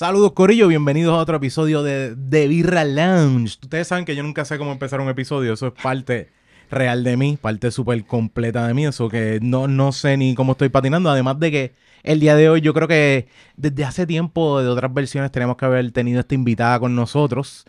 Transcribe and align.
Saludos 0.00 0.32
Corillo, 0.32 0.66
bienvenidos 0.66 1.12
a 1.12 1.18
otro 1.18 1.36
episodio 1.36 1.82
de 1.82 2.16
The 2.30 2.48
Birra 2.48 2.84
Lounge. 2.84 3.58
Ustedes 3.62 3.86
saben 3.86 4.06
que 4.06 4.16
yo 4.16 4.22
nunca 4.22 4.46
sé 4.46 4.56
cómo 4.56 4.72
empezar 4.72 4.98
un 5.00 5.10
episodio, 5.10 5.52
eso 5.52 5.66
es 5.66 5.72
parte 5.74 6.39
real 6.70 7.04
de 7.04 7.16
mí, 7.16 7.38
parte 7.40 7.70
súper 7.70 8.04
completa 8.04 8.66
de 8.66 8.74
mí, 8.74 8.86
eso 8.86 9.08
que 9.08 9.38
no, 9.42 9.68
no 9.68 9.92
sé 9.92 10.16
ni 10.16 10.34
cómo 10.34 10.52
estoy 10.52 10.68
patinando, 10.68 11.10
además 11.10 11.38
de 11.40 11.50
que 11.50 11.74
el 12.02 12.20
día 12.20 12.36
de 12.36 12.48
hoy 12.48 12.60
yo 12.60 12.72
creo 12.72 12.88
que 12.88 13.28
desde 13.56 13.84
hace 13.84 14.06
tiempo 14.06 14.62
de 14.62 14.68
otras 14.68 14.92
versiones 14.92 15.30
tenemos 15.30 15.56
que 15.56 15.66
haber 15.66 15.90
tenido 15.92 16.20
esta 16.20 16.34
invitada 16.34 16.80
con 16.80 16.94
nosotros, 16.94 17.64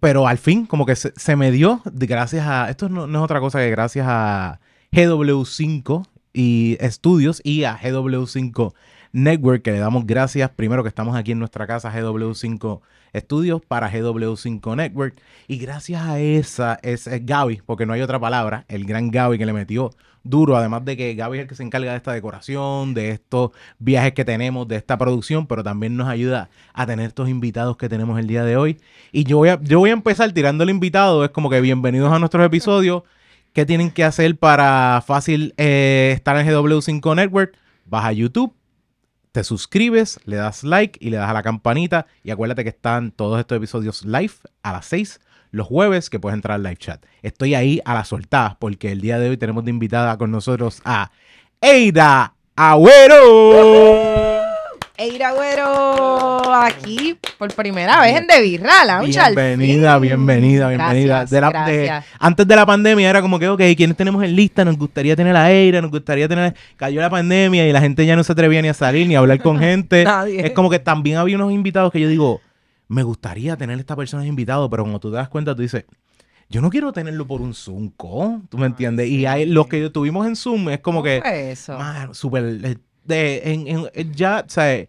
pero 0.00 0.26
al 0.26 0.38
fin 0.38 0.66
como 0.66 0.86
que 0.86 0.96
se, 0.96 1.12
se 1.16 1.36
me 1.36 1.50
dio 1.50 1.82
gracias 1.84 2.46
a, 2.46 2.70
esto 2.70 2.88
no, 2.88 3.06
no 3.06 3.18
es 3.18 3.24
otra 3.24 3.40
cosa 3.40 3.58
que 3.58 3.70
gracias 3.70 4.06
a 4.08 4.60
GW5 4.92 6.06
y 6.32 6.76
estudios 6.80 7.40
y 7.44 7.64
a 7.64 7.78
GW5 7.78 8.74
Network, 9.14 9.62
que 9.62 9.70
le 9.70 9.78
damos 9.78 10.06
gracias 10.06 10.50
primero 10.50 10.82
que 10.82 10.88
estamos 10.88 11.14
aquí 11.14 11.32
en 11.32 11.38
nuestra 11.38 11.68
casa 11.68 11.92
GW5 11.92 12.80
Estudios 13.12 13.62
para 13.64 13.90
GW5 13.90 14.76
Network. 14.76 15.14
Y 15.46 15.58
gracias 15.58 16.02
a 16.02 16.18
esa, 16.18 16.80
es, 16.82 17.06
es 17.06 17.24
Gaby, 17.24 17.62
porque 17.64 17.86
no 17.86 17.92
hay 17.92 18.02
otra 18.02 18.18
palabra, 18.18 18.64
el 18.68 18.84
gran 18.84 19.12
Gaby 19.12 19.38
que 19.38 19.46
le 19.46 19.52
metió 19.52 19.92
duro, 20.24 20.56
además 20.56 20.84
de 20.84 20.96
que 20.96 21.14
Gaby 21.14 21.38
es 21.38 21.42
el 21.42 21.48
que 21.48 21.54
se 21.54 21.62
encarga 21.62 21.92
de 21.92 21.98
esta 21.98 22.12
decoración, 22.12 22.92
de 22.92 23.10
estos 23.10 23.52
viajes 23.78 24.14
que 24.14 24.24
tenemos, 24.24 24.66
de 24.66 24.76
esta 24.76 24.98
producción, 24.98 25.46
pero 25.46 25.62
también 25.62 25.96
nos 25.96 26.08
ayuda 26.08 26.50
a 26.72 26.86
tener 26.86 27.06
estos 27.06 27.28
invitados 27.28 27.76
que 27.76 27.88
tenemos 27.88 28.18
el 28.18 28.26
día 28.26 28.42
de 28.42 28.56
hoy. 28.56 28.80
Y 29.12 29.24
yo 29.24 29.36
voy 29.36 29.50
a, 29.50 29.60
yo 29.62 29.78
voy 29.78 29.90
a 29.90 29.92
empezar 29.92 30.32
tirando 30.32 30.64
el 30.64 30.70
invitado, 30.70 31.24
es 31.24 31.30
como 31.30 31.50
que 31.50 31.60
bienvenidos 31.60 32.12
a 32.12 32.18
nuestros 32.18 32.44
episodios. 32.44 33.04
¿Qué 33.52 33.64
tienen 33.64 33.92
que 33.92 34.02
hacer 34.02 34.36
para 34.36 35.00
fácil 35.06 35.54
eh, 35.56 36.12
estar 36.16 36.36
en 36.36 36.48
GW5 36.48 37.14
Network? 37.14 37.56
Vas 37.86 38.04
a 38.06 38.12
YouTube, 38.12 38.52
te 39.34 39.42
suscribes, 39.42 40.20
le 40.26 40.36
das 40.36 40.62
like 40.62 40.96
y 41.04 41.10
le 41.10 41.16
das 41.16 41.28
a 41.28 41.32
la 41.32 41.42
campanita. 41.42 42.06
Y 42.22 42.30
acuérdate 42.30 42.62
que 42.62 42.70
están 42.70 43.10
todos 43.10 43.40
estos 43.40 43.56
episodios 43.56 44.04
live 44.04 44.34
a 44.62 44.72
las 44.72 44.86
6 44.86 45.20
los 45.50 45.66
jueves 45.66 46.08
que 46.08 46.20
puedes 46.20 46.34
entrar 46.34 46.54
al 46.54 46.62
live 46.62 46.76
chat. 46.76 47.04
Estoy 47.22 47.56
ahí 47.56 47.80
a 47.84 47.94
la 47.94 48.04
soltada 48.04 48.56
porque 48.60 48.92
el 48.92 49.00
día 49.00 49.18
de 49.18 49.30
hoy 49.30 49.36
tenemos 49.36 49.64
de 49.64 49.70
invitada 49.70 50.16
con 50.18 50.30
nosotros 50.30 50.80
a 50.84 51.10
Eida 51.60 52.34
Agüero. 52.54 54.23
Eira 54.96 55.32
Güero, 55.32 56.54
aquí 56.54 57.18
por 57.36 57.52
primera 57.52 58.00
vez 58.00 58.16
en 58.16 58.28
De 58.28 58.40
Birra 58.40 58.82
al 58.82 59.04
Bienvenida, 59.04 59.98
bienvenida, 59.98 60.68
bienvenida. 60.68 61.24
Gracias, 61.26 61.30
De 61.30 61.40
la- 61.40 61.48
de- 61.66 61.84
gracias. 61.86 62.04
antes 62.20 62.46
de 62.46 62.54
la 62.54 62.64
pandemia 62.64 63.10
era 63.10 63.20
como 63.20 63.40
que, 63.40 63.48
ok, 63.48 63.60
¿quiénes 63.76 63.96
tenemos 63.96 64.22
en 64.22 64.36
lista? 64.36 64.64
Nos 64.64 64.78
gustaría 64.78 65.16
tener 65.16 65.34
a 65.34 65.50
Eira, 65.50 65.80
nos 65.82 65.90
gustaría 65.90 66.28
tener... 66.28 66.54
Cayó 66.76 67.00
la 67.00 67.10
pandemia 67.10 67.66
y 67.68 67.72
la 67.72 67.80
gente 67.80 68.06
ya 68.06 68.14
no 68.14 68.22
se 68.22 68.30
atrevía 68.32 68.62
ni 68.62 68.68
a 68.68 68.74
salir 68.74 69.08
ni 69.08 69.16
a 69.16 69.18
hablar 69.18 69.42
con 69.42 69.58
gente. 69.58 70.04
Nadie. 70.04 70.46
Es 70.46 70.52
como 70.52 70.70
que 70.70 70.78
también 70.78 71.16
había 71.16 71.34
unos 71.36 71.50
invitados 71.52 71.90
que 71.90 71.98
yo 72.00 72.08
digo, 72.08 72.40
me 72.86 73.02
gustaría 73.02 73.56
tener 73.56 73.76
a 73.76 73.80
esta 73.80 73.96
persona 73.96 74.24
invitado, 74.24 74.70
pero 74.70 74.84
cuando 74.84 75.00
tú 75.00 75.10
te 75.10 75.16
das 75.16 75.28
cuenta, 75.28 75.56
tú 75.56 75.62
dices, 75.62 75.86
yo 76.48 76.60
no 76.60 76.70
quiero 76.70 76.92
tenerlo 76.92 77.26
por 77.26 77.40
un 77.42 77.52
Zoom 77.52 77.90
call, 77.98 78.42
¿tú 78.48 78.58
me 78.58 78.66
entiendes? 78.66 79.08
Y 79.08 79.26
hay, 79.26 79.44
los 79.46 79.66
que 79.66 79.90
tuvimos 79.90 80.24
en 80.28 80.36
Zoom 80.36 80.68
es 80.68 80.78
como 80.78 80.98
¿Cómo 81.00 81.02
que... 81.02 81.50
eso? 81.50 81.76
Mano, 81.76 82.14
súper. 82.14 82.78
Eh, 83.08 83.42
De, 83.44 83.52
en, 83.52 83.66
en- 83.68 83.90
eh, 83.94 84.06
ya, 84.14 84.44
o 84.46 84.50
sea, 84.50 84.86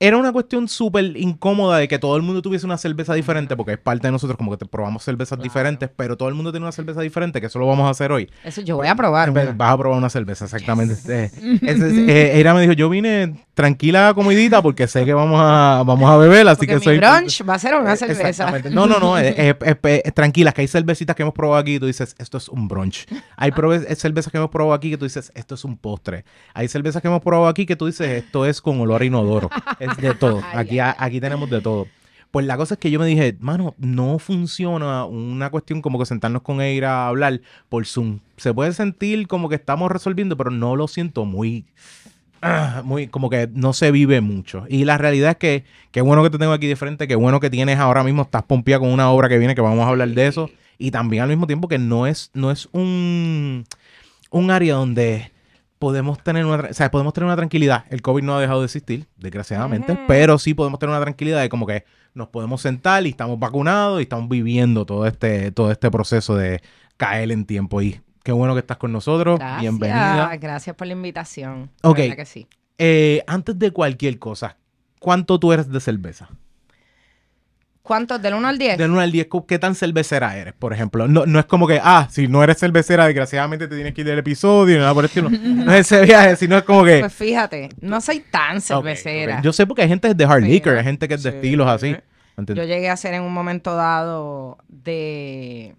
era 0.00 0.16
una 0.16 0.30
cuestión 0.30 0.68
súper 0.68 1.16
incómoda 1.16 1.78
de 1.78 1.88
que 1.88 1.98
todo 1.98 2.16
el 2.16 2.22
mundo 2.22 2.40
tuviese 2.40 2.64
una 2.66 2.78
cerveza 2.78 3.14
diferente, 3.14 3.56
porque 3.56 3.72
es 3.72 3.78
parte 3.78 4.06
de 4.06 4.12
nosotros, 4.12 4.36
como 4.36 4.52
que 4.52 4.56
te 4.58 4.66
probamos 4.66 5.02
cervezas 5.02 5.36
Claro. 5.38 5.42
diferentes, 5.42 5.90
pero 5.96 6.16
todo 6.16 6.28
el 6.28 6.36
mundo 6.36 6.52
tiene 6.52 6.64
una 6.66 6.70
cerveza 6.72 7.00
diferente, 7.00 7.40
que 7.40 7.48
eso 7.48 7.58
lo 7.58 7.66
vamos 7.66 7.86
a 7.86 7.90
hacer 7.90 8.12
hoy. 8.12 8.30
Eso 8.44 8.60
yo 8.60 8.76
voy 8.76 8.86
a 8.86 8.94
probar. 8.94 9.30
Una. 9.30 9.52
Vas 9.56 9.72
a 9.72 9.76
probar 9.78 9.98
una 9.98 10.08
cerveza, 10.08 10.44
exactamente. 10.44 10.94
Eh, 11.08 11.30
ese 11.62 11.86
es- 11.88 12.08
eh, 12.08 12.36
Eira 12.36 12.54
me 12.54 12.60
dijo, 12.60 12.74
yo 12.74 12.88
vine 12.88 13.44
tranquila, 13.58 14.12
comidita, 14.14 14.62
porque 14.62 14.86
sé 14.86 15.04
que 15.04 15.12
vamos 15.12 15.40
a, 15.42 15.82
vamos 15.84 16.08
a 16.08 16.16
beber, 16.16 16.46
así 16.46 16.58
Porque 16.60 16.66
que 16.68 16.76
mi 16.76 16.84
soy... 16.84 16.98
brunch 16.98 17.42
va 17.46 17.54
a 17.54 17.58
ser 17.58 17.74
una 17.74 17.92
Eh, 17.94 17.96
cerveza. 17.96 18.52
No, 18.70 18.86
no, 18.86 19.00
no. 19.00 19.18
eh, 19.18 19.34
eh, 19.36 19.54
eh, 19.60 20.02
eh, 20.04 20.12
tranquilas, 20.12 20.54
que 20.54 20.60
hay 20.60 20.68
cervecitas 20.68 21.16
que 21.16 21.22
hemos 21.22 21.34
probado 21.34 21.58
aquí 21.60 21.74
y 21.74 21.80
tú 21.80 21.86
dices, 21.86 22.14
esto 22.18 22.38
es 22.38 22.48
un 22.48 22.68
brunch. 22.68 23.06
Hay 23.36 23.50
cervezas 23.96 24.30
que 24.30 24.38
hemos 24.38 24.50
probado 24.50 24.74
aquí 24.74 24.90
que 24.90 24.96
tú 24.96 25.04
dices, 25.06 25.32
esto 25.34 25.56
es 25.56 25.64
un 25.64 25.76
postre. 25.76 26.24
Hay 26.54 26.68
cervezas 26.68 27.02
que 27.02 27.08
hemos 27.08 27.20
probado 27.20 27.48
aquí 27.48 27.66
que 27.66 27.74
tú 27.74 27.86
dices, 27.86 28.08
esto 28.24 28.46
es 28.46 28.60
con 28.62 28.80
olor 28.80 29.02
a 29.02 29.04
inodoro. 29.04 29.50
Es 29.80 29.96
de 29.96 30.14
todo. 30.14 30.40
Aquí, 30.54 30.78
aquí 30.78 31.20
tenemos 31.20 31.50
de 31.50 31.60
todo. 31.60 31.88
Pues 32.30 32.46
la 32.46 32.56
cosa 32.56 32.74
es 32.74 32.78
que 32.80 32.90
yo 32.92 33.00
me 33.00 33.06
dije, 33.06 33.36
mano, 33.40 33.74
no 33.78 34.18
funciona 34.20 35.04
una 35.06 35.50
cuestión 35.50 35.82
como 35.82 35.98
que 35.98 36.06
sentarnos 36.06 36.42
con 36.42 36.60
Eira 36.60 37.04
a 37.04 37.08
hablar 37.08 37.40
por 37.68 37.86
Zoom. 37.86 38.20
Se 38.36 38.54
puede 38.54 38.72
sentir 38.72 39.26
como 39.26 39.48
que 39.48 39.54
estamos 39.56 39.90
resolviendo, 39.90 40.36
pero 40.36 40.50
no 40.50 40.76
lo 40.76 40.86
siento 40.88 41.24
muy 41.24 41.64
ah, 42.42 42.82
muy 42.84 43.08
como 43.08 43.30
que 43.30 43.48
no 43.52 43.72
se 43.72 43.90
vive 43.90 44.20
mucho. 44.20 44.64
Y 44.68 44.84
la 44.84 44.98
realidad 44.98 45.30
es 45.32 45.36
que 45.36 45.64
qué 45.90 46.00
bueno 46.00 46.22
que 46.22 46.30
te 46.30 46.38
tengo 46.38 46.52
aquí 46.52 46.66
de 46.66 46.76
frente, 46.76 47.08
qué 47.08 47.14
bueno 47.14 47.40
que 47.40 47.50
tienes 47.50 47.78
ahora 47.78 48.02
mismo, 48.04 48.22
estás 48.22 48.42
pompeada 48.42 48.80
con 48.80 48.90
una 48.90 49.10
obra 49.10 49.28
que 49.28 49.38
viene, 49.38 49.54
que 49.54 49.60
vamos 49.60 49.84
a 49.84 49.88
hablar 49.88 50.08
de 50.08 50.26
eso. 50.26 50.50
Y 50.78 50.90
también 50.90 51.22
al 51.22 51.28
mismo 51.28 51.46
tiempo 51.46 51.68
que 51.68 51.78
no 51.78 52.06
es, 52.06 52.30
no 52.34 52.50
es 52.50 52.68
un, 52.72 53.64
un 54.30 54.50
área 54.50 54.74
donde 54.74 55.32
podemos 55.78 56.22
tener 56.22 56.44
una, 56.44 56.68
o 56.70 56.74
sea, 56.74 56.90
podemos 56.90 57.12
tener 57.12 57.26
una 57.26 57.36
tranquilidad. 57.36 57.84
El 57.90 58.02
COVID 58.02 58.22
no 58.22 58.36
ha 58.36 58.40
dejado 58.40 58.60
de 58.60 58.66
existir, 58.66 59.06
desgraciadamente, 59.16 59.98
pero 60.06 60.38
sí 60.38 60.54
podemos 60.54 60.78
tener 60.78 60.94
una 60.94 61.02
tranquilidad 61.02 61.40
de 61.40 61.48
como 61.48 61.66
que 61.66 61.84
nos 62.14 62.28
podemos 62.28 62.60
sentar 62.60 63.06
y 63.06 63.10
estamos 63.10 63.38
vacunados 63.38 64.00
y 64.00 64.02
estamos 64.02 64.28
viviendo 64.28 64.84
todo 64.84 65.06
este, 65.06 65.52
todo 65.52 65.70
este 65.70 65.90
proceso 65.90 66.36
de 66.36 66.62
caer 66.96 67.30
en 67.30 67.44
tiempo. 67.44 67.80
Y 67.80 68.00
qué 68.28 68.32
bueno 68.32 68.52
que 68.52 68.60
estás 68.60 68.76
con 68.76 68.92
nosotros. 68.92 69.38
Gracias, 69.38 69.62
Bienvenida. 69.62 70.36
Gracias 70.36 70.76
por 70.76 70.86
la 70.86 70.92
invitación. 70.92 71.70
Ok. 71.82 71.96
Que 71.96 72.26
sí. 72.26 72.46
Eh, 72.76 73.24
antes 73.26 73.58
de 73.58 73.70
cualquier 73.70 74.18
cosa, 74.18 74.58
¿cuánto 75.00 75.40
tú 75.40 75.50
eres 75.50 75.70
de 75.72 75.80
cerveza? 75.80 76.28
¿Cuántos? 77.80 78.20
¿Del 78.20 78.34
1 78.34 78.46
al 78.46 78.58
10? 78.58 78.76
Del 78.76 78.90
1 78.90 79.00
al 79.00 79.12
10, 79.12 79.28
¿cu- 79.28 79.46
¿qué 79.46 79.58
tan 79.58 79.74
cervecera 79.74 80.36
eres, 80.36 80.52
por 80.52 80.74
ejemplo? 80.74 81.08
No, 81.08 81.24
no 81.24 81.38
es 81.38 81.46
como 81.46 81.66
que, 81.66 81.80
ah, 81.82 82.06
si 82.10 82.28
no 82.28 82.44
eres 82.44 82.58
cervecera, 82.58 83.06
desgraciadamente 83.06 83.66
te 83.66 83.74
tienes 83.76 83.94
que 83.94 84.02
ir 84.02 84.06
del 84.06 84.18
episodio, 84.18 84.74
ni 84.74 84.80
nada 84.82 84.92
por 84.92 85.04
el 85.04 85.08
estilo. 85.08 85.30
No 85.64 85.72
es 85.72 85.90
ese 85.90 86.04
viaje, 86.04 86.36
sino 86.36 86.58
es 86.58 86.64
como 86.64 86.84
que... 86.84 87.00
Pues 87.00 87.14
fíjate, 87.14 87.70
no 87.80 87.98
soy 88.02 88.20
tan 88.30 88.60
cervecera. 88.60 89.40
Yo 89.40 89.54
sé 89.54 89.66
porque 89.66 89.80
hay 89.80 89.88
gente 89.88 90.12
de 90.12 90.24
hard 90.26 90.42
liquor, 90.42 90.76
hay 90.76 90.84
gente 90.84 91.08
que 91.08 91.14
es 91.14 91.22
de 91.22 91.30
sí. 91.30 91.36
estilos 91.38 91.66
así. 91.66 91.96
Yo 92.36 92.64
llegué 92.64 92.90
a 92.90 92.96
ser 92.98 93.14
en 93.14 93.22
un 93.22 93.32
momento 93.32 93.74
dado 93.74 94.58
de 94.68 95.74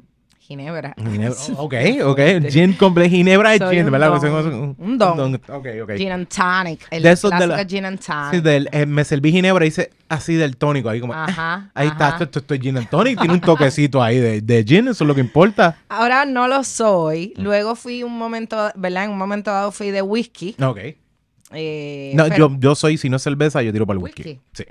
Ginebra. 0.50 0.96
Ginebra, 0.98 1.36
ok, 1.58 1.74
ok. 2.06 2.20
Gin 2.50 2.74
con 2.74 2.96
ginebra 2.96 3.56
y 3.56 3.60
Soy 3.60 3.76
gin, 3.76 3.86
un 3.86 3.92
¿verdad? 3.92 4.10
don, 4.10 4.20
son- 4.20 4.76
un 4.80 4.98
don. 4.98 5.36
Ok, 5.36 5.68
ok. 5.84 5.92
Gin 5.96 6.12
and 6.12 6.28
tonic. 6.28 6.88
El 6.90 7.04
De 7.04 7.12
esos 7.12 7.30
de 7.30 7.38
clásico 7.38 7.56
la- 7.56 7.66
gin 7.68 7.86
and 7.86 8.00
tonic. 8.04 8.32
Sí, 8.34 8.42
del- 8.42 8.68
eh, 8.72 8.88
me 8.88 9.04
serví 9.06 9.32
ginebra 9.32 9.64
y 9.64 9.68
hice 9.68 9.92
así 10.10 10.34
del 10.34 10.58
tónico, 10.58 10.90
ahí 10.90 11.00
como... 11.00 11.14
Ajá. 11.14 11.70
Ahí 11.76 11.88
está, 11.88 12.08
ajá. 12.08 12.14
esto, 12.16 12.24
esto, 12.24 12.40
esto 12.40 12.54
es 12.56 12.62
gin 12.62 12.78
and 12.78 12.90
tonic, 12.90 13.20
tiene 13.20 13.36
un 13.36 13.42
toquecito 13.42 14.02
ahí 14.02 14.18
de, 14.18 14.42
de 14.42 14.64
gin, 14.64 14.88
eso 14.88 15.04
es 15.04 15.08
lo 15.08 15.14
que 15.14 15.22
importa. 15.22 15.78
Ahora 15.88 16.26
no 16.26 16.48
lo 16.48 16.64
soy. 16.64 17.36
Mm. 17.38 17.42
Luego 17.44 17.76
fui 17.76 18.02
un 18.02 18.18
momento, 18.18 18.72
¿verdad? 18.76 19.04
En 19.06 19.12
un 19.12 19.20
momento 19.20 19.52
dado 19.52 19.72
fui 19.72 19.92
de 19.92 20.02
whisky. 20.02 20.56
Ok. 20.60 20.80
Eh, 21.52 22.12
No, 22.16 22.24
pero- 22.26 22.50
yo, 22.50 22.56
yo 22.60 22.74
soy, 22.76 22.98
si 22.98 23.08
no 23.08 23.18
es 23.18 23.22
cerveza, 23.24 23.62
yo 23.62 23.72
tiro 23.72 23.86
para 23.86 23.98
el 24.00 24.04
whisky. 24.04 24.24
Whisky. 24.24 24.40
Sí. 24.54 24.64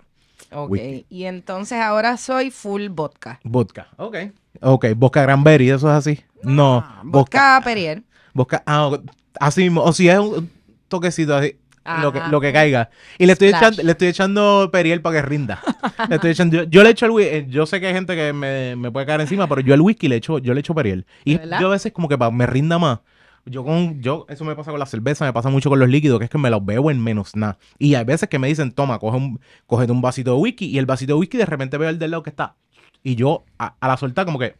ok. 0.50 0.70
whisky. 0.70 1.06
Y 1.08 1.24
entonces 1.24 1.78
ahora 1.80 2.16
soy 2.16 2.50
full 2.50 2.88
vodka. 2.88 3.38
Vodka. 3.44 3.86
Ok. 3.96 4.16
Ok, 4.60 4.86
vodka 4.96 5.22
Granberry, 5.22 5.70
eso 5.70 5.88
es 5.88 5.94
así. 5.94 6.20
No, 6.42 6.78
Ah, 6.86 7.00
vodka. 7.04 7.56
Vodka 7.56 7.60
Perrier. 7.64 8.02
Vodka, 8.34 8.62
ah, 8.66 8.98
así 9.40 9.62
mismo. 9.62 9.82
O 9.82 9.92
si 9.92 10.08
es 10.08 10.18
un 10.18 10.50
toquecito 10.88 11.36
así. 11.36 11.56
Lo 12.02 12.12
que, 12.12 12.20
lo 12.30 12.38
que 12.38 12.52
caiga. 12.52 12.90
Y 13.16 13.24
le 13.24 13.32
estoy, 13.32 13.48
Splash. 13.48 13.62
echando, 13.62 13.82
le 13.82 13.92
estoy 13.92 14.08
echando 14.08 14.68
Periel 14.70 15.00
para 15.00 15.16
que 15.16 15.22
rinda. 15.26 15.62
le 16.10 16.16
estoy 16.16 16.32
echando, 16.32 16.56
yo, 16.58 16.64
yo 16.64 16.82
le 16.82 16.90
echo 16.90 17.06
el 17.06 17.12
whisky. 17.12 17.46
Yo 17.48 17.64
sé 17.64 17.80
que 17.80 17.86
hay 17.86 17.94
gente 17.94 18.14
que 18.14 18.34
me, 18.34 18.76
me 18.76 18.90
puede 18.90 19.06
caer 19.06 19.22
encima, 19.22 19.48
pero 19.48 19.62
yo 19.62 19.72
el 19.72 19.80
whisky 19.80 20.06
le 20.06 20.16
echo, 20.16 20.38
yo 20.38 20.52
le 20.52 20.60
echo 20.60 20.74
Periel. 20.74 21.06
Y 21.24 21.38
yo 21.38 21.68
a 21.68 21.70
veces 21.70 21.92
como 21.92 22.06
que 22.06 22.18
para 22.18 22.30
me 22.30 22.46
rinda 22.46 22.78
más. 22.78 22.98
Yo 23.46 23.64
con, 23.64 24.02
yo, 24.02 24.26
eso 24.28 24.44
me 24.44 24.54
pasa 24.54 24.70
con 24.70 24.78
la 24.78 24.84
cerveza, 24.84 25.24
me 25.24 25.32
pasa 25.32 25.48
mucho 25.48 25.70
con 25.70 25.78
los 25.78 25.88
líquidos, 25.88 26.18
que 26.18 26.26
es 26.26 26.30
que 26.30 26.36
me 26.36 26.50
los 26.50 26.62
bebo 26.62 26.90
en 26.90 27.02
menos 27.02 27.34
nada. 27.34 27.56
Y 27.78 27.94
hay 27.94 28.04
veces 28.04 28.28
que 28.28 28.38
me 28.38 28.48
dicen, 28.48 28.72
toma, 28.72 28.98
coge 28.98 29.16
un, 29.16 29.40
cógete 29.66 29.90
un 29.90 30.02
vasito 30.02 30.32
de 30.34 30.36
whisky, 30.36 30.66
y 30.66 30.76
el 30.76 30.84
vasito 30.84 31.14
de 31.14 31.18
whisky 31.20 31.38
de 31.38 31.46
repente 31.46 31.78
veo 31.78 31.88
el 31.88 31.98
del 31.98 32.10
lado 32.10 32.22
que 32.22 32.28
está. 32.28 32.56
Y 33.02 33.14
yo, 33.14 33.44
a, 33.58 33.74
a 33.80 33.88
la 33.88 33.96
soltar, 33.96 34.24
como 34.24 34.38
que, 34.38 34.54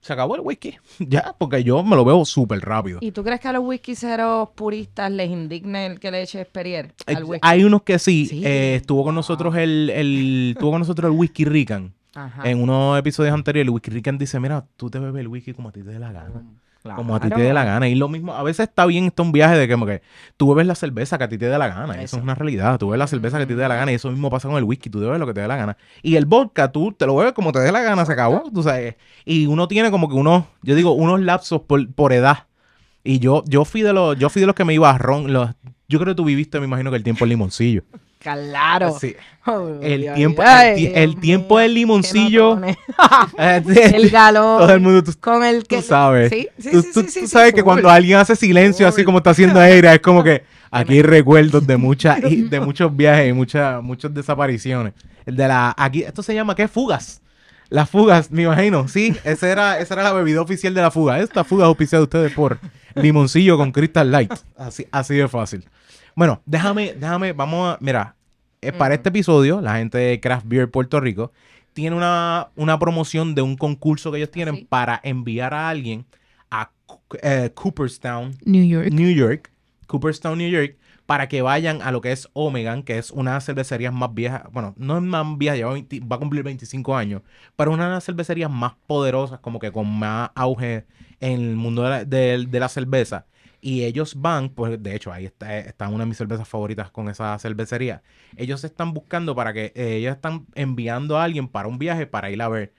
se 0.00 0.12
acabó 0.12 0.34
el 0.34 0.42
whisky. 0.42 0.76
ya, 0.98 1.34
porque 1.38 1.64
yo 1.64 1.82
me 1.82 1.96
lo 1.96 2.04
veo 2.04 2.24
súper 2.26 2.60
rápido. 2.60 2.98
¿Y 3.00 3.12
tú 3.12 3.24
crees 3.24 3.40
que 3.40 3.48
a 3.48 3.52
los 3.54 3.64
whiskyceros 3.64 4.50
puristas 4.50 5.10
les 5.10 5.30
indigna 5.30 5.86
el 5.86 5.98
que 5.98 6.10
le 6.10 6.20
eches 6.22 6.46
Perrier 6.46 6.94
Eh, 7.06 7.14
al 7.16 7.24
whisky? 7.24 7.40
Hay 7.42 7.64
unos 7.64 7.82
que 7.82 7.98
sí. 7.98 8.26
Sí. 8.26 8.44
eh, 8.44 8.74
estuvo 8.76 9.02
con 9.02 9.14
nosotros 9.14 9.56
el, 9.56 9.88
el 9.88 10.50
estuvo 10.54 10.72
con 10.72 10.80
nosotros 10.80 11.10
el 11.10 11.18
whisky 11.18 11.46
Rican. 11.46 11.94
Ajá. 12.14 12.48
En 12.48 12.62
unos 12.62 12.98
episodios 12.98 13.32
anteriores, 13.32 13.66
el 13.66 13.70
whisky 13.70 13.90
Rican 13.90 14.18
dice, 14.18 14.38
mira, 14.38 14.66
tú 14.76 14.90
te 14.90 14.98
bebes 14.98 15.20
el 15.20 15.28
whisky 15.28 15.54
como 15.54 15.70
a 15.70 15.72
ti 15.72 15.82
te 15.82 15.90
dé 15.90 15.98
la 15.98 16.12
gana. 16.12 16.44
Como 16.96 17.16
a 17.16 17.20
ti 17.20 17.30
te 17.30 17.40
dé 17.40 17.54
la 17.54 17.64
gana. 17.64 17.88
Y 17.88 17.94
lo 17.94 18.08
mismo, 18.08 18.34
a 18.34 18.42
veces 18.42 18.68
está 18.68 18.84
bien 18.84 19.06
esto 19.06 19.22
un 19.22 19.32
viaje 19.32 19.56
de 19.56 19.66
que 19.66 19.72
como 19.72 19.86
que 19.86 20.02
tú 20.36 20.52
bebes 20.52 20.66
la 20.66 20.74
cerveza 20.74 21.16
que 21.16 21.24
a 21.24 21.28
ti 21.30 21.38
te 21.38 21.46
dé 21.46 21.56
la 21.56 21.68
gana. 21.68 21.94
Eso, 21.94 22.02
Eso. 22.02 22.16
es 22.18 22.22
una 22.22 22.34
realidad. 22.34 22.78
Tú 22.78 22.88
bebes 22.88 22.98
la 22.98 23.06
cerveza 23.06 23.38
que 23.38 23.44
a 23.44 23.46
ti 23.46 23.54
te 23.54 23.60
dé 23.60 23.68
la 23.68 23.76
gana. 23.76 23.90
Y 23.90 23.94
eso 23.94 24.10
mismo 24.10 24.28
pasa 24.28 24.48
con 24.48 24.58
el 24.58 24.64
whisky. 24.64 24.90
Tú 24.90 25.00
bebes 25.00 25.18
lo 25.18 25.26
que 25.26 25.32
te 25.32 25.40
dé 25.40 25.48
la 25.48 25.56
gana. 25.56 25.78
Y 26.02 26.16
el 26.16 26.26
vodka, 26.26 26.70
tú 26.72 26.92
te 26.92 27.06
lo 27.06 27.16
bebes 27.16 27.32
como 27.32 27.52
te 27.52 27.60
dé 27.60 27.72
la 27.72 27.80
gana. 27.80 28.04
Se 28.04 28.12
acabó. 28.12 28.50
Tú 28.52 28.62
sabes. 28.62 28.96
Y 29.24 29.46
uno 29.46 29.66
tiene 29.66 29.90
como 29.90 30.10
que 30.10 30.14
unos, 30.14 30.44
yo 30.62 30.74
digo, 30.74 30.92
unos 30.92 31.20
lapsos 31.20 31.62
por, 31.62 31.90
por 31.94 32.12
edad. 32.12 32.48
Y 33.02 33.18
yo, 33.18 33.42
yo 33.46 33.64
fui 33.64 33.80
de 33.80 33.94
los, 33.94 34.18
yo 34.18 34.28
fui 34.28 34.40
de 34.40 34.46
los 34.46 34.54
que 34.54 34.64
me 34.64 34.74
iba 34.74 34.90
a 34.90 34.98
ron. 34.98 35.32
Los, 35.32 35.50
yo 35.88 35.98
creo 35.98 36.14
que 36.14 36.16
tú 36.16 36.24
viviste, 36.24 36.58
me 36.60 36.66
imagino 36.66 36.90
que 36.90 36.98
el 36.98 37.02
tiempo 37.02 37.20
del 37.20 37.30
limoncillo. 37.30 37.82
Claro. 38.24 38.96
Sí. 38.98 39.14
Ay, 39.44 39.78
El 39.82 40.14
tiempo, 40.14 40.42
ay, 40.42 40.90
el, 40.94 41.20
tiempo 41.20 41.58
del 41.58 41.74
limoncillo. 41.74 42.58
eh, 42.64 42.74
el 43.94 44.08
galón. 44.08 44.58
Todo 44.60 44.72
el 44.72 44.80
mundo, 44.80 45.04
tú, 45.04 45.12
con 45.20 45.44
el 45.44 45.66
que 45.66 45.76
tú 45.76 45.82
sabes. 45.82 46.30
Sí, 46.30 46.48
sí, 46.58 46.70
tú 46.94 47.04
sí, 47.06 47.26
sabes 47.26 47.52
que 47.52 47.62
cuando 47.62 47.90
alguien 47.90 48.16
hace 48.16 48.36
silencio 48.36 48.88
así 48.88 49.04
como 49.04 49.18
está 49.18 49.30
haciendo 49.30 49.60
aire, 49.60 49.92
es 49.92 50.00
como 50.00 50.24
que 50.24 50.44
aquí 50.70 50.94
hay 50.94 51.02
recuerdos 51.02 51.66
de 51.66 51.76
muchas 51.76 52.22
de 52.22 52.60
muchos 52.60 52.96
viajes 52.96 53.28
y 53.28 53.32
muchas 53.34 53.82
muchas 53.82 54.14
desapariciones. 54.14 54.94
El 55.26 55.36
de 55.36 55.46
la 55.46 55.74
aquí 55.76 56.02
esto 56.04 56.22
se 56.22 56.34
llama 56.34 56.54
¿qué? 56.54 56.66
Fugas. 56.66 57.20
Las 57.68 57.90
fugas, 57.90 58.30
me 58.30 58.44
imagino. 58.44 58.88
Sí, 58.88 59.14
esa 59.24 59.50
era 59.50 59.78
esa 59.78 59.92
era 59.92 60.04
la 60.04 60.14
bebida 60.14 60.40
oficial 60.40 60.72
de 60.72 60.80
la 60.80 60.90
fuga. 60.90 61.20
Esta 61.20 61.44
fuga 61.44 61.66
es 61.66 61.70
oficial 61.70 62.00
de 62.00 62.04
ustedes 62.04 62.32
por 62.32 62.58
limoncillo 62.94 63.58
con 63.58 63.72
Crystal 63.72 64.10
Light. 64.10 64.32
Así 64.56 64.86
así 64.90 65.16
de 65.16 65.28
fácil. 65.28 65.66
Bueno, 66.16 66.40
déjame 66.46 66.94
déjame 66.94 67.32
vamos 67.32 67.74
a 67.74 67.78
mira, 67.80 68.14
eh, 68.60 68.72
para 68.72 68.94
este 68.94 69.08
episodio, 69.08 69.60
la 69.60 69.76
gente 69.76 69.98
de 69.98 70.20
Craft 70.20 70.46
Beer 70.46 70.70
Puerto 70.70 71.00
Rico 71.00 71.32
tiene 71.72 71.96
una, 71.96 72.48
una 72.56 72.78
promoción 72.78 73.34
de 73.34 73.42
un 73.42 73.56
concurso 73.56 74.12
que 74.12 74.18
ellos 74.18 74.30
tienen 74.30 74.54
Sí. 74.56 74.66
para 74.68 75.00
enviar 75.02 75.52
a 75.54 75.68
alguien 75.68 76.06
a 76.50 76.70
eh, 77.22 77.50
Cooperstown, 77.54 78.36
New 78.44 78.64
York. 78.64 78.90
New 78.92 79.10
York, 79.10 79.50
Cooperstown, 79.88 80.38
New 80.38 80.48
York, 80.48 80.76
para 81.04 81.28
que 81.28 81.42
vayan 81.42 81.82
a 81.82 81.90
lo 81.90 82.00
que 82.00 82.12
es 82.12 82.28
Omegan, 82.32 82.84
que 82.84 82.96
es 82.98 83.10
una 83.10 83.32
de 83.32 83.36
las 83.38 83.44
cervecerías 83.46 83.92
más 83.92 84.14
viejas, 84.14 84.42
bueno, 84.52 84.72
no 84.78 84.96
es 84.98 85.02
más 85.02 85.26
vieja, 85.36 85.56
lleva 85.56 85.72
20 85.72 86.00
va 86.00 86.16
a 86.16 86.18
cumplir 86.20 86.44
25 86.44 86.96
años, 86.96 87.22
pero 87.56 87.72
una 87.72 87.86
de 87.86 87.90
las 87.94 88.04
cervecerías 88.04 88.50
más 88.50 88.74
poderosas, 88.86 89.40
como 89.40 89.58
que 89.58 89.72
con 89.72 89.90
más 89.98 90.30
auge 90.36 90.84
en 91.20 91.40
el 91.42 91.56
mundo 91.56 91.82
de 91.82 91.90
la, 91.90 92.04
de- 92.04 92.46
de 92.48 92.60
la 92.60 92.68
cerveza. 92.68 93.26
Y 93.66 93.84
ellos 93.84 94.14
van, 94.20 94.50
pues 94.50 94.82
de 94.82 94.94
hecho, 94.94 95.10
ahí 95.10 95.24
está, 95.24 95.58
está 95.58 95.88
una 95.88 96.00
de 96.04 96.08
mis 96.10 96.18
cervezas 96.18 96.46
favoritas 96.46 96.90
con 96.90 97.08
esa 97.08 97.38
cervecería. 97.38 98.02
Ellos 98.36 98.62
están 98.62 98.92
buscando 98.92 99.34
para 99.34 99.54
que, 99.54 99.72
eh, 99.74 99.96
ellos 99.96 100.14
están 100.14 100.44
enviando 100.54 101.16
a 101.16 101.24
alguien 101.24 101.48
para 101.48 101.66
un 101.66 101.78
viaje 101.78 102.06
para 102.06 102.30
ir 102.30 102.42
a 102.42 102.48
ver 102.48 102.74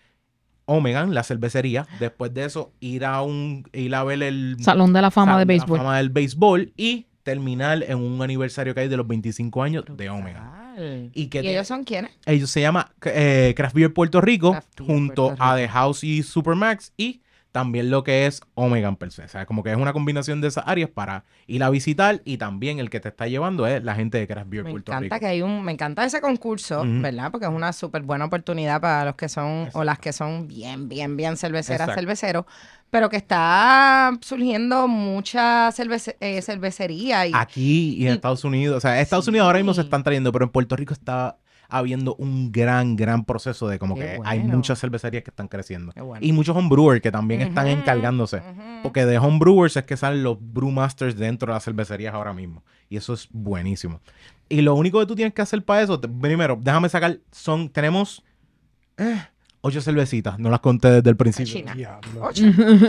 Omegan, 0.65 1.13
la 1.15 1.23
cervecería. 1.23 1.87
Después 1.99 2.33
de 2.35 2.45
eso, 2.45 2.71
ir 2.79 3.03
a 3.05 3.21
un, 3.23 3.67
ir 3.73 3.95
a 3.95 4.03
ver 4.03 4.21
el 4.21 4.57
Salón 4.61 4.93
de 4.93 5.01
la 5.01 5.09
fama 5.11 5.33
Salón 5.33 5.39
de 5.39 5.45
la 5.45 5.59
béisbol. 5.59 5.77
fama 5.79 5.97
del 5.97 6.09
béisbol 6.09 6.73
y 6.77 7.07
terminar 7.23 7.83
en 7.87 7.97
un 7.97 8.21
aniversario 8.21 8.75
que 8.75 8.81
hay 8.81 8.87
de 8.87 8.97
los 8.97 9.07
25 9.07 9.63
años 9.63 9.85
de 9.89 10.09
Omega. 10.11 10.73
Y 11.13 11.27
que 11.27 11.39
¿Y 11.39 11.41
te- 11.41 11.51
ellos 11.51 11.67
son 11.67 11.83
quiénes? 11.83 12.11
ellos 12.27 12.49
se 12.51 12.61
llama 12.61 12.91
eh, 13.05 13.53
Craft 13.57 13.75
Beer 13.75 13.93
Puerto 13.93 14.21
Rico 14.21 14.51
Craft 14.51 14.79
Beer 14.81 14.91
junto 14.91 15.27
Puerto 15.29 15.43
a. 15.43 15.55
The 15.55 15.67
House 15.69 16.03
y 16.03 16.21
Supermax 16.21 16.93
y 16.97 17.21
también 17.55 17.89
lo 17.89 18.03
que 18.03 18.25
es 18.25 18.41
Omega 18.53 18.93
per 18.97 19.11
se. 19.13 19.23
O 19.23 19.27
sea, 19.29 19.45
como 19.45 19.63
que 19.63 19.71
es 19.71 19.77
una 19.77 19.93
combinación 19.93 20.41
de 20.41 20.49
esas 20.49 20.65
áreas 20.67 20.89
para 20.89 21.23
ir 21.47 21.63
a 21.63 21.69
visitar 21.69 22.21
y 22.25 22.37
también 22.37 22.79
el 22.79 22.89
que 22.89 22.99
te 22.99 23.07
está 23.07 23.27
llevando 23.27 23.65
es 23.65 23.81
la 23.81 23.95
gente 23.95 24.17
de 24.17 24.27
Craft 24.27 24.49
Beer 24.49 24.65
Me 24.65 24.71
Puerto 24.71 24.91
encanta 24.91 25.15
Rico. 25.15 25.19
que 25.21 25.25
hay 25.27 25.41
un, 25.41 25.63
me 25.63 25.71
encanta 25.71 26.03
ese 26.03 26.19
concurso. 26.19 26.83
¿verdad? 26.85 27.31
Porque 27.31 27.45
es 27.45 27.51
una 27.53 27.71
súper 27.71 28.01
buena 28.01 28.25
oportunidad 28.25 28.81
para 28.81 29.05
los 29.05 29.15
que 29.15 29.29
son, 29.29 29.69
o 29.71 29.85
las 29.85 29.99
que 29.99 30.11
son 30.11 30.49
bien, 30.49 30.89
bien, 30.89 31.15
bien 31.15 31.37
cerveceras, 31.37 31.83
Exacto. 31.87 32.01
cerveceros, 32.01 32.45
pero 32.89 33.09
que 33.09 33.15
está 33.15 34.11
surgiendo 34.19 34.89
mucha 34.89 35.69
cervece- 35.71 36.17
eh, 36.19 36.41
cervecería 36.41 37.25
y 37.25 37.31
Aquí 37.33 37.95
y 37.97 38.05
en 38.07 38.11
y- 38.11 38.15
Estados 38.15 38.43
Unidos, 38.43 38.75
o 38.77 38.79
sea, 38.81 38.99
Estados 38.99 39.27
Unidos 39.29 39.45
ahora 39.45 39.59
mismo 39.59 39.73
se 39.73 39.79
están 39.81 40.03
trayendo, 40.03 40.31
pero 40.33 40.43
en 40.43 40.51
Puerto 40.51 40.75
Rico 40.75 40.91
está 40.93 41.37
habiendo 41.69 42.15
un 42.15 42.51
gran, 42.51 42.95
gran 42.95 43.25
proceso 43.25 43.67
de 43.67 43.79
como 43.79 43.95
Qué 43.95 44.01
que 44.01 44.19
hay 44.23 44.39
muchas 44.39 44.79
cervecerías 44.79 45.23
que 45.23 45.29
están 45.31 45.47
creciendo. 45.47 45.91
Bueno. 45.95 46.25
Y 46.25 46.31
muchos 46.33 46.55
homebrewers 46.55 47.01
que 47.01 47.11
también 47.11 47.41
están 47.41 47.67
encargándose. 47.67 48.41
Porque 48.83 49.05
de 49.05 49.17
homebrewers 49.17 49.75
es 49.77 49.83
que 49.83 49.97
salen 49.97 50.23
los 50.23 50.37
brewmasters 50.39 51.17
dentro 51.17 51.47
de 51.47 51.53
las 51.55 51.63
cervecerías 51.63 52.13
ahora 52.13 52.33
mismo. 52.33 52.63
Y 52.89 52.97
eso 52.97 53.13
es 53.13 53.27
buenísimo. 53.31 53.99
Y 54.47 54.61
lo 54.61 54.75
único 54.75 54.99
que 54.99 55.05
tú 55.07 55.15
tienes 55.15 55.33
que 55.33 55.41
hacer 55.41 55.63
para 55.63 55.81
eso, 55.81 55.99
te- 55.99 56.07
primero, 56.07 56.57
déjame 56.61 56.87
sacar, 56.89 57.17
son, 57.31 57.67
tenemos 57.69 58.23
eh, 58.97 59.19
ocho 59.61 59.81
cervecitas. 59.81 60.37
No 60.37 60.51
las 60.51 60.59
conté 60.59 60.89
desde 60.91 61.09
el 61.09 61.17
principio. 61.17 61.51
China. 61.51 61.99
Ocho 62.21 62.43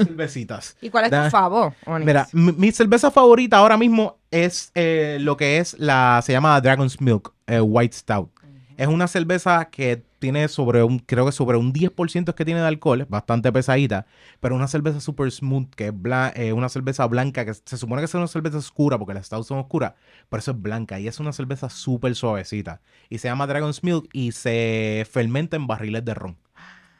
cervecitas. 0.05 0.77
¿Y 0.83 0.91
cuál 0.91 1.07
es 1.07 1.11
Da- 1.11 1.25
tu 1.25 1.31
favor? 1.31 1.73
Mira, 2.05 2.27
mi, 2.33 2.53
mi 2.53 2.73
cerveza 2.73 3.11
favorita 3.11 3.57
ahora 3.57 3.77
mismo 3.77 4.19
es 4.31 4.71
eh, 4.75 5.17
lo 5.21 5.37
que 5.37 5.59
es 5.59 5.79
la, 5.79 6.21
se 6.23 6.33
llama 6.33 6.61
Dragon's 6.61 7.01
Milk 7.01 7.33
eh, 7.47 7.61
White 7.61 7.97
Stout. 7.97 8.31
Es 8.77 8.89
una 8.89 9.09
cerveza 9.09 9.71
que 9.71 10.03
tiene 10.19 10.49
sobre 10.49 10.83
un, 10.83 10.99
creo 10.99 11.25
que 11.25 11.33
sobre 11.33 11.57
un 11.57 11.73
10% 11.73 12.29
es 12.29 12.35
que 12.35 12.45
tiene 12.45 12.61
de 12.61 12.67
alcohol, 12.67 13.01
es 13.01 13.09
bastante 13.09 13.51
pesadita, 13.51 14.07
pero 14.41 14.55
una 14.55 14.69
cerveza 14.69 15.01
super 15.01 15.31
smooth, 15.31 15.71
que 15.71 15.87
es 15.87 15.95
eh, 16.35 16.53
una 16.53 16.69
cerveza 16.69 17.07
blanca, 17.07 17.47
que 17.47 17.55
se 17.55 17.77
supone 17.79 18.03
que 18.03 18.07
es 18.07 18.15
una 18.15 18.27
cerveza 18.27 18.59
oscura, 18.59 18.99
porque 18.99 19.15
las 19.15 19.27
stouts 19.27 19.47
son 19.47 19.59
oscuras, 19.59 19.95
pero 20.29 20.41
eso 20.41 20.51
es 20.51 20.61
blanca 20.61 21.01
y 21.01 21.09
es 21.09 21.21
una 21.21 21.33
cerveza 21.33 21.71
súper 21.71 22.15
suavecita. 22.15 22.83
Y 23.09 23.19
se 23.19 23.29
llama 23.29 23.47
Dragon's 23.47 23.83
Milk 23.83 24.09
y 24.13 24.33
se 24.33 25.07
fermenta 25.11 25.57
en 25.57 25.67
barriles 25.67 26.05
de 26.05 26.15
ron. 26.15 26.37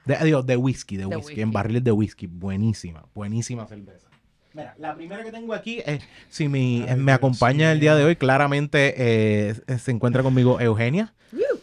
De, 0.07 0.17
digo, 0.25 0.43
de 0.43 0.57
whisky, 0.57 0.97
de, 0.97 1.07
De 1.07 1.17
whisky, 1.17 1.41
en 1.43 1.51
barriles 1.51 1.85
de 1.85 1.93
whisky. 1.93 2.27
Buenísima, 2.27 3.05
buenísima 3.15 3.67
cerveza. 3.67 4.09
Mira, 4.57 4.75
la 4.79 4.95
primera 4.95 5.23
que 5.23 5.31
tengo 5.31 5.53
aquí 5.53 5.83
es, 5.85 6.01
si 6.31 6.49
mi, 6.49 6.83
Ay, 6.89 6.97
me 6.97 7.13
acompaña 7.13 7.71
el 7.73 7.79
día 7.81 7.95
de 7.95 8.05
hoy, 8.05 8.17
claramente 8.17 8.95
eh, 8.97 9.55
se 9.79 9.91
encuentra 9.91 10.23
conmigo 10.23 10.59
Eugenia, 10.61 11.13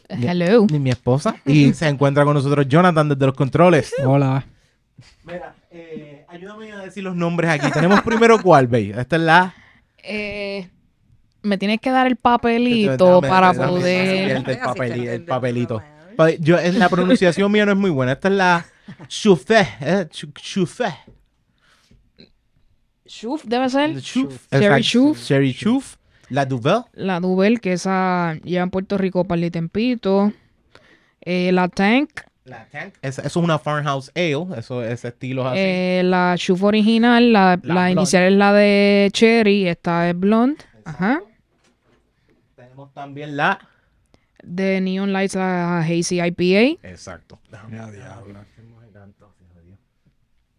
Hello. 0.10 0.68
mi 0.68 0.92
esposa, 0.92 1.36
y 1.44 1.74
se 1.74 1.88
encuentra 1.88 2.24
con 2.24 2.36
nosotros 2.36 2.68
Jonathan 2.68 3.10
desde 3.10 3.26
los 3.26 3.34
controles. 3.36 3.92
Hola. 4.06 4.46
Mira, 5.24 5.56
eh, 5.72 6.24
ayúdame 6.28 6.72
a 6.72 6.78
decir 6.80 7.04
los 7.04 7.16
nombres 7.16 7.50
aquí. 7.50 7.72
Tenemos 7.72 8.02
primero 8.02 8.40
cuál, 8.42 8.68
Bey. 8.68 8.92
Esta 8.96 9.16
es 9.16 9.22
la... 9.24 9.56
Eh, 10.04 10.70
me 11.42 11.58
tienes 11.58 11.80
que 11.80 11.90
dar 11.90 12.06
el 12.06 12.16
papelito 12.16 13.22
para 13.22 13.54
poder. 13.54 14.32
el 14.32 14.44
papeli- 14.46 15.08
el 15.08 15.26
papelito. 15.26 15.82
Pa- 16.16 16.30
Yo, 16.30 16.60
en 16.60 16.78
la 16.78 16.90
pronunciación 16.90 17.52
mía 17.52 17.66
no 17.66 17.72
es 17.72 17.78
muy 17.78 17.90
buena. 17.90 18.12
Esta 18.12 18.28
es 18.28 18.34
la 18.36 18.66
Chufé. 19.08 19.68
¿eh? 19.82 20.06
Chu- 20.12 20.32
Chufé. 20.36 20.94
Shuf 23.20 23.44
debe 23.46 23.70
ser. 23.70 24.02
Chuf. 24.02 24.48
Cherry 24.50 24.66
Exacto. 24.66 24.84
Chuf. 24.84 25.26
Cherry 25.28 25.54
Chuf. 25.54 25.96
La 26.30 26.46
Duvel. 26.46 26.82
La 26.94 27.20
Duvel, 27.20 27.60
que 27.62 27.74
esa 27.74 28.34
lleva 28.44 28.64
en 28.64 28.70
Puerto 28.72 28.98
Rico 28.98 29.24
para 29.26 29.42
el 29.42 29.52
tempito. 29.52 30.32
Eh, 31.22 31.52
la 31.52 31.68
Tank. 31.68 32.10
La 32.46 32.66
Tank. 32.68 32.96
Es- 33.02 33.20
Eso 33.20 33.28
es 33.28 33.36
una 33.36 33.60
Farmhouse 33.60 34.12
Ale. 34.16 34.48
Eso, 34.58 34.84
ese 34.84 35.10
estilo 35.10 35.42
es 35.44 35.48
así. 35.52 35.60
eh, 35.60 36.02
la 36.04 36.36
Shuf 36.38 36.64
original. 36.64 37.32
La, 37.32 37.60
La 37.64 37.92
inicial 37.92 38.24
es 38.24 38.34
la 38.34 38.52
de 38.54 39.10
Cherry. 39.14 39.68
Esta 39.68 40.10
es 40.10 40.18
Blonde. 40.20 40.58
Ajá. 40.86 41.22
Tenemos 42.56 42.92
también 42.94 43.38
la... 43.38 43.60
De 44.46 44.82
Neon 44.82 45.14
Lights, 45.14 45.36
la 45.36 45.80
Hazy 45.80 46.20
IPA. 46.22 46.80
Exacto. 46.90 47.40
Ya, 47.72 47.90
diablo. 47.92 48.40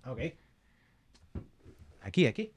Ok. 0.06 0.20
Aquí, 2.14 2.26
aquí. 2.28 2.50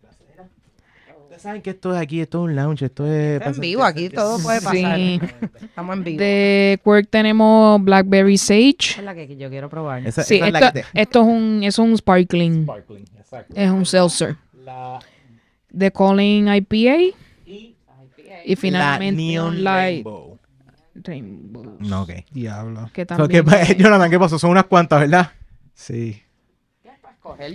Ustedes 1.24 1.42
saben 1.42 1.62
que 1.64 1.72
esto 1.72 1.92
es 1.96 2.00
aquí, 2.00 2.22
esto 2.22 2.38
es 2.46 2.50
un 2.52 2.56
lounge, 2.56 2.86
esto 2.86 3.06
es... 3.08 3.42
Está 3.42 3.50
en 3.50 3.60
vivo, 3.60 3.84
aquí 3.84 4.10
todo 4.10 4.38
puede 4.40 4.62
pasar. 4.62 4.96
Sí. 4.96 5.20
Estamos 5.64 5.98
en 5.98 6.04
vivo. 6.04 6.20
De 6.20 6.80
Quirk 6.84 7.10
tenemos 7.10 7.84
Blackberry 7.84 8.38
Sage. 8.38 8.76
Esa 8.80 9.00
es 9.00 9.04
la 9.06 9.16
que 9.16 9.36
yo 9.36 9.50
quiero 9.50 9.68
probar. 9.68 10.06
Esa, 10.06 10.22
Sí, 10.24 10.36
esa 10.36 10.46
es 10.48 10.54
la 10.54 10.60
esto, 10.60 10.74
que 10.74 10.82
te- 10.84 11.02
esto 11.02 11.22
es 11.22 11.28
un, 11.28 11.64
es 11.64 11.80
un 11.80 11.98
sparkling. 11.98 12.64
Sparkling, 12.64 13.06
exacto. 13.18 13.54
Es 13.56 13.70
un 13.72 13.86
seltzer. 13.86 14.36
La, 14.64 15.00
De 15.72 15.92
Calling 15.92 16.48
IPA. 16.50 17.16
y 17.48 17.76
Y 18.46 18.56
finalmente 18.56 19.20
la 19.22 19.28
Neon 19.28 19.64
Light 19.64 20.06
Rainbow. 21.04 21.78
No, 21.80 22.04
ok. 22.04 22.12
Diablo. 22.32 22.90
Que 22.94 23.02
So, 23.04 23.08
también. 23.08 23.44
¿qué- 23.46 23.76
Jonathan, 23.76 24.10
¿qué 24.12 24.20
pasó? 24.20 24.38
Son 24.38 24.52
unas 24.52 24.66
cuantas, 24.66 25.00
¿verdad? 25.02 25.32
Sí. 25.74 26.22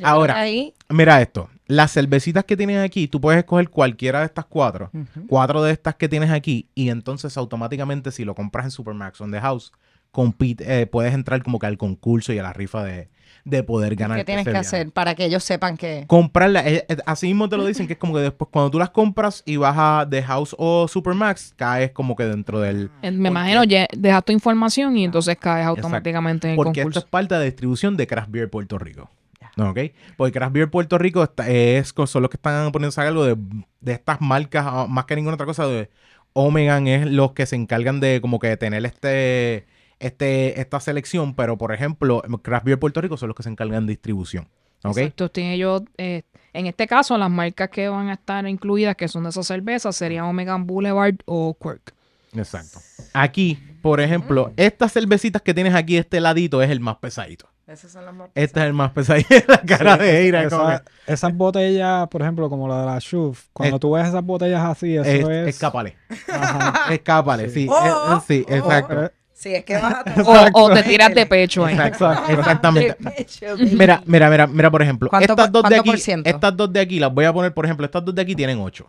Ahora. 0.02 0.38
Ahí, 0.38 0.74
Mira 0.90 1.20
esto. 1.22 1.48
Las 1.66 1.92
cervecitas 1.92 2.44
que 2.44 2.56
tienes 2.56 2.78
aquí, 2.84 3.08
tú 3.08 3.20
puedes 3.20 3.38
escoger 3.38 3.70
cualquiera 3.70 4.20
de 4.20 4.26
estas 4.26 4.44
cuatro. 4.46 4.90
Cuatro 5.28 5.62
de 5.62 5.72
estas 5.72 5.94
que 5.94 6.08
tienes 6.08 6.30
aquí. 6.30 6.68
Y 6.74 6.90
entonces 6.90 7.36
automáticamente 7.36 8.10
si 8.10 8.24
lo 8.24 8.34
compras 8.34 8.64
en 8.66 8.70
Supermax 8.72 9.20
o 9.20 9.24
en 9.24 9.32
The 9.32 9.40
House, 9.40 9.72
compite, 10.10 10.82
eh, 10.82 10.86
puedes 10.86 11.14
entrar 11.14 11.42
como 11.42 11.58
que 11.58 11.66
al 11.66 11.78
concurso 11.78 12.32
y 12.32 12.38
a 12.38 12.42
la 12.42 12.52
rifa 12.52 12.84
de, 12.84 13.08
de 13.44 13.62
poder 13.62 13.94
ganar. 13.96 14.18
¿qué 14.18 14.24
tienes 14.24 14.44
que 14.44 14.50
viaje. 14.50 14.66
hacer 14.66 14.90
para 14.90 15.14
que 15.14 15.24
ellos 15.24 15.42
sepan 15.42 15.76
que... 15.78 16.04
comprarla. 16.06 16.68
eh, 16.68 16.84
eh, 16.86 16.96
así 17.06 17.28
mismo 17.28 17.48
te 17.48 17.56
lo 17.56 17.64
dicen 17.64 17.86
que 17.86 17.94
es 17.94 17.98
como 17.98 18.12
que 18.14 18.20
después 18.20 18.50
cuando 18.52 18.70
tú 18.70 18.78
las 18.78 18.90
compras 18.90 19.42
y 19.46 19.56
vas 19.56 19.74
a 19.78 20.06
The 20.10 20.22
House 20.24 20.54
o 20.58 20.86
Supermax, 20.86 21.54
caes 21.56 21.92
como 21.92 22.14
que 22.14 22.24
dentro 22.24 22.60
del... 22.60 22.90
Eh, 23.00 23.10
Me 23.10 23.30
imagino, 23.30 23.64
ya 23.64 23.86
dejas 23.96 24.22
tu 24.24 24.32
información 24.32 24.96
y 24.98 25.04
entonces 25.04 25.38
caes 25.38 25.66
automáticamente 25.66 26.48
en 26.48 26.50
el 26.52 26.56
Porque 26.56 26.80
esto 26.80 26.88
concurso. 26.88 26.98
es 26.98 27.04
parte 27.06 27.34
de 27.34 27.40
la 27.40 27.44
distribución 27.46 27.96
de 27.96 28.06
Craft 28.06 28.30
Beer 28.30 28.50
Puerto 28.50 28.78
Rico. 28.78 29.10
¿Ok? 29.58 29.78
Porque 30.16 30.32
Craft 30.32 30.52
Beer 30.54 30.70
Puerto 30.70 30.98
Rico 30.98 31.22
está- 31.22 31.48
es, 31.48 31.92
son 32.06 32.22
los 32.22 32.30
que 32.30 32.36
están 32.36 32.72
poniéndose 32.72 33.00
algo 33.02 33.24
de, 33.24 33.36
de 33.80 33.92
estas 33.92 34.20
marcas, 34.20 34.64
ah, 34.66 34.86
más 34.88 35.04
que 35.04 35.16
ninguna 35.16 35.34
otra 35.34 35.46
cosa, 35.46 35.66
de 35.66 35.90
Omegan 36.32 36.86
es 36.88 37.06
los 37.06 37.32
que 37.32 37.44
se 37.46 37.56
encargan 37.56 38.00
de 38.00 38.20
como 38.22 38.38
que 38.38 38.56
tener 38.56 38.84
este, 38.86 39.66
este, 39.98 40.58
esta 40.60 40.80
selección, 40.80 41.34
pero 41.34 41.58
por 41.58 41.72
ejemplo, 41.74 42.22
Craft 42.42 42.64
Beer 42.64 42.78
Puerto 42.78 43.00
Rico 43.02 43.16
son 43.16 43.28
los 43.28 43.36
que 43.36 43.42
se 43.42 43.50
encargan 43.50 43.86
de 43.86 43.92
distribución. 43.92 44.48
¿Ok? 44.84 44.96
Exacto, 44.96 45.30
tienen 45.30 45.52
ellos, 45.52 45.82
eh, 45.96 46.22
en 46.54 46.66
este 46.66 46.86
caso, 46.88 47.16
las 47.16 47.30
marcas 47.30 47.68
que 47.68 47.88
van 47.88 48.08
a 48.08 48.14
estar 48.14 48.48
incluidas, 48.48 48.96
que 48.96 49.06
son 49.06 49.22
de 49.24 49.30
esas 49.30 49.46
cervezas, 49.46 49.94
serían 49.94 50.24
Omegan 50.24 50.66
Boulevard 50.66 51.16
o 51.26 51.56
Quirk. 51.60 51.94
Exacto. 52.34 52.80
Aquí, 53.12 53.58
por 53.82 54.00
ejemplo, 54.00 54.52
estas 54.56 54.92
cervecitas 54.92 55.42
que 55.42 55.54
tienes 55.54 55.74
aquí, 55.74 55.98
este 55.98 56.20
ladito 56.20 56.62
es 56.62 56.70
el 56.70 56.80
más 56.80 56.96
pesadito. 56.96 57.48
Esas 57.66 57.92
son 57.92 58.04
las 58.04 58.14
más 58.14 58.28
Este 58.34 58.60
es 58.60 58.66
el 58.66 58.72
más 58.72 58.90
pesadito. 58.90 59.34
la 59.48 59.60
cara 59.62 59.96
de 59.96 60.18
Eira. 60.22 60.42
Esa- 60.42 60.82
esas 61.06 61.34
botellas, 61.34 62.08
por 62.08 62.20
ejemplo, 62.22 62.48
como 62.50 62.66
la 62.68 62.80
de 62.80 62.86
la 62.86 62.98
Shuf, 62.98 63.44
cuando 63.52 63.76
Es- 63.76 63.80
tú 63.80 63.92
ves 63.92 64.08
esas 64.08 64.22
botellas 64.24 64.62
así, 64.64 64.96
eso 64.96 65.04
es- 65.08 65.26
es... 65.28 65.48
Escápale. 65.54 65.96
Ajá. 66.30 66.92
Escápale, 66.92 67.48
sí. 67.48 67.66
Oh, 67.70 67.76
eh, 67.86 68.16
eh, 68.16 68.20
sí, 68.26 68.46
oh, 68.48 68.54
exacto. 68.54 69.10
Sí, 69.32 69.54
es 69.54 69.64
que 69.64 69.76
vas 69.76 69.94
a 69.94 70.04
O, 70.54 70.64
o 70.64 70.74
te 70.74 70.82
tiras 70.84 71.14
de 71.14 71.24
pecho 71.26 71.64
ahí. 71.64 71.74
Exacto, 71.78 72.32
exactamente. 72.32 72.94
pecho, 72.94 73.46
Mira, 73.58 74.02
mira, 74.06 74.28
mira, 74.30 74.46
mira, 74.46 74.70
por 74.70 74.82
ejemplo, 74.82 75.08
¿Cuánto 75.08 75.32
estas 75.32 75.50
por- 75.50 75.62
dos 75.62 75.70
de 75.70 75.76
aquí, 75.78 75.90
estas 76.24 76.56
dos 76.56 76.72
de 76.72 76.80
aquí, 76.80 76.98
las 76.98 77.12
voy 77.14 77.24
a 77.24 77.32
poner, 77.32 77.54
por 77.54 77.64
ejemplo, 77.64 77.86
estas 77.86 78.04
dos 78.04 78.14
de 78.14 78.22
aquí 78.22 78.34
tienen 78.34 78.58
8. 78.60 78.86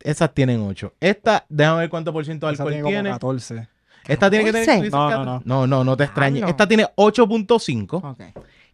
Esas 0.00 0.32
tienen 0.34 0.60
8. 0.60 0.92
Esta, 1.00 1.44
déjame 1.48 1.80
ver 1.80 1.90
cuánto 1.90 2.12
por 2.12 2.24
ciento 2.24 2.46
de 2.46 2.52
Esa 2.54 2.62
alcohol 2.62 2.72
tiene 2.74 2.82
como 2.82 2.92
tiene. 2.92 3.10
14. 3.10 3.68
Esta 4.08 4.30
tiene 4.30 4.44
que 4.46 4.52
tener. 4.52 4.66
14. 4.66 4.76
¿tú 4.78 4.84
dices 4.84 4.92
No, 4.92 5.10
no, 5.10 5.24
14? 5.24 5.48
no, 5.48 5.66
no, 5.66 5.84
no 5.84 5.96
te 5.96 6.04
extrañes. 6.04 6.42
no. 6.42 6.48
Esta 6.48 6.66
tiene 6.68 6.86
8.5 6.96 8.04
Ok. 8.10 8.22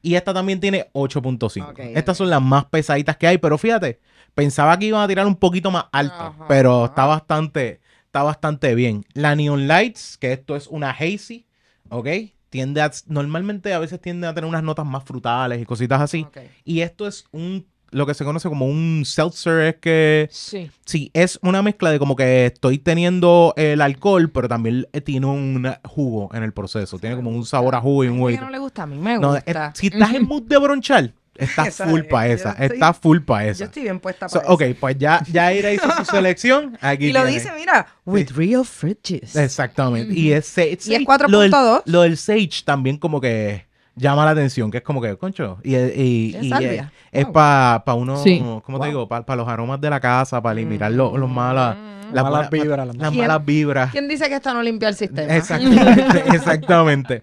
y 0.02 0.14
esta 0.14 0.32
también 0.34 0.60
tiene 0.60 0.88
8.5. 0.92 1.70
Ok, 1.70 1.78
Estas 1.94 2.16
son 2.16 2.30
las 2.30 2.42
más 2.42 2.64
pesaditas 2.66 3.16
que 3.16 3.26
hay, 3.26 3.38
pero 3.38 3.58
fíjate, 3.58 4.00
pensaba 4.34 4.78
que 4.78 4.86
iban 4.86 5.02
a 5.02 5.08
tirar 5.08 5.26
un 5.26 5.36
poquito 5.36 5.70
más 5.70 5.86
alto, 5.92 6.14
Ajá. 6.14 6.44
pero 6.48 6.86
está 6.86 7.06
bastante, 7.06 7.80
está 8.06 8.22
bastante 8.22 8.74
bien. 8.74 9.04
La 9.14 9.34
Neon 9.36 9.66
Lights, 9.68 10.16
que 10.18 10.32
esto 10.32 10.56
es 10.56 10.66
una 10.66 10.90
hazy, 10.90 11.46
¿ok? 11.90 12.08
Tiende 12.48 12.80
a, 12.82 12.90
normalmente 13.06 13.72
a 13.74 13.78
veces 13.78 14.00
tiende 14.00 14.26
a 14.26 14.34
tener 14.34 14.48
unas 14.48 14.62
notas 14.64 14.84
más 14.84 15.04
frutales 15.04 15.62
y 15.62 15.64
cositas 15.64 16.00
así. 16.00 16.26
Y 16.64 16.80
esto 16.80 17.06
es 17.06 17.24
un, 17.30 17.66
lo 17.92 18.06
que 18.06 18.14
se 18.14 18.24
conoce 18.24 18.48
como 18.48 18.66
un 18.66 19.02
seltzer, 19.04 19.60
es 19.60 19.76
que, 19.76 20.28
Sí. 20.30 20.70
sí, 20.84 21.10
es 21.14 21.38
una 21.42 21.62
mezcla 21.62 21.90
de 21.90 21.98
como 21.98 22.16
que 22.16 22.46
estoy 22.46 22.78
teniendo 22.78 23.52
el 23.56 23.80
alcohol, 23.80 24.30
pero 24.30 24.48
también 24.48 24.86
eh, 24.92 25.00
tiene 25.00 25.26
un 25.26 25.72
jugo 25.84 26.30
en 26.34 26.42
el 26.42 26.52
proceso. 26.52 26.98
Tiene 26.98 27.16
como 27.16 27.30
un 27.30 27.44
sabor 27.44 27.74
a 27.74 27.80
jugo 27.80 28.04
y 28.04 28.08
un 28.08 28.28
que 28.28 28.36
no 28.38 28.50
le 28.50 28.58
gusta, 28.58 28.82
a 28.82 28.86
mí 28.86 28.96
me 28.96 29.18
No, 29.18 29.32
gusta. 29.32 29.70
es- 29.72 29.78
si 29.78 29.88
estás 29.88 30.14
en 30.14 30.24
mood 30.26 30.42
de 30.42 30.58
bronchar, 30.58 31.12
estás 31.34 31.66
Esa 31.68 31.86
full 31.88 32.00
es, 32.00 32.06
para 32.06 32.28
yo 32.28 32.34
esa. 32.34 32.50
estoy- 32.52 32.66
Estás 32.76 32.98
full 32.98 33.18
para 33.20 33.44
Yo 33.46 33.50
esa. 33.52 33.64
estoy 33.64 33.82
bien 33.82 33.98
puesta 34.00 34.28
So, 34.28 34.40
para 34.40 34.52
ok, 34.52 34.60
eso. 34.62 34.76
pues 34.80 34.96
ya, 34.98 35.24
ya 35.32 35.52
Ira 35.52 35.72
hizo 35.72 35.90
su 35.96 36.04
selección. 36.04 36.76
Aquí 36.80 37.06
Y 37.08 37.12
lo 37.12 37.22
tiene. 37.22 37.38
dice, 37.38 37.50
mira, 37.58 37.86
with 38.04 38.30
real 38.36 38.64
fruit 38.64 38.98
juice. 39.06 39.42
Exactamente. 39.42 40.12
Y 40.12 40.32
es, 40.32 40.46
sa- 40.46 40.64
Y 40.64 40.72
es 40.74 40.84
sage- 40.86 41.04
4.2. 41.04 41.50
Lo 41.50 41.82
lo 41.86 42.02
del 42.02 42.16
Sage 42.16 42.62
también 42.64 42.98
como 42.98 43.20
que 43.20 43.66
llama 43.96 44.24
la 44.24 44.30
atención, 44.32 44.70
que 44.70 44.78
es 44.78 44.82
como 44.84 45.00
que, 45.00 45.16
concho, 45.16 45.58
y, 45.62 45.76
y, 45.76 46.34
Es 46.36 46.42
y 46.44 46.48
salvia. 46.48 46.92
es, 47.12 47.24
Wow. 47.24 47.32
para 47.32 47.94
uno, 47.94 48.16
Sí. 48.16 48.38
¿cómo 48.38 48.62
Wow. 48.66 48.80
te 48.80 48.86
digo? 48.88 49.08
Para 49.08 49.36
los 49.36 49.48
aromas 49.48 49.80
de 49.80 49.90
la 49.90 50.00
casa, 50.00 50.40
para 50.42 50.52
eliminar 50.58 50.90
los, 50.92 51.18
los 51.18 51.28
malas, 51.30 51.76
las 52.12 52.24
Malas 52.24 52.50
vibras, 52.50 52.86
las 52.86 52.96
las 52.96 53.10
¿Quién- 53.10 53.20
malas 53.26 53.44
vibras. 53.44 53.90
¿Quién 53.92 54.08
dice 54.08 54.28
que 54.28 54.34
esta 54.34 54.52
no 54.52 54.62
limpia 54.62 54.88
el 54.88 54.94
sistema? 54.96 55.34
Exactamente, 55.36 56.22
exactamente. 56.34 57.22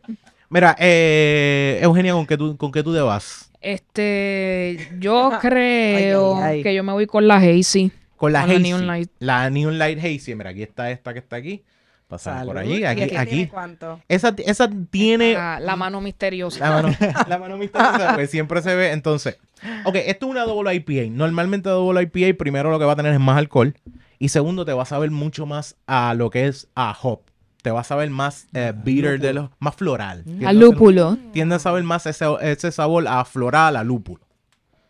Mira, 0.49 0.75
eh, 0.79 1.79
Eugenia, 1.81 2.13
¿con 2.13 2.25
qué 2.25 2.37
tú, 2.37 2.55
con 2.55 2.71
qué 2.71 2.81
tú 2.83 2.93
te 2.93 3.01
vas? 3.01 3.51
Este, 3.59 4.77
yo 4.99 5.31
creo 5.41 6.35
Ay, 6.37 6.41
ay, 6.43 6.57
ay. 6.57 6.63
que 6.63 6.73
yo 6.75 6.83
me 6.83 6.93
voy 6.93 7.05
con 7.07 7.27
la 7.27 7.35
Hazy. 7.37 7.91
Con 8.15 8.31
la 8.31 8.41
Con 8.41 8.49
la 8.49 8.55
Hazy. 8.55 8.63
Neon 8.63 8.87
Light. 8.87 9.09
La 9.19 9.49
Neon 9.49 9.77
Light 9.77 9.99
Hazy. 9.99 10.35
Mira, 10.35 10.51
aquí 10.51 10.63
está 10.63 10.89
esta 10.91 11.11
que 11.13 11.19
está 11.19 11.35
aquí. 11.35 11.63
Pasamos 12.07 12.45
por 12.45 12.57
allí. 12.57 12.77
¿Y 12.77 12.85
Aquí, 12.85 13.01
aquí 13.03 13.15
aquí. 13.17 13.29
tiene 13.31 13.49
cuánto? 13.49 13.99
Esa, 14.07 14.33
esa 14.45 14.69
tiene 14.89 15.33
La, 15.33 15.59
la 15.59 15.75
mano 15.75 15.99
misteriosa. 15.99 16.59
la 16.69 16.81
mano, 16.81 16.95
la 17.27 17.37
mano 17.37 17.57
misteriosa, 17.57 18.07
porque 18.09 18.27
siempre 18.27 18.61
se 18.61 18.73
ve. 18.75 18.91
Entonces, 18.91 19.37
ok, 19.83 19.95
esto 20.05 20.25
es 20.25 20.31
una 20.31 20.43
double 20.45 20.73
IPA. 20.73 21.11
Normalmente 21.11 21.69
double 21.69 22.01
IPA, 22.03 22.37
primero 22.37 22.71
lo 22.71 22.79
que 22.79 22.85
va 22.85 22.93
a 22.93 22.95
tener 22.95 23.13
es 23.13 23.19
más 23.19 23.37
alcohol. 23.37 23.75
Y 24.19 24.29
segundo, 24.29 24.63
te 24.65 24.73
va 24.73 24.83
a 24.83 24.85
saber 24.85 25.11
mucho 25.11 25.45
más 25.45 25.75
a 25.85 26.13
lo 26.13 26.29
que 26.29 26.47
es 26.47 26.69
a 26.75 26.95
hop. 27.01 27.21
Te 27.61 27.71
va 27.71 27.81
a 27.81 27.83
saber 27.83 28.09
más 28.09 28.47
eh, 28.53 28.73
bitter, 28.75 29.19
de 29.19 29.33
los, 29.33 29.49
más 29.59 29.75
floral. 29.75 30.23
Tiende 30.23 30.47
a 30.47 30.53
lúpulo. 30.53 31.17
Tiende 31.33 31.55
a 31.55 31.59
saber 31.59 31.83
más 31.83 32.05
ese, 32.05 32.25
ese 32.41 32.71
sabor 32.71 33.05
a 33.07 33.25
floral, 33.25 33.75
a 33.75 33.83
lúpulo. 33.83 34.21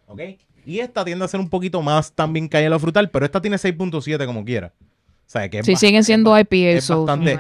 ¿Ok? 0.06 0.22
Y 0.66 0.80
esta 0.80 1.04
tiende 1.04 1.26
a 1.26 1.28
ser 1.28 1.40
un 1.40 1.50
poquito 1.50 1.82
más 1.82 2.12
también 2.12 2.48
que 2.48 2.58
a 2.58 2.70
lo 2.70 2.78
frutal, 2.78 3.10
pero 3.10 3.26
esta 3.26 3.42
tiene 3.42 3.58
6.7 3.58 4.26
como 4.26 4.46
quiera. 4.46 4.74
O 5.28 5.30
sea, 5.30 5.50
que 5.50 5.60
es 5.60 5.66
Sí, 5.66 5.76
siguen 5.76 6.04
siendo 6.06 6.38
IPA. 6.40 6.56
es 6.78 6.88
bastante. 6.90 7.38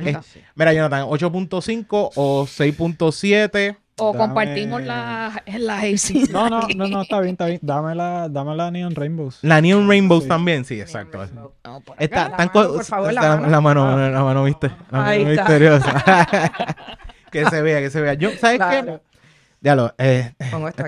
mira, 0.55 0.73
Jonathan, 0.73 1.03
8.5 1.07 2.11
o 2.15 2.45
6.7. 2.45 3.77
o 3.99 4.11
Dame- 4.13 4.17
compartimos 4.17 4.81
la, 4.83 5.41
la 5.57 5.79
Hazy. 5.79 6.25
No, 6.31 6.49
no, 6.49 6.67
no, 6.75 6.87
no, 6.87 7.01
está 7.01 7.19
bien, 7.21 7.31
está 7.33 7.45
bien. 7.47 7.59
Dame 7.63 7.95
la, 7.95 8.27
dame 8.29 8.55
la 8.55 8.69
Neon 8.71 8.93
Rainbows. 8.93 9.39
La 9.41 9.61
Neon 9.61 9.87
Rainbows 9.87 10.23
Sí. 10.23 10.29
también, 10.29 10.65
sí, 10.65 10.79
exacto. 10.81 11.25
No, 11.33 11.79
por 11.81 11.95
Está, 11.97 12.29
La 12.29 12.35
tan 12.37 12.51
mano, 12.53 12.73
por 12.73 12.83
favor, 12.85 13.13
la 13.13 13.21
mano. 13.21 13.47
la 13.47 13.61
mano, 13.61 14.09
la 14.11 14.23
mano, 14.23 14.43
¿viste? 14.43 14.69
La 14.91 15.05
Ahí 15.07 15.19
mano 15.23 15.31
está. 15.31 15.43
misteriosa. 15.49 16.25
que 17.31 17.45
se 17.45 17.61
vea, 17.61 17.79
que 17.79 17.89
se 17.89 18.01
vea. 18.01 18.13
Yo, 18.15 18.31
¿sabes 18.37 18.57
Claro. 18.57 18.85
qué? 18.85 19.17
Ya 19.61 19.75
lo, 19.75 19.91
eh, 19.97 20.33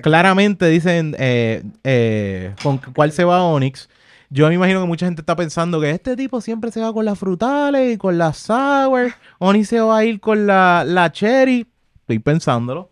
claramente 0.03 0.68
dicen 0.68 1.15
eh, 1.18 1.63
eh, 1.84 2.53
con 2.62 2.77
cuál 2.77 3.12
se 3.12 3.24
va 3.24 3.41
Onyx. 3.44 3.89
Yo 4.29 4.48
me 4.48 4.55
imagino 4.55 4.81
que 4.81 4.88
mucha 4.88 5.07
gente 5.07 5.21
está 5.21 5.36
pensando 5.36 5.81
que 5.81 5.89
este 5.89 6.15
tipo 6.15 6.39
siempre 6.39 6.71
se 6.71 6.81
va 6.81 6.93
con 6.93 7.03
las 7.03 7.17
frutales 7.17 7.95
y 7.95 7.98
con 7.98 8.17
las 8.17 8.38
sour. 8.38 9.13
Onyx 9.39 9.67
se 9.67 9.79
va 9.79 9.98
a 9.98 10.05
ir 10.05 10.19
con 10.19 10.45
la, 10.45 10.83
la 10.86 11.12
cherry. 11.12 11.67
Estoy 12.01 12.19
pensándolo. 12.19 12.91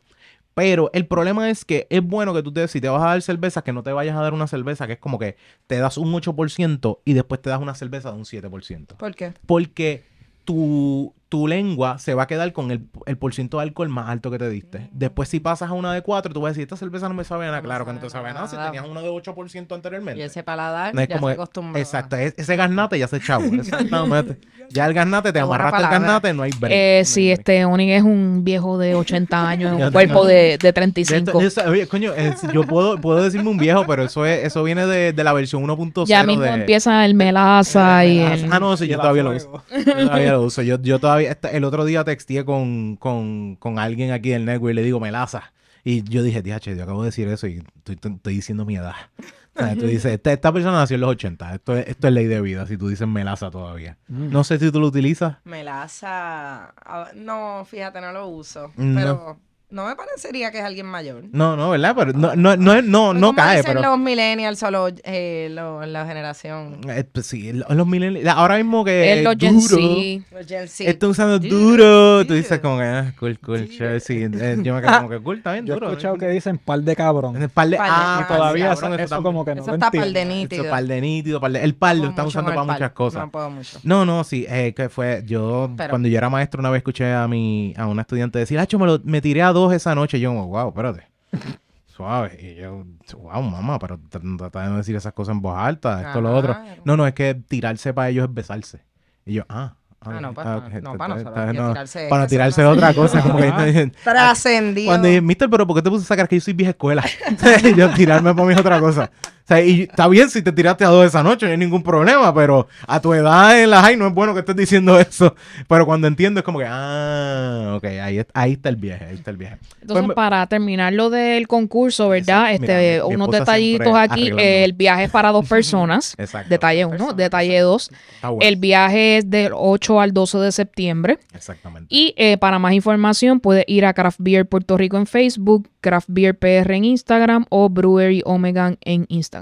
Pero 0.55 0.89
el 0.93 1.05
problema 1.05 1.51
es 1.51 1.63
que 1.63 1.85
es 1.91 2.01
bueno 2.01 2.33
que 2.33 2.41
tú 2.41 2.51
te, 2.51 2.67
si 2.67 2.81
te 2.81 2.89
vas 2.89 3.03
a 3.03 3.09
dar 3.09 3.21
cerveza, 3.21 3.61
que 3.61 3.71
no 3.71 3.83
te 3.83 3.91
vayas 3.91 4.17
a 4.17 4.21
dar 4.21 4.33
una 4.33 4.47
cerveza 4.47 4.87
que 4.87 4.93
es 4.93 4.99
como 4.99 5.19
que 5.19 5.37
te 5.67 5.77
das 5.77 5.99
un 5.99 6.11
8% 6.11 6.99
y 7.05 7.13
después 7.13 7.39
te 7.43 7.51
das 7.51 7.61
una 7.61 7.75
cerveza 7.75 8.11
de 8.11 8.17
un 8.17 8.23
7%. 8.23 8.97
¿Por 8.97 9.13
qué? 9.13 9.33
Porque 9.45 10.03
tu, 10.45 11.13
tu 11.29 11.45
lengua 11.47 11.97
se 11.99 12.13
va 12.13 12.23
a 12.23 12.27
quedar 12.27 12.53
con 12.53 12.71
el, 12.71 12.85
el 13.05 13.17
por 13.17 13.33
ciento 13.33 13.57
de 13.57 13.63
alcohol 13.63 13.89
más 13.89 14.07
alto 14.09 14.31
que 14.31 14.37
te 14.37 14.49
diste. 14.49 14.89
Después, 14.93 15.27
si 15.27 15.39
pasas 15.41 15.69
a 15.69 15.73
una 15.73 15.93
de 15.93 16.01
4, 16.01 16.33
tú 16.33 16.39
vas 16.39 16.49
a 16.49 16.51
decir, 16.51 16.63
esta 16.63 16.77
cerveza 16.77 17.09
no 17.09 17.15
me 17.15 17.23
sabe 17.25 17.45
nada. 17.47 17.57
No 17.57 17.63
Claro 17.63 17.85
que 17.85 17.91
no 17.93 17.99
te 17.99 18.09
sabe 18.09 18.33
nada 18.33 18.47
si 18.47 18.55
tenías 18.55 18.85
una 18.87 19.01
de 19.01 19.09
8% 19.09 19.75
anteriormente. 19.75 20.19
Y 20.21 20.23
ese 20.23 20.41
paladar 20.43 20.95
No 20.95 21.01
es 21.01 21.07
ya 21.09 21.15
como 21.15 21.27
se 21.27 21.35
que- 21.35 21.41
acostumbró. 21.41 21.79
Exacto, 21.79 22.15
es- 22.15 22.33
ese 22.37 22.55
garnate 22.55 22.97
ya 22.97 23.07
se 23.07 23.17
echó. 23.17 23.39
Exactamente. 23.41 24.37
ya 24.69 24.85
el 24.85 24.93
garnate, 24.93 25.33
te 25.33 25.39
amarraste 25.39 25.81
el 25.83 25.89
garnate, 25.89 26.33
no 26.33 26.43
hay 26.43 26.51
break. 26.59 26.73
Eh, 26.73 26.99
no 27.01 27.05
sí, 27.05 27.25
break. 27.27 27.39
este 27.39 27.65
Onyx 27.65 27.91
es 27.97 28.03
un 28.03 28.43
viejo 28.43 28.77
de 28.77 28.95
80 28.95 29.49
años, 29.49 29.81
un 29.81 29.91
cuerpo 29.91 30.25
de, 30.25 30.57
de 30.57 30.57
De 30.57 30.73
35. 30.73 31.17
esto- 31.17 31.39
de 31.39 31.45
eso- 31.47 31.69
oye, 31.69 31.87
coño, 31.87 32.13
es- 32.13 32.41
yo 32.53 32.63
puedo, 32.63 32.97
puedo 32.99 33.21
decirme 33.23 33.49
un 33.49 33.57
viejo, 33.57 33.85
pero 33.85 34.03
eso 34.03 34.25
es, 34.25 34.45
eso 34.45 34.63
viene 34.63 34.85
de, 34.85 35.13
de 35.13 35.23
la 35.23 35.33
versión 35.33 35.61
1.0. 35.63 36.05
ya 36.07 36.23
mismo 36.23 36.43
de- 36.43 36.49
empieza 36.53 37.03
el 37.05 37.15
melaza 37.15 38.05
y 38.05 38.19
el... 38.19 38.51
Ah, 38.51 38.59
no, 38.59 38.77
sí, 38.77 38.87
yo 38.87 38.97
todavía 38.97 39.23
lo 39.23 39.31
uso. 39.31 39.63
Yo 39.85 40.05
todavía 40.05 40.31
lo 40.33 40.41
uso. 40.43 40.61
Yo, 40.61 40.77
yo 40.81 40.99
todavía, 40.99 41.16
esta- 41.25 41.49
el 41.51 41.63
otro 41.63 41.83
día 41.85 42.03
texteé 42.03 42.45
con, 42.45 42.95
con, 42.97 43.55
con 43.57 43.79
alguien 43.79 44.11
aquí 44.11 44.29
del 44.29 44.45
network 44.45 44.71
y 44.71 44.75
le 44.75 44.83
digo 44.83 44.99
melaza. 44.99 45.51
Y 45.83 46.03
yo 46.03 46.21
dije, 46.21 46.41
DH, 46.41 46.75
yo 46.75 46.83
acabo 46.83 47.01
de 47.03 47.07
decir 47.07 47.27
eso 47.29 47.47
y 47.47 47.63
estoy, 47.77 47.95
estoy 47.95 48.33
diciendo 48.35 48.65
mi 48.65 48.75
edad. 48.75 48.93
O 49.57 49.59
sea, 49.59 49.73
tú 49.73 49.87
dices, 49.87 50.05
esta, 50.13 50.31
esta 50.31 50.53
persona 50.53 50.77
nació 50.77 50.93
en 50.95 51.01
los 51.01 51.09
80. 51.09 51.55
Esto 51.55 51.75
es, 51.75 51.87
esto 51.87 52.07
es 52.09 52.13
ley 52.13 52.27
de 52.27 52.41
vida, 52.41 52.67
si 52.67 52.77
tú 52.77 52.89
dices 52.89 53.07
melaza 53.07 53.49
todavía. 53.49 53.97
Mm. 54.07 54.29
No 54.29 54.43
sé 54.43 54.59
si 54.59 54.71
tú 54.71 54.79
lo 54.79 54.85
utilizas. 54.85 55.37
Melaza. 55.45 56.73
ah, 56.85 57.09
No, 57.15 57.65
fíjate, 57.65 57.99
no 57.99 58.11
lo 58.11 58.27
uso. 58.27 58.71
No. 58.75 58.99
Pero 58.99 59.39
no 59.69 59.85
me 59.85 59.95
parecería 59.97 60.49
que 60.49 60.59
es 60.59 60.63
alguien 60.63 60.85
mayor. 60.85 61.25
No, 61.33 61.57
no, 61.57 61.71
¿verdad? 61.71 61.93
Pero 61.97 62.13
no, 62.13 62.35
no, 62.37 62.55
no, 62.55 62.81
no, 62.81 63.13
no 63.13 63.27
¿Cómo 63.27 63.35
cae, 63.35 63.57
dicen 63.57 63.73
pero... 63.75 63.89
los 63.89 63.99
millennials 63.99 64.63
o 64.63 64.71
los, 64.71 64.93
eh, 65.03 65.49
los- 65.51 65.85
la 65.87 66.05
generación? 66.05 66.79
Eh, 66.89 67.03
pues 67.11 67.25
sí, 67.25 67.51
los 67.51 67.85
millennials- 67.85 68.27
Ahora 68.33 68.55
mismo 68.57 68.85
que 68.85 69.17
es 69.17 69.23
los 69.25 69.35
Gen 69.37 69.55
duro, 69.59 69.67
Z. 69.77 70.25
Los 70.37 70.47
Gen 70.47 70.67
Z. 70.69 70.89
Estoy 70.89 71.09
usando 71.09 71.39
Duro, 71.39 71.57
duro. 71.57 72.17
Tú 72.21 72.27
duro. 72.29 72.35
dices 72.35 72.59
como 72.59 72.77
que, 72.77 72.83
ah, 72.85 73.13
cool, 73.19 73.37
cool, 73.39 73.69
chévere, 73.69 73.99
sí. 73.99 74.23
Eh, 74.23 74.57
yo 74.63 74.73
me 74.73 74.81
quedo 74.81 74.93
como 74.97 75.09
que 75.09 75.19
cool, 75.19 75.37
está 75.37 75.51
bien 75.53 75.65
Yo 75.65 75.73
he 75.73 75.75
duro. 75.75 75.89
escuchado 75.89 76.15
que 76.17 76.27
dicen 76.29 76.57
par 76.59 76.79
de 76.79 76.95
cabrón. 76.95 77.35
En 77.35 77.43
el 77.43 77.49
par 77.49 77.67
de... 77.67 77.75
Par 77.77 77.87
de- 77.89 77.93
Ah, 77.97 78.21
Y 78.23 78.33
todavía 78.33 78.69
cabrón, 78.75 78.93
eso, 78.93 79.03
eso 79.15 79.23
como 79.23 79.43
que 79.43 79.55
no 79.55 79.61
Eso 79.63 79.73
está 79.73 79.91
par 79.91 80.07
de 80.11 80.21
Eso, 80.21 80.29
nítido. 80.29 80.69
par 80.69 80.83
de 80.85 81.01
nítido, 81.01 81.41
par 81.41 81.51
de- 81.51 81.63
El 81.63 81.75
par 81.75 81.95
lo 81.97 82.07
están 82.07 82.25
usando 82.27 82.51
para 82.51 82.65
pal. 82.65 82.75
muchas 82.75 82.91
cosas. 82.91 83.21
No 83.23 83.31
puedo 83.31 83.49
mucho. 83.49 83.79
No, 83.83 84.05
no, 84.05 84.23
sí, 84.23 84.45
eh, 84.47 84.73
que 84.73 84.87
fue, 84.87 85.23
yo 85.25 85.69
Pero- 85.75 85.89
cuando 85.89 86.07
yo 86.07 86.17
era 86.17 86.29
maestro 86.29 86.61
una 86.61 86.69
vez 86.69 86.77
escuché 86.79 87.11
a 87.13 87.27
mi, 87.27 87.73
a 87.75 87.85
una 87.87 88.03
estudiante 88.03 88.39
decir, 88.39 88.57
Hacho, 88.59 88.79
me, 88.79 88.85
lo- 88.85 89.01
me 89.03 89.19
tiré 89.19 89.41
a 89.41 89.51
dos 89.57 89.73
esa 89.73 89.93
noche, 89.95 90.19
yo 90.19 90.31
wow, 90.33 90.69
espérate, 90.69 91.07
suave, 91.85 92.37
y 92.41 92.55
yo, 92.61 92.85
wow, 93.17 93.41
mamá, 93.41 93.79
pero 93.79 93.97
tr- 93.97 94.37
trata 94.37 94.63
de 94.63 94.69
no 94.69 94.77
decir 94.77 94.95
esas 94.95 95.13
cosas 95.13 95.33
en 95.35 95.41
voz 95.41 95.57
alta, 95.57 96.01
esto, 96.07 96.21
lo 96.21 96.35
otro, 96.35 96.55
no, 96.85 96.95
no, 96.97 97.07
es 97.07 97.13
que 97.13 97.33
tirarse 97.35 97.93
para 97.93 98.09
ellos 98.09 98.27
es 98.27 98.33
besarse, 98.33 98.81
y 99.25 99.33
yo, 99.33 99.43
ah, 99.49 99.73
Ah, 99.99 100.21
no, 100.21 100.31
pues, 100.31 100.45
Ah, 100.45 100.61
no, 100.61 100.67
está- 100.67 100.97
para 100.97 101.53
no, 101.53 101.69
tirarse 101.71 102.07
Para 102.07 102.27
tirarse 102.27 102.61
no. 102.61 102.69
otra 102.69 102.93
cosa. 102.93 103.19
como 103.23 103.39
que- 103.39 103.91
Trascendido. 104.03 104.89
Cuando 104.91 105.07
dije, 105.07 105.21
mister, 105.21 105.49
pero 105.49 105.65
¿por 105.65 105.75
qué 105.75 105.81
te 105.81 105.89
puse 105.89 106.03
esa 106.03 106.15
cara 106.15 106.27
que 106.27 106.35
yo 106.35 106.41
soy 106.41 106.53
vieja 106.53 106.69
escuela? 106.69 107.03
yo 107.75 107.89
tirarme 107.95 108.33
por 108.35 108.45
mí 108.45 108.53
es 108.53 108.59
otra 108.59 108.79
cosa. 108.79 109.09
Sea, 109.47 109.61
y 109.61 109.83
está 109.83 110.07
bien 110.09 110.29
si 110.29 110.41
te 110.41 110.51
tiraste 110.51 110.83
a 110.83 110.89
dos 110.89 111.05
esa 111.05 111.23
noche, 111.23 111.45
no 111.45 111.53
hay 111.53 111.57
ningún 111.57 111.81
problema, 111.81 112.33
pero 112.33 112.67
a 112.85 112.99
tu 112.99 113.13
edad 113.13 113.61
en 113.61 113.69
la 113.69 113.81
high 113.81 113.95
no 113.95 114.07
es 114.07 114.13
bueno 114.13 114.33
que 114.33 114.41
estés 114.41 114.55
diciendo 114.57 114.99
eso. 114.99 115.35
Pero 115.69 115.85
cuando 115.85 116.05
entiendo 116.07 116.39
es 116.41 116.43
como 116.43 116.59
que, 116.59 116.65
ah, 116.67 117.75
ok, 117.77 117.85
ahí, 117.85 118.21
ahí 118.33 118.51
está 118.53 118.67
el 118.69 118.75
viaje, 118.75 119.05
ahí 119.05 119.15
está 119.15 119.31
el 119.31 119.37
viaje. 119.37 119.57
Entonces, 119.81 120.05
Pues 120.07 120.15
para 120.15 120.45
terminar 120.47 120.91
lo 120.91 121.09
del 121.09 121.47
concurso, 121.47 122.09
¿verdad? 122.09 122.51
Este, 122.53 122.95
Mira, 122.95 123.05
unos 123.05 123.31
detallitos 123.31 123.95
aquí. 123.95 124.31
eh, 124.37 124.65
el 124.65 124.73
viaje 124.73 125.05
es 125.05 125.11
para 125.11 125.31
dos 125.31 125.47
personas. 125.49 126.13
Exacto. 126.17 126.49
Detalle 126.49 126.83
uno. 126.85 127.13
Detalle 127.13 127.59
dos. 127.61 127.89
Bueno. 128.21 128.39
El 128.41 128.57
viaje 128.57 129.19
es 129.19 129.29
del 129.29 129.53
8 129.55 130.01
al 130.01 130.11
12 130.11 130.39
de 130.39 130.51
septiembre. 130.51 131.19
Exactamente. 131.33 131.87
Y 131.89 132.13
eh, 132.17 132.37
para 132.37 132.59
más 132.59 132.73
información 132.73 133.39
puede 133.39 133.63
ir 133.67 133.85
a 133.85 133.93
Craft 133.93 134.19
Beer 134.19 134.45
Puerto 134.45 134.77
Rico 134.77 134.97
en 134.97 135.07
Facebook, 135.07 135.69
Craft 135.79 136.07
Beer 136.09 136.37
PR 136.37 136.73
en 136.73 136.83
Instagram 136.83 137.45
o 137.49 137.69
Brewery 137.69 138.21
Omegan 138.25 138.77
en 138.81 139.05
Instagram. 139.07 139.36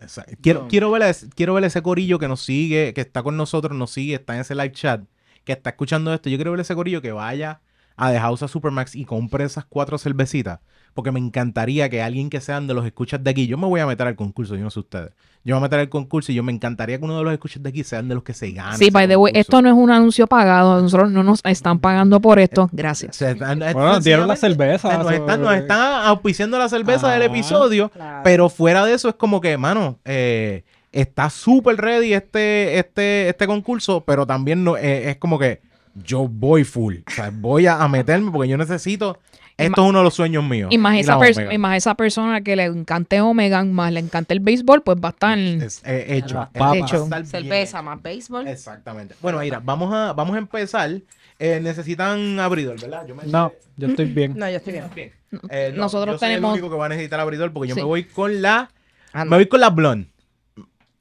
Exacto. 0.00 0.32
Quiero, 0.40 0.68
quiero, 0.68 0.90
ver, 0.90 1.02
a 1.02 1.10
ese- 1.10 1.28
quiero 1.30 1.54
ver 1.54 1.64
ese 1.64 1.82
corillo 1.82 2.18
que 2.18 2.28
nos 2.28 2.40
sigue, 2.42 2.94
que 2.94 3.00
está 3.00 3.22
con 3.22 3.36
nosotros, 3.36 3.76
nos 3.76 3.90
sigue, 3.90 4.14
está 4.14 4.34
en 4.34 4.40
ese 4.40 4.54
live 4.54 4.72
chat, 4.72 5.02
que 5.44 5.52
está 5.52 5.70
escuchando 5.70 6.12
esto. 6.14 6.28
Yo 6.30 6.36
quiero 6.38 6.52
ver 6.52 6.60
ese 6.60 6.74
corillo 6.74 7.02
que 7.02 7.12
vaya 7.12 7.60
a 7.96 8.10
The 8.10 8.18
House 8.20 8.42
of 8.42 8.50
Supermax 8.50 8.94
y 8.94 9.04
compre 9.04 9.44
esas 9.44 9.64
cuatro 9.66 9.98
cervecitas. 9.98 10.60
Porque 10.94 11.12
me 11.12 11.20
encantaría 11.20 11.88
que 11.88 12.02
alguien 12.02 12.30
que 12.30 12.40
sean 12.40 12.66
de 12.66 12.74
los 12.74 12.84
escuchas 12.86 13.22
de 13.22 13.30
aquí, 13.30 13.46
yo 13.46 13.56
me 13.58 13.66
voy 13.66 13.80
a 13.80 13.86
meter 13.86 14.06
al 14.06 14.16
concurso, 14.16 14.56
yo 14.56 14.62
no 14.62 14.70
sé 14.70 14.80
ustedes. 14.80 15.12
Yo 15.42 15.54
me 15.54 15.60
voy 15.60 15.60
a 15.60 15.68
meter 15.68 15.80
al 15.80 15.88
concurso 15.88 16.32
y 16.32 16.34
yo 16.34 16.42
me 16.42 16.52
encantaría 16.52 16.98
que 16.98 17.04
uno 17.04 17.16
de 17.16 17.24
los 17.24 17.32
escuchas 17.32 17.62
de 17.62 17.70
aquí 17.70 17.82
sean 17.82 18.08
de 18.08 18.14
los 18.14 18.22
que 18.22 18.34
se 18.34 18.50
ganen. 18.52 18.76
Sí, 18.78 18.90
by 18.90 19.08
the 19.08 19.16
way, 19.16 19.32
esto 19.34 19.62
no 19.62 19.68
es 19.70 19.74
un 19.74 19.90
anuncio 19.90 20.26
pagado. 20.26 20.82
Nosotros 20.82 21.10
no 21.10 21.22
nos 21.22 21.40
están 21.44 21.78
pagando 21.78 22.20
por 22.20 22.38
esto. 22.38 22.68
Gracias. 22.72 23.16
O 23.16 23.18
sea, 23.18 23.30
están- 23.30 23.58
Bueno, 23.58 23.80
nos 23.94 24.04
dieron 24.04 24.28
la 24.28 24.36
cerveza. 24.36 24.98
Nos 24.98 25.10
están, 25.12 25.40
nos 25.40 25.54
están 25.54 26.06
auspiciando 26.06 26.58
la 26.58 26.68
cerveza 26.68 27.10
del 27.12 27.22
Ah. 27.22 27.26
episodio, 27.26 27.88
Claro. 27.88 28.20
pero 28.22 28.48
fuera 28.50 28.84
de 28.84 28.92
eso 28.92 29.08
es 29.08 29.14
como 29.14 29.40
que, 29.40 29.56
mano, 29.56 29.98
eh, 30.04 30.62
está 30.92 31.30
súper 31.30 31.76
ready 31.76 32.12
este, 32.12 32.78
este, 32.78 33.30
este 33.30 33.46
concurso, 33.46 34.02
pero 34.04 34.26
también 34.26 34.62
no, 34.62 34.76
eh, 34.76 35.08
es 35.10 35.16
como 35.16 35.38
que 35.38 35.62
yo 35.94 36.28
voy 36.28 36.64
full. 36.64 36.96
O 37.06 37.10
sea, 37.10 37.30
voy 37.32 37.66
a, 37.66 37.82
a 37.82 37.88
meterme 37.88 38.30
porque 38.30 38.48
yo 38.48 38.58
necesito. 38.58 39.18
Esto 39.66 39.82
es 39.82 39.88
uno 39.88 39.98
de 39.98 40.04
los 40.04 40.14
sueños 40.14 40.44
míos. 40.44 40.68
Y 40.70 40.78
más, 40.78 40.94
Y 40.96 41.00
esa 41.00 41.18
y 41.52 41.58
más 41.58 41.84
persona 41.96 42.40
que 42.40 42.56
le 42.56 42.64
encante 42.64 43.20
Omegan, 43.20 43.72
más 43.72 43.92
le 43.92 44.00
encanta 44.00 44.34
el 44.34 44.40
béisbol, 44.40 44.82
pues 44.82 44.98
va 44.98 45.08
a 45.08 45.12
estar... 45.12 45.38
Es, 45.38 45.82
eh, 45.84 46.06
hecho. 46.08 46.34
Va 46.60 46.70
a 46.72 46.76
Hecho. 46.76 47.04
estar 47.04 47.22
bien. 47.22 47.26
Cerveza 47.26 47.82
más 47.82 48.02
béisbol. 48.02 48.48
Exactamente. 48.48 49.14
Bueno, 49.20 49.38
mira, 49.40 49.60
vamos 49.62 49.92
a, 49.94 50.12
vamos 50.12 50.34
a 50.36 50.38
empezar. 50.38 50.90
Eh, 51.38 51.58
necesitan 51.62 52.38
abridor, 52.38 52.78
¿verdad? 52.80 53.06
Yo 53.06 53.14
me- 53.14 53.24
No, 53.24 53.52
yo 53.76 53.88
estoy 53.88 54.04
bien. 54.06 54.34
No, 54.36 54.48
yo 54.50 54.56
estoy 54.56 54.74
bien. 54.74 54.84
Bien. 54.94 55.12
Eh, 55.48 55.72
no, 55.74 55.82
Nosotros 55.82 56.16
yo 56.16 56.18
soy 56.18 56.28
tenemos- 56.28 56.54
el 56.54 56.60
único 56.62 56.70
que 56.74 56.78
va 56.78 56.86
a 56.86 56.88
necesitar 56.90 57.18
abridor 57.20 57.52
porque 57.52 57.68
yo 57.70 57.74
Sí. 57.74 57.80
me 57.80 57.86
voy 57.86 58.04
con 58.04 58.42
la. 58.42 58.70
Ah, 59.12 59.24
Me 59.24 59.36
voy 59.36 59.46
con 59.46 59.60
la 59.60 59.70
blonde. 59.70 60.08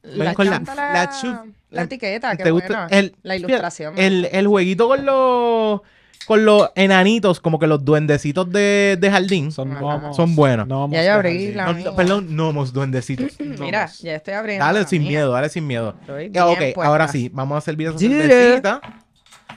La 0.03 0.33
con 0.33 0.45
la, 0.49 0.59
la, 0.59 0.75
la 0.75 1.45
la 1.71 1.81
etiqueta, 1.83 2.35
qué 2.35 2.43
¿Te 2.43 2.51
gusta? 2.51 2.87
El, 2.89 3.15
la 3.21 3.35
ilustración. 3.35 3.93
El, 3.97 4.27
el 4.31 4.47
jueguito 4.47 4.87
con 4.87 5.05
los 5.05 5.81
con 6.29 6.45
los 6.45 6.69
enanitos, 6.75 7.39
como 7.39 7.57
que 7.57 7.65
los 7.65 7.83
duendecitos 7.83 8.51
de, 8.51 8.99
de 9.01 9.09
jardín, 9.09 9.51
son, 9.51 9.67
buenos. 10.35 10.67
gnomos 10.67 10.91
Ya 10.95 11.03
yo 11.03 11.13
abrí 11.13 11.53
jardín. 11.55 11.57
la- 11.57 11.73
No, 11.73 11.95
perdón, 11.95 12.27
gnomos, 12.29 12.71
duendecitos. 12.71 13.35
Mira, 13.39 13.87
ya 13.99 14.13
estoy 14.13 14.35
abriendo. 14.35 14.63
Dale 14.63 14.85
sin 14.85 15.01
mía. 15.01 15.09
miedo, 15.09 15.31
dale 15.31 15.49
sin 15.49 15.65
miedo. 15.65 15.95
Estoy 16.01 16.29
bien 16.29 16.43
ok, 16.43 16.57
puesta. 16.75 16.83
ahora 16.85 17.07
sí, 17.07 17.31
vamos 17.33 17.57
a 17.57 17.61
servir 17.61 17.87
esa 17.87 17.97
cervecita. 17.97 18.79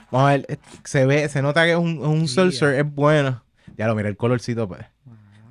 Vamos 0.09 0.27
a 0.27 0.31
ver, 0.31 0.45
eh, 0.49 0.57
se 0.83 1.05
ve, 1.05 1.29
se 1.29 1.43
nota 1.43 1.63
que 1.63 1.73
es 1.73 1.77
un, 1.77 1.99
un 2.03 2.27
seltzer, 2.27 2.73
es 2.73 2.91
bueno. 2.91 3.43
Ya 3.77 3.85
lo 3.85 3.93
mira, 3.93 4.09
el 4.09 4.17
colorcito, 4.17 4.67
pues. 4.67 4.81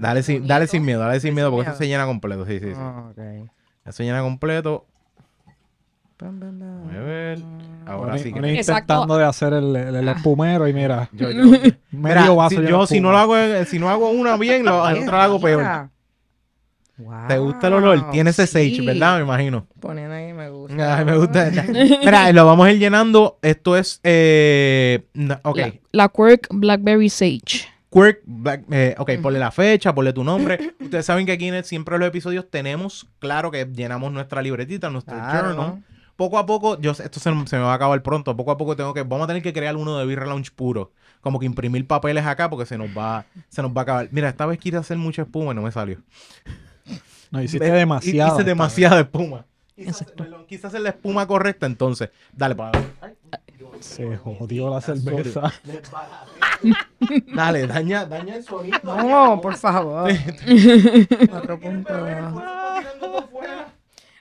Dale 0.00 0.24
sin, 0.24 0.44
dale 0.48 0.66
sin 0.66 0.84
miedo, 0.84 0.98
dale 0.98 1.20
sin 1.20 1.34
miedo, 1.36 1.50
porque 1.52 1.66
miedo. 1.66 1.74
eso 1.74 1.78
se 1.78 1.86
llena 1.86 2.04
completo, 2.04 2.44
sí, 2.46 2.58
sí, 2.58 2.66
sí. 2.66 2.72
Ah, 2.76 3.10
ok. 3.12 3.48
Eso 3.84 3.92
se 3.92 4.02
llena 4.02 4.22
completo. 4.22 4.86
Bam, 6.18 6.40
bam, 6.40 6.58
bam. 6.58 6.90
A 6.96 6.98
ver. 7.04 7.38
Ahora 7.86 8.18
sí 8.18 8.32
que. 8.32 8.38
Intentando 8.54 9.16
de 9.16 9.24
hacer 9.24 9.52
el, 9.52 9.74
el, 9.76 9.94
el 9.96 10.08
espumero 10.08 10.66
y 10.68 10.72
mira, 10.72 11.08
Yo, 11.12 11.30
yo- 11.30 11.44
medio 11.44 11.76
Mira, 11.90 12.30
vaso 12.30 12.60
si, 12.60 12.66
yo 12.66 12.86
si 12.86 13.00
no 13.00 13.10
lo 13.12 13.18
hago, 13.18 13.36
en- 13.36 13.66
si 13.66 13.78
no 13.78 13.88
hago 13.90 14.10
una 14.10 14.36
bien, 14.36 14.64
lo, 14.64 14.84
la 14.88 14.98
otra 15.00 15.18
la 15.18 15.24
hago 15.24 15.40
peor. 15.40 15.90
Wow, 16.98 17.26
¿Te 17.26 17.38
gusta 17.38 17.66
el 17.68 17.72
olor? 17.74 18.10
Tiene 18.10 18.30
ese 18.30 18.46
sage. 18.46 18.80
¿verdad? 18.84 19.16
Me 19.16 19.24
imagino. 19.24 19.66
Ponen 19.80 20.10
ahí 20.12 20.32
me 20.32 20.50
gusta. 20.50 20.98
Ay, 20.98 21.04
me 21.04 21.16
gusta. 21.16 21.50
Mira, 22.04 22.30
lo 22.32 22.46
vamos 22.46 22.66
a 22.66 22.70
ir 22.72 22.78
llenando. 22.78 23.38
Esto 23.42 23.76
es. 23.76 23.98
Eh, 24.04 25.06
no. 25.14 25.38
La, 25.54 25.72
la 25.90 26.08
Quirk 26.08 26.48
Blackberry 26.50 27.08
Sage. 27.08 27.66
Quirk, 27.90 28.20
Black- 28.24 28.64
eh, 28.70 28.94
ok, 28.98 29.10
ponle 29.20 29.38
la 29.38 29.50
fecha, 29.50 29.94
ponle 29.94 30.12
tu 30.12 30.22
nombre. 30.22 30.74
Ustedes 30.80 31.04
saben 31.04 31.26
que 31.26 31.32
aquí 31.32 31.48
en 31.48 31.54
el- 31.54 31.64
siempre 31.64 31.94
en 31.96 32.00
los 32.00 32.08
episodios 32.08 32.48
tenemos 32.50 33.06
claro 33.18 33.50
que 33.50 33.66
llenamos 33.66 34.12
nuestra 34.12 34.40
libretita, 34.40 34.88
nuestro 34.88 35.14
Claro. 35.16 35.48
journal. 35.54 35.82
Poco 36.16 36.38
a 36.38 36.46
poco, 36.46 36.78
yo 36.80 36.94
sé- 36.94 37.04
esto 37.04 37.18
se, 37.20 37.30
se 37.46 37.56
me 37.56 37.62
va 37.62 37.72
a 37.72 37.74
acabar 37.74 38.02
pronto. 38.02 38.36
Poco 38.36 38.50
a 38.50 38.56
poco 38.56 38.76
tengo 38.76 38.92
que, 38.94 39.02
vamos 39.02 39.24
a 39.24 39.26
tener 39.28 39.42
que 39.42 39.52
crear 39.52 39.76
uno 39.76 39.98
de 39.98 40.06
Birra 40.06 40.26
Lounge 40.26 40.50
puro. 40.54 40.92
Como 41.20 41.38
que 41.38 41.46
imprimir 41.46 41.86
papeles 41.86 42.26
acá 42.26 42.50
porque 42.50 42.66
se 42.66 42.76
nos 42.76 42.88
va, 42.96 43.24
se 43.48 43.62
nos 43.62 43.70
va 43.72 43.80
a 43.80 43.82
acabar. 43.82 44.08
Mira, 44.10 44.28
esta 44.28 44.44
vez 44.46 44.58
quise 44.58 44.76
hacer 44.76 44.96
mucha 44.98 45.22
espuma 45.22 45.52
y 45.52 45.54
no 45.54 45.62
me 45.62 45.70
salió. 45.72 45.98
No, 47.30 47.42
hiciste 47.42 47.70
demasiado. 47.70 48.34
Hice 48.34 48.44
demasiada 48.44 49.00
espuma. 49.00 49.46
Quise, 49.74 49.90
hacer- 49.90 50.14
perdón, 50.14 50.44
quise 50.46 50.66
hacer 50.66 50.80
la 50.82 50.90
espuma 50.90 51.26
correcta 51.26 51.64
entonces. 51.66 52.10
Dale, 52.32 52.54
para. 52.54 52.78
ay, 53.00 53.14
Se 53.80 54.16
jodió 54.16 54.68
la 54.70 54.80
cerveza. 54.80 55.52
Dale, 57.34 57.66
daña, 57.66 58.04
daña 58.04 58.36
el 58.36 58.44
sonido. 58.44 58.78
No, 58.84 59.40
por 59.40 59.56
favor. 59.56 60.10
Otro 61.32 61.58
punto. 61.58 61.92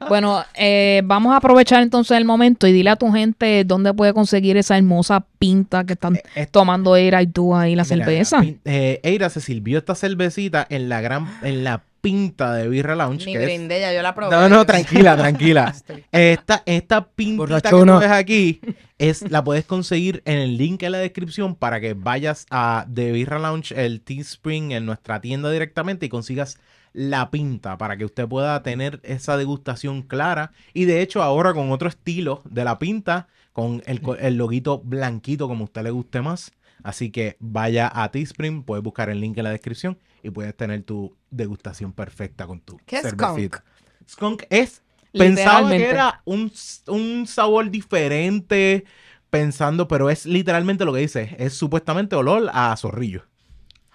Bueno, 0.09 0.43
eh, 0.55 1.01
vamos 1.05 1.33
a 1.33 1.37
aprovechar 1.37 1.81
entonces 1.83 2.17
el 2.17 2.25
momento 2.25 2.67
y 2.67 2.71
dile 2.73 2.89
a 2.89 2.95
tu 2.95 3.11
gente 3.11 3.63
dónde 3.65 3.93
puede 3.93 4.13
conseguir 4.13 4.57
esa 4.57 4.77
hermosa 4.77 5.25
pinta 5.39 5.83
que 5.85 5.93
están 5.93 6.17
Eh, 6.35 6.47
tomando 6.49 6.95
Era 6.95 7.21
y 7.21 7.27
tú 7.27 7.55
ahí 7.55 7.75
la 7.75 7.83
Mira, 7.83 8.05
cerveza. 8.05 8.41
eh, 8.65 8.99
Eira 9.03 9.29
se 9.29 9.41
sirvió 9.41 9.77
esta 9.77 9.95
cervecita 9.95 10.65
en 10.69 10.89
la 10.89 11.01
gran, 11.01 11.27
en 11.43 11.63
la 11.63 11.83
pinta 12.01 12.53
de 12.55 12.67
Birra 12.67 12.95
Lounge. 12.95 13.25
Ni 13.27 13.33
que 13.33 13.39
es- 13.39 13.45
brindé, 13.45 13.79
ya 13.79 13.93
yo 13.93 14.01
la 14.01 14.15
probé. 14.15 14.31
No, 14.35 14.49
no, 14.49 14.65
tranquila, 14.65 15.15
tranquila. 15.15 15.73
Esta, 16.11 16.63
esta 16.65 17.05
pintita 17.07 17.61
que 17.61 17.69
tú 17.69 17.99
ves 17.99 18.09
aquí 18.11 18.59
es, 18.97 19.29
la 19.31 19.43
puedes 19.43 19.65
conseguir 19.65 20.23
en 20.25 20.39
el 20.39 20.57
link 20.57 20.81
en 20.83 20.93
la 20.93 20.97
descripción 20.97 21.53
para 21.55 21.79
que 21.79 21.93
vayas 21.93 22.47
a 22.49 22.87
The 22.91 23.11
Birra 23.11 23.37
Lounge, 23.37 23.73
el 23.85 24.01
Teespring, 24.01 24.71
en 24.71 24.85
nuestra 24.87 25.21
tienda 25.21 25.51
directamente 25.51 26.07
y 26.07 26.09
consigas 26.09 26.57
la 26.93 27.31
pinta 27.31 27.77
para 27.77 27.97
que 27.97 28.05
usted 28.05 28.27
pueda 28.27 28.61
tener 28.63 28.99
esa 29.03 29.37
degustación 29.37 30.01
clara. 30.01 30.51
Y 30.73 30.85
de 30.85 31.01
hecho, 31.01 31.23
ahora 31.23 31.53
con 31.53 31.71
otro 31.71 31.89
estilo 31.89 32.41
de 32.45 32.63
la 32.63 32.79
pinta, 32.79 33.27
con 33.53 33.81
el, 33.85 34.37
loguito 34.37 34.79
blanquito 34.79 35.47
como 35.47 35.63
a 35.63 35.65
usted 35.65 35.83
le 35.83 35.91
guste 35.91 36.21
más. 36.21 36.51
Así 36.83 37.11
que 37.11 37.37
vaya 37.39 37.91
a 37.93 38.09
Teespring, 38.09 38.63
puedes 38.63 38.83
buscar 38.83 39.09
el 39.09 39.21
link 39.21 39.37
en 39.37 39.43
la 39.43 39.51
descripción 39.51 39.99
y 40.23 40.31
puedes 40.31 40.55
tener 40.55 40.81
tu 40.83 41.15
degustación 41.29 41.93
perfecta 41.93 42.47
con 42.47 42.59
tu 42.59 42.79
¿Qué 42.85 42.97
es 42.97 43.01
cervecita. 43.03 43.63
Skunk 44.07 44.43
es 44.49 44.81
Pensaba 45.11 45.69
que 45.69 45.89
era 45.89 46.21
un, 46.25 46.51
un 46.87 47.27
sabor 47.27 47.69
diferente, 47.69 48.85
pensando, 49.29 49.87
pero 49.87 50.09
es 50.09 50.25
literalmente 50.25 50.85
lo 50.85 50.93
que 50.93 50.99
dice. 50.99 51.35
Es 51.37 51.53
supuestamente 51.53 52.15
olor 52.15 52.49
a 52.53 52.75
zorrillo. 52.77 53.23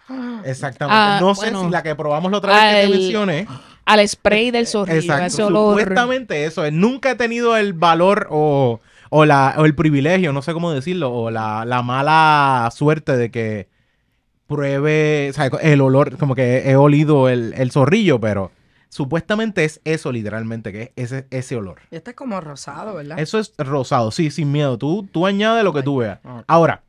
Exactamente. 0.45 0.99
Ah, 0.99 1.19
no 1.21 1.35
sé 1.35 1.51
bueno. 1.51 1.64
si 1.64 1.71
la 1.71 1.83
que 1.83 1.95
probamos 1.95 2.31
la 2.31 2.38
otra 2.38 2.55
vez 2.55 2.87
que 2.87 2.92
te 2.92 2.99
mencioné. 2.99 3.49
Al 3.85 4.09
spray 4.09 4.51
del 4.51 4.66
zorrillo, 4.66 4.99
Exacto. 4.99 5.27
ese 5.27 5.42
olor. 5.45 5.79
Supuestamente 5.79 6.45
eso. 6.45 6.64
es. 6.64 6.73
Nunca 6.73 7.12
he 7.12 7.14
tenido 7.14 7.57
el 7.57 7.73
valor 7.73 8.27
o, 8.31 8.81
o, 9.11 9.25
la, 9.25 9.55
o 9.59 9.64
el 9.64 9.75
privilegio, 9.75 10.33
no 10.33 10.42
sé 10.42 10.53
cómo 10.53 10.73
decirlo, 10.73 11.12
o 11.12 11.31
la, 11.31 11.64
la 11.64 11.83
mala 11.83 12.69
suerte 12.75 13.16
de 13.16 13.31
que 13.31 13.69
pruebe 14.47 15.29
o 15.31 15.33
sea, 15.33 15.47
el 15.61 15.81
olor, 15.81 16.16
como 16.19 16.35
que 16.35 16.71
he 16.71 16.77
olido 16.77 17.29
el, 17.29 17.55
el 17.57 17.71
zorrillo, 17.71 18.21
pero 18.21 18.51
supuestamente 18.88 19.64
es 19.64 19.81
eso 19.85 20.12
literalmente, 20.12 20.73
que 20.73 20.92
es 20.97 21.12
ese, 21.12 21.27
ese 21.31 21.57
olor. 21.57 21.81
Y 21.90 21.97
este 21.97 22.11
es 22.11 22.16
como 22.16 22.40
rosado, 22.40 22.95
¿verdad? 22.95 23.19
Eso 23.19 23.38
es 23.38 23.53
rosado, 23.59 24.11
sí, 24.11 24.31
sin 24.31 24.53
miedo. 24.53 24.79
Tú, 24.79 25.09
tú 25.12 25.27
añade 25.27 25.62
lo 25.62 25.73
que 25.73 25.83
tú 25.83 25.99
veas. 25.99 26.21
Ahora, 26.47 26.83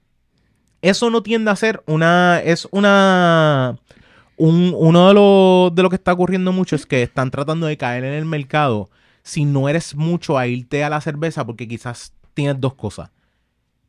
eso 0.82 1.10
no 1.10 1.24
tiende 1.24 1.52
a 1.52 1.56
ser 1.56 1.84
una. 1.88 2.42
Es 2.44 2.68
una. 2.72 3.78
Un, 4.38 4.74
uno 4.78 5.08
de 5.08 5.14
lo, 5.16 5.72
de 5.74 5.82
lo 5.82 5.90
que 5.90 5.96
está 5.96 6.14
ocurriendo 6.14 6.52
mucho 6.52 6.76
es 6.76 6.86
que 6.86 7.02
están 7.02 7.32
tratando 7.32 7.66
de 7.66 7.78
caer 7.78 8.04
en 8.04 8.14
el 8.14 8.26
mercado 8.26 8.92
si 9.24 9.46
no 9.46 9.68
eres 9.68 9.96
mucho 9.96 10.38
a 10.38 10.46
irte 10.46 10.84
a 10.84 10.90
la 10.90 11.02
cerveza 11.02 11.44
porque 11.44 11.68
quizás 11.68 12.14
tienes 12.36 12.62
dos 12.62 12.76
cosas. 12.76 13.10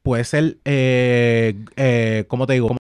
Puede 0.02 0.24
ser, 0.24 0.58
eh, 0.64 1.54
eh, 1.76 2.24
¿cómo 2.28 2.46
te 2.46 2.54
digo? 2.54 2.76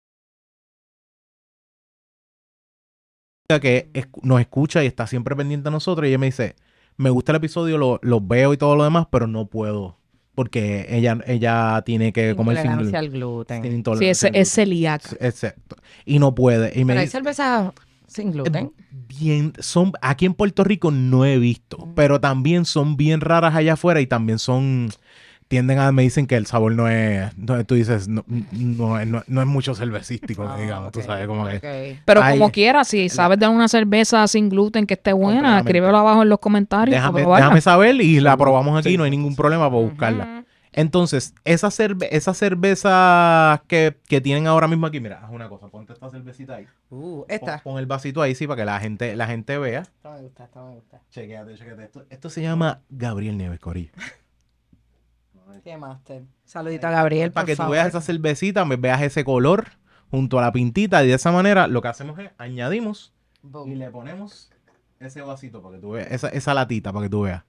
que 3.61 3.89
nos 4.23 4.41
escucha 4.41 4.83
y 4.83 4.87
está 4.87 5.07
siempre 5.07 5.35
pendiente 5.35 5.69
a 5.69 5.71
nosotros 5.71 6.05
y 6.05 6.09
ella 6.09 6.17
me 6.17 6.27
dice, 6.27 6.55
me 6.97 7.09
gusta 7.09 7.31
el 7.31 7.37
episodio, 7.37 7.99
lo 8.01 8.21
veo 8.21 8.53
y 8.53 8.57
todo 8.57 8.75
lo 8.75 8.83
demás, 8.83 9.07
pero 9.09 9.27
no 9.27 9.47
puedo 9.47 9.97
porque 10.37 10.85
ella, 10.87 11.17
ella 11.25 11.81
tiene 11.83 12.13
que 12.13 12.35
comer 12.35 12.57
sin 12.59 12.95
al 12.95 13.09
gluten. 13.09 13.59
Tiene 13.63 13.73
Sí, 13.73 13.77
intolerancia 13.77 14.29
es, 14.29 14.49
es 14.49 14.53
celíaca. 14.53 15.09
Exacto. 15.19 15.77
Y 16.05 16.19
no 16.19 16.35
puede. 16.35 16.79
Y 16.79 16.85
me 16.85 16.93
Pero 16.93 16.99
hay 16.99 17.05
dice, 17.07 17.17
cerveza 17.17 17.73
sin 18.07 18.31
gluten. 18.31 18.71
bien, 18.91 19.53
son, 19.57 19.93
aquí 19.99 20.27
en 20.27 20.35
Puerto 20.35 20.63
Rico 20.63 20.91
no 20.91 21.25
he 21.25 21.39
visto, 21.39 21.89
pero 21.95 22.21
también 22.21 22.65
son 22.65 22.97
bien 22.97 23.19
raras 23.19 23.55
allá 23.55 23.73
afuera 23.73 23.99
y 23.99 24.05
también 24.05 24.37
son, 24.37 24.89
tienden 25.47 25.79
a, 25.79 25.91
me 25.91 26.01
dicen 26.03 26.27
que 26.27 26.35
el 26.35 26.45
sabor 26.45 26.73
no 26.73 26.87
es, 26.89 27.35
no, 27.37 27.63
tú 27.65 27.75
dices, 27.75 28.07
no, 28.07 28.23
no, 28.51 28.99
es- 28.99 29.07
no- 29.07 29.23
no 29.27 29.41
es 29.41 29.47
mucho 29.47 29.73
cervecístico, 29.75 30.47
Ah, 30.47 30.57
digamos, 30.59 30.91
tú 30.91 30.99
ok, 30.99 31.05
sabes, 31.05 31.27
como 31.27 31.45
que... 31.47 31.57
ok. 31.57 32.01
Pero 32.05 32.21
como 32.29 32.51
quiera, 32.51 32.83
si 32.83 33.09
sabes 33.09 33.39
de 33.39 33.47
una 33.47 33.67
cerveza 33.67 34.27
sin 34.27 34.49
gluten 34.49 34.85
que 34.85 34.95
esté 34.95 35.13
buena, 35.13 35.59
escríbelo 35.59 35.97
abajo 35.97 36.23
en 36.23 36.29
los 36.29 36.39
comentarios. 36.39 36.95
Déjame, 36.95 37.61
saber 37.61 37.95
y 38.01 38.19
la 38.19 38.35
probamos 38.37 38.77
aquí, 38.79 38.89
Sí. 38.91 38.97
no 38.97 39.03
hay 39.03 39.11
ningún 39.11 39.35
problema 39.35 39.69
para 39.69 39.81
buscarla. 39.81 40.43
Entonces, 40.73 41.33
esa, 41.43 41.71
cerve 41.71 42.15
esa 42.15 42.35
cerveza 42.35 43.63
que, 43.67 43.97
que 44.07 44.21
tienen 44.21 44.45
ahora 44.45 44.67
mismo 44.67 44.85
aquí, 44.85 44.99
mira, 44.99 45.21
haz 45.23 45.31
una 45.31 45.49
cosa, 45.49 45.69
ponte 45.69 45.93
esta 45.93 46.07
cervecita 46.11 46.55
ahí. 46.55 46.67
Uh, 46.91 47.21
Pon, 47.21 47.25
esta. 47.29 47.57
pon 47.63 47.79
el 47.79 47.87
vasito 47.87 48.21
ahí, 48.21 48.35
sí, 48.35 48.45
para 48.45 48.61
que 48.61 48.65
la 48.65 48.79
gente, 48.79 49.15
la 49.15 49.25
gente 49.25 49.57
vea. 49.57 49.81
Esta 49.81 50.11
me 50.11 50.21
gusta, 50.21 50.43
esta 50.43 50.63
me 50.63 50.75
gusta. 50.75 51.01
Chequéate, 51.09 51.55
chequéate. 51.55 51.83
Esto, 51.83 52.05
esto 52.11 52.29
se 52.29 52.43
llama 52.43 52.81
Gabriel 52.89 53.37
Nieves 53.37 53.59
Corillo. 53.59 53.91
¿Qué 55.63 55.77
más? 55.77 56.03
Te- 56.03 56.23
Saludito 56.45 56.87
a 56.87 56.91
Gabriel, 56.91 57.31
Para 57.31 57.45
por 57.45 57.55
que 57.55 57.61
tú 57.61 57.69
veas 57.69 57.87
esa 57.87 58.01
cervecita, 58.01 58.63
veas 58.63 59.01
ese 59.01 59.23
color 59.23 59.67
junto 60.09 60.39
a 60.39 60.41
la 60.41 60.51
pintita 60.51 61.03
y 61.03 61.07
de 61.07 61.13
esa 61.15 61.31
manera 61.31 61.67
lo 61.67 61.81
que 61.81 61.87
hacemos 61.89 62.17
es 62.19 62.29
añadimos 62.37 63.13
Boom. 63.41 63.71
y 63.71 63.75
le 63.75 63.89
ponemos 63.89 64.49
ese 64.99 65.21
vasito 65.21 65.61
para 65.61 65.75
que 65.75 65.81
tú 65.81 65.91
veas, 65.91 66.09
esa, 66.11 66.29
esa 66.29 66.53
latita 66.53 66.91
para 66.93 67.05
que 67.05 67.09
tú 67.09 67.21
veas. 67.21 67.43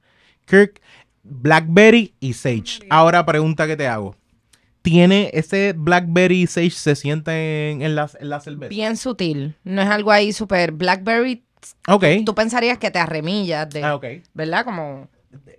Kirk, 0.46 0.80
Blackberry 1.22 2.14
y 2.20 2.32
Sage. 2.32 2.80
Ahora 2.90 3.24
pregunta 3.26 3.66
que 3.66 3.76
te 3.76 3.86
hago. 3.86 4.14
¿Tiene 4.82 5.30
ese 5.34 5.74
Blackberry 5.76 6.42
y 6.42 6.46
Sage 6.46 6.70
se 6.70 6.96
siente 6.96 7.70
en, 7.70 7.82
en 7.82 7.94
la, 7.94 8.10
en 8.18 8.28
la 8.30 8.40
cerveza? 8.40 8.68
Bien 8.70 8.96
sutil. 8.96 9.56
No 9.64 9.82
es 9.82 9.88
algo 9.88 10.10
ahí 10.12 10.32
súper 10.32 10.72
blackberry. 10.72 11.44
Ok. 11.88 12.04
Tú 12.24 12.34
pensarías 12.34 12.78
que 12.78 12.90
te 12.90 12.98
arremillas 12.98 13.68
de, 13.68 13.82
Ah, 13.84 13.94
ok. 13.96 14.04
¿verdad? 14.32 14.64
Como 14.64 15.08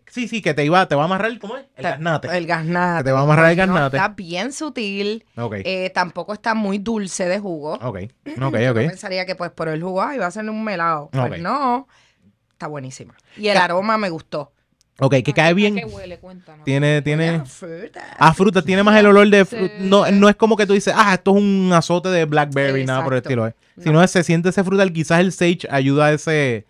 Sí, 0.08 0.28
sí, 0.28 0.42
que 0.42 0.54
te 0.56 0.66
iba, 0.66 0.88
te 0.88 0.96
va 0.96 1.04
a 1.04 1.06
amarrar, 1.06 1.38
¿cómo 1.40 1.56
es? 1.58 1.64
El 1.76 1.84
te- 1.84 1.90
gaznate. 1.90 2.36
El 2.38 2.48
gaznate. 2.48 2.98
Que 3.00 3.04
te 3.06 3.12
va 3.12 3.20
a 3.20 3.24
amarrar 3.24 3.52
el 3.52 3.58
No, 3.58 3.66
gaznate. 3.74 3.98
está 3.98 4.10
bien 4.10 4.52
sutil. 4.52 5.24
Ok. 5.38 5.56
Eh, 5.64 5.92
tampoco 5.94 6.34
está 6.34 6.56
muy 6.56 6.80
dulce 6.80 7.26
de 7.28 7.40
jugo. 7.40 7.74
Ok. 7.76 7.98
Ok, 8.42 8.58
Yo 8.60 8.72
ok. 8.72 8.78
pensaría 8.78 9.26
que 9.28 9.36
pues 9.36 9.52
por 9.52 9.68
el 9.70 9.82
jugo, 9.84 10.02
ay, 10.02 10.18
va 10.18 10.26
a 10.26 10.32
ser 10.32 10.50
un 10.50 10.64
melado. 10.64 11.10
Pues 11.12 11.40
no. 11.42 11.88
Está 12.52 12.68
buenísima. 12.68 13.14
Y 13.38 13.48
el 13.50 13.58
aroma 13.58 13.98
me 13.98 14.10
gustó. 14.10 14.52
Ok, 15.00 15.16
que 15.24 15.34
cae 15.34 15.46
¿A 15.46 15.50
qué 15.50 15.54
bien. 15.56 15.82
huele? 15.92 16.18
Cuéntanos. 16.20 16.66
Tiene, 16.66 17.02
tiene. 17.02 17.30
Oye, 17.40 17.46
fruta. 17.46 18.02
Ah, 18.18 18.34
fruta, 18.34 18.62
tiene 18.62 18.84
más 18.84 19.00
el 19.00 19.06
olor 19.06 19.30
de 19.30 19.46
Sí. 19.46 19.56
fruta. 19.56 19.74
No, 19.80 20.12
no 20.12 20.30
es 20.30 20.36
como 20.36 20.56
que 20.58 20.66
tú 20.66 20.74
dices, 20.74 20.94
ah, 20.96 21.14
esto 21.14 21.32
es 21.32 21.38
un 21.38 21.72
azote 21.74 22.10
de 22.10 22.26
blackberry, 22.26 22.86
nada 22.86 23.04
por 23.04 23.14
el 23.14 23.22
estilo. 23.22 23.48
eh. 23.48 23.54
Sino 23.82 24.04
es, 24.04 24.12
se 24.12 24.24
siente 24.24 24.50
ese 24.50 24.64
frutal, 24.64 24.92
quizás 24.92 25.22
el 25.22 25.32
sage 25.32 25.60
ayuda 25.70 26.08
a 26.08 26.12
ese 26.14 26.66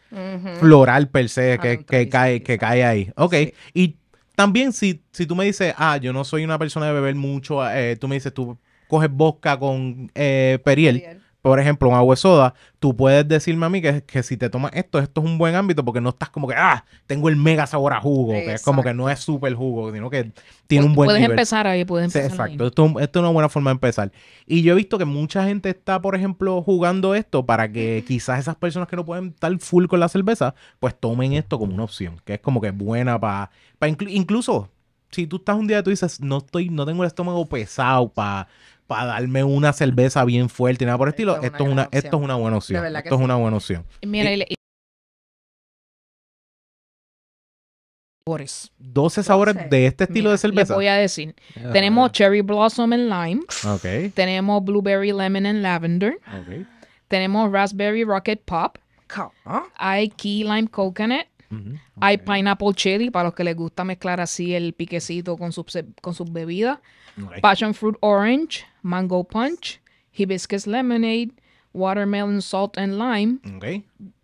floral 0.60 1.10
per 1.10 1.30
se 1.30 1.58
que, 1.60 1.84
que 1.84 2.08
cae, 2.10 2.44
que 2.44 2.58
cae 2.58 2.84
ahí. 2.84 3.12
Ok. 3.16 3.34
Sí. 3.34 3.54
Y 3.74 3.96
también 4.36 4.74
si, 4.74 5.02
si 5.12 5.26
tú 5.26 5.36
me 5.36 5.46
dices, 5.46 5.74
ah, 5.78 5.98
yo 5.98 6.14
no 6.14 6.24
soy 6.24 6.44
una 6.44 6.58
persona 6.60 6.86
de 6.88 6.94
beber 6.94 7.16
mucho, 7.16 7.68
eh, 7.70 7.96
tú 8.00 8.08
me 8.08 8.16
dices, 8.16 8.34
tú 8.34 8.58
coges 8.88 9.10
vodka 9.12 9.58
con 9.58 10.12
eh, 10.16 10.60
periel, 10.64 10.98
Bien. 11.00 11.22
Por 11.42 11.60
ejemplo, 11.60 11.88
un 11.90 11.96
agua 11.96 12.14
de 12.14 12.18
soda, 12.18 12.54
tú 12.80 12.96
puedes 12.96 13.28
decirme 13.28 13.66
a 13.66 13.70
mí 13.70 13.82
que, 13.82 14.04
que 14.04 14.24
si 14.24 14.36
te 14.38 14.50
tomas 14.50 14.72
esto, 14.74 15.00
esto 15.00 15.22
es 15.22 15.28
un 15.28 15.38
buen 15.38 15.56
ámbito 15.56 15.86
porque 15.86 16.02
no 16.02 16.10
estás 16.10 16.30
como 16.30 16.48
que, 16.48 16.56
ah, 16.58 16.84
tengo 17.08 17.30
el 17.30 17.36
mega 17.38 17.66
sabor 17.66 17.94
a 17.94 18.02
jugo, 18.02 18.44
que 18.44 18.54
es 18.54 18.62
como 18.62 18.84
que 18.84 18.94
no 18.94 19.10
es 19.10 19.20
súper 19.20 19.54
jugo, 19.56 19.92
sino 19.94 20.10
que 20.10 20.34
tiene 20.68 20.86
un 20.86 20.96
buen 20.96 21.08
Puedes 21.08 21.22
nivel. 21.22 21.32
empezar 21.32 21.66
ahí, 21.68 21.86
puedes 21.86 22.12
Sí, 22.12 22.20
empezar 22.20 22.42
ahí. 22.42 22.60
exacto. 22.60 22.68
Esto, 22.68 23.00
esto 23.00 23.20
es 23.20 23.24
una 23.24 23.32
buena 23.32 23.50
forma 23.50 23.70
de 23.72 23.74
empezar. 23.76 24.12
Y 24.46 24.62
yo 24.64 24.74
he 24.74 24.76
visto 24.76 24.98
que 24.98 25.06
mucha 25.06 25.44
gente 25.46 25.70
está, 25.70 26.02
por 26.02 26.16
ejemplo, 26.16 26.62
jugando 26.62 27.16
esto 27.16 27.46
para 27.46 27.72
que 27.72 28.04
quizás 28.08 28.40
esas 28.40 28.56
personas 28.56 28.88
que 28.90 28.96
no 28.96 29.06
pueden 29.06 29.28
estar 29.30 29.58
full 29.60 29.86
con 29.88 30.00
la 30.00 30.10
cerveza, 30.10 30.56
pues 30.80 31.00
tomen 31.00 31.34
esto 31.34 31.58
como 31.60 31.74
una 31.74 31.84
opción, 31.86 32.22
que 32.26 32.36
es 32.36 32.40
como 32.42 32.60
que 32.62 32.72
buena 32.72 33.20
para... 33.20 33.50
incluso, 34.10 34.70
si 35.12 35.26
tú 35.28 35.38
estás 35.38 35.56
un 35.58 35.68
día 35.68 35.80
y 35.80 35.84
tú 35.84 35.90
dices, 35.90 36.20
no 36.22 36.38
estoy, 36.40 36.70
no 36.70 36.86
tengo 36.86 37.04
el 37.04 37.08
estómago 37.08 37.46
pesado 37.48 38.10
para 38.10 38.48
darme 38.90 39.44
una 39.44 39.72
cerveza 39.74 40.24
bien 40.26 40.50
fuerte 40.50 40.84
y 40.84 40.86
nada 40.86 40.98
por 40.98 41.08
el 41.08 41.14
estilo, 41.14 41.36
Esto 41.36 41.46
es 41.48 41.52
esto 41.54 41.64
una 41.64 41.70
es 41.70 41.74
una, 41.74 41.84
gran 41.84 41.90
esto 42.04 42.18
es 42.18 42.24
una 42.24 42.36
buena 42.36 42.58
opción. 42.58 42.86
Esto 42.86 43.00
es 43.00 43.18
sí. 43.18 43.24
una 43.24 43.36
buena 43.36 43.58
opción. 43.58 43.86
Mira, 44.06 44.34
y 44.34 44.42
y- 44.50 44.56
sabores. 48.26 48.72
12 48.78 49.24
sabores 49.24 49.56
de 49.70 49.86
este 49.88 50.04
estilo 50.06 50.24
Mira, 50.26 50.32
de 50.34 50.38
cerveza. 50.38 50.74
Les 50.74 50.76
voy 50.78 50.88
a 50.88 50.96
decir. 50.96 51.36
Tenemos 51.74 52.12
Cherry 52.12 52.42
Blossom 52.42 52.94
and 52.94 53.10
Lime. 53.10 53.42
Ok, 53.68 54.14
Tenemos 54.14 54.64
Blueberry 54.64 55.12
Lemon 55.12 55.46
and 55.46 55.62
Lavender. 55.62 56.14
ok. 56.28 56.68
Tenemos 57.08 57.52
Raspberry 57.52 58.04
Rocket 58.04 58.42
Pop. 58.46 58.78
¿Ah? 59.46 59.64
Hay 59.76 60.10
Key 60.10 60.44
Lime 60.44 60.68
Coconut. 60.68 61.26
Hay 62.00 62.20
Pineapple 62.20 62.74
Chili 62.76 63.10
para 63.10 63.26
los 63.30 63.34
que 63.34 63.44
les 63.44 63.56
gusta 63.56 63.84
mezclar 63.84 64.22
así 64.22 64.54
el 64.54 64.74
piquecito 64.74 65.36
con 65.36 65.52
sus, 65.52 65.66
con 66.00 66.14
sus 66.14 66.32
bebidas. 66.32 66.78
ok. 67.20 67.40
Passion 67.42 67.74
Fruit 67.74 67.96
Orange. 68.02 68.66
Mango 68.82 69.24
Punch. 69.24 69.80
Hibiscus 70.12 70.68
Lemonade. 70.68 71.32
Watermelon 71.74 72.42
Salt 72.42 72.78
and 72.78 72.98
Lime. 72.98 73.40
Ok. 73.56 73.84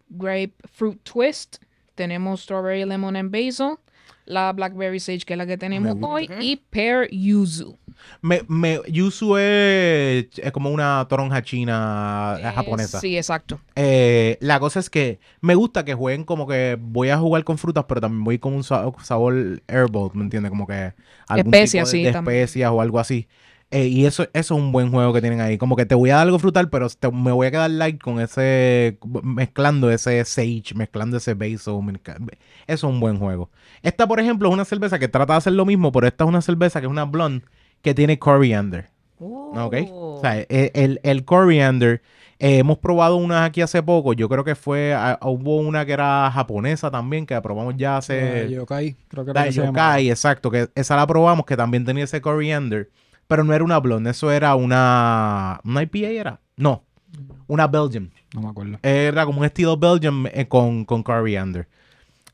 Grapefruit 0.10 1.00
Twist. 1.04 1.58
Tenemos 1.96 2.42
Strawberry 2.42 2.86
Lemon 2.86 3.16
and 3.16 3.32
Basil. 3.32 3.78
La 4.26 4.52
Blackberry 4.54 5.00
Sage, 5.00 5.20
que 5.26 5.34
es 5.34 5.38
la 5.38 5.46
que 5.46 5.56
tenemos 5.58 5.96
hoy. 6.02 6.28
Y 6.42 6.56
Pear 6.72 7.08
Yuzu. 7.12 7.78
Me, 8.22 8.42
me, 8.48 8.82
yuzu 8.88 9.38
es, 9.38 10.28
es 10.38 10.52
como 10.52 10.70
una 10.72 11.06
toronja 11.08 11.42
china 11.44 12.36
eh, 12.40 12.44
japonesa. 12.54 13.00
Sí, 13.00 13.16
exacto. 13.18 13.60
Eh, 13.76 14.38
la 14.42 14.60
cosa 14.60 14.80
es 14.80 14.90
que 14.90 15.20
me 15.42 15.56
gusta 15.56 15.86
que 15.86 15.94
jueguen 15.94 16.24
como 16.24 16.48
que 16.48 16.78
voy 16.80 17.10
a 17.10 17.18
jugar 17.18 17.44
con 17.44 17.58
frutas, 17.58 17.86
pero 17.88 18.02
también 18.02 18.24
voy 18.24 18.38
con 18.40 18.54
un 18.54 18.64
sa- 18.64 18.92
sabor 19.04 19.62
herbal, 19.68 20.10
¿me 20.14 20.24
entiendes? 20.24 20.50
Como 20.50 20.68
que 20.68 20.94
algún 21.28 21.54
Especias, 21.54 21.90
tipo 21.92 22.04
de, 22.04 22.10
sí, 22.10 22.12
de 22.12 22.20
especias 22.20 22.72
o 22.72 22.82
algo 22.82 23.00
así. 23.00 23.28
Eh, 23.72 23.88
y 23.88 24.06
eso, 24.06 24.24
eso 24.24 24.30
es 24.34 24.52
un 24.52 24.72
buen 24.72 24.90
juego 24.92 25.12
que 25.12 25.22
tienen 25.22 25.42
ahí. 25.42 25.58
Como 25.58 25.76
que 25.76 25.86
te 25.86 25.96
voy 25.96 26.10
a 26.12 26.16
dar 26.16 26.24
algo 26.28 26.40
frutal, 26.40 26.70
pero 26.70 26.88
te- 26.90 27.12
me 27.12 27.32
voy 27.32 27.48
a 27.48 27.52
quedar 27.52 27.70
light 27.72 28.00
con 28.02 28.22
ese, 28.22 28.98
mezclando 29.24 29.90
ese 29.92 30.24
sage, 30.24 30.74
mezclando 30.76 31.18
ese 31.18 31.34
basil. 31.34 31.82
mezcla- 31.84 32.16
Eso 32.68 32.88
es 32.88 32.94
un 32.94 33.00
buen 33.00 33.18
juego. 33.18 33.50
Esta, 33.82 34.08
por 34.08 34.20
ejemplo, 34.20 34.48
es 34.48 34.54
una 34.54 34.66
cerveza 34.66 35.00
que 35.00 35.08
trata 35.08 35.34
de 35.34 35.38
hacer 35.38 35.54
lo 35.54 35.66
mismo, 35.66 35.92
pero 35.92 36.08
esta 36.08 36.24
es 36.24 36.28
una 36.30 36.42
cerveza 36.42 36.80
que 36.80 36.86
es 36.86 36.92
una 36.92 37.06
blonde 37.06 37.44
que 37.82 37.94
tiene 37.94 38.18
coriander. 38.20 38.90
¿Ok? 39.20 39.76
O 39.92 40.20
sea, 40.22 40.40
e- 40.40 40.72
el, 40.74 41.00
el 41.04 41.24
coriander, 41.26 42.02
eh, 42.40 42.58
hemos 42.60 42.78
probado 42.78 43.16
unas 43.18 43.48
aquí 43.48 43.62
hace 43.62 43.82
poco. 43.82 44.14
Yo 44.14 44.28
creo 44.30 44.44
que 44.44 44.56
fue, 44.56 44.96
hubo 45.22 45.58
una 45.58 45.86
que 45.86 45.94
era 45.94 46.30
japonesa 46.32 46.92
también, 46.92 47.26
que 47.26 47.40
probamos 47.42 47.76
ya 47.78 47.98
hace... 47.98 48.46
Eh, 48.46 48.50
Yokai, 48.52 48.96
creo 49.08 49.26
que 49.26 49.34
La 49.34 49.42
era 49.42 49.50
que 49.50 49.56
llamaba. 49.56 49.72
yokai, 49.72 50.10
exacto, 50.10 50.52
que 50.52 50.70
esa 50.76 50.96
la 50.96 51.08
probamos, 51.08 51.46
que 51.46 51.56
también 51.58 51.86
tenía 51.86 52.04
ese 52.04 52.20
coriander, 52.22 52.90
pero 53.28 53.44
no 53.44 53.54
era 53.54 53.64
una 53.64 53.80
blonde, 53.80 54.12
eso 54.12 54.32
era 54.32 54.56
una... 54.56 55.60
¿Una 55.64 55.82
IPA 55.84 56.08
era? 56.10 56.40
No, 56.58 56.84
una 57.48 57.68
Belgian. 57.68 58.12
No 58.34 58.42
me 58.42 58.50
acuerdo. 58.50 58.78
Era 58.84 59.26
como 59.26 59.40
un 59.40 59.46
estilo 59.46 59.78
Belgian 59.78 60.30
eh, 60.34 60.48
con, 60.48 60.86
con 60.86 61.04
coriander. 61.04 61.68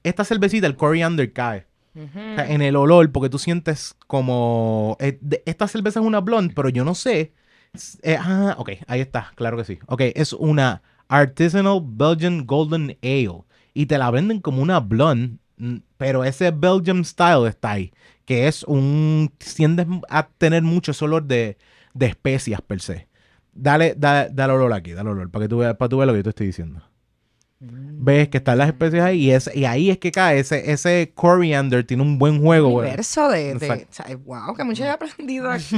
Esta 0.04 0.24
cervecita, 0.26 0.68
el 0.68 0.76
coriander 0.76 1.32
cae. 1.32 1.66
O 1.96 2.36
sea, 2.36 2.50
en 2.50 2.62
el 2.62 2.76
olor, 2.78 3.12
porque 3.12 3.30
tú 3.30 3.38
sientes 3.38 3.96
como... 4.08 4.96
eh, 5.00 5.18
de- 5.22 5.44
esta 5.46 5.68
cerveza 5.68 6.00
es 6.00 6.06
una 6.06 6.22
blonde, 6.22 6.54
pero 6.56 6.70
yo 6.70 6.84
no 6.86 6.96
sé... 6.96 7.34
eh, 8.02 8.18
ah, 8.20 8.56
ok, 8.58 8.72
ahí 8.88 9.02
está, 9.02 9.32
claro 9.36 9.58
que 9.58 9.66
sí. 9.66 9.80
Ok, 9.88 10.02
es 10.16 10.34
una 10.34 10.82
Artisanal 11.10 11.82
Belgian 11.84 12.46
Golden 12.46 12.98
Ale. 13.04 13.44
Y 13.74 13.86
te 13.86 13.98
la 13.98 14.10
venden 14.12 14.40
como 14.42 14.62
una 14.62 14.80
blonde, 14.80 15.38
pero 15.98 16.24
ese 16.24 16.52
Belgian 16.52 17.04
style 17.06 17.48
está 17.48 17.72
ahí. 17.72 17.94
Que 18.32 18.48
es 18.48 18.64
un... 18.64 19.30
Tiendes 19.58 19.88
a 20.08 20.30
tener 20.30 20.64
mucho 20.64 20.92
ese 20.92 21.04
olor 21.04 21.24
de, 21.24 21.58
de 21.94 22.06
especias 22.06 22.62
per 22.62 22.80
se. 22.80 23.10
Dale, 23.52 23.94
dale, 23.98 24.30
dale 24.32 24.54
olor 24.54 24.72
aquí, 24.72 24.94
dale 24.94 25.10
olor, 25.10 25.30
para 25.30 25.44
que 25.44 25.50
tú 25.50 25.58
veas, 25.58 25.76
para 25.76 25.90
que 25.90 25.90
tú 25.90 25.98
veas 25.98 26.08
lo 26.08 26.14
que 26.14 26.20
yo 26.20 26.24
te 26.24 26.30
estoy 26.30 26.48
diciendo. 26.48 26.82
Ves 27.64 28.30
que 28.30 28.38
están 28.40 28.58
las 28.58 28.68
especias 28.70 29.06
ahí 29.06 29.26
y, 29.26 29.32
es, 29.32 29.48
y 29.54 29.66
ahí 29.66 29.92
es 29.92 30.00
que 30.00 30.12
cae 30.12 30.40
ese, 30.40 30.72
ese 30.72 31.12
coriander, 31.14 31.84
tiene 31.86 32.02
un 32.02 32.18
buen 32.18 32.42
juego. 32.42 32.70
güey. 32.70 32.88
universo 32.88 33.30
de, 33.30 33.54
de 33.54 33.68
Exacto. 33.68 33.86
o 33.88 33.94
sea, 33.94 34.18
wow, 34.26 34.56
que 34.56 34.64
mucho 34.64 34.84
he 34.84 34.90
aprendido 34.90 35.52
aquí 35.52 35.78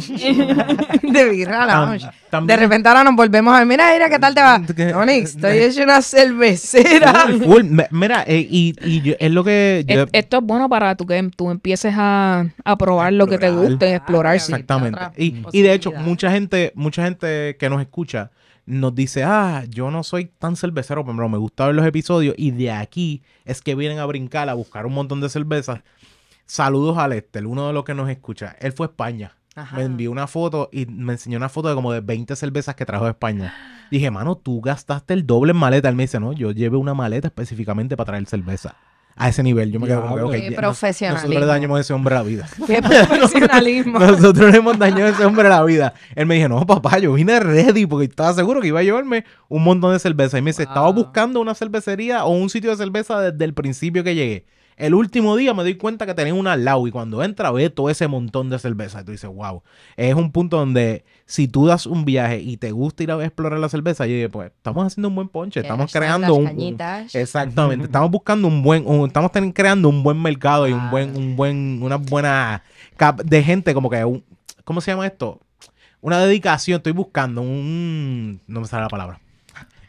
de 1.12 1.30
birra 1.30 1.66
lounge. 1.66 2.06
Tam- 2.06 2.14
también- 2.30 2.48
De 2.48 2.64
repente 2.64 2.88
ahora 2.88 3.04
nos 3.04 3.16
volvemos 3.18 3.54
a 3.54 3.58
ver, 3.60 3.68
mira, 3.68 3.92
mira, 3.92 4.10
¿qué 4.10 4.20
tal 4.20 4.34
te 4.34 4.42
va? 4.42 4.62
¿Qué? 4.74 4.94
Onyx, 4.94 5.32
estoy 5.36 5.58
hecho 5.58 5.84
una 5.84 6.02
cervecera. 6.02 7.14
Full, 7.28 7.42
full. 7.44 7.64
Me- 7.66 7.88
Mira, 7.92 8.24
eh, 8.28 8.48
y, 8.50 8.74
y 8.82 9.02
yo- 9.02 9.16
es 9.20 9.32
lo 9.32 9.44
que... 9.44 9.84
yo- 9.86 10.04
Es- 10.04 10.10
esto 10.14 10.38
es 10.38 10.44
bueno 10.44 10.70
para 10.70 10.96
tú 10.96 11.06
que 11.06 11.22
tú 11.36 11.52
empieces 11.52 11.94
a, 11.98 12.46
a 12.64 12.78
probar 12.78 13.12
lo 13.14 13.28
que 13.28 13.38
te 13.38 13.52
guste, 13.52 13.96
explorar. 13.96 14.40
sí. 14.40 14.54
Exactamente. 14.54 15.02
Y, 15.18 15.44
y 15.52 15.62
de 15.62 15.74
hecho, 15.74 15.92
mucha 15.92 16.32
gente, 16.32 16.72
mucha 16.76 17.04
gente 17.04 17.58
que 17.60 17.70
nos 17.70 17.82
escucha 17.82 18.32
nos 18.66 18.96
dice, 18.96 19.24
ah, 19.24 19.66
yo 19.70 19.92
no 19.92 20.04
soy 20.04 20.26
tan 20.26 20.56
cervecero, 20.56 21.06
pero 21.06 21.30
me 21.30 21.38
gusta 21.38 21.66
ver 21.66 21.76
los 21.76 21.86
episodios 21.86 22.36
y 22.38 22.52
de 22.52 22.72
aquí 22.72 23.24
es 23.46 23.62
que 23.62 23.76
vienen 23.76 24.00
a 24.00 24.06
brincar, 24.06 24.50
a 24.50 24.54
buscar 24.54 24.86
un 24.86 24.94
montón 24.94 25.22
de 25.22 25.30
cervezas. 25.30 25.82
Saludos 26.46 26.98
a 26.98 27.08
Lester, 27.08 27.46
uno 27.48 27.68
de 27.68 27.74
los 27.74 27.84
que 27.84 27.94
nos 27.94 28.10
escucha. 28.10 28.56
Él 28.60 28.74
fue 28.74 28.88
a 28.88 28.90
España. 28.90 29.38
Ajá. 29.56 29.78
Me 29.78 29.84
envió 29.84 30.12
una 30.12 30.28
foto 30.28 30.70
y 30.72 30.86
me 30.86 31.14
enseñó 31.14 31.38
una 31.38 31.50
foto 31.50 31.70
de 31.70 31.76
como 31.76 31.92
de 31.92 32.02
20 32.02 32.36
cervezas 32.36 32.76
que 32.76 32.86
trajo 32.86 33.06
de 33.06 33.12
España. 33.12 33.54
Dije, 33.92 34.10
mano, 34.10 34.36
tú 34.36 34.62
gastaste 34.62 35.14
el 35.14 35.28
doble 35.28 35.52
en 35.52 35.58
maleta. 35.58 35.90
Él 35.90 35.96
me 35.96 36.04
dice, 36.04 36.20
no, 36.20 36.34
yo 36.34 36.52
llevé 36.52 36.78
una 36.78 36.94
maleta 36.94 37.28
específicamente 37.28 37.96
para 37.96 38.08
traer 38.08 38.26
cerveza. 38.26 38.76
A 39.16 39.30
ese 39.30 39.44
nivel, 39.44 39.72
yo 39.72 39.80
me 39.80 39.86
quedo 39.88 40.02
como 40.02 40.16
que, 40.16 40.22
Diablo. 40.22 40.28
ok, 40.30 40.34
Qué 40.34 40.42
ya, 40.42 40.50
nos- 40.50 40.58
profesionalismo. 40.80 41.22
Nosotros 41.30 41.40
le 41.42 41.46
dañamos 41.46 41.78
a 41.78 41.82
ese 41.82 41.94
hombre 41.94 42.16
la 42.16 42.24
vida. 42.24 42.50
Qué 42.66 42.82
profesionalismo. 43.28 44.00
Nosotros 44.00 44.52
le 44.52 44.58
hemos 44.58 44.80
dañado 44.80 45.06
a 45.06 45.10
ese 45.10 45.26
hombre 45.26 45.50
la 45.50 45.64
vida. 45.64 45.94
Él 46.16 46.26
me 46.26 46.36
dijo, 46.36 46.50
no, 46.50 46.66
papá, 46.66 46.98
yo 47.00 47.14
vine 47.14 47.40
ready 47.40 47.86
porque 47.86 48.06
estaba 48.06 48.34
seguro 48.34 48.60
que 48.60 48.68
iba 48.70 48.80
a 48.80 48.84
llevarme 48.84 49.26
un 49.50 49.64
montón 49.64 49.94
de 49.94 50.00
cerveza. 50.00 50.38
Y 50.38 50.42
me 50.42 50.50
dice, 50.50 50.64
estaba 50.64 50.88
Wow. 50.88 50.94
buscando 50.96 51.40
una 51.42 51.54
cervecería 51.56 52.26
o 52.26 52.32
un 52.32 52.50
sitio 52.50 52.72
de 52.72 52.78
cerveza 52.78 53.22
desde 53.22 53.46
el 53.46 53.54
principio 53.54 54.04
que 54.04 54.16
llegué. 54.16 54.46
El 54.78 54.94
último 54.94 55.36
día 55.36 55.54
me 55.54 55.64
doy 55.64 55.76
cuenta 55.76 56.06
que 56.06 56.14
tenía 56.14 56.34
una 56.34 56.56
lado 56.58 56.88
y 56.88 56.92
cuando 56.92 57.24
entra 57.24 57.52
ve 57.52 57.70
todo 57.70 57.90
ese 57.90 58.08
montón 58.08 58.50
de 58.50 58.60
cerveza. 58.60 59.02
Y 59.02 59.04
tú 59.06 59.12
dices, 59.12 59.30
wow. 59.34 59.62
Es 59.98 60.14
un 60.16 60.32
punto 60.32 60.58
donde 60.58 61.06
si 61.26 61.48
tú 61.48 61.66
das 61.68 61.86
un 61.86 62.06
viaje 62.06 62.40
y 62.42 62.58
te 62.58 62.72
gusta 62.72 63.04
ir 63.04 63.12
a 63.12 63.24
explorar 63.24 63.60
la 63.60 63.70
cerveza, 63.70 64.06
yo 64.08 64.14
dije, 64.16 64.30
pues 64.30 64.52
estamos 64.56 64.86
haciendo 64.86 65.10
un 65.10 65.16
buen 65.16 65.28
ponche, 65.30 65.60
estamos 65.62 65.92
creando 65.92 66.34
un, 66.36 66.48
un-. 66.48 66.56
Exactamente, 67.14 67.86
estamos 67.86 68.12
buscando 68.12 68.48
un 68.48 68.62
buen, 68.64 68.86
un- 68.88 69.08
estamos 69.08 69.32
ten- 69.32 69.52
creando 69.52 69.90
un 69.90 70.04
buen 70.04 70.22
mercado 70.22 70.68
y 70.68 70.74
un 70.74 70.80
buen, 70.92 71.16
un 71.16 71.36
buen, 71.36 71.80
una 71.84 71.96
buena 71.98 72.64
cap 72.98 73.22
de 73.22 73.44
gente 73.44 73.74
como 73.74 73.90
que, 73.90 74.04
un- 74.04 74.24
¿cómo 74.64 74.82
se 74.82 74.92
llama 74.92 75.06
esto? 75.08 75.40
Una 76.02 76.20
dedicación, 76.20 76.78
estoy 76.78 76.92
buscando 76.92 77.42
un, 77.42 78.42
no 78.48 78.60
me 78.62 78.68
sale 78.68 78.84
la 78.84 78.90
palabra. 78.90 79.20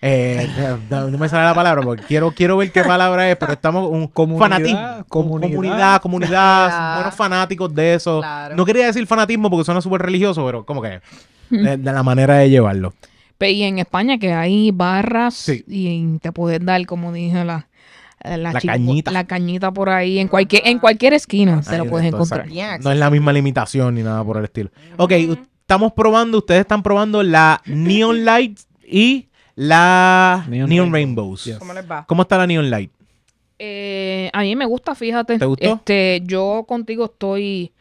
Eh, 0.06 0.46
no, 0.90 1.08
no 1.10 1.16
me 1.16 1.28
sale 1.30 1.44
la 1.44 1.54
palabra 1.54 1.80
porque 1.80 2.02
quiero, 2.02 2.30
quiero 2.32 2.58
ver 2.58 2.70
qué 2.70 2.84
palabra 2.84 3.30
es, 3.30 3.36
pero 3.36 3.52
estamos 3.54 3.90
un 3.90 4.06
Comunidad, 4.08 4.38
fanatismo, 4.50 5.04
comunidad. 5.08 5.48
comunidad, 5.54 6.02
comunidad, 6.02 6.94
buenos 6.96 7.14
fanáticos 7.14 7.74
de 7.74 7.94
eso. 7.94 8.20
Claro. 8.20 8.54
No 8.54 8.66
quería 8.66 8.86
decir 8.86 9.06
fanatismo 9.06 9.48
porque 9.48 9.64
suena 9.64 9.80
súper 9.80 10.02
religioso, 10.02 10.44
pero 10.44 10.66
como 10.66 10.82
que 10.82 11.00
de, 11.48 11.76
de 11.78 11.92
la 11.92 12.02
manera 12.02 12.34
de 12.36 12.50
llevarlo. 12.50 12.92
Y 13.40 13.62
en 13.62 13.78
España 13.78 14.18
que 14.18 14.32
hay 14.32 14.70
barras 14.72 15.34
Sí. 15.34 15.64
y 15.68 16.18
te 16.18 16.32
puedes 16.32 16.64
dar, 16.64 16.84
como 16.86 17.12
dije, 17.12 17.44
la, 17.44 17.68
la, 18.22 18.36
La 18.38 18.52
chico- 18.60 18.72
cañita. 18.72 19.10
la 19.10 19.24
cañita 19.24 19.70
por 19.72 19.90
ahí. 19.90 20.18
En 20.18 20.28
cualquier, 20.28 20.66
en 20.66 20.78
cualquier 20.78 21.12
esquina 21.14 21.60
te 21.62 21.70
Ahí 21.72 21.78
lo 21.78 21.84
de 21.84 21.90
puedes 21.90 22.06
encontrar. 22.08 22.46
No 22.82 22.90
es 22.90 22.98
la 22.98 23.10
misma 23.10 23.32
limitación 23.34 23.94
ni 23.96 24.02
nada 24.02 24.24
por 24.24 24.36
el 24.38 24.44
estilo. 24.44 24.70
Ok, 24.96 25.12
estamos 25.12 25.92
probando, 25.92 26.38
ustedes 26.38 26.60
están 26.60 26.82
probando 26.82 27.22
la 27.22 27.60
Neon 27.66 28.24
Light 28.24 28.60
y 28.86 29.28
la 29.56 30.44
Neon, 30.48 30.68
Neon 30.68 30.92
Rainbows. 30.92 31.44
Yes. 31.44 31.58
¿Cómo 31.58 31.72
les 31.74 31.88
va? 31.90 32.04
¿Cómo 32.06 32.22
está 32.22 32.38
la 32.38 32.46
Neon 32.46 32.68
Light? 32.70 32.90
Eh, 33.58 34.30
a 34.32 34.40
mí 34.42 34.56
me 34.56 34.66
gusta, 34.66 34.94
fíjate. 34.94 35.38
¿Te 35.38 35.44
gustó? 35.46 35.74
Este, 35.74 36.22
yo 36.24 36.64
contigo 36.66 37.04
estoy 37.06 37.72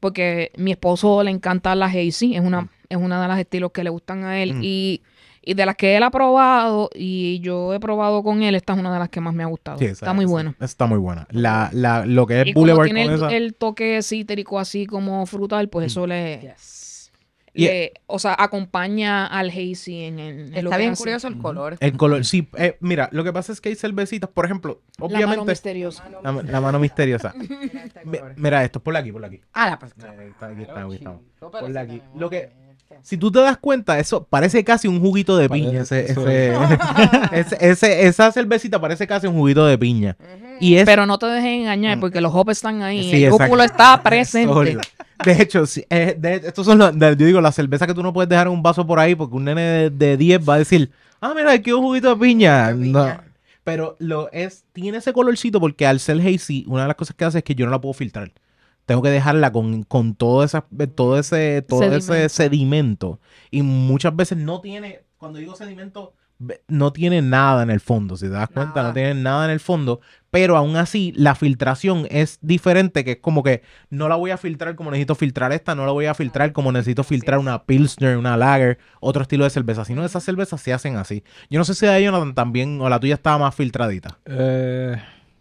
porque 0.00 0.50
mi 0.56 0.70
esposo 0.70 1.22
le 1.22 1.30
encanta 1.30 1.74
la 1.74 1.86
Hazy, 1.86 2.34
es 2.34 2.40
una, 2.40 2.68
es 2.88 2.96
una 2.96 3.20
de 3.20 3.28
las 3.28 3.38
estilos 3.38 3.70
que 3.72 3.84
le 3.84 3.90
gustan 3.90 4.24
a 4.24 4.42
él 4.42 4.54
Mm. 4.54 4.60
y, 4.64 5.02
y 5.42 5.52
de 5.54 5.66
las 5.66 5.76
que 5.76 5.94
él 5.96 6.02
ha 6.02 6.10
probado 6.10 6.88
y 6.94 7.38
yo 7.40 7.74
he 7.74 7.80
probado 7.80 8.22
con 8.22 8.42
él, 8.42 8.54
esta 8.54 8.72
es 8.72 8.78
una 8.78 8.90
de 8.92 8.98
las 8.98 9.10
que 9.10 9.20
más 9.20 9.34
me 9.34 9.42
ha 9.42 9.46
gustado. 9.46 9.78
Sí, 9.78 9.84
esa- 9.84 9.92
Está 10.06 10.12
muy 10.14 10.24
esa- 10.24 10.30
buena. 10.32 10.54
Está 10.58 10.86
muy 10.86 10.98
buena. 10.98 11.26
La, 11.30 11.68
la, 11.74 12.06
lo 12.06 12.26
que 12.26 12.40
es 12.40 12.46
Y 12.46 12.52
Boulevard 12.54 12.86
tiene 12.86 13.04
con 13.04 13.10
el, 13.12 13.16
esa. 13.18 13.28
el 13.36 13.54
toque 13.54 14.00
cítrico 14.02 14.58
así 14.58 14.86
como 14.86 15.26
frutal, 15.26 15.68
pues 15.68 15.88
eso 15.88 16.06
le, 16.06 16.40
Yes. 16.40 16.79
Y- 17.52 17.64
le- 17.64 17.92
o 18.06 18.18
sea, 18.18 18.36
acompaña 18.38 19.26
al 19.26 19.48
hazy 19.50 20.04
en, 20.04 20.18
el, 20.18 20.38
en 20.56 20.64
lo 20.64 20.70
Está 20.70 20.76
que 20.76 20.78
bien 20.78 20.92
hace. 20.92 20.98
curioso 21.02 21.28
el 21.28 21.38
color. 21.38 21.76
El 21.80 21.96
color, 21.96 22.24
sí, 22.24 22.48
eh, 22.56 22.76
mira, 22.80 23.08
lo 23.12 23.24
que 23.24 23.32
pasa 23.32 23.52
es 23.52 23.60
que 23.60 23.70
hay 23.70 23.74
cervecitas, 23.74 24.30
por 24.30 24.44
ejemplo, 24.44 24.80
La 24.98 25.06
mano 25.08 25.16
obviamente. 25.16 25.50
misteriosa. 25.52 26.04
La, 26.22 26.32
la 26.32 26.60
mano 26.60 26.78
misteriosa. 26.78 27.34
Mi- 28.04 28.18
Mira 28.36 28.62
esto, 28.64 28.80
por 28.80 28.96
aquí, 28.96 29.10
por 29.12 29.24
aquí. 29.24 29.40
Ah, 29.52 29.70
la 29.70 29.78
pues, 29.78 29.92
está, 29.96 30.10
aquí 30.10 30.28
está, 30.30 30.46
aquí 30.48 30.62
estamos. 30.94 30.96
sí 31.70 31.76
aquí. 31.76 32.02
Lo 32.16 32.30
que, 32.30 32.50
si 33.02 33.16
tú 33.16 33.30
te 33.32 33.40
das 33.40 33.56
cuenta, 33.58 33.98
eso 33.98 34.24
parece 34.24 34.62
casi 34.64 34.86
un 34.88 35.00
juguito 35.00 35.36
de 35.36 35.48
piña. 35.48 35.80
Ese, 35.82 36.14
Parece- 36.14 36.52
ese, 36.52 36.56
ese- 37.32 37.56
ese- 37.70 38.06
esa 38.06 38.32
cervecita 38.32 38.80
parece 38.80 39.06
casi 39.06 39.26
un 39.26 39.34
juguito 39.34 39.66
de 39.66 39.76
piña. 39.78 40.16
Y 40.60 40.76
es 40.76 40.84
Pero 40.84 41.06
no 41.06 41.18
te 41.18 41.26
dejes 41.26 41.58
engañar 41.60 41.98
porque 42.00 42.20
los 42.20 42.34
hops 42.34 42.52
están 42.52 42.82
ahí. 42.82 42.98
Mm. 43.00 43.10
Sí, 43.10 43.16
el 43.16 43.24
exacto. 43.24 43.44
lúpulo 43.44 43.62
está 43.64 44.02
presente. 44.02 44.78
De 45.24 45.42
hecho, 45.42 45.66
sí, 45.66 45.84
eh, 45.90 46.16
de- 46.18 46.36
estos 46.36 46.64
son 46.66 46.78
los, 46.78 46.98
de- 46.98 47.16
yo 47.16 47.26
digo, 47.26 47.40
la 47.40 47.52
cerveza 47.52 47.86
que 47.86 47.94
tú 47.94 48.02
no 48.02 48.12
puedes 48.12 48.28
dejar 48.28 48.46
en 48.46 48.52
un 48.54 48.62
vaso 48.62 48.86
por 48.86 48.98
ahí 48.98 49.14
porque 49.14 49.36
un 49.36 49.44
nene 49.44 49.60
de, 49.62 49.90
de 49.90 50.16
10 50.16 50.48
va 50.48 50.54
a 50.54 50.58
decir, 50.58 50.90
ah, 51.20 51.32
mira, 51.34 51.52
aquí 51.52 51.72
un 51.72 51.82
juguito 51.82 52.14
de 52.14 52.20
piña. 52.20 52.68
De 52.68 52.74
No. 52.88 53.00
piña. 53.02 53.24
Pero 53.62 53.96
lo 53.98 54.30
es, 54.32 54.64
tiene 54.72 54.98
ese 54.98 55.12
colorcito 55.12 55.60
porque 55.60 55.86
al 55.86 56.00
ser 56.00 56.18
hazy, 56.20 56.64
una 56.66 56.82
de 56.82 56.88
las 56.88 56.96
cosas 56.96 57.14
que 57.14 57.24
hace 57.26 57.38
es 57.38 57.44
que 57.44 57.54
yo 57.54 57.66
no 57.66 57.72
la 57.72 57.80
puedo 57.80 57.92
filtrar. 57.92 58.32
Tengo 58.86 59.02
que 59.02 59.10
dejarla 59.10 59.52
con, 59.52 59.82
con 59.84 60.14
todo, 60.14 60.42
esa, 60.42 60.64
todo 60.96 61.18
ese 61.18 61.62
todo 61.62 61.82
ese 61.84 62.28
Sedimento. 62.28 63.20
Y 63.50 63.62
muchas 63.62 64.16
veces 64.16 64.38
no 64.38 64.60
tiene, 64.60 65.02
cuando 65.18 65.38
digo 65.38 65.54
sedimento, 65.54 66.14
no 66.68 66.92
tiene 66.92 67.20
nada 67.22 67.62
en 67.62 67.70
el 67.70 67.80
fondo. 67.80 68.16
Si 68.16 68.26
te 68.26 68.30
das 68.32 68.48
cuenta, 68.48 68.76
Nada. 68.76 68.88
no 68.88 68.94
tiene 68.94 69.14
nada 69.14 69.44
en 69.44 69.50
el 69.50 69.60
fondo. 69.60 70.00
Pero 70.30 70.56
aún 70.56 70.76
así, 70.76 71.12
la 71.16 71.34
filtración 71.34 72.06
es 72.10 72.38
diferente, 72.40 73.04
que 73.04 73.12
es 73.12 73.16
como 73.18 73.42
que 73.42 73.62
no 73.90 74.08
la 74.08 74.14
voy 74.14 74.30
a 74.30 74.36
filtrar 74.36 74.74
como 74.76 74.90
necesito 74.90 75.14
filtrar 75.16 75.52
esta, 75.52 75.74
no 75.74 75.84
la 75.86 75.92
voy 75.92 76.06
a 76.06 76.14
filtrar 76.14 76.52
como 76.52 76.70
necesito 76.72 77.02
filtrar 77.04 77.38
una 77.40 77.64
Pilsner, 77.64 78.16
una 78.16 78.36
Lager, 78.36 78.78
otro 79.00 79.22
estilo 79.22 79.44
de 79.44 79.50
cerveza. 79.50 79.84
Sino 79.84 80.04
esas 80.04 80.22
cervezas 80.24 80.60
se 80.60 80.72
hacen 80.72 80.96
así. 80.96 81.24
Yo 81.50 81.58
no 81.58 81.64
sé 81.64 81.74
si 81.74 81.84
de 81.84 82.02
Jonathan 82.02 82.34
también, 82.34 82.80
o 82.80 82.88
la 82.88 83.00
tuya 83.00 83.14
estaba 83.14 83.38
más 83.38 83.54
filtradita. 83.54 84.18
Eh, 84.24 84.96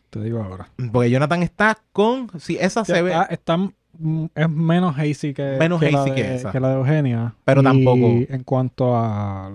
te 0.09 0.19
digo 0.21 0.41
ahora. 0.43 0.69
Porque 0.91 1.11
Jonathan 1.11 1.43
está 1.43 1.77
con. 1.93 2.29
Sí, 2.39 2.57
esa 2.59 2.83
se 2.83 3.01
ve. 3.03 3.13
Está, 3.29 3.57
mm, 3.57 4.25
es 4.33 4.49
menos 4.49 4.97
hazy 4.97 5.35
que, 5.35 5.55
Menos 5.59 5.79
que 5.79 5.91
la 5.91 6.01
hazy 6.01 6.09
de, 6.09 6.15
que 6.15 6.35
esa. 6.35 6.59
la 6.59 6.69
de 6.69 6.75
Eugenia. 6.75 7.35
Pero 7.45 7.61
Y 7.61 7.63
tampoco- 7.63 8.07
En 8.27 8.43
cuanto 8.43 8.97
a, 8.97 9.51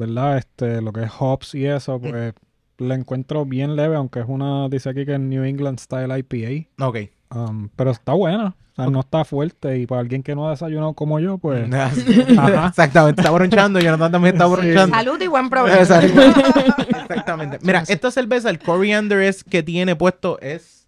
¿verdad? 0.00 0.38
Este, 0.38 0.82
lo 0.82 0.92
que 0.92 1.04
es 1.04 1.10
hops 1.18 1.54
y 1.54 1.66
eso, 1.66 2.00
pues 2.00 2.34
la 2.80 2.94
encuentro 2.94 3.44
bien 3.44 3.76
leve, 3.76 3.94
aunque 3.94 4.20
es 4.20 4.26
una, 4.26 4.68
dice 4.68 4.90
aquí 4.90 5.04
que 5.04 5.14
es 5.14 5.20
New 5.20 5.44
England 5.44 5.78
Style 5.78 6.18
IPA. 6.18 6.86
Ok. 6.86 6.96
Um, 7.32 7.68
pero 7.76 7.92
está 7.92 8.12
buena. 8.14 8.56
O 8.72 8.74
sea, 8.74 8.86
no 8.86 9.00
está 9.00 9.24
fuerte. 9.24 9.78
Y 9.78 9.86
para 9.86 10.00
alguien 10.00 10.22
que 10.22 10.34
no 10.34 10.48
ha 10.48 10.50
desayunado 10.50 10.94
como 10.94 11.20
yo, 11.20 11.38
pues. 11.38 11.70
Ajá. 12.38 12.68
Exactamente, 12.68 13.20
está 13.20 13.30
bronchando. 13.30 13.78
Jonathan 13.78 14.12
también 14.12 14.34
está 14.34 14.46
bronchando. 14.46 14.96
Salud 14.96 15.20
y 15.20 15.26
buen 15.26 15.50
provecho. 15.50 15.78
Exacto. 15.78 16.20
Exactamente. 16.88 17.58
Mira, 17.62 17.84
esta 17.86 18.10
cerveza, 18.10 18.50
el 18.50 18.58
coriander 18.58 19.20
es 19.20 19.44
que 19.44 19.62
tiene 19.62 19.94
puesto 19.94 20.40
es, 20.40 20.79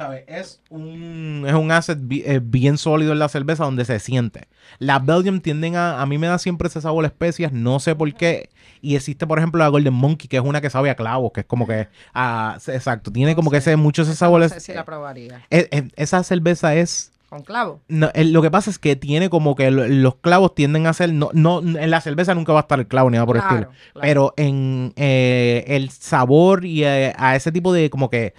¿sabes? 0.00 0.24
Es 0.26 0.60
un, 0.70 1.44
es 1.46 1.52
un 1.54 1.70
asset 1.70 1.98
bi- 2.00 2.22
eh, 2.24 2.40
bien 2.42 2.78
sólido 2.78 3.12
en 3.12 3.18
la 3.18 3.28
cerveza 3.28 3.64
donde 3.64 3.84
se 3.84 3.98
siente. 3.98 4.48
Las 4.78 5.04
Belgium 5.04 5.40
tienden 5.40 5.76
a, 5.76 6.00
a 6.00 6.06
mí 6.06 6.16
me 6.16 6.26
da 6.26 6.38
siempre 6.38 6.68
ese 6.68 6.80
sabor 6.80 7.04
a 7.04 7.08
especias, 7.08 7.52
no 7.52 7.80
sé 7.80 7.94
por 7.94 8.12
qué. 8.14 8.48
Y 8.82 8.96
existe, 8.96 9.26
por 9.26 9.36
ejemplo, 9.38 9.58
la 9.58 9.68
Golden 9.68 9.92
Monkey, 9.92 10.26
que 10.26 10.38
es 10.38 10.42
una 10.42 10.62
que 10.62 10.70
sabe 10.70 10.88
a 10.88 10.94
clavos, 10.94 11.32
que 11.32 11.40
es 11.40 11.46
como 11.46 11.66
que, 11.66 11.88
ah, 12.14 12.56
exacto, 12.68 13.12
tiene 13.12 13.34
como 13.36 13.50
que 13.50 13.58
ese, 13.58 13.76
mucho 13.76 14.02
ese 14.02 14.14
sabor. 14.14 14.40
No 14.40 14.46
es- 14.46 14.52
sé 14.52 14.60
si 14.60 14.72
la 14.72 14.84
probaría. 14.86 15.42
eh, 15.50 15.68
eh, 15.70 15.88
esa 15.96 16.22
cerveza 16.22 16.74
es 16.74 17.12
Con 17.28 17.42
clavo. 17.42 17.80
no, 17.88 18.10
el- 18.14 18.32
lo 18.32 18.40
que 18.40 18.50
pasa 18.50 18.70
es 18.70 18.78
que 18.78 18.96
tiene 18.96 19.28
como 19.28 19.54
que 19.54 19.70
lo- 19.70 19.86
los 19.86 20.14
clavos 20.16 20.54
tienden 20.54 20.86
a 20.86 20.94
ser. 20.94 21.12
No, 21.12 21.28
no, 21.34 21.60
en 21.60 21.90
la 21.90 22.00
cerveza 22.00 22.34
nunca 22.34 22.54
va 22.54 22.60
a 22.60 22.62
estar 22.62 22.80
el 22.80 22.86
clavo 22.86 23.10
ni 23.10 23.16
nada 23.16 23.26
por 23.26 23.36
el 23.36 23.42
estilo. 23.42 23.60
claro. 23.68 24.00
Pero 24.00 24.34
en 24.38 24.94
eh, 24.96 25.64
el 25.68 25.90
sabor 25.90 26.64
y 26.64 26.84
eh, 26.84 27.12
a 27.18 27.36
ese 27.36 27.52
tipo 27.52 27.74
de 27.74 27.90
como 27.90 28.08
que 28.08 28.32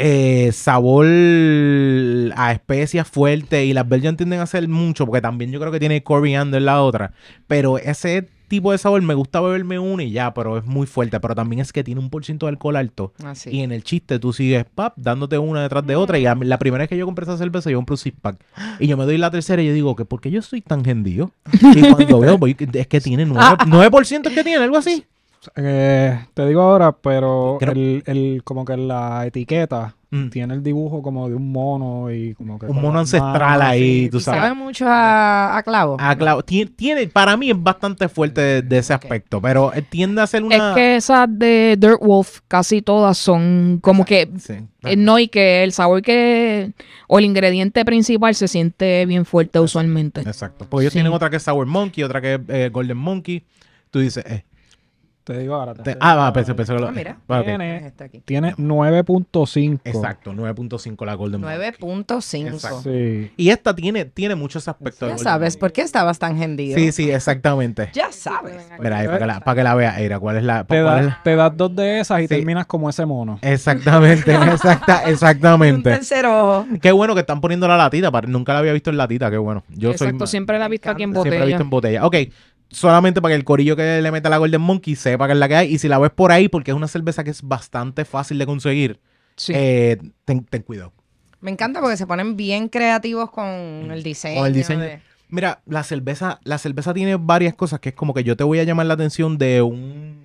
eh, 0.00 0.52
sabor 0.52 1.06
a 2.36 2.52
especias 2.52 3.08
fuertes 3.08 3.66
y 3.66 3.72
las 3.72 3.88
Belgian 3.88 4.16
tienden 4.16 4.38
a 4.38 4.44
hacer 4.44 4.68
mucho 4.68 5.04
porque 5.04 5.20
también 5.20 5.50
yo 5.50 5.58
creo 5.58 5.72
que 5.72 5.80
tiene 5.80 6.04
coriander 6.04 6.62
la 6.62 6.82
otra. 6.82 7.12
Pero 7.48 7.78
ese 7.78 8.28
tipo 8.46 8.70
de 8.70 8.78
sabor 8.78 9.02
me 9.02 9.14
gusta 9.14 9.40
beberme 9.40 9.80
una 9.80 10.04
y 10.04 10.12
ya, 10.12 10.32
pero 10.34 10.56
es 10.56 10.64
muy 10.64 10.86
fuerte. 10.86 11.18
Pero 11.18 11.34
también 11.34 11.60
es 11.60 11.72
que 11.72 11.82
tiene 11.82 12.00
un 12.00 12.10
por 12.10 12.24
ciento 12.24 12.46
de 12.46 12.50
alcohol 12.50 12.76
alto. 12.76 13.12
Así. 13.24 13.50
Y 13.50 13.62
en 13.62 13.72
el 13.72 13.82
chiste 13.82 14.20
tú 14.20 14.32
sigues, 14.32 14.64
pap, 14.72 14.94
dándote 14.96 15.36
una 15.36 15.62
detrás 15.62 15.84
de 15.84 15.96
otra. 15.96 16.18
Y 16.18 16.26
a 16.26 16.36
la 16.36 16.58
primera 16.60 16.82
vez 16.82 16.88
que 16.88 16.96
yo 16.96 17.04
compré 17.04 17.24
esa 17.24 17.36
cerveza, 17.36 17.68
yo 17.68 17.78
compré 17.78 17.94
un 17.94 17.98
six 17.98 18.16
pack. 18.20 18.36
Y 18.78 18.86
yo 18.86 18.96
me 18.96 19.04
doy 19.04 19.18
la 19.18 19.32
tercera 19.32 19.60
y 19.62 19.66
yo 19.66 19.72
digo, 19.72 19.96
que 19.96 20.04
¿por 20.04 20.20
qué 20.20 20.30
yo 20.30 20.42
soy 20.42 20.60
tan 20.60 20.84
gendío? 20.84 21.32
Y 21.74 21.80
cuando 21.92 22.20
veo, 22.20 22.38
voy, 22.38 22.56
es 22.72 22.86
que 22.86 23.00
tiene 23.00 23.26
9%, 23.26 23.58
9% 23.66 24.26
es 24.28 24.32
que 24.32 24.44
tiene, 24.44 24.62
algo 24.62 24.76
así. 24.76 25.04
Eh, 25.56 26.18
te 26.34 26.46
digo 26.46 26.62
ahora, 26.62 26.92
pero 26.92 27.56
Creo- 27.60 27.72
el, 27.72 28.02
el, 28.06 28.42
como 28.44 28.64
que 28.64 28.76
la 28.76 29.24
etiqueta 29.26 29.94
Mm. 30.10 30.30
tiene 30.30 30.54
el 30.54 30.62
dibujo 30.62 31.02
como 31.02 31.28
de 31.28 31.34
un 31.34 31.52
mono 31.52 32.10
y 32.10 32.32
como 32.32 32.58
que 32.58 32.64
Un 32.64 32.80
mono 32.80 32.98
ancestral 32.98 33.58
manos, 33.58 33.62
ahí, 33.62 34.04
sí. 34.04 34.08
tú 34.10 34.20
sabes. 34.20 34.40
¿Sabe 34.40 34.54
mucho 34.54 34.86
a, 34.88 35.54
a 35.58 35.62
clavo? 35.62 35.98
Ah, 36.00 36.16
claro, 36.16 36.42
tiene, 36.42 36.70
tiene- 36.70 37.06
para 37.08 37.36
mí 37.36 37.50
es 37.50 37.62
bastante 37.62 38.08
fuerte 38.08 38.40
de, 38.40 38.62
de 38.62 38.78
ese 38.78 38.94
aspecto, 38.94 39.38
pero 39.42 39.70
eh, 39.74 39.82
tiende 39.82 40.22
a 40.22 40.26
ser 40.26 40.42
una... 40.44 40.70
Es 40.70 40.74
que 40.74 40.96
esas 40.96 41.28
de 41.30 41.76
Dirt 41.78 42.00
Wolf 42.00 42.40
casi 42.48 42.80
todas 42.80 43.18
son 43.18 43.80
como 43.82 44.06
que 44.06 44.30
Sí. 44.38 44.54
eh, 44.84 44.96
no 44.96 45.18
y 45.18 45.28
que 45.28 45.62
el 45.62 45.72
sabor 45.72 46.00
que 46.00 46.72
o 47.06 47.18
el 47.18 47.26
ingrediente 47.26 47.84
principal 47.84 48.34
se 48.34 48.48
siente 48.48 49.04
bien 49.04 49.26
fuerte 49.26 49.60
usualmente. 49.60 50.22
Exacto. 50.22 50.64
Porque 50.70 50.84
ellos 50.84 50.92
Sí. 50.94 50.96
tienen 51.00 51.12
otra 51.12 51.28
que 51.28 51.36
es 51.36 51.42
Sour 51.42 51.66
Monkey, 51.66 52.02
otra 52.02 52.22
que 52.22 52.34
es 52.34 52.40
eh, 52.48 52.70
Golden 52.72 52.96
Monkey. 52.96 53.44
Tú 53.90 53.98
dices, 54.00 54.24
eh, 54.26 54.44
Te 55.28 55.38
digo 55.38 55.54
ahora. 55.56 55.74
te 55.74 55.94
ah, 56.00 56.14
va, 56.16 56.32
pensé, 56.32 56.54
pensé 56.54 56.72
que 56.74 56.80
lo. 56.80 56.88
Ah, 56.88 56.90
mira. 56.90 57.18
va. 57.30 57.44
Tiene, 57.44 57.92
aquí. 58.00 58.20
tiene 58.24 58.54
9.5. 58.56 59.80
Exacto, 59.84 60.32
9.5 60.32 61.04
la 61.04 61.12
Golden 61.14 61.42
Monkey. 61.42 61.58
9.5. 61.78 62.46
Exacto. 62.54 62.80
Sí. 62.82 63.30
Y 63.36 63.50
esta 63.50 63.74
tiene, 63.74 64.06
tiene 64.06 64.34
mucho 64.36 64.58
ese 64.58 64.70
aspecto 64.70 65.04
de 65.04 65.10
Ya 65.10 65.16
Golden 65.16 65.24
sabes. 65.24 65.56
¿por 65.58 65.70
qué 65.72 65.82
estabas 65.82 66.18
tan 66.18 66.42
hendido? 66.42 66.78
Sí, 66.78 66.92
sí, 66.92 67.10
exactamente. 67.10 67.90
Ya 67.92 68.10
sabes. 68.10 68.54
Mira, 68.80 68.98
ahí, 69.00 69.06
para 69.06 69.18
que 69.18 69.26
la, 69.26 69.40
para 69.40 69.56
que 69.56 69.62
la 69.64 69.74
vea, 69.74 70.00
Eira, 70.00 70.18
¿cuál 70.18 70.38
es 70.38 70.44
la...? 70.44 70.64
Te, 70.64 70.80
da- 70.80 71.18
das 71.24 71.56
dos 71.56 71.76
de 71.76 72.00
esas 72.00 72.20
y 72.20 72.22
Sí. 72.22 72.28
terminas 72.28 72.64
como 72.66 72.88
ese 72.88 73.04
mono. 73.04 73.38
Exactamente, 73.42 74.32
exacta, 74.52 75.02
Un 75.04 75.10
exactamente. 75.12 75.90
tercer 75.90 76.24
ojo. 76.24 76.66
Qué 76.80 76.90
bueno 76.92 77.14
que 77.14 77.20
están 77.20 77.40
poniendo 77.42 77.68
la 77.68 77.76
latita, 77.76 78.10
para- 78.10 78.26
nunca 78.28 78.54
la 78.54 78.60
había 78.60 78.72
visto 78.72 78.88
en 78.90 78.96
latita, 78.96 79.30
qué 79.30 79.36
bueno. 79.36 79.62
Yo 79.68 79.88
soy 79.90 80.08
Exacto, 80.08 80.18
ma- 80.20 80.26
siempre 80.26 80.58
la 80.58 80.66
he 80.66 80.68
visto 80.70 80.90
aquí 80.90 81.02
en 81.02 81.12
siempre 81.12 81.30
la 81.32 81.36
he 81.36 81.38
botella. 81.40 81.46
visto 81.56 81.62
en 81.62 81.70
botella. 81.70 82.06
Ok, 82.06 82.16
solamente 82.70 83.20
para 83.22 83.32
que 83.32 83.36
el 83.36 83.44
corillo 83.44 83.76
que 83.76 84.00
le 84.02 84.10
meta 84.12 84.28
la 84.28 84.38
Golden 84.38 84.60
Monkey 84.60 84.94
sepa 84.96 85.26
que 85.26 85.32
es 85.32 85.38
la 85.38 85.48
que 85.48 85.56
hay. 85.56 85.74
Y 85.74 85.78
si 85.78 85.88
la 85.88 85.98
ves 85.98 86.10
por 86.10 86.32
ahí, 86.32 86.48
porque 86.48 86.70
es 86.70 86.76
una 86.76 86.88
cerveza 86.88 87.24
que 87.24 87.30
es 87.30 87.42
bastante 87.42 88.04
fácil 88.04 88.38
de 88.38 88.46
conseguir, 88.46 89.00
Sí. 89.36 89.52
eh, 89.54 89.98
ten, 90.24 90.44
ten 90.44 90.62
cuidado. 90.62 90.92
Me 91.40 91.50
encanta 91.50 91.80
porque 91.80 91.96
se 91.96 92.06
ponen 92.06 92.36
bien 92.36 92.68
creativos 92.68 93.30
con 93.30 93.46
el 93.46 94.02
diseño. 94.02 94.38
Con 94.38 94.46
el 94.48 94.52
diseño. 94.54 94.80
de- 94.80 95.00
Mira, 95.30 95.60
la 95.66 95.82
cerveza, 95.84 96.40
la 96.42 96.56
cerveza 96.58 96.94
tiene 96.94 97.16
varias 97.16 97.54
cosas 97.54 97.80
que 97.80 97.90
es 97.90 97.94
como 97.94 98.14
que 98.14 98.24
yo 98.24 98.36
te 98.36 98.44
voy 98.44 98.58
a 98.60 98.64
llamar 98.64 98.86
la 98.86 98.94
atención 98.94 99.36
de 99.38 99.60
un 99.62 100.18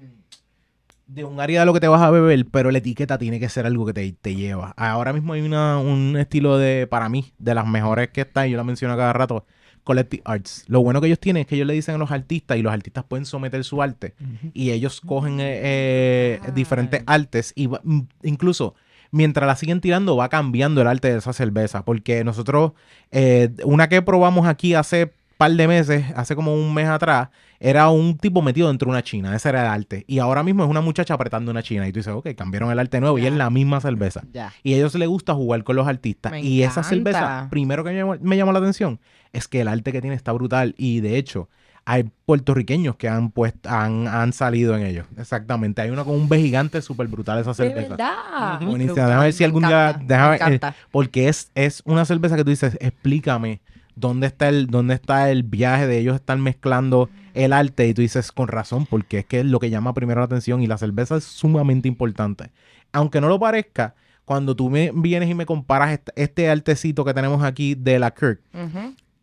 de 1.06 1.24
un 1.26 1.40
área 1.40 1.60
de 1.60 1.66
lo 1.68 1.74
que 1.74 1.80
te 1.80 1.88
vas 1.88 2.02
a 2.02 2.10
beber, 2.10 2.46
pero 2.50 2.72
la 2.72 2.80
etiqueta 2.80 3.18
tiene 3.20 3.40
que 3.40 3.48
ser 3.50 3.66
algo 3.68 3.86
que 3.86 3.94
te, 3.94 4.12
te 4.14 4.34
lleva. 4.36 4.74
Ahora 4.78 5.14
mismo 5.14 5.34
hay 5.34 5.42
una, 5.42 5.78
un 5.78 6.18
estilo 6.18 6.58
de, 6.58 6.88
para 6.88 7.08
mí, 7.10 7.34
de 7.38 7.54
las 7.54 7.68
mejores 7.68 8.10
que 8.10 8.22
está, 8.22 8.48
y 8.48 8.52
yo 8.52 8.58
la 8.58 8.64
menciono 8.64 8.96
cada 8.98 9.14
rato, 9.14 9.46
Collective 9.84 10.22
Arts. 10.26 10.64
Lo 10.68 10.82
bueno 10.82 11.02
que 11.02 11.08
ellos 11.08 11.20
tienen 11.20 11.42
es 11.42 11.48
que 11.48 11.56
ellos 11.56 11.68
le 11.68 11.74
dicen 11.74 11.96
a 11.96 11.98
los 11.98 12.12
artistas 12.12 12.58
y 12.58 12.62
los 12.62 12.72
artistas 12.74 13.04
pueden 13.08 13.26
someter 13.26 13.64
su 13.64 13.82
arte 13.82 14.14
y 14.54 14.72
ellos 14.72 15.02
cogen 15.02 15.40
eh, 15.40 15.60
eh, 15.64 16.40
Ah. 16.44 16.52
diferentes 16.52 17.04
artes 17.06 17.52
y 17.56 17.68
va- 17.68 17.82
mm, 17.84 18.02
incluso 18.24 18.76
mientras 19.12 19.46
la 19.46 19.56
siguen 19.56 19.80
tirando 19.82 20.16
va 20.16 20.30
cambiando 20.30 20.82
el 20.82 20.88
arte 20.88 21.12
de 21.12 21.20
esa 21.20 21.34
cerveza 21.34 21.84
porque 21.86 22.24
nosotros 22.24 22.72
eh, 23.12 23.50
una 23.66 23.88
que 23.90 24.02
probamos 24.02 24.48
aquí 24.48 24.74
hace 24.74 25.14
par 25.38 25.52
de 25.52 25.68
meses 25.68 26.06
hace 26.16 26.36
como 26.36 26.54
un 26.54 26.74
mes 26.74 26.88
atrás 26.88 27.30
era 27.60 27.90
un 27.90 28.18
tipo 28.18 28.42
metido 28.42 28.68
dentro 28.68 28.88
de 28.88 28.92
una 28.92 29.04
china 29.04 29.36
ese 29.36 29.50
era 29.50 29.62
el 29.62 29.68
arte 29.68 30.04
y 30.08 30.20
ahora 30.20 30.44
mismo 30.44 30.64
es 30.64 30.70
una 30.70 30.82
muchacha 30.82 31.14
apretando 31.14 31.50
una 31.52 31.64
china 31.64 31.88
y 31.88 31.92
tú 31.92 32.00
dices 32.00 32.14
ok 32.14 32.30
cambiaron 32.36 32.72
el 32.72 32.80
arte 32.80 33.00
nuevo 33.00 33.18
y 33.18 33.26
es 33.26 33.34
la 33.34 33.50
misma 33.50 33.80
cerveza 33.82 34.22
Ya. 34.34 34.52
y 34.64 34.74
a 34.74 34.78
ellos 34.78 34.94
les 34.96 35.08
gusta 35.08 35.34
jugar 35.34 35.64
con 35.64 35.76
los 35.76 35.88
artistas. 35.88 36.32
Me 36.32 36.42
y 36.42 36.64
esa 36.64 36.84
cerveza, 36.84 37.48
primero 37.50 37.84
que 37.84 37.92
me 37.92 37.98
llamó, 37.98 38.16
me 38.22 38.38
llamó 38.38 38.52
la 38.52 38.60
atención, 38.60 39.00
es 39.32 39.48
que 39.48 39.62
el 39.62 39.68
arte 39.68 39.92
que 39.92 40.02
tiene 40.02 40.16
está 40.16 40.32
brutal. 40.34 40.76
Y 40.78 41.00
de 41.02 41.18
hecho, 41.18 41.50
hay 41.86 42.06
puertorriqueños 42.26 42.96
que 42.96 43.08
han 43.10 43.32
puesto, 43.32 43.70
han, 43.70 44.08
han 44.08 44.34
salido 44.34 44.76
en 44.76 44.84
ellos. 44.86 45.06
Exactamente. 45.18 45.82
Hay 45.82 45.90
uno 45.90 46.06
con 46.06 46.16
un 46.16 46.30
B 46.30 46.40
gigante 46.40 46.82
súper 46.82 47.08
brutal 47.08 47.40
esa 47.40 47.50
De 47.52 47.56
cerveza. 47.56 47.90
verdad. 47.90 48.60
Buenísima. 48.62 49.06
Déjame 49.06 49.24
ver 49.26 49.34
si 49.34 49.44
algún 49.44 49.64
día. 49.64 49.90
encanta, 49.90 50.06
déjame- 50.16 50.30
me 50.30 50.36
encanta. 50.36 50.70
eh, 50.70 50.74
porque 50.92 51.28
es, 51.28 51.52
es 51.56 51.82
una 51.86 52.06
cerveza 52.06 52.36
que 52.36 52.44
tú 52.44 52.50
dices, 52.52 52.78
explícame 52.82 53.62
dónde 53.96 54.28
está 54.28 54.50
el, 54.50 54.68
dónde 54.68 54.94
está 54.94 55.30
el 55.30 55.44
viaje 55.44 55.88
de 55.88 56.00
ellos 56.00 56.16
estar 56.16 56.38
mezclando 56.38 57.10
el 57.34 57.54
arte. 57.54 57.88
Y 57.88 57.94
tú 57.94 58.02
dices, 58.02 58.32
con 58.32 58.48
razón, 58.48 58.86
porque 58.86 59.20
es 59.20 59.26
que 59.26 59.40
es 59.40 59.46
lo 59.46 59.60
que 59.60 59.70
llama 59.70 59.94
primero 59.94 60.22
la 60.22 60.26
atención. 60.26 60.62
Y 60.62 60.68
la 60.68 60.78
cerveza 60.78 61.18
es 61.18 61.24
sumamente 61.24 61.88
importante. 61.88 62.52
Aunque 62.92 63.22
no 63.22 63.28
lo 63.28 63.40
parezca, 63.40 63.96
cuando 64.26 64.56
tú 64.56 64.70
me 64.70 64.92
vienes 64.94 65.30
y 65.30 65.34
me 65.34 65.46
comparas 65.46 66.00
este, 66.16 66.50
artecito 66.50 67.04
que 67.04 67.14
tenemos 67.14 67.44
aquí 67.44 67.76
de 67.76 68.00
la 68.00 68.12
Kirk, 68.12 68.40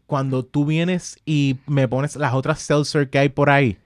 cuando 0.06 0.44
tú 0.44 0.64
vienes 0.64 1.18
y 1.24 1.58
me 1.66 1.86
pones 1.88 2.16
las 2.16 2.34
otras 2.34 2.60
seltzer 2.60 3.08
que 3.08 3.18
hay 3.18 3.28
por 3.28 3.48
ahí, 3.48 3.78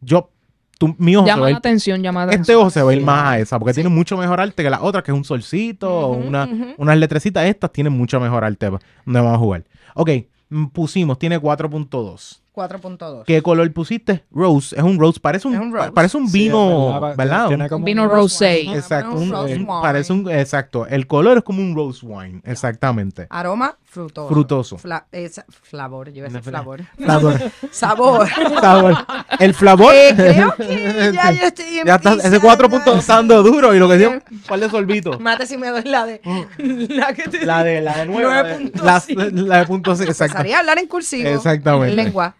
yo, 0.00 0.30
tú, 0.78 0.94
mi 0.98 1.14
ojo 1.16 1.26
se 1.26 1.30
Llama 1.32 1.44
la 1.44 1.50
ir- 1.50 1.56
atención, 1.56 2.02
llama 2.02 2.20
la 2.26 2.32
este 2.32 2.36
atención. 2.36 2.60
ojo 2.60 2.70
se 2.70 2.82
va 2.82 2.90
a 2.90 2.94
ir 2.94 3.02
más 3.04 3.24
a 3.24 3.38
esa, 3.40 3.58
porque 3.58 3.74
tiene 3.74 3.88
mucho 3.90 4.16
mejor 4.16 4.40
arte 4.40 4.62
que 4.62 4.70
la 4.70 4.80
otra, 4.82 5.02
que 5.02 5.10
es 5.10 5.16
un 5.16 5.24
solcito 5.24 5.90
o 5.92 6.12
una, 6.16 6.48
unas 6.78 6.96
letrecitas. 6.98 7.44
Estas 7.46 7.72
tienen 7.72 7.92
mucho 7.92 8.18
mejor 8.20 8.44
arte 8.44 8.66
donde 8.70 8.80
vamos 9.20 9.34
a 9.34 9.38
jugar. 9.38 9.64
Ok, 9.94 10.10
mm, 10.50 10.66
pusimos, 10.66 11.18
tiene 11.18 11.38
4.2. 11.38 12.40
4.2. 12.58 13.24
¿Qué 13.24 13.40
color 13.42 13.72
pusiste? 13.72 14.24
Rose. 14.32 14.74
Es 14.76 14.82
un 14.82 14.98
rose. 14.98 15.20
Parece 15.20 15.46
un, 15.48 15.56
un 15.56 15.72
rose. 15.72 15.88
pa- 15.88 15.94
Parece 15.94 16.16
un 16.16 16.28
Sí, 16.28 16.38
vino, 16.44 17.00
verdad, 17.00 17.16
¿verdad? 17.16 17.48
tiene 17.48 17.64
Un- 17.64 17.68
como 17.68 17.84
Vino 17.84 18.02
un- 18.04 18.10
rosé. 18.10 18.60
wine. 18.62 18.76
exacto. 18.76 19.12
Un 19.12 19.22
un- 19.22 19.30
rose 19.30 19.54
un- 19.54 19.60
wine. 19.60 19.78
parece 19.82 20.12
un, 20.12 20.30
exacto. 20.30 20.86
El 20.86 21.06
color 21.06 21.38
es 21.38 21.44
como 21.44 21.60
un 21.62 21.74
rose 21.76 22.04
wine. 22.04 22.40
Exactamente. 22.44 23.26
Aroma 23.30 23.76
frutoso. 23.84 24.28
Frutoso. 24.28 24.78
Fla- 24.78 25.06
es 25.12 25.40
flavor, 25.62 26.10
yo 26.10 26.18
iba 26.18 26.26
a 26.26 26.30
decir 26.30 26.42
flavor. 26.42 26.80
Flavor. 26.98 27.34
Sabor. 27.70 28.28
Sabor. 28.60 28.94
El 29.38 29.54
flavor. 29.54 29.94
Eh, 29.94 30.14
creo 30.16 30.54
que 30.56 31.12
ya 31.14 31.30
yo 31.32 31.46
estoy 31.46 31.64
Ya 31.86 31.94
está, 31.94 32.10
ese 32.10 32.26
empezando 32.26 32.40
4 32.40 32.68
puntos 32.70 32.96
a- 32.96 32.98
está 32.98 33.14
dando 33.16 33.42
duro 33.42 33.74
y 33.74 33.78
lo 33.78 33.88
que 33.88 33.96
dio, 33.96 34.20
¿cuál 34.46 34.60
de 34.60 34.68
sorbito? 34.70 35.18
Mate 35.18 35.46
si 35.46 35.56
me 35.56 35.68
doy 35.68 35.82
la 35.84 36.04
de. 36.06 36.20
La 36.90 37.12
que 37.14 37.22
te 37.28 37.46
La 37.46 37.62
de 37.64 37.80
la 37.80 37.98
de 37.98 38.06
nueve. 38.06 38.28
la 38.28 38.42
de- 38.42 38.72
9.5. 38.72 39.14
La, 39.42 39.42
la 39.46 39.58
de 39.60 39.66
punto 39.66 39.94
seis, 39.96 40.08
exacto. 40.10 40.32
Empezaría 40.32 40.56
a 40.56 40.60
hablar 40.60 40.78
en 40.78 40.86
cursivo. 40.86 41.28
Exactamente. 41.28 41.90
En 41.90 41.96
lengua. 41.96 42.34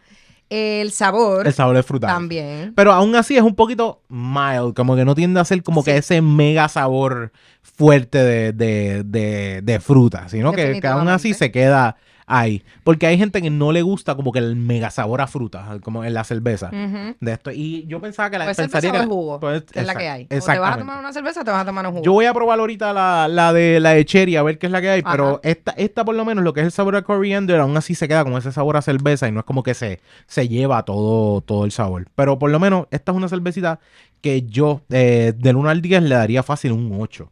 El 0.50 0.92
sabor. 0.92 1.46
El 1.46 1.52
sabor 1.52 1.76
es 1.76 1.84
frutal. 1.84 2.10
También. 2.10 2.72
Pero 2.74 2.92
aún 2.92 3.14
así 3.14 3.36
es 3.36 3.42
un 3.42 3.54
poquito 3.54 4.02
mild, 4.08 4.74
como 4.74 4.96
que 4.96 5.04
no 5.04 5.14
tiende 5.14 5.40
a 5.40 5.44
ser 5.44 5.62
como 5.62 5.84
que 5.84 5.96
ese 5.96 6.22
mega 6.22 6.68
sabor 6.68 7.32
fuerte 7.62 8.18
de, 8.18 8.52
de, 8.52 9.02
de, 9.04 9.60
de 9.62 9.80
fruta, 9.80 10.28
sino 10.28 10.52
que, 10.52 10.80
que 10.80 10.86
aún 10.86 11.08
así 11.08 11.34
se 11.34 11.50
queda 11.50 11.96
ahí. 12.28 12.62
Porque 12.84 13.06
hay 13.06 13.18
gente 13.18 13.42
que 13.42 13.50
no 13.50 13.72
le 13.72 13.82
gusta 13.82 14.14
como 14.14 14.30
que 14.30 14.38
el 14.38 14.54
mega 14.54 14.90
sabor 14.90 15.20
a 15.20 15.26
fruta, 15.26 15.78
como 15.82 16.04
en 16.04 16.14
la 16.14 16.24
cerveza. 16.24 16.70
De 16.70 17.32
esto. 17.32 17.50
Y 17.50 17.86
yo 17.86 18.00
pensaba 18.00 18.30
que 18.30 18.38
la 18.38 18.44
Puede 18.44 18.54
ser 18.54 18.64
pensaría 18.66 18.90
cerveza 18.90 19.04
que 19.04 19.10
o 19.10 19.16
jugo, 19.16 19.40
pues, 19.40 19.62
que 19.64 19.80
es 19.80 19.86
la 19.86 19.94
que 19.94 20.08
hay. 20.08 20.24
O 20.24 20.28
te 20.28 20.58
vas 20.58 20.74
a 20.74 20.78
tomar 20.78 20.98
una 20.98 21.12
cerveza, 21.12 21.44
te 21.44 21.50
vas 21.50 21.62
a 21.62 21.64
tomar 21.64 21.86
un 21.86 21.92
jugo. 21.92 22.04
Yo 22.04 22.12
voy 22.12 22.26
a 22.26 22.34
probar 22.34 22.60
ahorita 22.60 22.92
la, 22.92 23.26
la 23.28 23.52
de 23.52 23.80
la 23.80 23.90
de 23.90 24.04
cherry 24.04 24.36
a 24.36 24.42
ver 24.42 24.58
qué 24.58 24.66
es 24.66 24.72
la 24.72 24.80
que 24.80 24.90
hay, 24.90 25.00
Ajá. 25.00 25.10
pero 25.10 25.40
esta, 25.42 25.72
esta 25.72 26.04
por 26.04 26.14
lo 26.14 26.24
menos 26.24 26.44
lo 26.44 26.52
que 26.52 26.60
es 26.60 26.66
el 26.66 26.72
sabor 26.72 26.96
a 26.96 27.02
coriander 27.02 27.60
aún 27.60 27.76
así 27.76 27.94
se 27.94 28.06
queda 28.06 28.24
con 28.24 28.34
ese 28.34 28.52
sabor 28.52 28.76
a 28.76 28.82
cerveza 28.82 29.28
y 29.28 29.32
no 29.32 29.40
es 29.40 29.46
como 29.46 29.62
que 29.62 29.74
se, 29.74 30.00
se 30.26 30.48
lleva 30.48 30.84
todo, 30.84 31.40
todo 31.40 31.64
el 31.64 31.72
sabor. 31.72 32.06
Pero 32.14 32.38
por 32.38 32.50
lo 32.50 32.60
menos 32.60 32.86
esta 32.90 33.12
es 33.12 33.16
una 33.16 33.28
cervecita 33.28 33.80
que 34.20 34.42
yo 34.42 34.82
eh, 34.90 35.32
del 35.36 35.56
1 35.56 35.68
al 35.68 35.80
10 35.80 36.02
le 36.02 36.14
daría 36.14 36.42
fácil 36.42 36.72
un 36.72 36.98
8. 37.00 37.30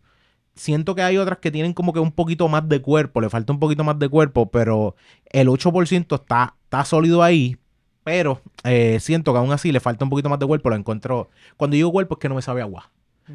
Siento 0.57 0.95
que 0.95 1.03
hay 1.03 1.19
otras 1.19 1.39
que 1.39 1.51
tienen 1.51 1.75
como 1.75 1.93
que 1.93 2.01
un 2.01 2.13
poquito 2.13 2.49
más 2.49 2.69
de 2.69 2.81
cuerpo, 2.81 3.21
le 3.21 3.31
falta 3.31 3.53
un 3.53 3.61
poquito 3.61 3.85
más 3.85 3.99
de 3.99 4.09
cuerpo, 4.09 4.51
pero 4.51 4.97
el 5.27 5.49
8% 5.49 6.17
está, 6.17 6.57
está 6.65 6.85
sólido 6.85 7.23
ahí. 7.23 7.57
Pero 8.05 8.41
eh, 8.65 8.99
siento 9.01 9.33
que 9.33 9.39
aún 9.39 9.53
así 9.53 9.73
le 9.73 9.81
falta 9.81 10.05
un 10.05 10.11
poquito 10.11 10.29
más 10.29 10.39
de 10.39 10.47
cuerpo. 10.47 10.71
Lo 10.71 10.77
encuentro. 10.77 11.29
Cuando 11.57 11.75
digo 11.75 11.93
cuerpo 11.93 12.15
es 12.15 12.21
que 12.21 12.29
no 12.29 12.37
me 12.37 12.43
sabe 12.43 12.63
a 12.63 12.67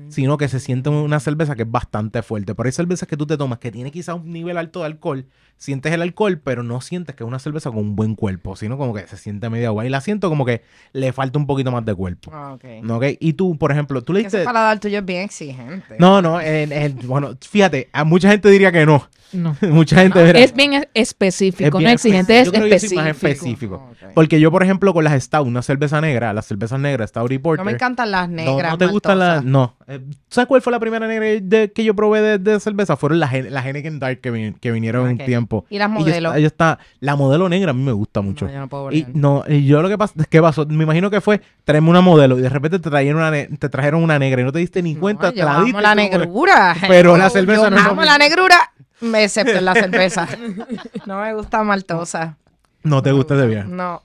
sino 0.09 0.37
que 0.37 0.47
se 0.47 0.59
siente 0.59 0.89
una 0.89 1.19
cerveza 1.19 1.55
que 1.55 1.63
es 1.63 1.71
bastante 1.71 2.21
fuerte. 2.21 2.55
Pero 2.55 2.67
hay 2.67 2.71
cervezas 2.71 3.07
que 3.07 3.17
tú 3.17 3.25
te 3.25 3.37
tomas 3.37 3.59
que 3.59 3.71
tiene 3.71 3.91
quizás 3.91 4.15
un 4.15 4.31
nivel 4.31 4.57
alto 4.57 4.79
de 4.79 4.85
alcohol, 4.85 5.25
sientes 5.57 5.91
el 5.93 6.01
alcohol, 6.01 6.39
pero 6.43 6.63
no 6.63 6.81
sientes 6.81 7.15
que 7.15 7.23
es 7.23 7.27
una 7.27 7.39
cerveza 7.39 7.69
con 7.69 7.79
un 7.79 7.95
buen 7.95 8.15
cuerpo, 8.15 8.55
sino 8.55 8.77
como 8.77 8.93
que 8.93 9.05
se 9.07 9.17
siente 9.17 9.49
media 9.49 9.67
agua. 9.67 9.85
Y 9.85 9.89
la 9.89 10.01
siento 10.01 10.29
como 10.29 10.45
que 10.45 10.61
le 10.93 11.11
falta 11.13 11.37
un 11.37 11.45
poquito 11.47 11.71
más 11.71 11.85
de 11.85 11.93
cuerpo. 11.93 12.31
Ah, 12.33 12.53
ok. 12.53 12.63
¿no? 12.83 12.97
¿Ok? 12.97 13.05
Y 13.19 13.33
tú, 13.33 13.57
por 13.57 13.71
ejemplo, 13.71 14.01
tú 14.01 14.13
le 14.13 14.21
Que 14.21 14.27
ese 14.27 14.43
paladar 14.43 14.79
tuyo 14.79 14.99
es 14.99 15.05
bien 15.05 15.21
exigente. 15.23 15.95
No, 15.99 16.21
no, 16.21 16.39
en- 16.39 16.71
en- 16.71 16.97
bueno, 17.07 17.35
fíjate, 17.41 17.89
a 17.91 18.03
mucha 18.03 18.29
gente 18.29 18.49
diría 18.49 18.71
que 18.71 18.85
no. 18.85 19.07
No. 19.33 19.55
mucha 19.69 19.95
gente 20.01 20.23
mira, 20.23 20.39
Es 20.39 20.53
bien 20.53 20.73
es- 20.73 20.87
específico, 20.93 21.77
bien 21.77 21.89
no 21.89 21.93
exigente, 21.93 22.39
específico. 22.39 22.41
es 22.41 22.45
Yo 22.45 22.51
creo 22.51 22.63
que 22.63 22.69
yo 22.69 22.79
soy 22.79 22.97
específico. 22.97 23.01
más 23.01 23.09
específico. 23.09 23.75
Ok. 24.07 24.11
Porque 24.13 24.39
yo, 24.39 24.51
por 24.51 24.63
ejemplo, 24.63 24.93
con 24.93 25.03
las 25.03 25.23
Stout, 25.23 25.47
una 25.47 25.61
cerveza 25.61 26.01
negra, 26.01 26.33
las 26.33 26.45
cervezas 26.45 26.79
negras, 26.79 27.09
Stout 27.09 27.31
y 27.31 27.37
Porter. 27.39 27.59
No 27.63 27.65
me 27.65 27.71
encantan 27.75 28.11
las 28.11 28.27
No, 28.29 28.35
negras. 28.35 28.71
no 28.71 28.77
te 28.77 28.85
gustan 28.87 29.19
las. 29.19 29.43
No. 29.43 29.75
Eh, 29.87 29.99
¿Sabes 30.29 30.47
cuál 30.47 30.61
fue 30.61 30.71
la 30.71 30.79
primera 30.79 31.07
negra 31.07 31.25
de- 31.41 31.71
que 31.73 31.83
yo 31.83 31.93
probé 31.95 32.21
de, 32.21 32.37
de 32.39 32.59
cerveza? 32.59 32.97
Fueron 32.97 33.19
las, 33.19 33.31
Heineken 33.33 33.99
Dark 33.99 34.19
que, 34.21 34.31
vin- 34.33 34.59
que 34.59 34.71
vinieron 34.71 35.07
en 35.07 35.13
Ok. 35.15 35.19
un 35.21 35.25
tiempo. 35.25 35.65
Y 35.69 35.77
las 35.77 35.89
yo 35.89 35.99
modelos. 35.99 36.31
está- 36.31 36.39
yo 36.39 36.47
está- 36.47 36.79
la 36.99 37.15
modelo 37.15 37.47
negra 37.49 37.71
a 37.71 37.73
mí 37.73 37.83
me 37.83 37.91
gusta 37.91 38.21
mucho. 38.21 38.45
No, 38.45 38.51
yo 38.53 38.59
no 38.59 38.67
puedo 38.67 38.91
y 38.91 39.03
bregar. 39.03 39.11
no, 39.15 39.43
y 39.47 39.65
yo 39.65 39.81
lo 39.81 39.89
que 39.89 39.97
pasó, 39.97 40.13
¿qué 40.29 40.41
pasó? 40.41 40.65
Me 40.65 40.83
imagino 40.83 41.09
que 41.09 41.21
fue 41.21 41.41
traerme 41.63 41.89
una 41.89 42.01
modelo 42.01 42.37
y 42.37 42.41
de 42.41 42.49
repente 42.49 42.79
te 42.79 42.89
trajeron 42.89 43.17
una, 43.21 43.31
ne- 43.31 43.47
te 43.47 43.69
trajeron 43.69 44.03
una 44.03 44.17
negra 44.19 44.41
y 44.41 44.43
no 44.45 44.51
te 44.51 44.59
diste 44.59 44.81
ni 44.81 44.95
cuenta, 44.95 45.27
No, 45.27 45.33
te 45.33 45.39
yo 45.39 45.45
la 45.45 45.55
amo 45.55 45.65
diste. 45.65 45.81
la 45.81 45.95
negrura. 45.95 46.75
Pero 46.87 47.17
la 47.17 47.25
Yo- 47.25 47.29
cerveza 47.31 47.69
yo 47.69 47.69
no 47.95 48.03
la 48.03 48.17
negrura, 48.17 48.71
excepto 49.15 49.53
en 49.57 49.65
la 49.65 49.73
cerveza. 49.73 50.27
no 51.05 51.19
me 51.21 51.33
gusta 51.33 51.63
maltosa. 51.63 52.37
No 52.83 53.01
te 53.01 53.11
gusta 53.11 53.35
ese 53.35 53.47
viaje. 53.47 53.69
No. 53.69 54.03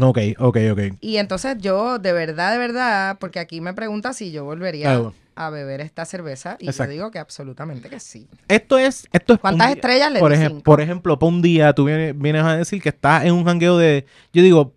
Ok, 0.00 0.18
ok, 0.38 0.56
ok. 0.72 0.80
Y 1.00 1.18
entonces 1.18 1.56
yo, 1.58 1.98
de 1.98 2.12
verdad, 2.12 2.52
de 2.52 2.58
verdad, 2.58 3.16
porque 3.20 3.38
aquí 3.38 3.60
me 3.60 3.74
pregunta 3.74 4.12
si 4.12 4.32
yo 4.32 4.44
volvería 4.44 5.12
a 5.36 5.50
beber 5.50 5.80
esta 5.80 6.04
cerveza. 6.04 6.56
Y 6.60 6.66
Exacto. 6.66 6.90
yo 6.92 6.94
digo 6.96 7.10
que 7.10 7.18
absolutamente 7.20 7.88
que 7.88 8.00
sí. 8.00 8.28
Esto 8.48 8.78
es, 8.78 9.08
esto 9.12 9.34
es 9.34 9.40
¿Cuántas 9.40 9.68
día- 9.68 9.74
estrellas 9.76 10.12
le 10.12 10.18
por, 10.20 10.36
Cinco. 10.36 10.62
por 10.62 10.80
ejemplo, 10.80 11.18
para 11.18 11.28
un 11.28 11.42
día 11.42 11.72
tú 11.74 11.84
vienes, 11.84 12.16
vienes 12.18 12.44
a 12.44 12.56
decir 12.56 12.82
que 12.82 12.88
estás 12.88 13.24
en 13.24 13.32
un 13.34 13.44
jangueo 13.44 13.78
de. 13.78 14.04
Yo 14.32 14.42
digo, 14.42 14.74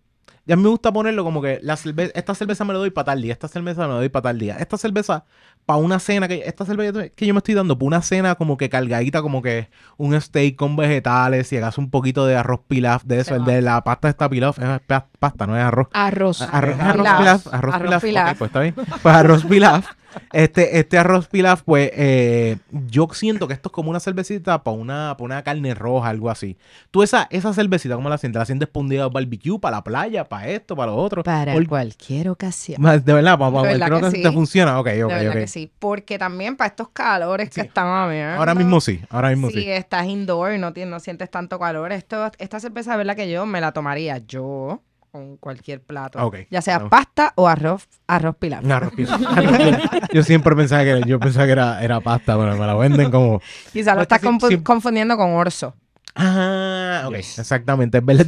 Y 0.48 0.54
a 0.54 0.56
mí 0.56 0.64
me 0.64 0.70
gusta 0.70 0.94
ponerlo 0.94 1.24
como 1.26 1.42
que 1.42 1.60
la 1.62 1.76
cerve- 1.76 2.12
esta 2.16 2.34
cerveza 2.34 2.64
me 2.64 2.72
la 2.74 2.80
doy 2.80 2.90
para 2.90 3.06
tal 3.06 3.22
día, 3.22 3.34
esta 3.34 3.48
cerveza 3.50 3.82
me 3.82 3.90
la 3.90 3.96
doy 3.96 4.10
para 4.10 4.24
tal 4.24 4.40
día. 4.40 4.56
Esta 4.58 4.78
cerveza 4.78 5.26
para 5.66 5.80
una 5.80 6.00
cena, 6.00 6.30
que 6.30 6.44
esta 6.46 6.64
cerveza 6.66 7.10
que 7.10 7.26
yo 7.26 7.34
me 7.34 7.40
estoy 7.40 7.54
dando 7.54 7.78
para 7.78 7.88
una 7.88 8.02
cena 8.02 8.36
como 8.36 8.56
que 8.56 8.70
cargadita, 8.70 9.22
como 9.22 9.42
que 9.42 9.70
un 9.98 10.20
steak 10.20 10.56
con 10.56 10.78
vegetales 10.78 11.52
y 11.52 11.58
hagas 11.58 11.78
un 11.78 11.90
poquito 11.90 12.26
de 12.26 12.38
arroz 12.38 12.62
pilaf, 12.66 13.04
de 13.04 13.20
eso, 13.20 13.36
el 13.36 13.44
de 13.44 13.62
la 13.62 13.84
pasta 13.84 14.08
esta 14.08 14.30
pilaf, 14.30 14.58
es 14.58 14.80
pa- 14.88 15.08
pasta, 15.20 15.46
no 15.46 15.58
es 15.58 15.64
arroz. 15.64 15.88
Arroz. 15.92 16.42
Arroz, 16.42 16.80
Arroz 16.80 17.08
pilaf. 17.18 17.48
arroz 17.54 17.76
Arroz 17.76 18.02
pilaf, 18.02 18.38
pues 18.38 18.48
está 18.50 18.60
bien. 18.62 18.74
Pues 18.76 19.16
arroz 19.16 19.44
pilaf. 19.46 19.86
Este, 20.34 20.80
este 20.80 20.98
arroz 20.98 21.28
pilaf, 21.28 21.62
pues 21.64 21.92
eh, 21.94 22.58
yo 22.88 23.08
siento 23.14 23.48
que 23.48 23.54
esto 23.54 23.70
es 23.70 23.74
como 23.74 23.90
una 23.90 24.00
cervecita 24.00 24.64
para 24.64 24.76
una, 24.78 25.16
pa' 25.18 25.24
una 25.24 25.44
carne 25.44 25.74
roja, 25.74 26.10
algo 26.10 26.30
así. 26.30 26.58
Tú 26.92 27.04
esa, 27.04 27.28
esa 27.30 27.54
cervecita, 27.54 27.96
¿cómo 27.96 28.10
la 28.10 28.18
sientes? 28.18 28.40
¿La 28.40 28.46
sientes 28.46 28.68
pundida 28.70 29.04
al 29.06 29.10
barbecue, 29.10 29.60
para 29.60 29.78
la 29.78 29.84
playa, 29.84 30.24
para 30.26 30.48
esto, 30.50 30.76
para 30.76 30.92
lo 30.92 30.98
otro? 30.98 31.24
Para 31.24 31.54
Por- 31.54 31.68
cualquier 31.68 32.30
ocasión. 32.30 32.82
De 32.82 33.14
verdad, 33.14 33.38
para, 33.38 33.52
De 33.62 33.68
verdad 33.68 33.88
creo 33.88 34.00
que 34.02 34.06
que 34.10 34.16
sí. 34.18 34.22
te 34.24 34.32
funciona. 34.32 34.80
Ok, 34.80 34.88
ok, 34.88 34.94
de 34.94 35.04
verdad 35.06 35.28
ok. 35.30 35.34
que 35.36 35.48
sí. 35.48 35.72
Porque 35.80 36.18
también 36.18 36.56
para 36.58 36.70
estos 36.70 36.90
calores 36.90 37.50
que 37.50 37.62
Sí. 37.62 37.68
están 37.68 37.88
habiendo. 37.88 38.36
Ahora 38.38 38.56
mismo 38.56 38.82
sí, 38.82 39.02
ahora 39.10 39.30
mismo 39.30 39.50
si 39.50 39.62
sí. 39.62 39.70
estás 39.72 40.06
indoor 40.08 40.54
y 40.54 40.58
no, 40.60 40.74
tienes- 40.74 40.92
no 40.92 41.00
sientes 41.00 41.30
tanto 41.30 41.60
calor, 41.60 41.92
esto, 41.92 42.32
esta 42.38 42.60
cerveza, 42.60 42.92
de 42.92 42.98
verdad 42.98 43.16
que 43.16 43.30
yo 43.30 43.46
me 43.46 43.62
la 43.62 43.72
tomaría 43.72 44.18
yo 44.20 44.82
con 45.18 45.38
cualquier 45.38 45.82
plato. 45.82 46.32
Ya 46.52 46.62
sea 46.62 46.80
No. 46.80 46.90
pasta 46.90 47.34
o 47.36 47.48
arroz, 47.48 47.88
arroz 48.06 48.36
pilaf. 48.38 48.64
Un 48.64 48.72
arroz 48.72 48.94
pilaf. 48.94 49.20
Yo 50.14 50.22
siempre 50.24 50.56
pensaba 50.56 50.84
que, 50.84 51.02
yo 51.08 51.20
pensaba 51.20 51.46
que 51.46 51.52
era, 51.54 51.84
era 51.84 52.00
pasta, 52.00 52.38
pero 52.38 52.56
me 52.56 52.66
la 52.68 52.76
venden 52.76 53.10
como... 53.10 53.42
Quizá 53.74 53.92
lo 53.96 54.06
Pues 54.06 54.22
estás 54.22 54.60
confundiendo 54.64 55.18
con 55.18 55.32
orzo. 55.32 55.74
Ah, 56.16 57.04
ok, 57.08 57.16
exactamente, 57.16 57.98
es 58.00 58.06
verdad. 58.06 58.26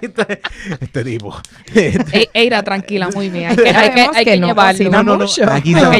Este, 0.00 0.40
este 0.80 1.04
tipo. 1.04 1.36
Este- 1.74 2.22
E- 2.22 2.30
Eira, 2.34 2.62
tranquila, 2.62 3.08
muy 3.14 3.28
bien. 3.28 3.50
Hay 3.50 3.56
que, 3.56 3.62
hay 3.68 3.72
que, 3.72 3.72
Sabemos 3.90 4.16
hay 4.16 4.24
que 4.24 4.30
que 4.32 4.40
no 4.40 4.46
llevarlo. 4.48 4.90
no, 4.90 5.02
no, 5.02 5.16
no, 5.16 5.26
aquí 5.52 5.72
No, 5.72 5.90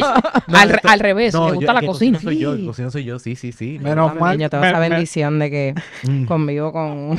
al, 0.59 0.71
esto- 0.71 0.89
al 0.89 1.01
revés, 1.01 1.33
yo- 1.33 1.55
gusta 1.55 1.73
la 1.73 1.83
cocina. 1.83 2.21
soy 2.21 2.39
yo, 2.39 2.53
el 2.53 2.67
cocina 2.67 2.91
soy 2.91 3.05
yo, 3.05 3.19
sí, 3.19 3.37
sí, 3.37 3.53
sí. 3.53 3.79
Menos 3.81 4.15
mal. 4.15 4.39
Yo 4.39 4.49
tengo 4.51 4.63
me- 4.63 4.71
esa 4.71 4.79
me- 4.81 4.89
bendición 4.89 5.39
de 5.39 5.51
que 5.51 5.75
Mm. 6.05 6.25
convivo 6.27 6.73
con, 6.73 7.17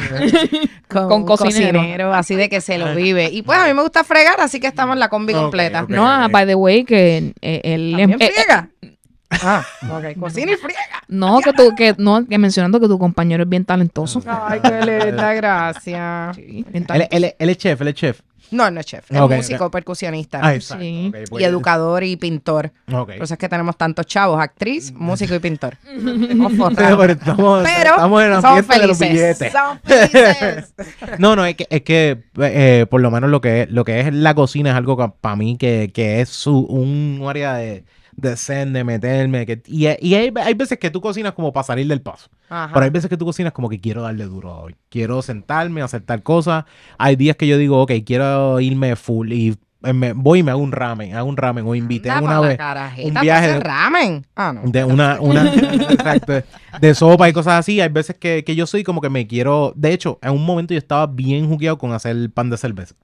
con, 0.87 1.07
Con 1.07 1.13
un 1.21 1.25
cocinero. 1.25 1.79
cocinero, 1.79 2.13
así 2.13 2.35
de 2.35 2.49
que 2.49 2.61
se 2.61 2.77
lo 2.77 2.93
vive. 2.95 3.29
Y 3.31 3.41
pues 3.41 3.57
a 3.59 3.67
mí 3.67 3.73
me 3.73 3.81
gusta 3.81 4.03
fregar, 4.03 4.39
así 4.39 4.59
que 4.59 4.67
estamos 4.67 4.93
en 4.93 4.99
la 4.99 5.09
combi 5.09 5.33
completa. 5.33 5.85
No, 5.87 6.29
by 6.29 6.45
the 6.45 6.55
way, 6.55 6.83
que 6.83 7.33
eh, 7.41 7.61
él... 7.63 7.95
¿También 7.97 8.21
eh, 8.21 8.31
eh? 8.35 8.89
Ah, 9.31 9.63
ok. 9.91 10.19
Cocina 10.19 10.51
y 10.51 10.55
friega. 10.55 10.79
no, 11.07 11.39
que 11.41 11.53
tú, 11.53 11.73
que, 11.75 11.95
no, 11.97 12.25
que 12.27 12.37
mencionando 12.37 12.79
que 12.79 12.87
tu 12.87 12.97
compañero 12.97 13.43
es 13.43 13.49
bien 13.49 13.65
talentoso. 13.65 14.21
Ay, 14.27 14.59
qué 14.61 14.81
linda, 15.05 15.33
gracias. 15.35 16.35
Sí, 16.35 16.41
bien 16.43 16.65
Él, 16.73 16.85
talentoso. 16.85 17.17
él- 17.25 17.35
él 17.37 17.49
es 17.49 17.57
chef, 17.57 17.81
él 17.81 17.87
es 17.89 17.93
chef. 17.95 18.21
No, 18.51 18.71
no 18.71 18.79
es 18.79 18.85
chef, 18.87 19.11
es 19.11 19.19
Ok, 19.19 19.31
músico, 19.35 19.69
percusionista 19.69 20.39
Ah, 20.41 20.55
exacto. 20.55 20.83
Sí. 20.83 21.11
ok, 21.13 21.17
y 21.21 21.29
pues- 21.29 21.45
educador 21.45 22.03
y 22.03 22.15
pintor. 22.15 22.71
Ok. 22.91 23.05
Por 23.13 23.23
eso 23.23 23.35
es 23.35 23.37
que 23.37 23.47
tenemos 23.47 23.77
tantos 23.77 24.07
chavos, 24.07 24.41
actriz, 24.41 24.91
músico 24.95 25.35
y 25.35 25.39
pintor. 25.39 25.77
Pero, 25.83 27.03
estamos, 27.03 27.63
Pero 27.63 27.89
estamos 27.91 28.23
en 28.23 28.29
la 28.31 28.41
somos 28.41 28.53
fiesta 28.65 28.79
de 28.79 28.87
los 28.87 28.97
felices. 28.97 29.39
billetes. 29.39 29.51
Somos 29.53 29.77
felices. 29.83 30.73
No, 31.19 31.35
no, 31.35 31.45
es 31.45 31.55
que, 31.55 31.67
es 31.69 31.81
que 31.83 32.23
eh, 32.41 32.85
por 32.89 33.01
lo 33.01 33.11
menos 33.11 33.29
lo 33.29 33.39
que, 33.41 33.61
es, 33.63 33.69
lo 33.71 33.85
que 33.85 33.99
es 33.99 34.13
la 34.13 34.33
cocina 34.33 34.71
es 34.71 34.75
algo 34.75 34.97
para 35.21 35.35
mí 35.35 35.57
que, 35.57 35.91
que 35.93 36.21
es 36.21 36.29
su- 36.29 36.65
un 36.65 37.23
área 37.29 37.53
de, 37.53 37.83
de 38.21 38.35
zen, 38.37 38.73
de 38.73 38.83
meterme. 38.83 39.45
Que, 39.45 39.61
y 39.67 39.87
y 40.01 40.15
hay, 40.15 40.31
hay 40.35 40.53
veces 40.53 40.77
que 40.79 40.89
tú 40.89 41.01
cocinas 41.01 41.33
como 41.33 41.51
para 41.53 41.63
salir 41.63 41.87
del 41.87 42.01
paso. 42.01 42.29
Ajá. 42.49 42.71
Pero 42.73 42.83
hay 42.83 42.89
veces 42.89 43.09
que 43.09 43.17
tú 43.17 43.25
cocinas 43.25 43.53
como 43.53 43.69
que 43.69 43.79
quiero 43.79 44.01
darle 44.01 44.25
duro 44.25 44.55
hoy. 44.61 44.75
Quiero 44.89 45.21
sentarme, 45.21 45.81
hacer 45.81 46.01
tal 46.01 46.23
cosa. 46.23 46.65
Hay 46.97 47.15
días 47.15 47.35
que 47.35 47.47
yo 47.47 47.57
digo, 47.57 47.81
ok, 47.81 47.91
quiero 48.05 48.59
irme 48.59 48.95
full 48.95 49.31
y 49.31 49.57
me, 49.81 50.11
voy 50.11 50.39
y 50.39 50.43
me 50.43 50.51
hago 50.51 50.59
un 50.61 50.73
ramen, 50.73 51.15
hago 51.15 51.29
un 51.29 51.37
ramen 51.37 51.65
o 51.65 51.73
invité 51.73 52.09
Anda 52.09 52.39
una 52.39 52.39
vez 52.41 52.59
un 53.05 53.13
viaje 53.21 53.53
de- 53.53 53.59
ramen. 53.61 54.25
Ah, 54.35 54.51
no. 54.53 54.69
de 54.69 54.83
una, 54.83 55.21
una 55.21 55.53
exacto, 55.89 56.33
de 56.81 56.95
sopa 56.95 57.29
y 57.29 57.33
cosas 57.33 57.53
así. 57.59 57.79
Hay 57.79 57.87
veces 57.89 58.17
que, 58.17 58.43
que 58.43 58.55
yo 58.55 58.67
soy 58.67 58.83
como 58.83 58.99
que 58.99 59.09
me 59.09 59.25
quiero. 59.25 59.71
De 59.77 59.93
hecho, 59.93 60.19
en 60.21 60.31
un 60.31 60.45
momento 60.45 60.73
yo 60.73 60.77
estaba 60.77 61.07
bien 61.07 61.47
jugueado 61.47 61.77
con 61.77 61.93
hacer 61.93 62.29
pan 62.31 62.49
de 62.49 62.57
cerveza. 62.57 62.95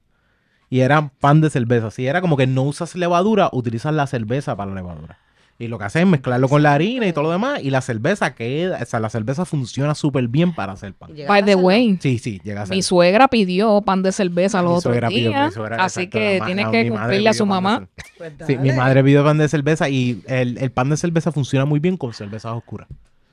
Y 0.76 0.82
era 0.82 1.10
pan 1.22 1.40
de 1.40 1.50
cerveza. 1.50 1.90
Si 1.90 2.06
era 2.06 2.20
como 2.20 2.36
que 2.36 2.48
no 2.48 2.64
usas 2.64 2.96
levadura, 2.96 3.50
utilizas 3.54 3.94
la 3.94 4.08
cerveza 4.08 4.58
para 4.58 4.72
la 4.72 4.76
levadura. 4.76 5.18
Y 5.58 5.70
lo 5.70 5.78
que 5.80 5.86
haces 5.86 6.02
es 6.02 6.08
mezclarlo 6.10 6.50
con 6.50 6.64
la 6.64 6.74
harina 6.74 7.08
y 7.08 7.14
todo 7.14 7.24
lo 7.24 7.32
demás. 7.32 7.64
Y 7.64 7.70
la 7.70 7.80
cerveza 7.80 8.36
queda, 8.36 8.80
o 8.82 8.86
sea, 8.86 9.00
la 9.00 9.10
cerveza 9.10 9.46
funciona 9.46 9.96
súper 9.96 10.28
bien 10.28 10.54
para 10.54 10.74
hacer 10.74 10.94
pan. 10.94 11.12
By 11.30 11.46
the 11.46 11.56
way, 11.56 11.98
Sí, 12.02 12.20
sí, 12.20 12.42
llega 12.44 12.64
a 12.64 12.66
ser. 12.66 12.76
mi 12.76 12.82
suegra 12.82 13.30
pidió 13.30 13.82
pan 13.84 14.04
de 14.04 14.12
cerveza 14.12 14.58
Mi 14.62 14.66
los 14.68 14.80
otros 14.80 14.92
suegra 14.92 15.08
pidió- 15.08 15.30
días. 15.30 15.48
mi 15.48 15.54
suegra- 15.54 15.78
Así 15.82 16.02
exacto, 16.02 16.20
que 16.20 16.40
la- 16.40 16.72
que 16.72 16.90
cumplirle 16.90 17.30
a 17.30 17.34
su 17.34 17.46
mamá. 17.46 17.88
Pues 18.18 18.34
Sí, 18.46 18.58
mi 18.58 18.74
madre 18.74 19.02
pidió 19.02 19.24
pan 19.24 19.38
de 19.38 19.48
cerveza 19.48 19.88
y 19.88 20.22
el, 20.28 20.58
el 20.58 20.72
pan 20.72 20.90
de 20.90 20.98
cerveza 20.98 21.32
funciona 21.32 21.64
muy 21.64 21.80
bien 21.80 21.96
con 21.96 22.12
cervezas 22.14 22.52
oscuras. 22.52 22.90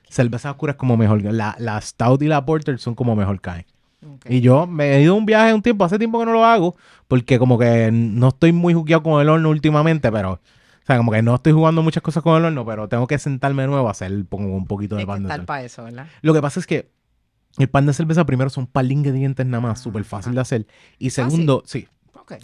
Cervezas 0.09 0.53
oscuras 0.53 0.77
como 0.77 0.97
mejor. 0.97 1.21
La, 1.25 1.57
la 1.59 1.81
Stout 1.81 2.23
y 2.23 2.29
la 2.29 2.47
Porter 2.47 2.79
son 2.79 2.95
como 2.95 3.17
mejor 3.17 3.41
caen. 3.41 3.67
Y 4.29 4.41
yo 4.41 4.67
me 4.67 4.97
he 4.97 5.03
ido 5.03 5.15
a 5.15 5.17
un 5.17 5.27
viaje 5.27 5.55
un 5.55 5.63
tiempo, 5.63 5.85
hace 5.85 5.99
tiempo 5.99 6.19
que 6.19 6.27
no 6.27 6.33
lo 6.33 6.45
hago, 6.45 6.77
porque 7.09 7.39
como 7.39 7.59
que 7.59 7.91
no 7.93 8.29
estoy 8.29 8.53
muy 8.53 8.75
jugueado 8.75 9.03
con 9.03 9.21
el 9.21 9.29
horno 9.29 9.51
últimamente, 9.51 10.11
pero, 10.11 10.33
o 10.33 10.41
sea, 10.87 10.97
como 10.97 11.13
que 11.13 11.23
no 11.23 11.35
estoy 11.37 11.53
jugando 11.53 11.83
muchas 11.83 12.03
cosas 12.03 12.23
con 12.23 12.37
el 12.37 12.45
horno, 12.45 12.65
pero 12.67 12.89
tengo 12.89 13.07
que 13.07 13.19
sentarme 13.19 13.63
de 13.63 13.69
nuevo 13.69 13.89
a 13.89 13.93
hacer 13.93 14.25
pongo 14.27 14.55
un 14.57 14.67
poquito 14.67 14.97
de 14.97 15.03
Hay 15.03 15.07
que 15.07 15.13
pan 15.13 15.23
de 15.23 15.29
cerveza. 15.29 15.47
para 15.47 15.63
eso, 15.65 15.85
¿verdad? 15.85 16.07
Lo 16.23 16.35
que 16.35 16.41
pasa 16.43 16.59
es 16.61 16.67
que 16.67 16.91
el 17.59 17.69
pan 17.69 17.87
de 17.87 17.93
cerveza 17.93 18.25
primero 18.27 18.51
son 18.51 18.65
un 18.65 18.71
par 18.71 18.87
de 18.87 18.93
ingredientes 18.95 19.45
nada 19.47 19.61
más, 19.61 19.81
Ah, 19.81 19.83
súper 19.83 20.05
fácil 20.05 20.35
de 20.35 20.41
hacer. 20.41 20.67
Y 20.99 21.11
¿Fácil? 21.11 21.31
segundo, 21.31 21.63
sí, 21.67 21.87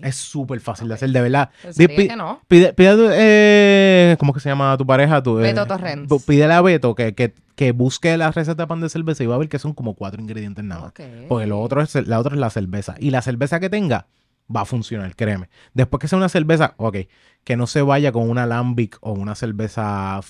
Es 0.02 0.16
súper 0.16 0.60
fácil 0.60 0.88
de 0.88 0.94
hacer, 0.94 1.10
de 1.10 1.20
verdad. 1.20 1.50
Pensaría 1.62 1.96
Pi- 1.96 2.08
que 2.08 2.16
no. 2.16 2.40
Pide, 2.48 2.72
pide 2.72 2.96
eh, 3.12 4.16
¿cómo 4.18 4.32
que 4.32 4.40
se 4.40 4.48
llama 4.48 4.76
tu 4.76 4.86
pareja? 4.86 5.22
Tu, 5.22 5.38
eh, 5.38 5.42
Beto 5.42 5.66
Torrens. 5.66 6.08
bu- 6.10 6.24
Pídele 6.24 6.54
a 6.54 6.60
Beto 6.60 6.94
que, 6.94 7.14
que, 7.14 7.34
que 7.54 7.72
busque 7.72 8.16
la 8.16 8.30
receta 8.30 8.62
de 8.62 8.66
pan 8.66 8.80
de 8.80 8.88
cerveza 8.88 9.22
y 9.24 9.26
va 9.26 9.34
a 9.34 9.38
ver 9.38 9.48
que 9.48 9.58
son 9.58 9.72
como 9.74 9.94
cuatro 9.94 10.20
ingredientes 10.20 10.64
nada 10.64 10.80
más. 10.82 10.92
Porque 11.28 11.46
lo 11.46 11.60
otro 11.60 11.82
es, 11.82 11.94
la 12.06 12.18
otra 12.18 12.34
es 12.34 12.40
la 12.40 12.50
cerveza. 12.50 12.94
Y 12.98 13.10
la 13.10 13.22
cerveza 13.22 13.60
que 13.60 13.68
tenga 13.70 14.06
va 14.54 14.62
a 14.62 14.64
funcionar, 14.64 15.14
créeme. 15.14 15.48
Después 15.74 16.00
que 16.00 16.08
sea 16.08 16.16
una 16.18 16.28
cerveza, 16.28 16.74
ok, 16.78 16.96
que 17.44 17.56
no 17.56 17.66
se 17.66 17.82
vaya 17.82 18.12
con 18.12 18.28
una 18.30 18.46
Lambic 18.46 18.96
o 19.00 19.12
una 19.12 19.34
cerveza 19.34 20.20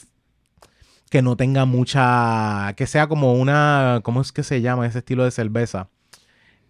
que 1.11 1.23
no 1.23 1.37
tenga 1.37 1.65
mucha, 1.65 2.75
que 2.77 2.87
sea 2.87 3.07
como 3.07 3.35
una, 3.35 4.01
¿cómo 4.03 4.21
es 4.21 4.33
que 4.33 4.43
se 4.43 4.61
llama 4.61 4.87
ese 4.87 4.99
estilo 4.99 5.25
de 5.25 5.31
cerveza? 5.31 5.89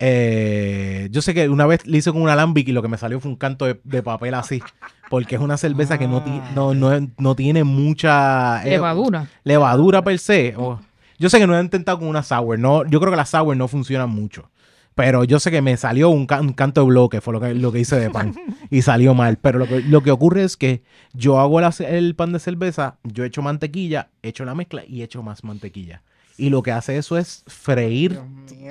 Eh, 0.01 1.09
yo 1.11 1.22
sé 1.22 1.34
que 1.34 1.49
una 1.49 1.66
vez 1.66 1.86
le 1.86 1.99
hice 1.99 2.12
con 2.12 2.22
una 2.22 2.36
Lambic 2.36 2.68
y 2.68 2.72
lo 2.72 2.82
que 2.82 2.88
me 2.88 2.96
salió 2.99 3.20
fue 3.20 3.30
un 3.30 3.36
canto 3.36 3.64
de, 3.66 3.80
de 3.84 4.03
papel 4.03 4.34
así. 4.34 4.62
Porque 5.11 5.36
es 5.36 5.40
una 5.40 5.57
cerveza 5.57 5.99
que 5.99 6.07
no, 6.07 6.22
ti- 6.22 6.40
no, 6.55 6.74
no, 6.74 6.90
no 7.18 7.34
tiene 7.34 7.64
mucha 7.64 8.62
eh, 8.64 8.70
Levadura. 8.70 9.26
levadura 9.44 10.03
per 10.05 10.18
se. 10.18 10.55
yo 11.18 11.30
sé 11.30 11.38
que 11.38 11.46
no 11.46 11.57
he 11.59 11.61
intentado 11.62 11.99
con 11.99 12.09
una 12.09 12.22
sour. 12.22 12.59
No, 12.59 12.84
yo 12.86 13.01
creo 13.01 13.11
que 13.11 13.16
las 13.16 13.30
sour 13.30 13.57
no 13.57 13.68
funcionan 13.68 14.11
mucho. 14.11 14.51
Pero 14.94 15.22
yo 15.24 15.38
sé 15.38 15.51
que 15.53 15.62
me 15.62 15.76
salió 15.76 16.11
un, 16.11 16.26
ca- 16.26 16.40
un 16.40 16.53
canto 16.53 16.80
de 16.80 16.88
bloque, 16.88 17.20
fue 17.20 17.32
lo 17.32 17.40
que, 17.40 17.55
lo 17.55 17.70
que 17.72 17.78
hice 17.78 17.99
de 17.99 18.11
pan. 18.11 18.34
y 18.70 18.82
salió 18.82 19.14
mal. 19.14 19.38
Pero 19.38 19.59
lo 19.61 19.66
que, 19.68 19.80
lo 19.80 20.03
que 20.03 20.11
ocurre 20.11 20.42
es 20.42 20.57
que 20.57 20.82
yo 21.14 21.38
hago 21.38 21.61
la 21.61 21.72
el 21.88 22.14
pan 22.16 22.32
de 22.32 22.40
cerveza, 22.40 22.96
yo 23.05 23.24
echo 23.24 23.40
mantequilla, 23.40 24.11
echo 24.22 24.44
la 24.44 24.55
mezcla 24.55 24.82
y 24.86 25.03
echo 25.03 25.22
más 25.22 25.44
mantequilla. 25.44 26.03
Y 26.41 26.51
lo 26.51 26.62
que 26.62 26.70
hace 26.70 26.97
eso 26.97 27.18
es 27.18 27.43
freír, 27.49 28.20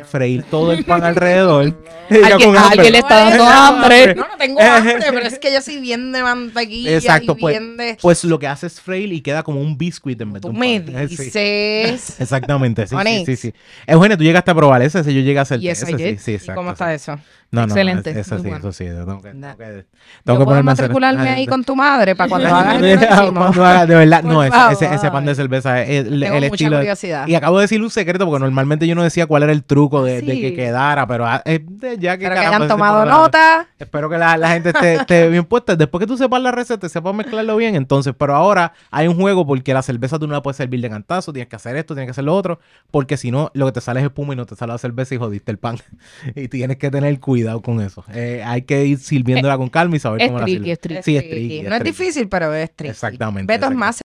freír 0.09 0.43
todo 0.43 0.71
el 0.71 0.85
pan 0.85 1.03
alrededor. 1.03 1.77
Alguien, 2.09 2.55
alguien 2.55 2.93
le 2.93 2.99
está 2.99 3.29
dando 3.29 3.43
hambre. 3.43 4.15
No, 4.15 4.25
no 4.25 4.37
tengo 4.37 4.61
hambre, 4.61 5.05
pero 5.09 5.27
es 5.27 5.37
que 5.37 5.51
yo 5.51 5.61
soy 5.61 5.81
bien 5.81 6.13
de 6.13 6.23
mantequilla 6.23 6.95
Exacto, 6.95 7.35
y 7.37 7.41
pues, 7.41 7.59
bien 7.59 7.75
de... 7.75 7.97
pues 8.01 8.23
lo 8.23 8.39
que 8.39 8.47
hace 8.47 8.67
es 8.67 8.79
freír 8.79 9.11
y 9.11 9.19
queda 9.19 9.43
como 9.43 9.59
un 9.59 9.77
biscuit 9.77 10.19
en 10.21 10.31
vez 10.31 10.43
de 10.43 10.47
un 10.47 10.57
me 10.57 10.79
pan. 10.79 10.95
Eh, 10.95 11.07
sí. 11.09 11.15
dices... 11.25 12.15
Exactamente, 12.21 12.87
sí, 12.87 12.95
sí, 13.03 13.25
sí, 13.25 13.35
sí. 13.35 13.53
Eugenio, 13.85 14.17
tú 14.17 14.23
llegaste 14.23 14.49
a 14.49 14.55
probar 14.55 14.81
ese, 14.81 15.01
ese 15.01 15.13
yo 15.13 15.19
llegué 15.19 15.39
a 15.39 15.41
hacer 15.41 15.59
Yes, 15.59 15.83
ese, 15.83 15.97
sí, 15.97 16.17
sí, 16.19 16.31
¿Y 16.31 16.35
exacto, 16.35 16.55
cómo 16.57 16.71
está 16.71 16.93
eso? 16.93 17.19
No, 17.49 17.61
no, 17.61 17.67
Excelente, 17.67 18.09
es- 18.11 18.17
Eso 18.17 18.35
sí, 18.37 18.41
bueno. 18.43 18.57
eso 18.57 18.71
sí. 18.73 18.83
Tengo 18.83 19.21
que, 19.21 19.29
tengo 19.31 19.57
que, 19.57 19.85
tengo 20.25 20.45
que 20.45 20.51
hacer- 20.51 20.63
matricularme 20.63 21.29
ahí 21.29 21.47
con 21.47 21.63
tu 21.63 21.77
madre 21.77 22.13
para 22.13 22.29
cuando 22.29 22.47
hagas 22.55 22.81
el 22.81 22.99
cuando 23.33 23.65
haga- 23.65 23.85
de 23.85 23.95
verdad, 23.95 24.21
no, 24.23 24.33
Por 24.35 24.45
ese, 24.73 24.93
ese, 24.93 25.09
pan 25.11 25.25
de 25.25 25.33
cerveza 25.33 25.81
es 25.81 26.05
el, 26.07 26.19
Tengo 26.19 26.35
el 26.35 26.41
mucha 26.43 26.45
estilo. 26.55 26.77
curiosidad. 26.77 27.25
y 27.27 27.35
acabo 27.35 27.57
de 27.59 27.61
decir 27.63 27.81
un 27.81 27.89
secreto 27.89 28.25
porque 28.25 28.41
normalmente 28.41 28.85
yo 28.85 28.95
no 28.95 29.03
decía 29.03 29.27
cuál 29.27 29.43
era 29.43 29.53
el 29.53 29.63
truco 29.63 30.03
de, 30.03 30.21
que 30.25 30.53
quedara, 30.55 31.07
pero 31.07 31.25
ah, 31.25 31.41
eh, 31.45 31.63
ya 31.97 32.17
que 32.17 32.23
que 32.25 32.29
caramba, 32.29 32.47
hayan 32.49 32.61
ese 32.63 32.69
tomado 32.69 33.05
nota. 33.05 33.67
Espero 33.79 34.09
que 34.09 34.17
la, 34.17 34.35
la 34.35 34.49
gente 34.49 34.69
esté, 34.69 34.95
esté 34.95 35.29
bien 35.29 35.45
puesta. 35.45 35.77
Después 35.77 36.01
que 36.01 36.07
tú 36.07 36.17
sepas 36.17 36.41
la 36.41 36.51
receta, 36.51 36.89
sepas 36.89 37.15
mezclarlo 37.15 37.55
bien, 37.55 37.75
entonces, 37.75 38.13
pero 38.17 38.35
ahora 38.35 38.73
hay 38.91 39.07
un 39.07 39.15
juego 39.15 39.47
porque 39.47 39.73
la 39.73 39.81
cerveza 39.83 40.19
tú 40.19 40.27
no 40.27 40.33
la 40.33 40.41
puedes 40.41 40.57
servir 40.57 40.81
de 40.81 40.89
cantazo, 40.89 41.31
tienes 41.31 41.47
que 41.47 41.55
hacer 41.55 41.77
esto, 41.77 41.93
tienes 41.93 42.07
que 42.07 42.11
hacer 42.11 42.25
lo 42.25 42.35
otro, 42.35 42.59
porque 42.91 43.15
si 43.15 43.31
no, 43.31 43.51
lo 43.53 43.67
que 43.67 43.71
te 43.71 43.79
sale 43.81 44.01
es 44.01 44.05
espuma 44.05 44.33
y 44.33 44.35
no 44.35 44.45
te 44.45 44.57
sale 44.57 44.73
la 44.73 44.77
cerveza 44.79 45.15
y 45.15 45.17
jodiste 45.17 45.49
el 45.49 45.59
pan. 45.59 45.77
y 46.35 46.49
tienes 46.49 46.75
que 46.75 46.91
tener 46.91 47.17
cuidado 47.21 47.36
con 47.61 47.81
eso. 47.81 48.03
Eh, 48.13 48.43
hay 48.45 48.63
que 48.63 48.85
ir 48.85 48.99
sirviéndola 48.99 49.57
con 49.57 49.69
calma 49.69 49.95
y 49.95 49.99
saber 49.99 50.21
Es 50.21 50.27
cómo 50.27 50.39
la 50.39 50.45
tricky, 50.45 50.59
sirve. 50.59 50.71
es 50.71 50.79
tricky. 50.79 51.03
Sí, 51.03 51.17
es 51.17 51.29
tricky. 51.29 51.57
es 51.59 51.69
No 51.69 51.75
es 51.75 51.83
difícil, 51.83 52.29
pero 52.29 52.53
es 52.53 52.75
tricky. 52.75 52.91
Exactamente, 52.91 53.51
Beto 53.53 53.67
es 53.67 53.75
más 53.75 54.01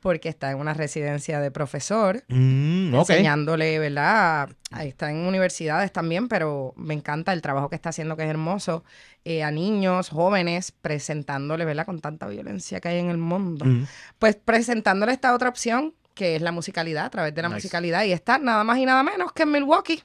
porque 0.00 0.28
está 0.28 0.52
en 0.52 0.58
una 0.58 0.72
residencia 0.72 1.40
de 1.40 1.50
profesor, 1.50 2.22
Mm, 2.28 2.94
ok. 2.94 3.10
enseñándole, 3.10 3.78
¿verdad? 3.80 4.48
Ahí 4.70 4.88
está 4.90 5.10
en 5.10 5.16
universidades 5.16 5.90
también, 5.92 6.28
pero 6.28 6.74
me 6.76 6.94
encanta 6.94 7.32
el 7.32 7.42
trabajo 7.42 7.68
que 7.70 7.74
está 7.74 7.88
haciendo, 7.88 8.16
que 8.16 8.22
es 8.22 8.30
hermoso, 8.30 8.84
eh, 9.24 9.42
a 9.42 9.50
niños, 9.50 10.10
jóvenes, 10.10 10.70
presentándole, 10.70 11.64
¿verdad? 11.64 11.86
Con 11.86 12.00
tanta 12.00 12.28
violencia 12.28 12.80
que 12.80 12.88
hay 12.88 12.98
en 12.98 13.10
el 13.10 13.18
mundo. 13.18 13.64
Mm. 13.64 13.86
Pues 14.20 14.36
presentándole 14.36 15.10
esta 15.12 15.34
otra 15.34 15.48
opción, 15.48 15.92
que 16.16 16.34
es 16.34 16.42
la 16.42 16.50
musicalidad, 16.50 17.04
a 17.04 17.10
través 17.10 17.34
de 17.34 17.42
la 17.42 17.48
Nice. 17.48 17.58
musicalidad, 17.58 18.02
y 18.04 18.10
está 18.12 18.38
nada 18.38 18.64
más 18.64 18.78
y 18.78 18.86
nada 18.86 19.04
menos 19.04 19.32
que 19.32 19.44
en 19.44 19.52
Milwaukee. 19.52 20.02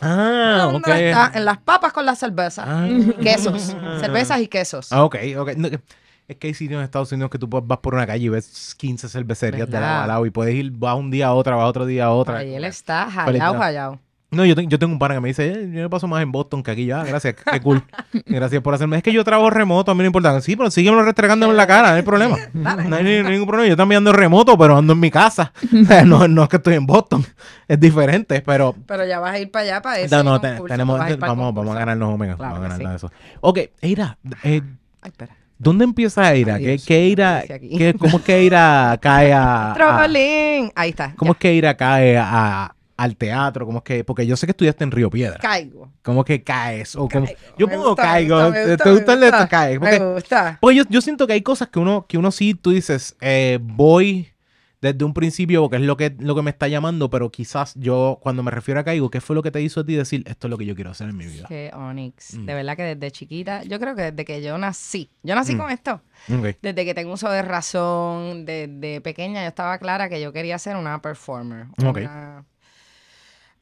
Ah, 0.00 0.64
ok. 0.72 0.72
¿Dónde 0.72 1.10
está? 1.10 1.30
En 1.34 1.44
las 1.44 1.58
papas 1.58 1.92
con 1.92 2.06
la 2.06 2.16
cerveza. 2.16 2.64
Ah. 2.66 2.88
Quesos, 3.22 3.76
cervezas 4.00 4.40
y 4.40 4.48
quesos. 4.48 4.90
Ah, 4.92 5.04
ok, 5.04 5.16
ok. 5.38 5.50
No, 5.56 5.68
es 6.26 6.36
que 6.36 6.46
hay 6.46 6.54
sitios 6.54 6.78
en 6.78 6.84
Estados 6.84 7.12
Unidos 7.12 7.30
que 7.30 7.38
tú 7.38 7.48
vas 7.48 7.78
por 7.80 7.94
una 7.94 8.06
calle 8.06 8.24
y 8.24 8.28
ves 8.30 8.74
15 8.78 9.08
cervecerías 9.08 9.68
de 9.68 9.78
lado 9.78 10.04
a 10.04 10.06
lado 10.06 10.26
y 10.26 10.30
puedes 10.30 10.54
ir, 10.54 10.70
vas 10.70 10.96
un 10.96 11.10
día 11.10 11.26
a 11.26 11.34
otra, 11.34 11.54
vas 11.56 11.68
otro 11.68 11.84
día 11.86 12.06
a 12.06 12.10
otra. 12.12 12.38
Ahí 12.38 12.54
él 12.54 12.64
está 12.64 13.10
jalado, 13.10 13.58
jalado. 13.58 14.00
No, 14.32 14.44
yo, 14.44 14.54
te- 14.54 14.66
yo 14.66 14.78
tengo 14.78 14.92
un 14.92 14.98
pana 15.00 15.14
que 15.16 15.20
me 15.20 15.28
dice, 15.28 15.46
"Eh, 15.48 15.70
yo 15.72 15.82
me 15.82 15.88
paso 15.90 16.06
más 16.06 16.22
en 16.22 16.30
Boston 16.30 16.62
que 16.62 16.70
aquí 16.70 16.86
ya. 16.86 17.02
Gracias, 17.02 17.34
qué 17.34 17.60
cool. 17.60 17.82
Gracias 18.26 18.62
por 18.62 18.72
hacerme. 18.74 18.96
Es 18.96 19.02
que 19.02 19.12
yo 19.12 19.24
trabajo 19.24 19.50
remoto, 19.50 19.90
a 19.90 19.94
mí 19.94 20.00
no 20.00 20.06
importa. 20.06 20.40
Sí, 20.40 20.54
pero 20.54 20.70
sígueme 20.70 21.02
restregándome 21.02 21.50
en 21.50 21.56
la 21.56 21.66
cara, 21.66 21.90
no 21.90 21.96
hay 21.96 22.02
problema. 22.02 22.36
No 22.52 22.96
hay, 22.96 23.02
ni- 23.04 23.22
ningún 23.28 23.46
problema. 23.48 23.68
Yo 23.68 23.76
también 23.76 23.98
ando 23.98 24.12
remoto, 24.12 24.56
pero 24.56 24.76
ando 24.76 24.92
en 24.92 25.00
mi 25.00 25.10
casa. 25.10 25.52
No, 26.06 26.28
no 26.28 26.42
es 26.44 26.48
que 26.48 26.56
estoy 26.56 26.74
en 26.74 26.86
Boston. 26.86 27.24
Es 27.66 27.78
diferente, 27.80 28.40
pero 28.42 28.74
Pero 28.86 29.04
ya 29.06 29.18
vas 29.18 29.32
a 29.34 29.38
ir 29.40 29.50
para 29.50 29.64
allá 29.64 29.82
para 29.82 29.98
ese 29.98 30.14
no, 30.16 30.22
no, 30.22 30.40
tenemos, 30.40 30.98
vas 30.98 31.18
vamos, 31.18 31.52
vamos 31.54 31.74
a 31.76 31.78
ganarnos 31.80 32.14
Omega. 32.14 32.36
Claro 32.36 32.54
vamos 32.54 32.66
a 32.66 32.68
ganarnos 32.78 32.96
eso. 32.96 33.12
Ok, 33.40 33.58
Eira, 33.80 34.16
eh, 34.44 34.62
Ay, 35.02 35.08
espera. 35.10 35.36
¿dónde 35.58 35.84
empieza 35.84 36.32
Eira? 36.32 36.58
¿Qué, 36.58 36.64
qué 36.78 36.82
¿qué 36.86 36.96
Eira, 37.02 37.42
qué- 37.46 37.94
¿Cómo 37.98 38.18
es 38.18 38.24
que 38.24 38.34
Eira 38.36 38.96
cae 39.00 39.32
a, 39.32 39.72
a-. 39.72 40.04
Ahí 40.76 40.90
está. 40.90 41.14
¿Cómo 41.16 41.32
es 41.32 41.38
que 41.38 41.50
Eira 41.50 41.76
cae 41.76 42.16
a, 42.18 42.74
al 43.02 43.16
teatro? 43.16 43.64
¿Cómo 43.66 43.78
es 43.78 43.84
que, 43.84 44.04
porque 44.04 44.26
yo 44.26 44.36
sé 44.36 44.46
que 44.46 44.50
estudiaste 44.52 44.84
en 44.84 44.90
Río 44.90 45.08
Piedra. 45.10 45.38
Caigo. 45.38 45.90
¿Cómo 46.02 46.24
que 46.24 46.42
caes? 46.42 46.94
O 46.96 47.08
como, 47.08 47.26
yo 47.56 47.66
Me 47.66 47.74
pongo 47.74 47.88
gusta, 47.88 48.02
me 48.02 48.08
caigo. 48.08 48.36
gusta, 48.36 48.50
me 48.66 48.76
¿Te 48.76 48.90
gusta, 48.90 49.06
me 49.06 49.12
el 49.14 49.20
de 49.20 49.26
gusta. 49.30 49.48
caes? 49.48 49.80
Me 49.80 49.86
Porque, 49.98 49.98
gusta. 50.14 50.58
porque 50.60 50.76
yo, 50.76 50.84
yo 50.88 51.00
siento 51.00 51.26
que 51.26 51.32
hay 51.32 51.42
cosas 51.42 51.68
que 51.68 51.78
uno, 51.78 52.04
que 52.06 52.18
uno 52.18 52.30
sí, 52.30 52.54
tú 52.54 52.70
dices, 52.72 53.16
eh, 53.22 53.58
voy 53.62 54.28
desde 54.82 55.04
un 55.04 55.12
principio 55.12 55.60
porque 55.60 55.76
es 55.76 55.82
lo 55.82 55.94
que, 55.96 56.14
lo 56.20 56.34
que 56.34 56.40
me 56.40 56.50
está 56.50 56.66
llamando, 56.66 57.10
pero 57.10 57.30
quizás 57.30 57.74
yo, 57.74 58.18
cuando 58.22 58.42
me 58.42 58.50
refiero 58.50 58.80
a 58.80 58.84
caigo, 58.84 59.10
¿qué 59.10 59.20
fue 59.20 59.36
lo 59.36 59.42
que 59.42 59.50
te 59.50 59.60
hizo 59.60 59.80
a 59.80 59.84
ti 59.84 59.94
decir, 59.94 60.22
esto 60.26 60.46
es 60.46 60.50
lo 60.50 60.56
que 60.56 60.64
yo 60.64 60.74
quiero 60.74 60.90
hacer 60.90 61.08
en 61.10 61.16
mi 61.18 61.26
vida? 61.26 61.44
Que 61.48 61.70
Onyx. 61.74 62.34
Mm. 62.38 62.46
De 62.46 62.54
verdad 62.54 62.76
que 62.76 62.82
desde 62.94 63.10
chiquita, 63.10 63.62
yo 63.64 63.78
creo 63.78 63.94
que 63.94 64.02
desde 64.10 64.24
que 64.24 64.40
yo 64.42 64.56
nací, 64.56 65.10
yo 65.22 65.34
nací 65.34 65.54
Mm. 65.54 65.58
con 65.58 65.70
esto. 65.70 66.00
Ok. 66.34 66.56
Desde 66.62 66.84
que 66.86 66.94
tengo 66.94 67.12
uso 67.12 67.28
de 67.30 67.42
razón, 67.42 68.46
desde 68.46 69.02
pequeña 69.02 69.42
yo 69.42 69.48
estaba 69.48 69.76
clara 69.78 70.08
que 70.08 70.18
yo 70.20 70.32
quería 70.32 70.58
ser 70.58 70.76
una 70.76 71.00
performer. 71.02 71.66
Ok. 71.84 71.98
Una 71.98 72.44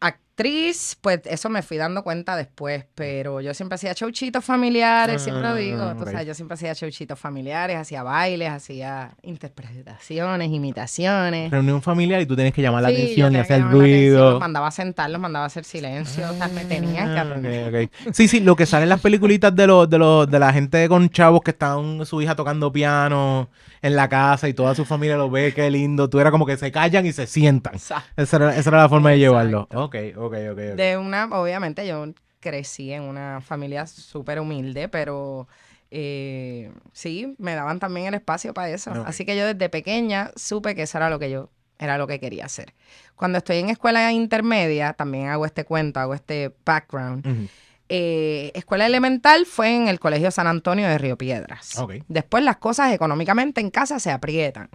a 0.00 0.12
actriz, 0.38 0.96
pues 1.00 1.20
eso 1.24 1.48
me 1.48 1.62
fui 1.62 1.76
dando 1.78 2.04
cuenta 2.04 2.36
después, 2.36 2.84
pero 2.94 3.40
yo 3.40 3.52
siempre 3.54 3.74
hacía 3.74 3.92
showchitos 3.92 4.44
familiares, 4.44 5.20
siempre 5.20 5.42
lo 5.42 5.54
digo, 5.56 5.82
Ah, 5.82 5.94
tú 5.96 6.04
ok. 6.04 6.10
sabes, 6.12 6.26
yo 6.28 6.34
siempre 6.34 6.54
hacía 6.54 6.72
showchitos 6.74 7.18
familiares, 7.18 7.76
hacía 7.76 8.04
bailes, 8.04 8.48
hacía 8.48 9.10
interpretaciones, 9.22 10.48
imitaciones. 10.50 11.50
Reunión 11.50 11.82
familiar 11.82 12.20
y 12.20 12.26
tú 12.26 12.36
tienes 12.36 12.54
que 12.54 12.62
llamar 12.62 12.82
la 12.82 12.90
Sí, 12.90 12.94
atención 12.94 13.32
y 13.32 13.34
que 13.34 13.40
hacer 13.40 13.62
ruido. 13.62 14.30
Los 14.30 14.40
mandaba 14.40 14.68
a 14.68 14.70
sentar, 14.70 15.10
los 15.10 15.20
mandaba 15.20 15.44
a 15.44 15.48
hacer 15.48 15.64
silencio, 15.64 16.30
o 16.30 16.34
sea, 16.34 16.46
me 16.48 16.64
tenían 16.64 17.12
que 17.12 17.18
Ah, 17.18 17.22
atender. 17.22 17.86
ok, 17.86 17.90
ok. 18.06 18.14
Sí, 18.14 18.28
sí, 18.28 18.38
lo 18.38 18.54
que 18.54 18.64
sale 18.66 18.84
en 18.84 18.90
las 18.90 19.00
peliculitas 19.00 19.54
de 19.56 19.66
los, 19.66 19.90
de 19.90 19.98
los, 19.98 20.30
de 20.30 20.38
la 20.38 20.52
gente 20.52 20.88
con 20.88 21.10
chavos 21.10 21.40
que 21.42 21.50
están 21.50 22.06
su 22.06 22.22
hija 22.22 22.36
tocando 22.36 22.70
piano 22.72 23.48
en 23.82 23.96
la 23.96 24.08
casa 24.08 24.48
y 24.48 24.54
toda 24.54 24.74
su 24.76 24.84
familia 24.84 25.16
lo 25.16 25.30
ve, 25.30 25.52
qué 25.52 25.68
lindo. 25.70 26.08
Tú 26.08 26.20
era 26.20 26.30
como 26.30 26.46
que 26.46 26.56
se 26.56 26.70
callan 26.70 27.06
y 27.06 27.12
se 27.12 27.26
sientan. 27.26 27.74
Esa 27.74 28.04
era, 28.16 28.56
esa 28.56 28.70
era 28.70 28.78
la 28.82 28.88
forma 28.88 29.10
de 29.10 29.18
llevarlo. 29.18 29.62
Exacto. 29.70 29.84
Ok, 29.84 29.96
ok, 30.28 30.34
ok. 30.52 30.58
ok. 30.72 30.76
De 30.76 30.96
una, 30.96 31.24
obviamente 31.32 31.86
yo 31.86 32.06
crecí 32.40 32.92
en 32.92 33.02
una 33.02 33.40
familia 33.40 33.86
súper 33.86 34.40
humilde, 34.40 34.88
pero 34.88 35.48
eh, 35.90 36.70
sí, 36.92 37.34
me 37.38 37.54
daban 37.54 37.78
también 37.78 38.06
el 38.06 38.14
espacio 38.14 38.54
para 38.54 38.70
eso. 38.70 38.92
Así 39.06 39.24
que 39.24 39.36
yo 39.36 39.46
desde 39.46 39.68
pequeña 39.68 40.30
supe 40.36 40.74
que 40.74 40.82
eso 40.82 40.98
era 40.98 41.10
lo 41.10 41.18
que 41.18 41.30
yo, 41.30 41.50
era 41.78 41.98
lo 41.98 42.06
que 42.06 42.20
quería 42.20 42.44
hacer. 42.44 42.74
Cuando 43.16 43.38
estoy 43.38 43.58
en 43.58 43.70
escuela 43.70 44.12
intermedia, 44.12 44.92
también 44.92 45.28
hago 45.28 45.46
este 45.46 45.64
cuento, 45.64 46.00
hago 46.00 46.14
este 46.14 46.54
background. 46.64 47.48
Eh, 47.90 48.52
escuela 48.54 48.84
elemental 48.84 49.46
fue 49.46 49.74
en 49.74 49.88
el 49.88 49.98
Colegio 49.98 50.30
San 50.30 50.46
Antonio 50.46 50.86
de 50.86 50.98
Río 50.98 51.16
Piedras. 51.16 51.78
Después 52.08 52.44
las 52.44 52.58
cosas 52.58 52.92
económicamente 52.92 53.60
en 53.62 53.70
casa 53.70 53.98
se 53.98 54.10
aprietan. 54.10 54.68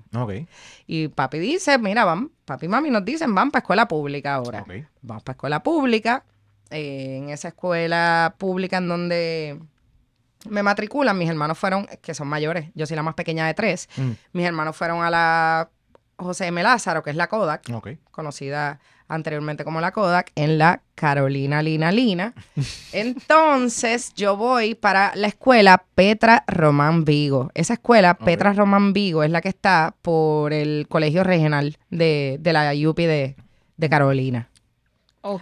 Y 0.88 1.10
papi 1.10 1.38
dice, 1.38 1.78
mira, 1.78 2.06
van, 2.06 2.32
papi 2.46 2.66
y 2.66 2.70
mami 2.70 2.90
nos 2.90 3.06
dicen, 3.06 3.36
van 3.36 3.52
para 3.52 3.62
escuela 3.62 3.88
pública 3.88 4.34
ahora 4.36 4.64
vamos 5.02 5.24
para 5.24 5.34
escuela 5.36 5.62
pública. 5.62 6.24
eh, 6.72 7.18
en 7.18 7.30
esa 7.30 7.50
escuela 7.50 8.34
pública 8.40 8.78
en 8.78 8.88
donde 8.88 9.60
me 10.50 10.64
matriculan, 10.64 11.16
mis 11.18 11.30
hermanos 11.30 11.58
fueron, 11.58 11.86
que 12.02 12.16
son 12.16 12.28
mayores, 12.28 12.72
yo 12.74 12.86
soy 12.88 12.96
la 12.96 13.04
más 13.04 13.14
pequeña 13.14 13.46
de 13.46 13.54
tres, 13.54 13.88
Mm, 13.96 14.12
mis 14.34 14.46
hermanos 14.46 14.76
fueron 14.76 15.04
a 15.04 15.10
la 15.12 15.70
José 16.18 16.48
M. 16.48 16.64
Lázaro, 16.64 17.04
que 17.04 17.12
es 17.12 17.16
la 17.16 17.28
Kodak, 17.28 17.70
conocida 18.12 18.80
anteriormente 19.08 19.64
como 19.64 19.82
la 19.82 19.92
Kodak, 19.92 20.32
en 20.36 20.58
la 20.58 20.82
Carolina 20.96 21.62
Lina 21.62 21.92
Lina. 21.92 22.34
Entonces 22.94 24.14
yo 24.16 24.38
voy 24.38 24.76
para 24.76 25.12
la 25.16 25.28
escuela 25.28 25.84
Petra 25.96 26.44
Román 26.48 27.06
Vigo. 27.06 27.52
Esa 27.54 27.74
escuela. 27.74 28.14
Petra 28.16 28.54
Román 28.54 28.94
Vigo, 28.94 29.24
es 29.24 29.30
la 29.32 29.42
que 29.42 29.50
está 29.50 29.96
por 30.02 30.54
el 30.54 30.88
colegio 30.90 31.24
regional 31.24 31.78
de, 31.90 32.38
de 32.40 32.54
la 32.54 32.72
UPI 32.74 33.06
de, 33.06 33.36
de 33.78 33.90
Carolina. 33.90 34.50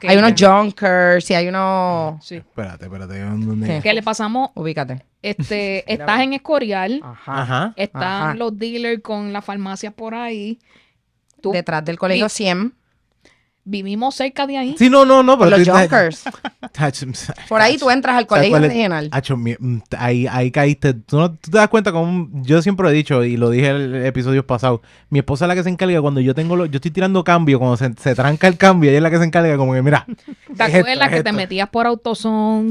Hay 0.07 0.16
unos 0.18 0.34
junkers 0.39 1.32
y 1.32 1.34
hay 1.34 1.47
unos... 1.47 2.24
Sí. 2.24 2.36
Espérate, 2.36 2.86
espérate. 2.86 3.20
¿dónde- 3.20 3.66
¿Qué? 3.68 3.82
Que 3.82 3.93
le 3.93 4.03
pasamos, 4.03 4.51
Ubícate. 4.53 5.03
este, 5.24 5.84
estás 5.91 6.22
en 6.22 6.34
Escorial, 6.34 7.01
Ajá. 7.03 7.41
Ajá. 7.41 7.74
están 7.78 8.03
Ajá. 8.03 8.34
los 8.36 8.55
dealers 8.59 9.01
con 9.01 9.34
las 9.34 9.43
farmacias 9.43 9.91
por 9.93 10.14
ahí. 10.14 10.59
Tú- 11.41 11.51
Detrás 11.51 11.84
del 11.84 11.97
colegio 11.97 12.28
Y- 12.28 12.30
100. 12.30 12.76
Vivimos 13.64 14.16
cerca 14.16 14.47
de 14.47 14.57
ahí. 14.57 14.76
Sí, 14.78 14.89
no, 14.89 15.05
no, 15.05 15.22
no. 15.22 15.38
Por 15.38 15.49
Pero 15.49 15.59
los 15.59 15.68
junkers. 15.70 16.24
Por 17.49 17.62
ahí 17.62 17.78
tú 17.78 17.89
entras 17.91 18.16
al 18.18 18.26
colegio 18.26 18.57
regional. 18.57 19.09
Mm, 19.59 19.78
ahí, 19.97 20.26
ahí 20.28 20.51
caíste. 20.51 20.93
¿Tú, 20.95 21.18
no- 21.20 21.32
tú 21.32 21.51
te 21.51 21.57
das 21.57 21.68
cuenta 21.68 21.91
como 21.91 22.30
yo 22.41 22.62
siempre 22.62 22.89
he 22.89 22.91
dicho 22.91 23.24
y 23.24 23.38
lo 23.38 23.49
dije 23.49 23.68
en 23.70 23.76
el 23.76 24.05
episodio 24.05 24.45
pasado. 24.45 24.82
Mi 25.09 25.20
esposa 25.20 25.45
es 25.45 25.49
la 25.49 25.55
que 25.55 25.64
se 25.64 25.70
encarga 25.70 26.01
cuando 26.01 26.22
yo 26.22 26.34
tengo 26.34 26.55
lo, 26.55 26.66
yo 26.66 26.78
estoy 26.78 26.91
tirando 26.91 27.24
cambio, 27.24 27.59
cuando 27.59 27.78
se, 27.78 27.93
se 27.99 28.16
tranca 28.16 28.47
el 28.47 28.57
cambio, 28.57 28.89
ella 28.89 28.97
es 28.97 29.03
la 29.03 29.12
que 29.12 29.18
se 29.20 29.26
encarga 29.26 29.55
como 29.57 29.74
que 29.74 29.82
mira. 29.82 30.05
¿Te 30.57 30.64
acuerdas 30.64 31.09
es 31.09 31.16
que 31.18 31.24
te 31.24 31.32
metías 31.32 31.70
por 31.70 31.88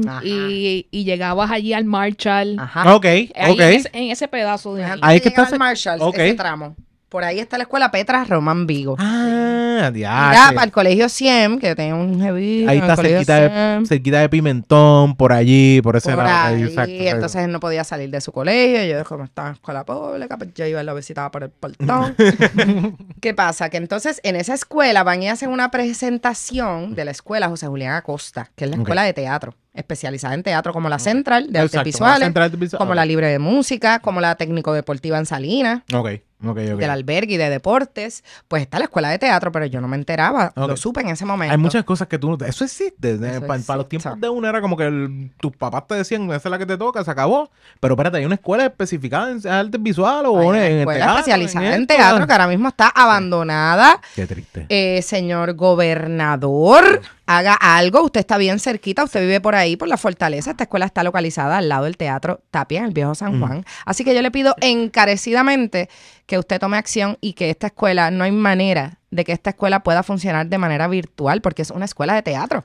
Ajá. 0.07 0.21
y, 0.25 0.87
y 0.91 1.03
llegabas 1.03 1.51
allí 1.51 1.73
al 1.73 1.85
Marshall? 1.85 2.57
Ajá. 2.59 2.95
Ok, 2.95 3.05
Ahí 3.05 3.29
ok. 3.35 3.59
en, 3.59 3.73
ese, 3.73 3.89
en 3.93 4.11
ese 4.11 4.27
pedazo 4.27 4.75
de 4.75 4.83
ahí. 4.83 4.99
Ahí 5.01 5.19
que 5.21 5.29
llegar 5.29 5.45
está 5.45 5.55
al 5.55 5.59
Marshall, 5.59 6.01
ok. 6.01 6.15
ese 6.17 6.33
tramo. 6.35 6.75
Por 7.11 7.25
ahí 7.25 7.39
está 7.39 7.57
la 7.57 7.63
escuela 7.63 7.91
Petra 7.91 8.23
Román 8.23 8.65
Vigo. 8.65 8.95
Ah, 8.97 9.91
diache. 9.93 10.55
para 10.55 10.63
el 10.63 10.71
colegio 10.71 11.09
100, 11.09 11.59
que 11.59 11.75
tenía 11.75 11.93
un 11.93 12.21
heavy. 12.21 12.65
Ahí 12.65 12.77
está 12.77 12.95
cerquita 12.95 13.35
de, 13.35 13.85
cerquita 13.85 14.19
de 14.21 14.29
Pimentón, 14.29 15.17
por 15.17 15.33
allí, 15.33 15.81
por 15.81 15.97
ese 15.97 16.13
por 16.13 16.23
lado. 16.23 16.55
ahí, 16.55 16.63
exacto, 16.63 16.93
entonces 16.93 17.43
él 17.43 17.51
no 17.51 17.59
podía 17.59 17.83
salir 17.83 18.09
de 18.11 18.21
su 18.21 18.31
colegio. 18.31 18.85
Yo, 18.85 19.03
como 19.03 19.25
estaba 19.25 19.49
en 19.49 19.55
escuela 19.55 19.83
pública, 19.83 20.37
pues 20.37 20.53
yo 20.53 20.65
iba 20.65 20.81
y 20.81 20.85
lo 20.85 20.95
visitaba 20.95 21.29
por 21.31 21.43
el 21.43 21.49
portón. 21.49 22.15
¿Qué 23.19 23.33
pasa? 23.33 23.69
Que 23.69 23.75
entonces 23.75 24.21
en 24.23 24.37
esa 24.37 24.53
escuela 24.53 25.03
van 25.03 25.21
y 25.21 25.27
hacen 25.27 25.49
una 25.49 25.69
presentación 25.69 26.95
de 26.95 27.03
la 27.03 27.11
escuela 27.11 27.49
José 27.49 27.67
Julián 27.67 27.95
Acosta, 27.95 28.51
que 28.55 28.63
es 28.63 28.71
la 28.71 28.77
escuela 28.77 29.03
de 29.03 29.11
teatro, 29.11 29.53
especializada 29.73 30.33
en 30.33 30.43
teatro, 30.43 30.71
como 30.71 30.87
la 30.87 30.97
Central 30.97 31.51
de 31.51 31.59
Artes 31.59 31.83
Visuales, 31.83 32.19
la 32.19 32.25
Central 32.27 32.51
de 32.51 32.55
Visuales. 32.57 32.79
como 32.79 32.95
la 32.95 33.03
Libre 33.03 33.27
de 33.27 33.39
Música, 33.39 33.99
como 33.99 34.21
la 34.21 34.35
Técnico 34.35 34.71
Deportiva 34.71 35.17
en 35.17 35.25
Salinas. 35.25 35.81
Ok, 35.93 36.11
del 36.41 36.89
albergue 36.89 37.35
y 37.35 37.37
de 37.37 37.49
deportes, 37.49 38.23
pues 38.47 38.63
está 38.63 38.79
la 38.79 38.85
escuela 38.85 39.09
de 39.09 39.19
teatro, 39.19 39.51
pero 39.51 39.65
yo 39.65 39.79
no 39.81 39.87
me 39.87 39.95
enteraba, 39.95 40.51
Ok. 40.55 40.67
lo 40.69 40.77
supe 40.77 41.01
en 41.01 41.09
ese 41.09 41.25
momento. 41.25 41.51
Hay 41.51 41.57
muchas 41.57 41.83
cosas 41.83 42.07
que 42.07 42.17
tú 42.17 42.29
no... 42.37 42.45
Eso 42.45 42.63
existe. 42.63 43.13
Eso 43.13 43.21
para, 43.45 43.57
los 43.57 43.59
existe. 43.59 43.87
tiempos 43.87 44.19
de 44.21 44.29
uno 44.29 44.47
era 44.49 44.59
como 44.61 44.75
que 44.75 44.85
el- 44.87 45.31
tus 45.39 45.55
papás 45.55 45.87
te 45.87 45.95
decían, 45.95 46.23
esa 46.31 46.35
es 46.35 46.45
la 46.45 46.57
que 46.57 46.65
te 46.65 46.77
toca, 46.77 47.03
se 47.03 47.11
acabó. 47.11 47.49
Pero 47.79 47.93
espérate, 47.93 48.17
hay 48.17 48.25
una 48.25 48.35
escuela 48.35 48.65
especificada 48.65 49.31
en 49.31 49.47
artes 49.47 49.81
visuales 49.81 50.31
o 50.33 50.51
Hay 50.51 50.71
en, 50.73 50.79
escuela 50.79 50.99
teatro, 50.99 51.19
especializada 51.19 51.75
en 51.75 51.81
esto. 51.83 51.95
teatro 51.95 52.25
que 52.27 52.31
ahora 52.33 52.47
mismo 52.47 52.67
está 52.69 52.87
abandonada. 52.89 53.99
Qué 54.15 54.25
triste. 54.27 54.65
Eh, 54.69 55.01
señor 55.01 55.53
gobernador, 55.53 57.01
haga 57.25 57.53
algo. 57.53 58.03
Usted 58.03 58.19
está 58.19 58.37
bien 58.37 58.59
cerquita, 58.59 59.03
usted 59.03 59.21
vive 59.21 59.39
por 59.41 59.55
ahí, 59.55 59.77
por 59.77 59.87
la 59.87 59.97
fortaleza. 59.97 60.51
Esta 60.51 60.63
escuela 60.65 60.85
está 60.85 61.03
localizada 61.03 61.57
al 61.57 61.69
lado 61.69 61.85
del 61.85 61.97
Teatro 61.97 62.41
Tapia, 62.51 62.79
en 62.79 62.85
el 62.85 62.91
Viejo 62.93 63.15
San 63.15 63.39
Juan. 63.39 63.65
Así 63.85 64.03
que 64.03 64.13
yo 64.13 64.21
le 64.21 64.31
pido 64.31 64.55
encarecidamente 64.61 65.89
que 66.25 66.37
usted 66.37 66.59
tome 66.59 66.77
acción 66.77 67.17
y 67.21 67.33
que 67.33 67.49
esta 67.49 67.67
escuela, 67.67 68.11
no 68.11 68.23
hay 68.23 68.31
manera 68.31 68.99
de 69.09 69.23
que 69.25 69.33
esta 69.33 69.49
escuela 69.51 69.83
pueda 69.83 70.03
funcionar 70.03 70.47
de 70.47 70.57
manera 70.57 70.87
virtual, 70.87 71.41
porque 71.41 71.61
es 71.63 71.71
una 71.71 71.85
escuela 71.85 72.13
de 72.13 72.21
teatro. 72.21 72.63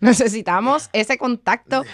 Necesitamos 0.00 0.90
ese 0.92 1.18
contacto 1.18 1.84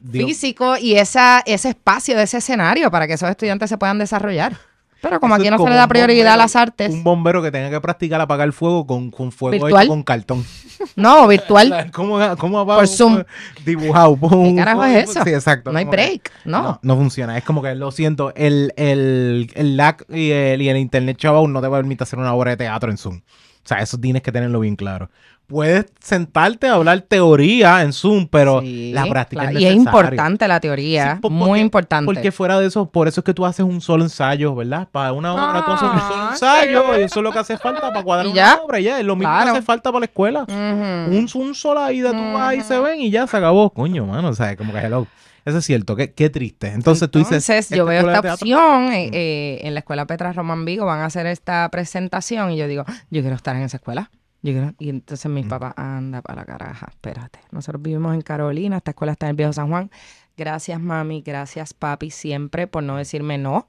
Dios- 0.00 0.26
físico 0.26 0.76
y 0.76 0.94
esa, 0.94 1.42
ese 1.44 1.70
espacio 1.70 2.16
de 2.16 2.22
ese 2.22 2.38
escenario 2.38 2.90
para 2.90 3.06
que 3.06 3.14
esos 3.14 3.28
estudiantes 3.28 3.68
se 3.68 3.78
puedan 3.78 3.98
desarrollar. 3.98 4.56
Pero 5.00 5.20
como 5.20 5.34
Eso 5.36 5.42
aquí 5.42 5.50
no 5.50 5.58
se 5.58 5.70
le 5.70 5.76
da 5.76 5.86
prioridad 5.86 6.34
a 6.34 6.36
las 6.36 6.56
artes. 6.56 6.92
Un 6.92 7.04
bombero 7.04 7.40
que 7.42 7.52
tenga 7.52 7.70
que 7.70 7.80
practicar 7.80 8.20
apagar 8.20 8.46
el 8.46 8.52
fuego 8.52 8.86
con, 8.86 9.10
con 9.10 9.30
fuego 9.30 9.52
¿Virtual? 9.52 9.84
hecho 9.84 9.90
con 9.90 10.02
cartón. 10.02 10.44
No, 10.94 11.26
virtual. 11.26 11.90
¿Cómo, 11.92 12.20
cómo 12.36 12.60
apago? 12.60 12.78
Por 12.78 12.88
Zoom. 12.88 13.24
Dibujado. 13.64 14.16
¿Qué 14.20 14.54
carajo 14.56 14.84
es 14.84 15.10
eso? 15.10 15.24
Sí, 15.24 15.30
exacto. 15.30 15.72
No 15.72 15.78
hay 15.78 15.84
break, 15.84 16.30
¿no? 16.44 16.62
No, 16.62 16.78
no 16.82 16.96
funciona. 16.96 17.36
Es 17.36 17.42
como 17.42 17.62
que 17.62 17.74
lo 17.74 17.90
siento, 17.90 18.32
el, 18.36 18.72
el, 18.76 19.50
el 19.54 19.76
lag 19.76 20.04
y 20.08 20.30
el, 20.30 20.62
y 20.62 20.68
el 20.68 20.76
internet 20.76 21.16
chaval 21.16 21.52
no 21.52 21.60
te 21.60 21.68
permite 21.68 22.04
hacer 22.04 22.18
una 22.18 22.32
obra 22.32 22.52
de 22.52 22.58
teatro 22.58 22.92
en 22.92 22.96
Zoom. 22.96 23.20
O 23.68 23.74
sea, 23.74 23.80
eso 23.80 23.98
tienes 23.98 24.22
que 24.22 24.32
tenerlo 24.32 24.60
bien 24.60 24.76
claro. 24.76 25.10
Puedes 25.46 25.86
sentarte 26.00 26.68
a 26.68 26.74
hablar 26.74 27.02
teoría 27.02 27.82
en 27.82 27.92
Zoom, 27.92 28.26
pero 28.28 28.62
Sí, 28.62 28.92
la 28.94 29.04
práctica 29.06 29.42
claro. 29.42 29.56
es 29.58 29.62
Y 29.62 29.66
es 29.66 29.74
necesaria. 29.76 30.00
importante 30.00 30.48
la 30.48 30.58
teoría, 30.60 31.18
Sí, 31.22 31.28
muy 31.30 31.48
porque- 31.48 31.60
importante. 31.60 32.06
Porque 32.06 32.32
fuera 32.32 32.58
de 32.60 32.66
eso, 32.66 32.88
por 32.90 33.08
eso 33.08 33.20
es 33.20 33.24
que 33.26 33.34
tú 33.34 33.44
haces 33.44 33.66
un 33.66 33.82
solo 33.82 34.04
ensayo, 34.04 34.54
¿verdad? 34.54 34.88
Para 34.90 35.12
una 35.12 35.34
obra 35.34 35.62
tú 35.66 35.70
haces 35.72 35.82
un 35.90 36.00
solo 36.00 36.14
Ah, 36.14 36.28
ensayo 36.32 36.98
y 36.98 37.02
eso 37.02 37.20
es 37.20 37.24
lo 37.24 37.30
que 37.32 37.38
hace 37.40 37.58
falta 37.58 37.80
para 37.92 38.02
cuadrar 38.02 38.26
Y 38.26 38.30
una 38.30 38.36
ya. 38.36 38.58
obra. 38.62 38.80
Ya, 38.80 39.00
es 39.00 39.04
lo 39.04 39.16
mismo 39.16 39.30
Claro. 39.32 39.52
que 39.52 39.58
hace 39.58 39.62
falta 39.66 39.90
para 39.92 40.00
la 40.00 40.06
escuela. 40.06 40.44
Un, 40.48 41.28
un 41.34 41.54
sola 41.54 41.92
ida, 41.92 42.10
tú 42.12 42.32
vas 42.32 42.54
y 42.54 42.62
se 42.62 42.78
ven 42.80 43.00
y 43.02 43.10
ya 43.10 43.26
se 43.26 43.36
acabó. 43.36 43.68
Coño, 43.70 44.06
mano, 44.06 44.28
o 44.28 44.34
sea, 44.34 44.56
como 44.56 44.72
que 44.72 44.78
hello. 44.78 45.06
Eso 45.48 45.58
es 45.58 45.64
cierto, 45.64 45.96
qué, 45.96 46.12
qué 46.12 46.30
triste. 46.30 46.68
Entonces, 46.68 47.10
tú 47.10 47.18
dices. 47.20 47.48
Entonces, 47.48 47.76
yo 47.76 47.84
veo 47.84 48.00
esta 48.00 48.12
de 48.12 48.20
teatro- 48.22 48.46
Mm. 48.46 48.52
opción 48.52 48.92
eh, 48.92 49.10
eh, 49.12 49.60
en 49.62 49.74
la 49.74 49.80
escuela 49.80 50.06
Petra 50.06 50.32
Román 50.32 50.64
Vigo, 50.64 50.84
van 50.86 51.00
a 51.00 51.06
hacer 51.06 51.26
esta 51.26 51.68
presentación 51.70 52.50
y 52.52 52.56
yo 52.56 52.66
digo, 52.68 52.84
yo 53.10 53.20
quiero 53.22 53.34
estar 53.36 53.56
en 53.56 53.62
esa 53.62 53.78
escuela. 53.78 54.10
Yo 54.42 54.52
quiero- 54.52 54.74
Y 54.78 54.88
entonces 54.90 55.30
mis 55.30 55.46
Mm. 55.46 55.48
papás, 55.48 55.74
anda 55.76 56.22
para 56.22 56.42
la 56.42 56.44
caraja, 56.46 56.86
espérate. 56.90 57.40
Nosotros 57.50 57.82
vivimos 57.82 58.14
en 58.14 58.20
Carolina, 58.22 58.76
esta 58.76 58.92
escuela 58.92 59.12
está 59.12 59.26
en 59.26 59.30
el 59.30 59.36
Viejo 59.36 59.52
San 59.52 59.68
Juan. 59.68 59.90
Gracias, 60.36 60.80
mami, 60.80 61.22
gracias, 61.22 61.74
papi, 61.74 62.10
siempre 62.10 62.68
por 62.68 62.84
no 62.84 62.96
decirme 62.96 63.38
no. 63.38 63.66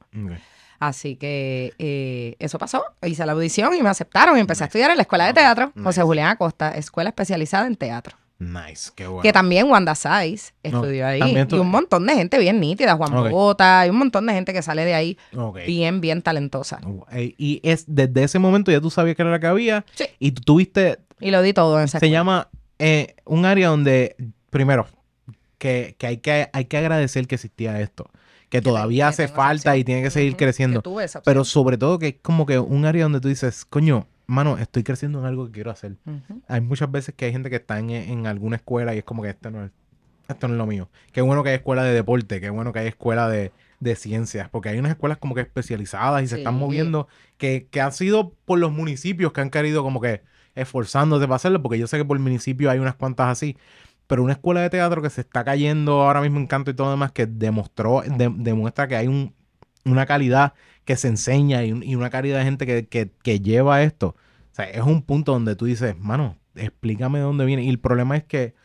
Así 0.79 1.15
que 1.17 1.73
eh, 1.79 2.35
eso 2.39 2.57
pasó. 2.57 2.83
Hice 3.01 3.25
la 3.25 3.33
audición 3.33 3.73
y 3.75 3.81
me 3.81 3.89
aceptaron 3.89 4.37
y 4.37 4.39
empecé 4.39 4.63
a 4.63 4.67
estudiar 4.67 4.91
en 4.91 4.97
la 4.97 5.01
escuela 5.03 5.25
de 5.25 5.33
teatro. 5.33 5.71
José 5.75 5.99
Nice. 5.99 6.01
Julián 6.03 6.27
Acosta, 6.29 6.71
escuela 6.77 7.09
especializada 7.09 7.67
en 7.67 7.75
teatro. 7.75 8.15
Nice, 8.39 8.91
qué 8.95 9.05
bueno. 9.05 9.21
Que 9.21 9.33
también 9.33 9.69
Wanda 9.69 9.93
No, 10.01 10.19
estudió 10.63 11.05
ahí. 11.07 11.19
Y 11.49 11.53
un 11.55 11.69
montón 11.69 12.05
de 12.07 12.15
gente 12.15 12.39
bien 12.39 12.61
nítida, 12.61 12.95
Juan 12.95 13.13
Ok. 13.13 13.29
Bota, 13.29 13.85
y 13.85 13.89
un 13.89 13.97
montón 13.97 14.25
de 14.27 14.33
gente 14.33 14.53
que 14.53 14.61
sale 14.61 14.85
de 14.85 14.93
ahí 14.93 15.17
bien, 15.67 15.99
bien 15.99 16.21
talentosa. 16.21 16.79
Eh, 17.11 17.35
Y 17.37 17.59
es 17.63 17.83
desde 17.87 18.23
ese 18.23 18.39
momento 18.39 18.71
ya 18.71 18.79
tú 18.79 18.89
sabías 18.89 19.17
que 19.17 19.23
era 19.23 19.31
la 19.31 19.39
que 19.41 19.47
había. 19.47 19.85
Sí. 19.93 20.05
Y 20.19 20.31
tú 20.31 20.41
tuviste, 20.43 20.99
Y 21.19 21.31
lo 21.31 21.41
di 21.41 21.51
todo 21.51 21.77
en 21.79 21.83
esa 21.85 21.99
se 21.99 22.05
escuela. 22.05 22.13
llama 22.19 22.49
eh, 22.79 23.15
un 23.25 23.43
área 23.45 23.67
donde, 23.67 24.15
primero, 24.49 24.87
que, 25.57 25.95
que 25.99 26.07
hay 26.07 26.17
que 26.17 26.49
hay 26.53 26.65
que 26.65 26.77
agradecer 26.77 27.27
que 27.27 27.35
existía 27.35 27.81
esto. 27.81 28.09
Que 28.47 28.61
todavía 28.61 29.09
hace 29.09 29.27
falta 29.27 29.75
y 29.75 29.83
tiene 29.83 30.01
que 30.01 30.09
seguir 30.11 30.37
creciendo. 30.37 30.81
Pero 31.25 31.43
sobre 31.43 31.77
todo 31.77 31.99
que 31.99 32.07
es 32.07 32.15
como 32.21 32.45
que 32.45 32.57
un 32.57 32.85
área 32.85 33.03
donde 33.03 33.19
tú 33.19 33.27
dices, 33.27 33.65
coño, 33.65 34.07
mano, 34.29 34.57
estoy 34.57 34.83
creciendo 34.83 35.19
en 35.19 35.25
algo 35.25 35.45
que 35.47 35.51
quiero 35.51 35.71
hacer. 35.71 35.95
Hay 36.47 36.61
muchas 36.61 36.91
veces 36.91 37.15
que 37.15 37.25
hay 37.25 37.31
gente 37.31 37.49
que 37.49 37.57
está 37.57 37.79
en, 37.79 37.89
en 37.89 38.27
alguna 38.27 38.55
escuela 38.57 38.93
y 38.95 38.99
es 38.99 39.03
como 39.03 39.23
que 39.23 39.29
esto 39.29 39.49
no 39.51 39.63
es, 39.65 39.71
esto 40.27 40.47
no 40.47 40.53
es 40.53 40.57
lo 40.57 40.65
mío. 40.67 40.89
Qué 41.11 41.21
bueno 41.21 41.43
que 41.43 41.49
hay 41.49 41.55
escuela 41.55 41.83
de 41.83 41.93
deporte, 41.93 42.39
qué 42.39 42.49
bueno 42.49 42.71
que 42.71 42.79
hay 42.79 42.87
escuela 42.87 43.27
de, 43.29 43.51
de 43.79 43.95
ciencias, 43.95 44.49
porque 44.49 44.69
hay 44.69 44.79
unas 44.79 44.91
escuelas 44.91 45.17
como 45.17 45.35
que 45.35 45.41
especializadas 45.41 46.23
y 46.23 46.27
se 46.27 46.37
están 46.37 46.53
moviendo, 46.59 47.07
que, 47.37 47.67
que 47.71 47.81
han 47.81 47.91
sido 47.91 48.33
por 48.45 48.59
los 48.59 48.71
municipios 48.71 49.31
que 49.33 49.41
han 49.41 49.49
querido 49.49 49.83
como 49.83 49.99
que 50.01 50.21
esforzándose 50.55 51.25
para 51.25 51.35
hacerlo, 51.37 51.61
porque 51.61 51.79
yo 51.79 51.87
sé 51.87 51.97
que 51.97 52.05
por 52.05 52.17
el 52.17 52.23
municipio 52.23 52.69
hay 52.69 52.79
unas 52.79 52.95
cuantas 52.95 53.27
así, 53.29 53.57
pero 54.07 54.23
una 54.23 54.33
escuela 54.33 54.61
de 54.61 54.69
teatro 54.69 55.01
que 55.01 55.09
se 55.09 55.21
está 55.21 55.43
cayendo 55.43 56.01
ahora 56.03 56.21
mismo 56.21 56.39
en 56.39 56.47
canto 56.47 56.71
y 56.71 56.73
todo 56.73 56.87
lo 56.87 56.91
demás, 56.91 57.11
que 57.11 57.25
demostró, 57.27 58.01
de- 58.01 58.33
demuestra 58.35 58.87
que 58.87 58.95
hay 58.95 59.07
un, 59.07 59.33
una 59.85 60.05
calidad 60.05 60.53
que 60.89 60.95
se 60.95 61.07
enseña 61.07 61.63
y, 61.63 61.71
un- 61.71 61.83
y 61.83 61.93
una 61.93 62.09
calidad 62.09 62.39
de 62.39 62.45
gente 62.45 62.87
que, 62.87 63.39
lleva 63.39 63.83
esto. 63.83 64.15
O 64.51 64.55
sea, 64.55 64.65
es 64.65 64.81
un 64.81 65.03
punto 65.03 65.33
donde 65.33 65.55
tú 65.55 65.65
dices, 65.65 65.95
mano, 65.99 66.35
explícame 66.55 67.19
de 67.19 67.25
dónde 67.25 67.45
viene. 67.45 67.61
Y 67.61 67.69
el 67.69 67.77
problema 67.77 68.17
es 68.17 68.23
que 68.23 68.55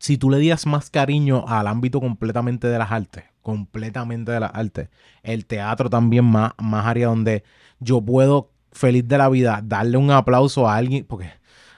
si 0.00 0.18
tú 0.18 0.30
le 0.30 0.38
dieras 0.38 0.66
más 0.66 0.90
cariño 0.90 1.44
al 1.46 1.68
ámbito 1.68 2.00
completamente 2.00 2.66
de 2.66 2.76
las 2.76 2.90
artes, 2.90 3.22
completamente 3.40 4.32
de 4.32 4.40
las 4.40 4.50
artes, 4.52 4.88
el 5.22 5.46
teatro 5.46 5.88
también 5.88 6.24
más 6.24 6.54
área 6.58 7.06
donde 7.06 7.44
yo 7.78 8.00
puedo, 8.00 8.50
feliz 8.72 9.06
de 9.06 9.18
la 9.18 9.28
vida, 9.28 9.60
darle 9.62 9.98
un 9.98 10.10
aplauso 10.10 10.68
a 10.68 10.74
alguien, 10.74 11.04
porque 11.04 11.30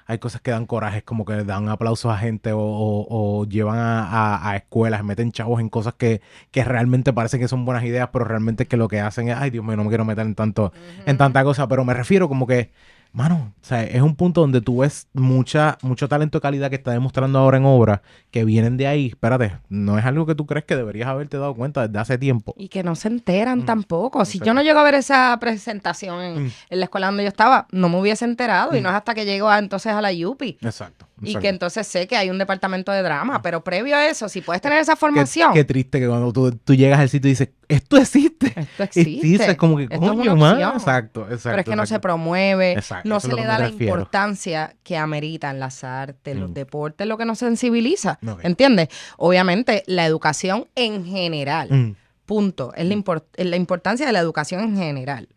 hay 0.07 0.19
cosas 0.19 0.41
que 0.41 0.51
dan 0.51 0.67
corajes, 0.67 1.03
como 1.03 1.25
que 1.25 1.45
dan 1.45 1.69
aplausos 1.69 2.13
a 2.13 2.19
gente 2.19 2.53
o, 2.53 2.59
o- 2.61 3.41
o 3.41 3.45
llevan 3.47 3.79
a, 3.79 4.05
a- 4.09 4.51
a 4.51 4.57
escuelas, 4.57 5.03
meten 5.05 5.33
chavos 5.33 5.61
en 5.61 5.69
cosas 5.69 5.95
que, 5.95 6.21
que 6.51 6.65
realmente 6.65 7.13
parecen 7.13 7.41
que 7.41 7.49
son 7.49 7.65
buenas 7.65 7.85
ideas, 7.85 8.09
pero 8.13 8.25
realmente 8.25 8.67
que 8.67 8.77
lo 8.77 8.89
que 8.89 9.01
hacen 9.01 9.29
es, 9.29 9.37
ay 9.37 9.51
Dios 9.51 9.65
mío, 9.65 9.77
no 9.77 9.85
me 9.85 9.89
quiero 9.89 10.05
meter 10.05 10.27
en 10.27 10.35
tanto, 10.35 10.73
en 11.07 11.17
tanta 11.17 11.43
cosa, 11.45 11.69
pero 11.69 11.85
me 11.85 11.95
refiero 11.95 12.29
como 12.29 12.47
que, 12.47 12.71
mano, 13.15 13.55
o 13.63 13.65
sea, 13.65 13.83
es 13.85 14.03
un 14.03 14.17
punto 14.17 14.41
donde 14.43 14.61
tú 14.61 14.79
ves 14.81 15.07
mucha, 15.15 15.79
mucho 15.83 16.09
talento 16.09 16.39
de 16.39 16.43
calidad 16.43 16.69
que 16.69 16.75
está 16.77 16.91
demostrando 16.91 17.39
ahora 17.39 17.57
en 17.59 17.65
obras 17.65 18.01
que 18.33 18.45
vienen 18.45 18.77
de 18.77 18.87
ahí. 18.89 19.07
Espérate, 19.07 19.57
no 19.69 19.97
es 19.99 20.05
algo 20.05 20.27
que 20.27 20.35
tú 20.35 20.45
crees 20.47 20.65
que 20.67 20.75
deberías 20.77 21.09
haberte 21.09 21.39
dado 21.39 21.55
cuenta 21.55 21.87
desde 21.87 21.99
hace 22.01 22.19
tiempo. 22.19 22.55
Y 22.59 22.69
que 22.69 22.83
no 22.83 22.95
se 22.97 23.07
enteran 23.09 23.61
Mm, 23.61 23.65
tampoco. 23.67 24.25
Si 24.25 24.41
yo 24.41 24.53
no 24.53 24.63
llego 24.63 24.81
a 24.81 24.83
ver 24.83 24.95
esa 24.97 25.39
presentación 25.41 26.21
en, 26.21 26.45
Mm. 26.47 26.51
en 26.71 26.79
la 26.81 26.85
escuela 26.85 27.07
donde 27.07 27.23
yo 27.23 27.29
estaba, 27.29 27.67
no 27.71 27.89
me 27.89 28.01
hubiese 28.01 28.25
enterado. 28.25 28.77
Y 28.77 28.81
Mm. 28.81 28.83
no 28.83 28.89
es 28.91 28.95
hasta 28.97 29.15
que 29.15 29.25
llego 29.25 29.49
a, 29.49 29.59
entonces 29.61 29.93
a 29.93 30.03
la 30.03 30.13
Yupi. 30.13 30.59
Exacto. 30.61 31.07
Y 31.23 31.37
que 31.37 31.49
entonces 31.49 31.87
sé 31.87 32.07
que 32.09 32.17
hay 32.17 32.29
un 32.29 32.37
departamento 32.39 32.91
de 32.93 33.01
drama. 33.03 33.41
Pero 33.41 33.63
previo 33.65 33.97
a 33.97 34.07
eso, 34.09 34.29
si 34.29 34.41
puedes 34.41 34.61
tener 34.61 34.79
esa 34.79 34.97
formación, 34.97 35.53
Qué, 35.55 35.65
triste 35.65 36.01
que 36.01 36.09
cuando 36.09 36.33
tú, 36.33 36.51
tú 36.53 36.75
llegas 36.75 36.99
al 37.01 37.09
sitio 37.09 37.29
y 37.29 37.33
dices, 37.33 37.51
esto 37.69 37.97
existe. 37.97 38.49
esto 38.49 38.83
Y 38.83 38.83
existe. 38.83 39.27
dices 39.27 39.57
como 39.57 39.77
que, 39.77 39.85
Esto 39.85 39.95
es 39.95 40.01
coño, 40.01 40.33
una 40.33 40.35
man. 40.35 40.53
opción. 40.55 40.73
Exacto, 40.75 41.21
exacto. 41.23 41.49
Pero 41.51 41.59
es 41.61 41.65
que 41.65 41.77
no 41.77 41.87
se 41.87 42.01
promueve, 42.01 42.73
Exacto, 42.73 43.04
no 43.05 43.21
se 43.21 43.29
le 43.35 43.45
da 43.45 43.59
la 43.59 43.67
refiero. 43.69 43.95
importancia 43.95 44.75
que 44.83 44.97
ameritan 44.97 45.59
las 45.61 45.85
artes, 45.85 46.37
los 46.37 46.51
Mm. 46.51 46.55
deportes, 46.55 47.07
lo 47.07 47.17
que 47.19 47.25
nos 47.25 47.39
sensibiliza. 47.39 48.19
¿Entiendes? 48.43 48.89
Obviamente, 49.17 49.83
la 49.87 50.07
educación 50.07 50.67
en 50.75 51.05
general, 51.05 51.69
Mm. 51.71 51.97
punto. 52.27 52.73
Es 52.75 52.87
la, 52.87 52.95
import- 52.95 53.25
es 53.37 53.47
la 53.47 53.57
importancia 53.57 54.07
de 54.07 54.13
la 54.13 54.19
educación 54.21 54.61
en 54.63 54.77
general. 54.77 55.29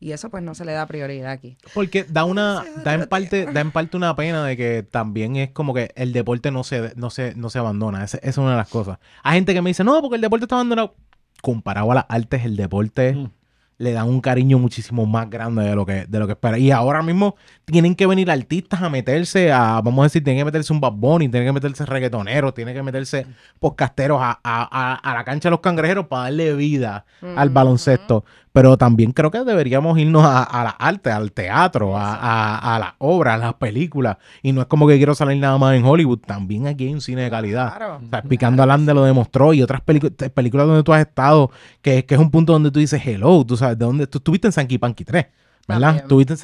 Y 0.00 0.10
eso 0.10 0.30
pues 0.30 0.42
no 0.42 0.56
se 0.56 0.64
le 0.64 0.72
da 0.72 0.84
prioridad 0.86 1.30
aquí. 1.30 1.56
Porque 1.74 2.02
da 2.02 2.24
una, 2.24 2.64
da 2.84 2.94
en 2.94 3.06
parte, 3.08 3.46
da 3.46 3.60
en 3.60 3.70
parte 3.70 3.96
una 3.96 4.16
pena 4.16 4.44
de 4.44 4.56
que 4.56 4.82
también 4.82 5.36
es 5.36 5.50
como 5.50 5.72
que 5.74 5.92
el 5.94 6.12
deporte 6.12 6.50
no 6.50 6.64
se, 6.64 6.92
no 6.96 7.08
se, 7.10 7.36
no 7.36 7.50
se 7.50 7.60
abandona. 7.60 8.02
Esa 8.02 8.16
esa 8.18 8.28
es 8.30 8.38
una 8.38 8.50
de 8.50 8.56
las 8.56 8.68
cosas. 8.68 8.98
Hay 9.22 9.34
gente 9.36 9.54
que 9.54 9.62
me 9.62 9.70
dice, 9.70 9.84
no, 9.84 10.00
porque 10.00 10.16
el 10.16 10.20
deporte 10.22 10.46
está 10.46 10.56
abandonado. 10.56 10.96
Comparado 11.40 11.92
a 11.92 11.94
las 11.94 12.04
artes, 12.08 12.44
el 12.44 12.56
deporte 12.56 13.12
Mm. 13.14 13.30
Le 13.82 13.92
dan 13.92 14.08
un 14.08 14.20
cariño 14.20 14.58
muchísimo 14.58 15.04
más 15.06 15.28
grande 15.28 15.64
de 15.64 15.74
lo 15.74 15.84
que, 15.84 16.06
de 16.06 16.18
lo 16.18 16.26
que 16.26 16.32
espera. 16.34 16.56
Y 16.58 16.70
ahora 16.70 17.02
mismo 17.02 17.34
tienen 17.64 17.94
que 17.94 18.06
venir 18.06 18.30
artistas 18.30 18.80
a 18.82 18.88
meterse 18.88 19.50
a, 19.52 19.80
vamos 19.80 20.00
a 20.00 20.04
decir, 20.04 20.22
tienen 20.22 20.40
que 20.40 20.44
meterse 20.44 20.72
un 20.72 20.80
Bad 20.80 20.92
Bunny, 20.92 21.28
tienen 21.28 21.48
que 21.48 21.52
meterse 21.52 21.84
reggaetoneros, 21.84 22.54
tienen 22.54 22.74
que 22.74 22.82
meterse 22.82 23.26
podcasteros 23.58 24.18
a, 24.20 24.38
a- 24.42 24.68
a- 24.70 24.94
a 24.94 25.14
la 25.14 25.24
cancha 25.24 25.48
de 25.48 25.52
los 25.52 25.60
cangrejeros 25.60 26.06
para 26.06 26.24
darle 26.24 26.54
vida 26.54 27.04
al 27.36 27.50
baloncesto. 27.50 28.24
Pero 28.52 28.76
también 28.76 29.12
creo 29.12 29.30
que 29.30 29.42
deberíamos 29.44 29.98
irnos 29.98 30.24
a, 30.24 30.42
a 30.42 30.64
la 30.64 30.70
arte, 30.70 31.10
al 31.10 31.32
teatro, 31.32 31.96
a, 31.96 32.14
a, 32.14 32.76
a 32.76 32.78
las 32.78 32.92
obras, 32.98 33.34
a 33.34 33.38
las 33.38 33.54
películas. 33.54 34.18
Y 34.42 34.52
no 34.52 34.60
es 34.60 34.66
como 34.66 34.86
que 34.86 34.96
quiero 34.96 35.14
salir 35.14 35.38
nada 35.38 35.56
más 35.56 35.74
en 35.74 35.84
Hollywood. 35.84 36.18
También 36.18 36.66
aquí 36.66 36.86
hay 36.86 36.94
un 36.94 37.00
cine 37.00 37.22
de 37.22 37.30
calidad. 37.30 37.76
Claro. 37.76 38.00
O 38.04 38.08
sea, 38.10 38.22
Picando 38.22 38.62
Alande 38.62 38.92
lo 38.92 39.04
demostró 39.04 39.54
y 39.54 39.62
otras 39.62 39.80
películas 39.80 40.12
películas 40.34 40.66
donde 40.66 40.82
tú 40.82 40.92
has 40.92 41.00
estado, 41.00 41.50
que, 41.80 42.04
que 42.04 42.14
es 42.14 42.20
un 42.20 42.30
punto 42.30 42.52
donde 42.52 42.70
tú 42.70 42.78
dices 42.78 43.00
hello, 43.04 43.44
tú 43.44 43.56
sabes, 43.56 43.78
de 43.78 43.84
dónde 43.84 44.06
tú 44.06 44.18
estuviste 44.18 44.48
en 44.48 44.52
Sanky 44.52 44.78
Panky 44.78 45.04
3, 45.04 45.26
¿verdad? 45.68 45.96
Estuviste 45.96 46.34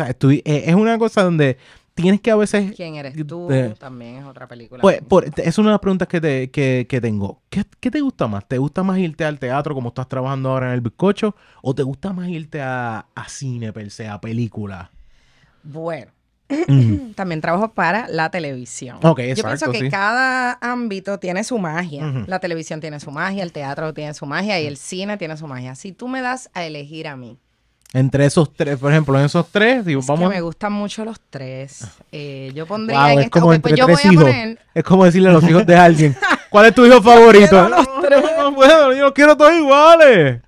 eh, 0.45 0.65
es 0.67 0.75
una 0.75 0.99
cosa 0.99 1.23
donde 1.23 1.59
tienes 2.03 2.21
que 2.21 2.31
a 2.31 2.37
veces... 2.37 2.73
¿Quién 2.77 2.95
eres 2.95 3.15
tú? 3.27 3.49
También 3.79 4.17
es 4.19 4.25
otra 4.25 4.47
película. 4.47 4.81
pues, 4.81 5.01
por- 5.03 5.25
es 5.37 5.59
una 5.59 5.71
de 5.71 5.73
las 5.73 5.81
preguntas 5.81 6.07
que, 6.09 6.21
te, 6.21 6.51
que, 6.51 6.87
que 6.89 7.01
tengo. 7.01 7.43
¿Qué, 7.51 7.65
qué 7.81 7.91
te 7.91 8.01
gusta 8.01 8.27
más? 8.29 8.47
¿Te 8.47 8.59
gusta 8.59 8.83
más 8.83 8.99
irte 8.99 9.25
al 9.25 9.39
teatro 9.39 9.75
como 9.75 9.89
estás 9.89 10.09
trabajando 10.09 10.51
ahora 10.51 10.69
en 10.69 10.75
el 10.75 10.81
bizcocho? 10.81 11.35
¿O 11.63 11.75
te 11.75 11.83
gusta 11.83 12.13
más 12.13 12.29
irte 12.29 12.61
a, 12.63 13.07
a 13.15 13.29
cine 13.29 13.73
per 13.73 13.91
se, 13.91 14.07
a 14.09 14.21
película? 14.21 14.91
Bueno, 15.63 16.13
también 17.15 17.41
trabajo 17.41 17.73
para 17.75 18.09
la 18.09 18.31
televisión. 18.31 18.99
Ok, 19.03 19.19
Yo 19.19 19.25
exacto, 19.25 19.49
pienso 19.67 19.73
que 19.73 19.79
sí. 19.81 19.91
cada 19.91 20.59
ámbito 20.61 21.19
tiene 21.19 21.45
su 21.45 21.59
magia. 21.59 22.25
La 22.27 22.39
televisión 22.39 22.81
tiene 22.81 23.01
su 23.01 23.11
magia, 23.11 23.43
el 23.43 23.53
teatro 23.53 23.93
tiene 23.93 24.15
su 24.15 24.25
magia 24.27 24.61
y 24.61 24.67
el 24.67 24.77
cine 24.77 25.17
tiene 25.19 25.37
su 25.37 25.47
magia. 25.47 25.75
Si 25.75 25.93
tú 25.93 26.09
me 26.09 26.21
das 26.23 26.51
a 26.55 26.65
elegir 26.65 27.07
a 27.09 27.17
mí, 27.17 27.39
Entre 27.95 28.27
esos 28.27 28.53
tres, 28.53 28.79
por 28.79 28.93
ejemplo, 28.93 29.19
en 29.19 29.25
esos 29.25 29.47
tres, 29.51 29.83
digo, 29.85 30.01
es 30.01 30.07
vamos... 30.07 30.29
que 30.29 30.37
me 30.37 30.41
gustan 30.43 30.73
mucho 30.75 31.07
los 31.07 31.19
tres. 31.31 31.87
Eh, 32.13 32.53
yo 32.55 32.67
pondría 32.67 32.99
Wow, 33.01 33.09
en 33.09 33.19
es 33.21 33.25
esta- 33.25 33.41
como 33.41 33.47
ok, 33.49 33.55
entre 33.55 33.77
pues 33.77 33.87
tres 34.03 34.13
hijos. 34.13 34.25
poner 34.25 34.59
Es 34.75 34.85
como 34.85 35.05
decirle 35.07 35.29
a 35.31 35.33
los 35.33 35.45
hijos 35.49 35.65
de 35.67 35.75
alguien, 35.77 36.17
¿cuál 36.51 36.67
es 36.67 36.75
tu 36.75 36.85
hijo 36.85 37.01
favorito? 37.03 37.69
Los 37.69 37.89
No, 38.09 38.51
no, 38.51 38.55
puedo, 38.57 38.93
yo 38.95 39.03
los 39.05 39.13
quiero 39.13 39.37
todos 39.37 39.53
iguales. 39.55 40.41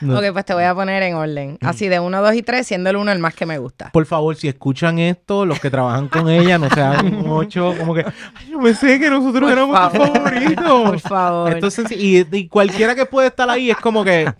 No. 0.00 0.18
Ok, 0.18 0.24
pues 0.32 0.44
te 0.46 0.54
voy 0.54 0.64
a 0.64 0.74
poner 0.74 1.02
en 1.02 1.14
orden. 1.14 1.58
Así 1.60 1.88
de 1.88 2.00
uno, 2.00 2.20
dos 2.22 2.34
y 2.34 2.42
tres, 2.42 2.66
siendo 2.66 2.88
el 2.90 2.96
uno 2.96 3.12
el 3.12 3.18
más 3.18 3.34
que 3.34 3.44
me 3.46 3.58
gusta. 3.58 3.90
Por 3.92 4.04
favor, 4.06 4.34
si 4.36 4.48
escuchan 4.48 4.98
esto, 4.98 5.44
los 5.46 5.60
que 5.60 5.70
trabajan 5.70 6.08
con 6.08 6.28
ella, 6.30 6.58
no 6.58 6.68
sean 6.70 7.22
ocho, 7.28 7.74
como 7.78 7.94
que, 7.94 8.04
ay, 8.34 8.50
yo 8.50 8.60
pensé 8.60 8.98
que 8.98 9.08
nosotros 9.10 9.42
Por 9.42 9.52
éramos 9.52 9.92
tus 9.92 9.98
favor. 9.98 10.16
favoritos. 10.24 10.90
Por 10.90 11.00
favor. 11.00 11.52
Entonces, 11.52 11.90
y, 11.92 12.26
y 12.34 12.48
cualquiera 12.48 12.94
que 12.94 13.04
puede 13.06 13.28
estar 13.28 13.48
ahí 13.50 13.70
es 13.70 13.76
como 13.76 14.02
que 14.04 14.32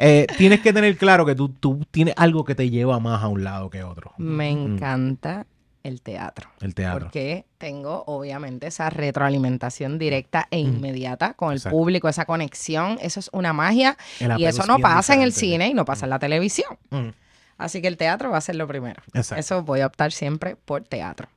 eh, 0.00 0.26
tienes 0.38 0.60
que 0.60 0.72
tener 0.72 0.96
claro 0.96 1.24
que 1.26 1.34
tú, 1.34 1.48
tú 1.50 1.84
tienes 1.90 2.14
algo 2.16 2.44
que 2.44 2.54
te 2.54 2.70
lleva 2.70 2.98
más 3.00 3.22
a 3.22 3.28
un 3.28 3.44
lado 3.44 3.70
que 3.70 3.84
otro. 3.84 4.12
Me 4.18 4.50
encanta 4.50 5.46
el 5.82 6.02
teatro. 6.02 6.50
El 6.60 6.74
teatro. 6.74 7.06
Porque 7.06 7.46
tengo 7.58 8.04
obviamente 8.06 8.66
esa 8.66 8.90
retroalimentación 8.90 9.98
directa 9.98 10.46
e 10.50 10.58
inmediata 10.58 11.34
con 11.34 11.52
el 11.52 11.56
Exacto. 11.58 11.76
público, 11.78 12.08
esa 12.08 12.24
conexión, 12.26 12.98
eso 13.00 13.20
es 13.20 13.30
una 13.32 13.52
magia 13.52 13.96
y 14.38 14.44
eso 14.44 14.62
es 14.62 14.68
no 14.68 14.78
pasa 14.78 15.14
en 15.14 15.22
el 15.22 15.32
cine 15.32 15.68
y 15.68 15.74
no 15.74 15.84
pasa 15.84 16.06
en 16.06 16.10
la 16.10 16.18
televisión. 16.18 16.76
Mm. 16.90 17.08
Así 17.56 17.82
que 17.82 17.88
el 17.88 17.96
teatro 17.96 18.30
va 18.30 18.38
a 18.38 18.40
ser 18.40 18.56
lo 18.56 18.66
primero. 18.66 19.02
Exacto. 19.14 19.40
Eso 19.40 19.62
voy 19.62 19.80
a 19.80 19.86
optar 19.86 20.12
siempre 20.12 20.56
por 20.56 20.82
teatro. 20.84 21.28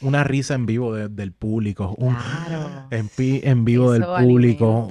Una 0.00 0.22
risa 0.22 0.54
en 0.54 0.64
vivo 0.66 0.94
de- 0.94 1.08
del 1.08 1.32
público. 1.32 1.94
Un, 1.98 2.14
Claro. 2.14 2.86
en, 2.92 3.10
en 3.18 3.64
vivo 3.64 3.94
Eso 3.94 4.14
del 4.14 4.24
público. 4.26 4.88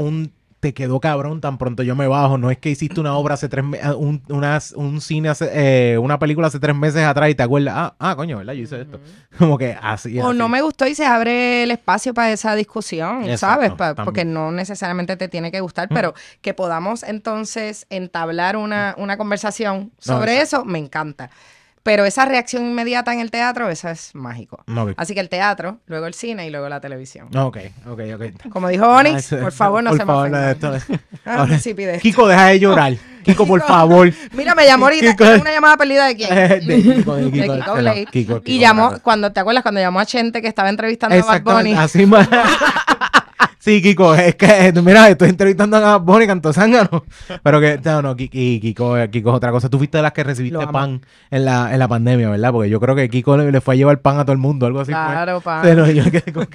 Un, 0.00 0.06
un 0.06 0.32
te 0.60 0.74
quedó 0.74 0.98
cabrón 1.00 1.40
tan 1.40 1.56
pronto 1.58 1.82
yo 1.82 1.94
me 1.94 2.06
bajo. 2.08 2.36
No 2.38 2.50
es 2.50 2.58
que 2.58 2.70
hiciste 2.70 3.00
una 3.00 3.14
obra 3.14 3.34
hace 3.34 3.48
tres 3.48 3.64
meses, 3.64 3.86
un, 3.96 4.22
unas- 4.28 4.72
un 4.72 5.00
cine 5.00 5.28
hace, 5.28 5.48
eh, 5.92 5.98
una 5.98 6.18
película 6.18 6.48
hace 6.48 6.58
tres 6.58 6.74
meses 6.74 7.02
atrás 7.04 7.30
y 7.30 7.34
te 7.34 7.42
acuerdas, 7.42 7.74
ah, 7.76 7.94
ah, 7.98 8.16
coño, 8.16 8.38
¿verdad? 8.38 8.54
Yo 8.54 8.62
hice 8.62 8.80
esto. 8.80 9.00
Como 9.38 9.56
que 9.56 9.76
así. 9.80 10.18
O 10.20 10.28
así. 10.30 10.38
no 10.38 10.48
me 10.48 10.60
gustó 10.62 10.86
y 10.86 10.94
se 10.94 11.06
abre 11.06 11.62
el 11.62 11.70
espacio 11.70 12.12
para 12.14 12.32
esa 12.32 12.54
discusión, 12.54 13.22
Exacto, 13.22 13.38
¿sabes? 13.38 13.70
Pa- 13.72 13.94
también. 13.94 14.04
porque 14.04 14.24
no 14.24 14.50
necesariamente 14.50 15.16
te 15.16 15.28
tiene 15.28 15.52
que 15.52 15.60
gustar, 15.60 15.88
pero 15.88 16.14
que 16.40 16.54
podamos 16.54 17.02
entonces 17.04 17.86
entablar 17.90 18.56
una, 18.56 18.94
una 18.98 19.16
conversación 19.16 19.92
sobre 19.98 20.40
eso, 20.40 20.64
me 20.64 20.78
encanta. 20.78 21.30
Pero 21.88 22.04
esa 22.04 22.26
reacción 22.26 22.66
inmediata 22.66 23.14
en 23.14 23.20
el 23.20 23.30
teatro, 23.30 23.70
eso 23.70 23.88
es 23.88 24.14
mágico. 24.14 24.62
Así 24.98 25.14
que 25.14 25.20
el 25.20 25.30
teatro, 25.30 25.78
luego 25.86 26.04
el 26.04 26.12
cine 26.12 26.46
y 26.46 26.50
luego 26.50 26.68
la 26.68 26.80
televisión. 26.82 27.34
Ok, 27.34 27.56
ok, 27.86 28.00
ok. 28.14 28.50
Como 28.52 28.68
dijo 28.68 28.86
Onyx, 28.86 29.32
Ah, 29.32 29.36
por 29.40 29.52
favor, 29.52 29.82
no 29.82 29.88
por 29.88 29.98
se 29.98 30.04
me 30.04 30.12
favor, 30.12 30.30
no, 30.30 30.38
Ah, 31.24 31.58
sí, 31.58 31.72
pide. 31.72 31.98
Kiko, 31.98 32.28
deja 32.28 32.48
de 32.48 32.60
llorar. 32.60 32.92
Kiko, 33.24 33.46
por 33.46 33.62
favor. 33.62 34.12
Mira, 34.32 34.54
me 34.54 34.66
llamó 34.66 34.84
ahorita. 34.84 35.12
Kiko- 35.16 35.16
¿tengo 35.30 35.40
una 35.40 35.50
llamada 35.52 35.76
perdida 35.78 36.06
de 36.08 36.16
quién? 36.16 36.28
De 36.66 36.82
Kiko, 36.82 37.14
de 37.16 37.24
De 37.24 37.30
Kiko, 37.30 37.42
Kiko 37.42 37.54
este, 37.54 37.66
no, 37.66 37.74
Blade. 37.76 38.06
Kiko, 38.12 38.36
y 38.36 38.40
Kiko, 38.42 38.60
llamó, 38.60 38.98
cuando 39.02 39.32
te 39.32 39.40
acuerdas, 39.40 39.62
cuando 39.62 39.80
llamó 39.80 40.00
a 40.00 40.04
Chente 40.04 40.42
que 40.42 40.48
estaba 40.48 40.68
entrevistando 40.68 41.16
a 41.16 41.38
Bad 41.38 41.42
Bunny. 41.42 41.72
Así 41.72 42.04
más. 42.04 42.28
Sí, 43.68 43.82
Kiko, 43.82 44.14
es 44.14 44.34
que, 44.36 44.72
mira, 44.82 45.10
estoy 45.10 45.28
entrevistando 45.28 45.76
a 45.76 45.80
Bad 45.98 46.00
Bunny, 46.00 46.26
canto 46.26 46.52
zángano. 46.54 47.04
Pero 47.42 47.60
que, 47.60 47.78
no, 47.84 48.00
no, 48.00 48.16
Ki- 48.16 48.30
Ki- 48.30 48.60
Kiko, 48.60 48.94
Kiko 49.10 49.28
es 49.30 49.36
otra 49.36 49.50
cosa. 49.50 49.68
Tú 49.68 49.76
fuiste 49.76 49.98
de 49.98 50.02
las 50.02 50.12
que 50.12 50.24
recibiste 50.24 50.66
pan 50.68 51.02
en 51.30 51.44
la, 51.44 51.70
en 51.72 51.78
la 51.78 51.86
pandemia, 51.86 52.30
¿verdad? 52.30 52.50
Porque 52.50 52.70
yo 52.70 52.80
creo 52.80 52.96
que 52.96 53.10
Kiko 53.10 53.36
le, 53.36 53.52
le 53.52 53.60
fue 53.60 53.74
a 53.74 53.76
llevar 53.76 54.00
pan 54.00 54.18
a 54.18 54.24
todo 54.24 54.32
el 54.32 54.38
mundo, 54.38 54.64
algo 54.64 54.80
así 54.80 54.90
Claro, 54.92 55.42
fue. 55.42 55.52
pan. 55.52 55.76
No, 55.76 55.86
yo, 55.90 56.02
me 56.04 56.10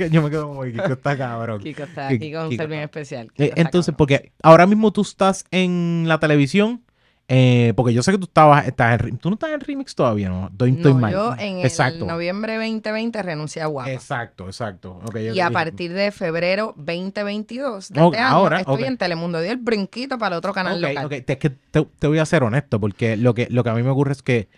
yo 0.09 0.29
quedo 0.29 0.47
como 0.47 0.63
Kiko 0.63 0.93
está 0.93 1.15
cabrón. 1.15 1.61
Kiko 1.61 1.83
está 1.83 2.07
Ki- 2.07 2.15
aquí 2.15 2.33
con 2.33 2.43
un 2.45 2.49
Kiko 2.49 2.63
ser 2.63 2.69
bien 2.69 2.81
especial. 2.81 3.27
Eh, 3.37 3.49
Kiko 3.49 3.61
entonces, 3.61 3.93
porque 3.95 4.31
ahora 4.41 4.65
mismo 4.65 4.91
tú 4.91 5.01
estás 5.01 5.45
en 5.51 6.05
la 6.07 6.19
televisión, 6.19 6.81
eh, 7.29 7.73
porque 7.75 7.93
yo 7.93 8.03
sé 8.03 8.11
que 8.11 8.17
tú 8.17 8.25
estabas, 8.25 8.67
estás 8.67 8.99
en, 9.01 9.17
tú 9.17 9.29
no 9.29 9.35
estás 9.35 9.51
en 9.51 9.61
remix 9.61 9.95
todavía, 9.95 10.29
¿no? 10.29 10.47
Estoy, 10.47 10.71
estoy 10.71 10.93
No, 10.93 10.99
mal. 10.99 11.11
yo 11.13 11.33
en 11.39 11.59
el 11.59 11.65
exacto. 11.65 12.05
noviembre 12.05 12.55
2020 12.55 13.23
renuncié 13.23 13.61
a 13.61 13.67
Guapa. 13.67 13.91
Exacto, 13.91 14.45
exacto. 14.45 14.99
Ok, 15.05 15.15
Y 15.33 15.39
a 15.39 15.49
partir 15.49 15.93
de 15.93 16.11
febrero 16.11 16.73
2022 16.77 17.89
de 17.89 18.01
este 18.05 18.17
año 18.17 18.27
ahora, 18.35 18.59
estoy 18.59 18.83
en 18.83 18.97
Telemundo. 18.97 19.39
Di 19.41 19.49
el 19.49 19.57
brinquito 19.57 20.17
para 20.17 20.35
el 20.35 20.39
otro 20.39 20.53
canal 20.53 20.81
local. 20.81 21.05
ok. 21.05 21.13
Te, 21.25 21.33
es 21.33 21.39
que 21.39 21.49
te, 21.49 21.85
te 21.97 22.07
voy 22.07 22.19
a 22.19 22.25
ser 22.25 22.43
honesto, 22.43 22.79
porque 22.79 23.15
lo 23.17 23.33
que, 23.33 23.47
lo 23.49 23.63
que 23.63 23.69
a 23.69 23.73
mí 23.73 23.83
me 23.83 23.89
ocurre 23.89 24.11
es 24.11 24.21
que 24.21 24.49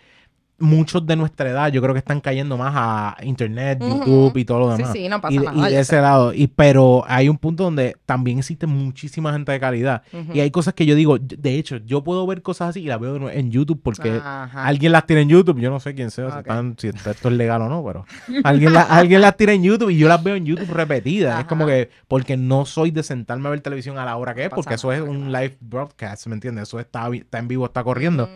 muchos 0.58 1.06
de 1.06 1.16
nuestra 1.16 1.50
edad 1.50 1.70
yo 1.70 1.82
creo 1.82 1.92
que 1.92 1.98
están 1.98 2.20
cayendo 2.20 2.56
más 2.56 2.72
a 2.74 3.16
internet. 3.22 3.78
YouTube 3.80 4.36
y 4.38 4.44
todo 4.46 4.60
lo 4.60 4.70
Sí, 4.72 4.78
demás. 4.78 4.92
sí, 4.94 5.08
no 5.08 5.20
pasa 5.20 5.34
y, 5.34 5.38
nada, 5.38 5.68
y 5.70 5.74
de 5.74 5.80
ese 5.80 6.00
lado. 6.00 6.32
Y, 6.32 6.46
pero 6.46 7.04
hay 7.06 7.28
un 7.28 7.36
punto 7.36 7.64
donde 7.64 7.96
también 8.06 8.38
existe 8.38 8.66
muchísima 8.66 9.32
gente 9.32 9.52
de 9.52 9.60
calidad. 9.60 10.02
Y 10.32 10.40
hay 10.40 10.50
cosas 10.50 10.72
que 10.74 10.86
yo 10.86 10.94
digo, 10.94 11.18
de 11.18 11.54
hecho, 11.58 11.76
yo 11.78 12.02
puedo 12.02 12.26
ver 12.26 12.40
cosas 12.42 12.70
así 12.70 12.80
y 12.80 12.86
las 12.86 12.98
veo 13.00 13.28
en 13.28 13.50
YouTube 13.50 13.80
porque 13.82 14.20
Ajá. 14.24 14.64
alguien 14.64 14.92
las 14.92 15.06
tiene 15.06 15.22
en 15.22 15.28
YouTube. 15.28 15.60
Yo 15.60 15.70
no 15.70 15.78
sé 15.80 15.94
quién 15.94 16.10
sea, 16.10 16.30
si, 16.32 16.38
están- 16.38 16.74
si 16.78 16.88
esto 16.88 17.10
es 17.28 17.34
legal 17.34 17.60
o 17.62 17.68
no, 17.68 17.84
pero 17.84 18.06
alguien, 18.44 18.72
la- 18.72 18.82
alguien 18.82 19.20
las 19.20 19.36
tira 19.36 19.52
en 19.52 19.62
YouTube 19.62 19.90
y 19.90 19.98
yo 19.98 20.08
las 20.08 20.22
veo 20.22 20.36
en 20.36 20.46
YouTube 20.46 20.70
repetidas. 20.72 21.40
Es 21.40 21.46
como 21.46 21.66
que, 21.66 21.90
porque 22.08 22.36
no 22.38 22.64
soy 22.64 22.90
de 22.90 23.02
sentarme 23.02 23.48
a 23.48 23.50
ver 23.50 23.60
televisión 23.60 23.98
a 23.98 24.04
la 24.06 24.16
hora 24.16 24.34
que 24.34 24.44
es, 24.44 24.50
porque 24.50 24.74
eso 24.74 24.90
es 24.92 25.00
un 25.02 25.30
live 25.32 25.56
broadcast, 25.60 26.26
¿me 26.28 26.34
entiendes? 26.34 26.62
Eso 26.68 26.80
está, 26.80 27.08
está 27.14 27.38
en 27.38 27.48
vivo, 27.48 27.66
está 27.66 27.84
corriendo. 27.84 28.28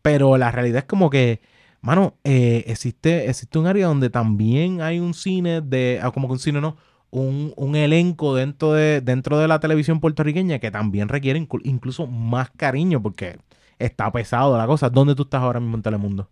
Pero 0.00 0.36
la 0.38 0.50
realidad 0.50 0.78
es 0.78 0.84
como 0.84 1.10
que, 1.10 1.40
mano, 1.80 2.14
eh, 2.24 2.64
existe, 2.66 3.28
existe 3.28 3.58
un 3.58 3.66
área 3.66 3.86
donde 3.86 4.10
también 4.10 4.80
hay 4.80 5.00
un 5.00 5.14
cine 5.14 5.60
de, 5.60 6.00
ah, 6.02 6.10
como 6.10 6.28
que 6.28 6.32
un 6.32 6.38
cine 6.38 6.60
no, 6.60 6.76
un, 7.10 7.52
un 7.56 7.76
elenco 7.76 8.34
dentro 8.34 8.72
de, 8.72 9.00
dentro 9.00 9.38
de 9.38 9.48
la 9.48 9.60
televisión 9.60 10.00
puertorriqueña 10.00 10.58
que 10.58 10.70
también 10.70 11.08
requiere 11.08 11.40
inclu- 11.40 11.62
incluso 11.64 12.06
más 12.06 12.50
cariño 12.50 13.00
porque 13.02 13.38
está 13.78 14.10
pesado 14.12 14.58
la 14.58 14.66
cosa. 14.66 14.90
¿Dónde 14.90 15.14
tú 15.14 15.22
estás 15.22 15.40
ahora 15.40 15.60
mismo 15.60 15.76
en 15.76 15.82
Telemundo? 15.82 16.28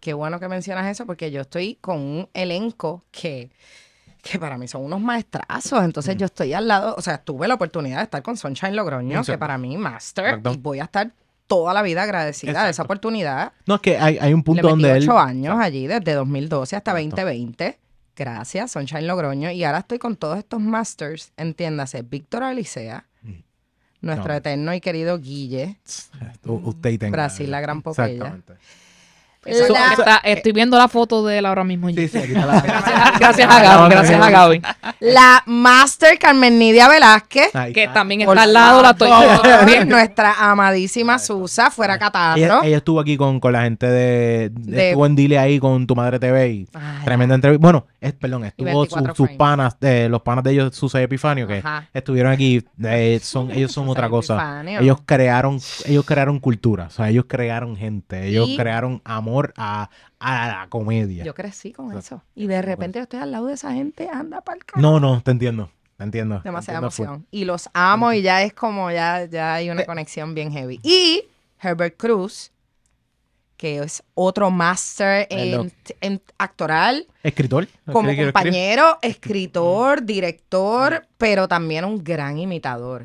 Qué 0.00 0.12
bueno 0.12 0.38
que 0.38 0.48
mencionas 0.48 0.86
eso 0.86 1.06
porque 1.06 1.30
yo 1.30 1.40
estoy 1.40 1.76
con 1.80 1.98
un 1.98 2.28
elenco 2.34 3.04
que, 3.10 3.50
que 4.20 4.38
para 4.38 4.58
mí 4.58 4.68
son 4.68 4.84
unos 4.84 5.00
maestrazos. 5.00 5.82
Entonces 5.82 6.16
yo 6.18 6.26
estoy 6.26 6.52
al 6.52 6.68
lado, 6.68 6.94
o 6.98 7.00
sea, 7.00 7.18
tuve 7.18 7.48
la 7.48 7.54
oportunidad 7.54 7.98
de 7.98 8.02
estar 8.02 8.22
con 8.22 8.36
Sunshine 8.36 8.76
Logroño, 8.76 9.20
que 9.32 9.38
para 9.38 9.56
mí 9.56 9.78
master, 9.78 10.40
y 10.52 10.56
voy 10.58 10.80
a 10.80 10.84
estar 10.84 11.10
toda 11.48 11.74
la 11.74 11.82
vida 11.82 12.04
agradecida 12.04 12.52
de 12.52 12.58
esa 12.58 12.68
Exacto. 12.68 12.84
oportunidad. 12.84 13.52
No, 13.66 13.74
es 13.76 13.80
que 13.80 13.98
hay, 13.98 14.18
hay 14.20 14.32
un 14.32 14.40
Le 14.40 14.44
punto 14.44 14.62
metí 14.62 14.68
donde 14.68 14.92
él... 14.98 15.02
ocho 15.02 15.18
años 15.18 15.58
allí, 15.58 15.88
desde 15.88 16.12
2012 16.12 16.76
hasta 16.76 16.92
Exacto. 16.92 17.16
2020. 17.16 17.78
Gracias, 18.16 18.70
Sunshine 18.72 19.06
Logroño. 19.06 19.50
Y 19.50 19.64
ahora 19.64 19.78
estoy 19.78 19.98
con 19.98 20.14
todos 20.16 20.38
estos 20.38 20.60
masters, 20.60 21.32
entiéndase, 21.36 22.02
Víctor 22.02 22.42
Alicea, 22.44 23.06
nuestro 24.00 24.26
Mm. 24.26 24.28
No. 24.28 24.34
eterno 24.34 24.74
y 24.74 24.80
querido 24.80 25.18
Guille. 25.18 25.76
Usted 26.44 26.90
y 26.90 26.98
tenga. 26.98 27.12
Brasil, 27.12 27.50
la 27.50 27.60
gran 27.60 27.82
Popeye. 27.82 28.14
Exactamente. 28.16 28.54
Eso- 29.48 29.72
La- 29.72 29.92
está- 29.92 30.20
estoy 30.24 30.52
viendo 30.52 30.76
la 30.78 30.88
foto 30.88 31.24
de 31.26 31.38
él 31.38 31.46
ahora 31.46 31.64
mismo. 31.64 31.88
Sí, 31.90 32.08
sí, 32.08 32.18
aquí 32.18 32.32
está 32.32 32.46
la... 32.46 32.60
Gracias, 33.18 33.18
gracias 33.18 33.50
a 33.50 33.62
Gaby, 33.62 33.90
gracias 33.94 34.22
a 34.22 34.30
Gaby. 34.30 34.62
La 35.00 35.42
master 35.46 36.18
Carmen 36.18 36.58
Nidia 36.58 36.88
Velázquez. 36.88 37.50
Que 37.74 37.84
está. 37.84 37.94
también 37.94 38.24
Por 38.24 38.36
está 38.36 38.42
al 38.44 38.52
lado, 38.52 38.82
la 38.82 38.90
estoy. 38.90 39.10
Nuestra 39.86 40.34
amadísima 40.50 41.18
Susa, 41.18 41.70
fuera 41.70 41.98
catarro. 41.98 42.36
Ella, 42.38 42.60
ella 42.64 42.76
estuvo 42.78 43.00
aquí 43.00 43.16
con, 43.16 43.40
con 43.40 43.52
la 43.52 43.62
gente 43.62 43.86
de, 43.86 44.50
De- 44.52 44.88
Estuvo 44.88 45.06
en 45.06 45.14
Dile 45.16 45.38
ahí 45.38 45.58
con 45.58 45.86
tu 45.86 45.94
madre 45.94 46.18
TV 46.18 46.48
y 46.48 46.68
Ay, 46.74 47.04
tremenda 47.04 47.34
entrevista. 47.34 47.60
Bueno, 47.62 47.86
es, 48.00 48.12
perdón, 48.12 48.44
estuvo 48.44 48.66
24 48.66 49.14
su- 49.14 49.26
sus 49.26 49.36
panas, 49.36 49.78
de, 49.80 50.08
los 50.08 50.22
panas 50.22 50.44
de 50.44 50.52
ellos, 50.52 50.74
Susa 50.74 51.00
y 51.00 51.04
Epifanio, 51.04 51.46
que 51.46 51.58
Ajá. 51.58 51.88
estuvieron 51.92 52.32
aquí. 52.32 52.64
eh, 52.84 53.20
son, 53.22 53.50
ellos 53.52 53.72
son 53.72 53.88
otra 53.88 54.08
cosa. 54.08 54.34
Epifanio. 54.34 54.80
Ellos 54.80 54.98
crearon, 55.04 55.60
ellos 55.86 56.04
crearon 56.04 56.38
cultura, 56.40 56.84
o 56.86 56.90
sea, 56.90 57.08
ellos 57.08 57.24
crearon 57.28 57.76
gente, 57.76 58.26
ellos 58.28 58.48
Y- 58.48 58.56
crearon 58.56 59.00
amor 59.04 59.37
a, 59.56 59.90
a 60.18 60.48
la 60.48 60.66
comedia. 60.68 61.24
Yo 61.24 61.34
crecí 61.34 61.72
con 61.72 61.96
eso. 61.96 62.22
Y 62.34 62.46
de 62.46 62.62
repente 62.62 62.98
yo 62.98 63.04
estoy 63.04 63.20
al 63.20 63.30
lado 63.32 63.46
de 63.46 63.54
esa 63.54 63.72
gente, 63.72 64.08
anda 64.12 64.40
para 64.40 64.58
el 64.58 64.64
No, 64.82 65.00
no, 65.00 65.22
te 65.22 65.30
entiendo, 65.30 65.70
te 65.96 66.04
entiendo. 66.04 66.40
te 66.42 66.48
Demasiada 66.48 66.78
full. 66.90 67.04
emoción. 67.04 67.26
Y 67.30 67.44
los 67.44 67.68
amo 67.74 68.12
y 68.12 68.22
ya 68.22 68.42
es 68.42 68.52
como, 68.52 68.90
ya, 68.90 69.24
ya 69.26 69.54
hay 69.54 69.70
una 69.70 69.84
conexión 69.84 70.34
bien 70.34 70.50
heavy. 70.52 70.80
Y 70.82 71.24
Herbert 71.60 71.96
Cruz, 71.96 72.52
que 73.56 73.78
es 73.78 74.04
otro 74.14 74.50
máster 74.50 75.26
en, 75.30 75.72
en 76.00 76.22
actoral, 76.38 77.08
Escritor. 77.24 77.66
como 77.92 78.08
compañero, 78.14 78.98
escritor, 79.02 80.04
director, 80.04 81.06
pero 81.18 81.48
también 81.48 81.84
un 81.84 82.02
gran 82.04 82.38
imitador. 82.38 83.04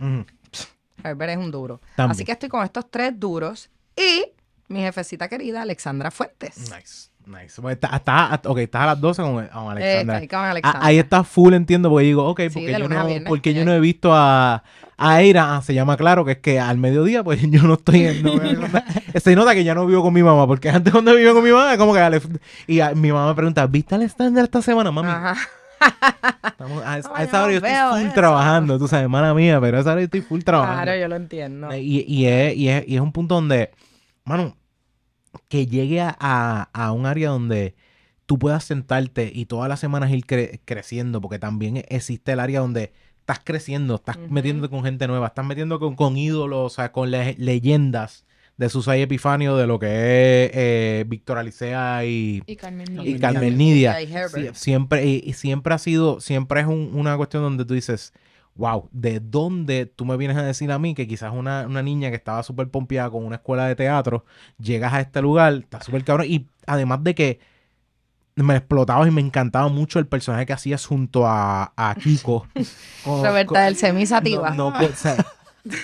Herbert 1.03 1.31
es 1.31 1.37
un 1.37 1.49
duro. 1.51 1.81
También. 1.95 2.11
Así 2.11 2.23
que 2.23 2.31
estoy 2.33 2.49
con 2.49 2.63
estos 2.63 2.89
tres 2.89 3.19
duros 3.19 3.69
y 3.95 4.25
mi 4.73 4.81
jefecita 4.81 5.27
querida, 5.29 5.61
Alexandra 5.61 6.11
Fuentes. 6.11 6.57
Nice, 6.57 7.09
nice. 7.25 7.61
Bueno, 7.61 7.73
está, 7.73 7.95
está- 7.95 8.41
ok, 8.49 8.57
estás 8.59 8.81
a 8.81 8.85
las 8.87 8.99
12 9.01 9.21
con, 9.21 9.33
con 9.47 9.71
Alexandra. 9.71 10.15
estoy 10.15 10.27
con 10.27 10.39
Ah, 10.39 10.51
Alexandra. 10.51 10.85
ahí 10.85 10.99
está 10.99 11.23
full, 11.23 11.53
entiendo, 11.53 11.89
porque 11.89 12.05
digo, 12.05 12.25
ok, 12.27 12.41
porque, 12.53 12.71
yo 12.71 12.79
no, 12.89 13.05
viernes 13.05 13.23
porque 13.29 13.49
estoy 13.51 13.59
yo 13.61 13.65
no 13.65 13.73
he 13.73 13.79
visto 13.79 14.13
a, 14.13 14.63
a 14.97 15.21
Eira, 15.21 15.55
ah, 15.55 15.61
se 15.61 15.73
llama 15.73 15.95
claro, 15.97 16.25
que 16.25 16.33
es 16.33 16.37
que 16.39 16.59
al 16.59 16.77
mediodía, 16.77 17.23
pues 17.23 17.41
yo 17.49 17.63
no 17.63 17.75
estoy 17.75 18.05
en... 18.05 18.23
No, 18.23 18.33
se 19.21 19.35
nota 19.35 19.53
que 19.53 19.63
ya 19.63 19.73
no 19.75 19.85
vivo 19.85 20.01
con 20.01 20.13
mi 20.13 20.23
mamá, 20.23 20.45
porque 20.47 20.69
antes 20.69 20.91
cuando 20.91 21.15
vivía 21.15 21.33
con 21.33 21.43
mi 21.43 21.51
mamá, 21.51 21.77
como 21.77 21.93
que... 21.93 21.99
Ale- 21.99 22.21
y 22.67 22.79
a- 22.79 22.93
mi 22.95 23.11
mamá 23.11 23.27
me 23.29 23.35
pregunta, 23.35 23.65
¿viste 23.67 23.95
al 23.95 24.01
estándar 24.03 24.43
esta 24.43 24.61
semana, 24.61 24.91
mami? 24.91 25.09
Ajá. 25.09 25.35
Estamos- 26.45 26.83
a, 26.85 26.97
esa 26.97 27.09
hora 27.43 27.51
yo 27.51 27.57
estoy 27.57 27.71
full 27.91 28.05
eso. 28.05 28.13
trabajando, 28.13 28.79
tú 28.79 28.87
sabes, 28.87 29.03
hermana 29.03 29.33
mía, 29.33 29.59
pero 29.59 29.77
a 29.77 29.81
esa 29.81 29.91
hora 29.91 30.01
yo 30.01 30.05
estoy 30.05 30.21
full 30.21 30.41
trabajando. 30.41 30.83
Claro, 30.83 30.99
yo 30.99 31.07
lo 31.07 31.15
entiendo. 31.15 31.75
Y, 31.75 32.05
y 32.07 32.25
es, 32.27 32.55
y, 32.55 32.69
es, 32.69 32.87
y 32.87 32.95
es 32.95 33.01
un 33.01 33.11
punto 33.11 33.35
donde, 33.35 33.71
mano, 34.23 34.55
que 35.49 35.65
llegue 35.67 36.01
a, 36.01 36.15
a- 36.19 36.69
a 36.73 36.91
un 36.91 37.05
área 37.05 37.29
donde 37.29 37.75
tú 38.25 38.39
puedas 38.39 38.63
sentarte 38.63 39.31
y 39.33 39.45
todas 39.45 39.69
las 39.69 39.79
semanas 39.79 40.11
ir 40.11 40.25
cre- 40.25 40.59
creciendo, 40.65 41.21
porque 41.21 41.39
también 41.39 41.83
existe 41.89 42.31
el 42.33 42.39
área 42.39 42.59
donde 42.61 42.93
estás 43.19 43.39
creciendo, 43.43 43.95
estás 43.95 44.17
Ujú. 44.17 44.27
metiéndote 44.33 44.69
con 44.69 44.83
gente 44.83 45.07
nueva, 45.07 45.27
estás 45.27 45.45
metiendo 45.45 45.79
con, 45.79 45.95
con 45.95 46.17
ídolos, 46.17 46.71
o 46.71 46.75
sea, 46.75 46.91
con 46.91 47.11
le- 47.11 47.35
leyendas 47.37 48.25
de 48.57 48.69
Susay 48.69 49.01
Epifanio, 49.01 49.57
de 49.57 49.65
lo 49.65 49.79
que 49.79 49.87
es 50.45 50.51
eh, 50.53 51.05
Víctor 51.07 51.37
Alicea 51.39 52.05
y, 52.05 52.43
Y 52.45 52.55
Carmen 52.55 52.87
y 52.93 52.97
Nidia. 53.03 53.19
Carmen 53.19 53.57
Nidia. 53.57 54.01
Y 54.01 54.07
siempre, 54.53 55.05
y, 55.05 55.23
y 55.25 55.33
siempre 55.33 55.73
ha 55.73 55.77
sido, 55.79 56.21
siempre 56.21 56.61
es 56.61 56.67
un- 56.67 56.91
una 56.93 57.17
cuestión 57.17 57.41
donde 57.43 57.65
tú 57.65 57.73
dices, 57.73 58.13
wow, 58.55 58.87
¿de 58.91 59.19
dónde 59.19 59.85
tú 59.87 60.05
me 60.05 60.15
vienes 60.17 60.37
a 60.37 60.43
decir 60.43 60.71
a 60.71 60.79
mí 60.79 60.93
que 60.93 61.07
quizás 61.07 61.33
una, 61.33 61.65
una 61.67 61.81
niña 61.81 62.09
que 62.09 62.15
estaba 62.15 62.43
súper 62.43 62.67
pompeada 62.69 63.09
con 63.09 63.25
una 63.25 63.37
escuela 63.37 63.67
de 63.67 63.75
teatro, 63.75 64.25
llegas 64.59 64.93
a 64.93 64.99
este 65.01 65.21
lugar, 65.21 65.53
está 65.53 65.81
súper 65.81 66.03
cabrón, 66.03 66.27
y 66.29 66.45
además 66.67 67.03
de 67.03 67.15
que 67.15 67.39
me 68.35 68.55
explotaba 68.55 69.07
y 69.07 69.11
me 69.11 69.21
encantaba 69.21 69.67
mucho 69.69 69.99
el 69.99 70.07
personaje 70.07 70.45
que 70.45 70.53
hacías 70.53 70.85
junto 70.85 71.27
a, 71.27 71.71
a 71.75 71.95
Kiko. 71.95 72.47
Con- 73.03 73.23
Roberta 73.23 73.61
del 73.65 73.75
Semisativa. 73.75 74.49
no, 74.51 74.71
no, 74.71 74.77
puedo- 74.77 74.91
o 74.91 74.95
sea, 74.95 75.15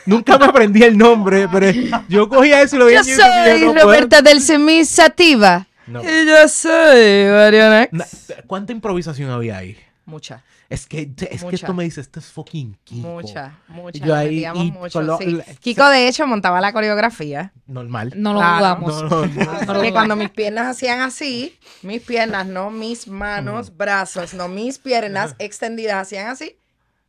nunca 0.06 0.38
me 0.38 0.46
aprendí 0.46 0.84
el 0.84 0.98
nombre, 0.98 1.48
pero 1.52 1.72
yo 2.08 2.28
cogía 2.30 2.62
eso 2.62 2.76
y 2.76 2.80
lo 2.80 2.86
veía 2.86 3.02
Yo 3.04 3.16
soy 3.16 3.62
no 3.66 3.74
Roberta 3.82 4.22
del 4.22 4.42
Semisativa. 4.42 5.68
No. 5.88 6.02
Y 6.04 6.28
yo 6.28 6.48
soy 6.48 7.26
Mariana. 7.32 7.88
Na- 7.92 8.06
¿Cuánta 8.46 8.72
improvisación 8.74 9.32
había 9.32 9.58
ahí? 9.58 9.76
Mucha, 10.10 10.44
Es 10.70 10.86
que, 10.88 11.10
es 11.32 11.44
que 11.44 11.56
esto 11.56 11.74
me 11.74 11.84
dice, 11.84 12.02
esto 12.02 12.20
es 12.20 12.26
fucking 12.26 12.76
Kiko. 12.84 13.08
mucha, 13.08 13.58
mucha. 13.68 14.06
Yo 14.06 14.16
ahí- 14.16 14.46
y 14.46 14.72
mucho, 14.72 15.00
con 15.00 15.08
lo- 15.08 15.18
sí. 15.18 15.26
la- 15.32 15.44
Kiko, 15.44 15.88
de 15.90 16.08
hecho, 16.08 16.26
montaba 16.28 16.60
la 16.62 16.74
coreografía. 16.74 17.54
Normal. 17.68 18.14
No 18.16 18.34
lo 18.34 18.40
Claro. 18.40 18.58
dudamos. 18.58 19.04
No, 19.04 19.10
no, 19.10 19.26
no. 19.26 19.26
No 19.26 19.26
lo 19.26 19.34
Que 19.34 19.64
dudamos. 19.66 19.92
cuando 19.92 20.16
mis 20.16 20.30
piernas 20.30 20.68
hacían 20.68 21.02
así, 21.02 21.58
mis 21.84 22.02
piernas, 22.02 22.48
no 22.48 22.72
mis 22.72 23.08
manos, 23.08 23.78
brazos, 23.78 24.34
no 24.34 24.48
mis 24.48 24.80
piernas 24.80 25.36
extendidas 25.40 26.02
hacían 26.08 26.28
así. 26.28 26.56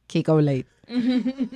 Kiko 0.07 0.37
Blade. 0.37 0.67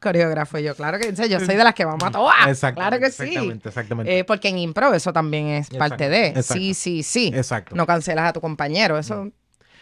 Coreógrafo 0.00 0.58
yo, 0.58 0.74
claro 0.74 0.98
que 0.98 1.12
yo 1.28 1.38
soy 1.40 1.56
de 1.56 1.64
las 1.64 1.74
que 1.74 1.84
vamos 1.84 2.02
a. 2.02 2.50
Exactamente, 2.50 2.80
Claro 2.80 2.98
que 3.00 3.10
sí. 3.10 3.24
Exactamente, 3.24 3.68
exactamente. 3.68 4.18
Eh, 4.18 4.24
porque 4.24 4.48
en 4.48 4.58
impro 4.58 4.94
eso 4.94 5.12
también 5.12 5.48
es 5.48 5.66
Exacto, 5.66 5.78
parte 5.78 6.08
de. 6.08 6.26
exacto. 6.28 6.54
Sí, 6.54 6.74
sí, 6.74 7.02
sí. 7.02 7.30
Exacto. 7.34 7.74
No 7.76 7.86
cancelas 7.86 8.28
a 8.28 8.32
tu 8.32 8.40
compañero, 8.40 8.96
eso, 8.98 9.30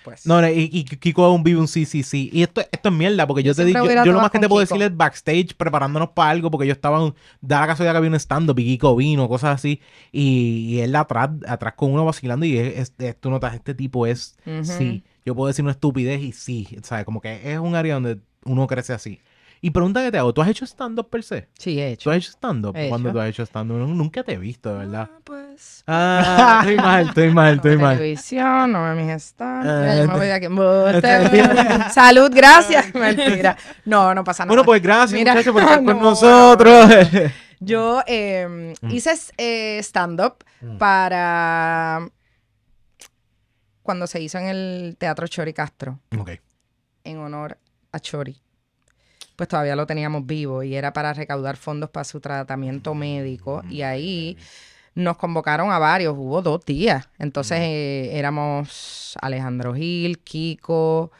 pues. 0.09 0.26
No, 0.26 0.40
no, 0.40 0.48
y, 0.48 0.70
y 0.72 0.84
Kiko 0.84 1.24
aún 1.24 1.42
vive 1.42 1.61
un 1.61 1.68
sí, 1.68 1.84
sí, 1.84 2.02
sí. 2.02 2.30
Y 2.32 2.42
esto, 2.42 2.61
esto 2.72 2.88
es 2.88 2.94
mierda, 2.94 3.26
porque 3.26 3.42
yo, 3.42 3.52
Yo 3.52 3.56
te 3.56 3.64
digo, 3.64 3.84
yo, 3.86 4.04
yo 4.04 4.12
lo 4.12 4.20
más 4.20 4.30
que 4.30 4.38
te 4.38 4.48
puedo 4.48 4.64
Kiko. 4.64 4.74
decir 4.74 4.90
es 4.90 4.96
backstage 4.96 5.54
preparándonos 5.56 6.11
para 6.11 6.30
algo, 6.30 6.50
porque 6.50 6.66
yo 6.66 6.72
estaba, 6.72 7.04
en- 7.04 7.14
da 7.40 7.61
la 7.61 7.66
casualidad 7.68 7.92
que 7.92 7.98
había 7.98 8.11
un 8.11 8.16
stand-up 8.16 8.59
y 8.59 8.64
Kiko 8.64 8.96
vino, 8.96 9.28
cosas 9.28 9.54
así, 9.56 9.80
y, 10.12 10.66
y 10.76 10.80
él 10.80 10.94
atrás, 10.96 11.30
atrás 11.46 11.74
con 11.76 11.92
uno 11.92 12.04
vacilando 12.04 12.46
y 12.46 12.56
es, 12.59 12.92
es- 12.98 13.20
tú 13.20 13.30
notas, 13.30 13.54
este 13.54 13.74
tipo 13.74 14.06
es, 14.06 14.36
Ujú. 14.46 14.64
sí, 14.64 15.04
yo 15.24 15.34
puedo 15.34 15.48
decir 15.48 15.62
una 15.64 15.72
estupidez 15.72 16.20
y 16.22 16.32
sí, 16.32 16.66
¿sabes? 16.82 17.04
Como 17.04 17.20
que 17.20 17.52
es 17.52 17.59
un 17.59 17.74
área 17.74 17.94
donde 17.94 18.18
uno 18.44 18.66
crece 18.66 18.92
así. 18.94 19.20
Y 19.61 19.70
pregunta 19.70 20.02
que 20.04 20.12
te 20.12 20.18
hago, 20.18 20.32
¿tú 20.32 20.40
has 20.40 20.48
hecho 20.48 20.64
stand-up 20.64 21.09
per 21.11 21.22
se? 21.22 21.48
Sí, 21.59 21.80
he 21.80 21.86
¿Tú 21.96 22.11
hecho. 22.11 22.11
has 22.11 22.16
hecho 22.18 22.30
stand-up? 22.32 22.76
He 22.76 22.88
¿Cuándo 22.88 23.11
tú 23.12 23.18
has 23.20 23.28
hecho 23.28 23.42
stand-up? 23.44 23.76
Nunca 23.88 24.22
te 24.22 24.32
he 24.34 24.38
visto, 24.38 24.72
de 24.72 24.78
verdad. 24.86 25.11
Ah, 25.12 25.18
pues. 25.24 25.82
Ah, 25.86 26.59
estoy 26.61 26.76
mal, 26.76 27.09
estoy 27.09 27.30
mal, 27.30 27.54
estoy 27.56 27.74
no 27.76 27.82
mal. 27.82 27.96
televisión, 27.96 28.72
no 28.72 28.94
me 28.94 29.02
mis 29.04 29.22
stands. 29.22 29.66
Ah, 29.68 29.80
Mira, 29.80 29.96
yo 29.96 30.50
me 30.50 30.90
este-. 30.96 31.14
Embuste. 31.16 31.90
Salud, 31.92 32.30
gracias. 32.32 32.94
Mentira. 32.94 33.56
No, 33.84 34.14
no 34.14 34.22
pasa 34.22 34.44
nada. 34.44 34.50
Bueno, 34.50 34.64
pues 34.64 34.80
gracias, 34.80 35.12
Mira, 35.18 35.32
muchachos, 35.34 35.52
por 35.52 35.62
estar 35.64 35.76
con 35.78 35.86
no, 35.86 35.94
no, 35.94 36.00
nosotros. 36.11 36.90
Yo 37.61 38.02
eh, 38.06 38.74
Mm. 38.80 38.90
hice 38.92 39.12
eh, 39.38 39.78
stand-up 39.82 40.44
para 40.78 42.09
cuando 43.82 44.06
se 44.06 44.20
hizo 44.20 44.38
en 44.38 44.46
el 44.46 44.96
Teatro 44.98 45.26
Chori 45.26 45.52
Castro, 45.52 45.98
ok. 46.16 46.30
en 47.04 47.18
honor 47.18 47.59
a 47.90 47.98
Chori. 47.98 48.40
Pues 49.39 49.47
todavía 49.47 49.76
lo 49.76 49.86
teníamos 49.86 50.26
vivo 50.26 50.64
y 50.64 50.74
era 50.74 50.93
para 50.93 51.14
recaudar 51.14 51.57
fondos 51.57 51.91
para 51.91 52.03
su 52.03 52.18
tratamiento 52.18 52.93
médico. 52.93 53.62
Y 53.70 53.82
ahí 53.82 54.36
nos 54.97 55.16
convocaron 55.16 55.70
a 55.70 55.78
varios, 55.78 56.14
hubo 56.18 56.43
dos 56.43 56.64
días. 56.64 57.09
Entonces 57.20 57.61
eh, 57.61 58.11
éramos 58.18 59.16
Alejandro 59.22 59.74
Gil, 59.74 60.18
Kiko, 60.18 61.12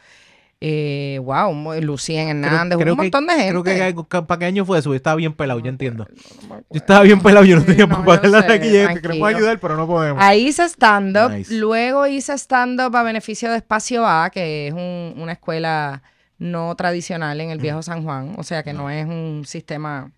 eh, 0.59 1.17
wow, 1.23 1.79
Lucien 1.81 2.43
Hernández, 2.43 2.75
hubo 2.75 2.83
un 2.83 2.89
que- 2.89 2.95
montón 3.03 3.27
de 3.27 3.33
gente. 3.35 3.61
Creo 3.61 4.03
que, 4.09 4.21
¿para 4.23 4.37
qué 4.39 4.45
año 4.47 4.65
fue 4.65 4.79
eso? 4.79 4.89
Yo 4.89 4.95
estaba 4.97 5.15
bien 5.15 5.31
pelado, 5.31 5.61
yo 5.61 5.69
entiendo. 5.69 6.05
Yo 6.49 6.61
estaba 6.77 7.03
bien 7.03 7.21
pelado, 7.21 7.45
yo 7.45 7.55
no 7.55 7.61
Sí, 7.61 7.67
tenía 7.67 7.85
no, 7.85 8.03
para 8.03 8.21
yo 8.21 8.31
pagar 8.33 8.47
sé, 8.49 8.53
aquí. 8.53 8.69
Que 8.95 9.01
queremos 9.01 9.29
ayudar, 9.33 9.57
pero 9.61 9.77
no 9.77 9.87
podemos. 9.87 10.21
Ahí 10.21 10.47
hice 10.49 10.65
stand-up, 10.67 11.31
Nice. 11.31 11.53
luego 11.57 12.05
hice 12.05 12.33
stand-up 12.37 12.93
a 12.97 13.03
beneficio 13.03 13.49
de 13.49 13.55
Espacio 13.55 14.05
A, 14.05 14.29
que 14.29 14.67
es 14.67 14.73
un- 14.73 15.13
una 15.17 15.31
escuela 15.31 16.03
no 16.39 16.73
tradicional 16.75 17.39
en 17.41 17.51
el 17.51 17.59
viejo 17.59 17.83
San 17.83 18.03
Juan, 18.03 18.33
o 18.37 18.43
sea 18.43 18.63
que 18.63 18.73
no 18.73 18.89
es 18.89 19.05
un 19.05 19.43
sistema... 19.45 20.11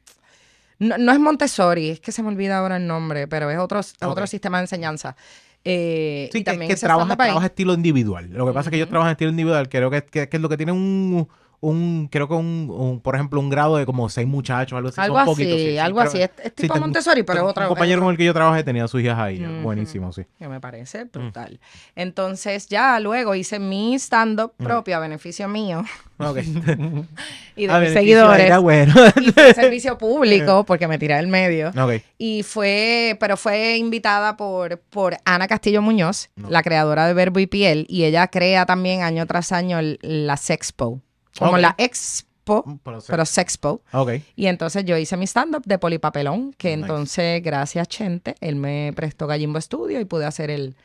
No, 0.80 0.98
no 0.98 1.12
es 1.12 1.20
Montessori, 1.20 1.90
es 1.90 2.00
que 2.00 2.12
se 2.12 2.24
me 2.24 2.30
olvida 2.30 2.58
ahora 2.58 2.78
el 2.78 2.88
nombre, 2.88 3.28
pero 3.28 3.52
es 3.52 3.60
otro, 3.60 3.80
otro 3.80 4.24
Ok. 4.24 4.28
sistema 4.28 4.58
de 4.58 4.64
enseñanza. 4.64 5.16
Eh, 5.64 6.30
Sí, 6.32 6.40
y 6.40 6.44
que, 6.44 6.52
también 6.52 6.70
que 6.72 6.76
trabaja, 6.76 7.16
trabaja 7.16 7.46
estilo 7.46 7.74
individual. 7.74 8.30
Lo 8.32 8.48
que 8.48 8.54
pasa 8.54 8.70
es 8.70 8.72
que 8.72 8.78
ellos 8.78 8.90
trabajan 8.90 9.12
estilo 9.12 9.30
individual. 9.30 9.70
Creo 9.70 9.92
que, 9.92 10.04
que, 10.04 10.28
que 10.28 10.38
es 10.38 10.42
lo 10.42 10.50
que 10.50 10.58
tienen 10.58 10.74
un, 10.76 11.28
un 11.64 12.08
creo 12.12 12.28
que 12.28 12.34
un, 12.34 12.70
un, 12.76 13.00
por 13.02 13.14
ejemplo, 13.16 13.40
un 13.40 13.50
grado 13.50 13.78
de 13.78 13.86
como 13.86 14.10
seis 14.10 14.28
muchachos, 14.28 14.76
algo 14.76 14.90
así. 14.90 15.00
Algo 15.00 15.16
son 15.16 15.22
así, 15.24 15.32
poquitos, 15.32 15.60
sí, 15.62 15.68
sí, 15.70 15.78
algo 15.78 16.00
así. 16.02 16.18
que- 16.18 16.32
Es, 16.44 16.56
tipo 16.56 16.76
Montessori, 16.80 17.24
pero 17.24 17.40
es 17.44 17.46
otra 17.46 17.66
Un 17.66 17.70
compañero 17.70 18.02
con 18.02 18.12
el 18.12 18.18
que 18.18 18.26
yo 18.26 18.34
trabajé 18.34 18.64
tenía 18.64 18.88
sus 18.88 19.00
hijas 19.02 19.20
ahí. 19.20 19.40
Buenísimo, 19.64 20.12
sí. 20.12 20.24
que 20.40 20.48
me 20.48 20.58
Mm. 20.58 20.62
parece 20.62 21.04
brutal. 21.06 21.60
Entonces 21.96 22.68
ya 22.68 23.00
luego 23.00 23.36
hice 23.36 23.60
mi 23.60 23.94
stand-up 23.96 24.54
propio 24.58 24.98
a 24.98 25.00
beneficio 25.00 25.48
mío 25.48 25.86
Ok. 26.18 26.38
y 27.56 27.68
de 27.68 27.74
A 27.74 27.80
mis 27.80 27.94
seguidores. 27.94 28.46
Era 28.46 28.60
bueno. 28.60 28.94
y 29.22 29.32
fue 29.32 29.54
servicio 29.54 29.98
público 29.98 30.64
porque 30.68 30.88
me 30.88 30.98
tiré 30.98 31.16
del 31.16 31.28
medio. 31.28 31.70
ok. 31.70 32.02
Y 32.18 32.44
fue, 32.44 33.18
pero 33.20 33.38
fue 33.38 33.78
invitada 33.78 34.36
por, 34.38 34.80
por 34.80 35.18
Ana 35.26 35.48
Castillo 35.48 35.82
Muñoz, 35.82 36.30
la 36.36 36.64
creadora 36.64 37.08
de 37.08 37.14
Verbo 37.14 37.40
y 37.40 37.48
Piel, 37.48 37.86
y 37.90 38.04
ella 38.06 38.28
crea 38.28 38.66
también 38.66 39.02
año 39.04 39.26
tras 39.28 39.52
año 39.52 39.80
el- 39.80 40.00
la 40.02 40.38
Sexpo, 40.38 41.02
como 41.38 41.58
la 41.58 41.76
Expo, 41.78 42.80
Pero, 42.84 43.02
sí. 43.02 43.08
pero 43.10 43.26
Sexpo. 43.26 43.82
Ok. 43.94 44.12
Y 44.36 44.48
entonces 44.48 44.84
yo 44.86 44.98
hice 44.98 45.16
mi 45.18 45.26
stand-up 45.26 45.64
de 45.66 45.78
polipapelón, 45.78 46.54
que 46.54 46.70
Nice. 46.70 46.82
entonces, 46.82 47.44
gracias 47.44 47.88
Chente, 47.88 48.36
él 48.42 48.56
me 48.56 48.92
prestó 48.96 49.28
Gallimbo 49.28 49.60
Studio 49.62 50.00
y 50.00 50.06
pude 50.06 50.26
hacer 50.26 50.50
el, 50.50 50.76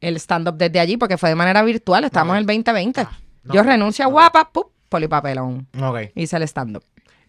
el 0.00 0.16
stand-up 0.16 0.56
desde 0.56 0.80
allí 0.80 0.96
porque 0.96 1.16
fue 1.18 1.28
de 1.30 1.34
manera 1.34 1.62
virtual, 1.62 2.04
estamos 2.04 2.34
en 2.34 2.38
el 2.40 2.46
2020. 2.46 3.00
Ah, 3.00 3.18
no, 3.44 3.54
yo 3.54 3.62
no, 3.64 3.70
renuncio 3.70 4.04
a 4.04 4.08
guapa, 4.08 4.50
¡pup! 4.52 4.70
polipapelón. 4.88 5.66
Hice 6.14 6.36
el 6.36 6.42
stand-up. 6.44 6.84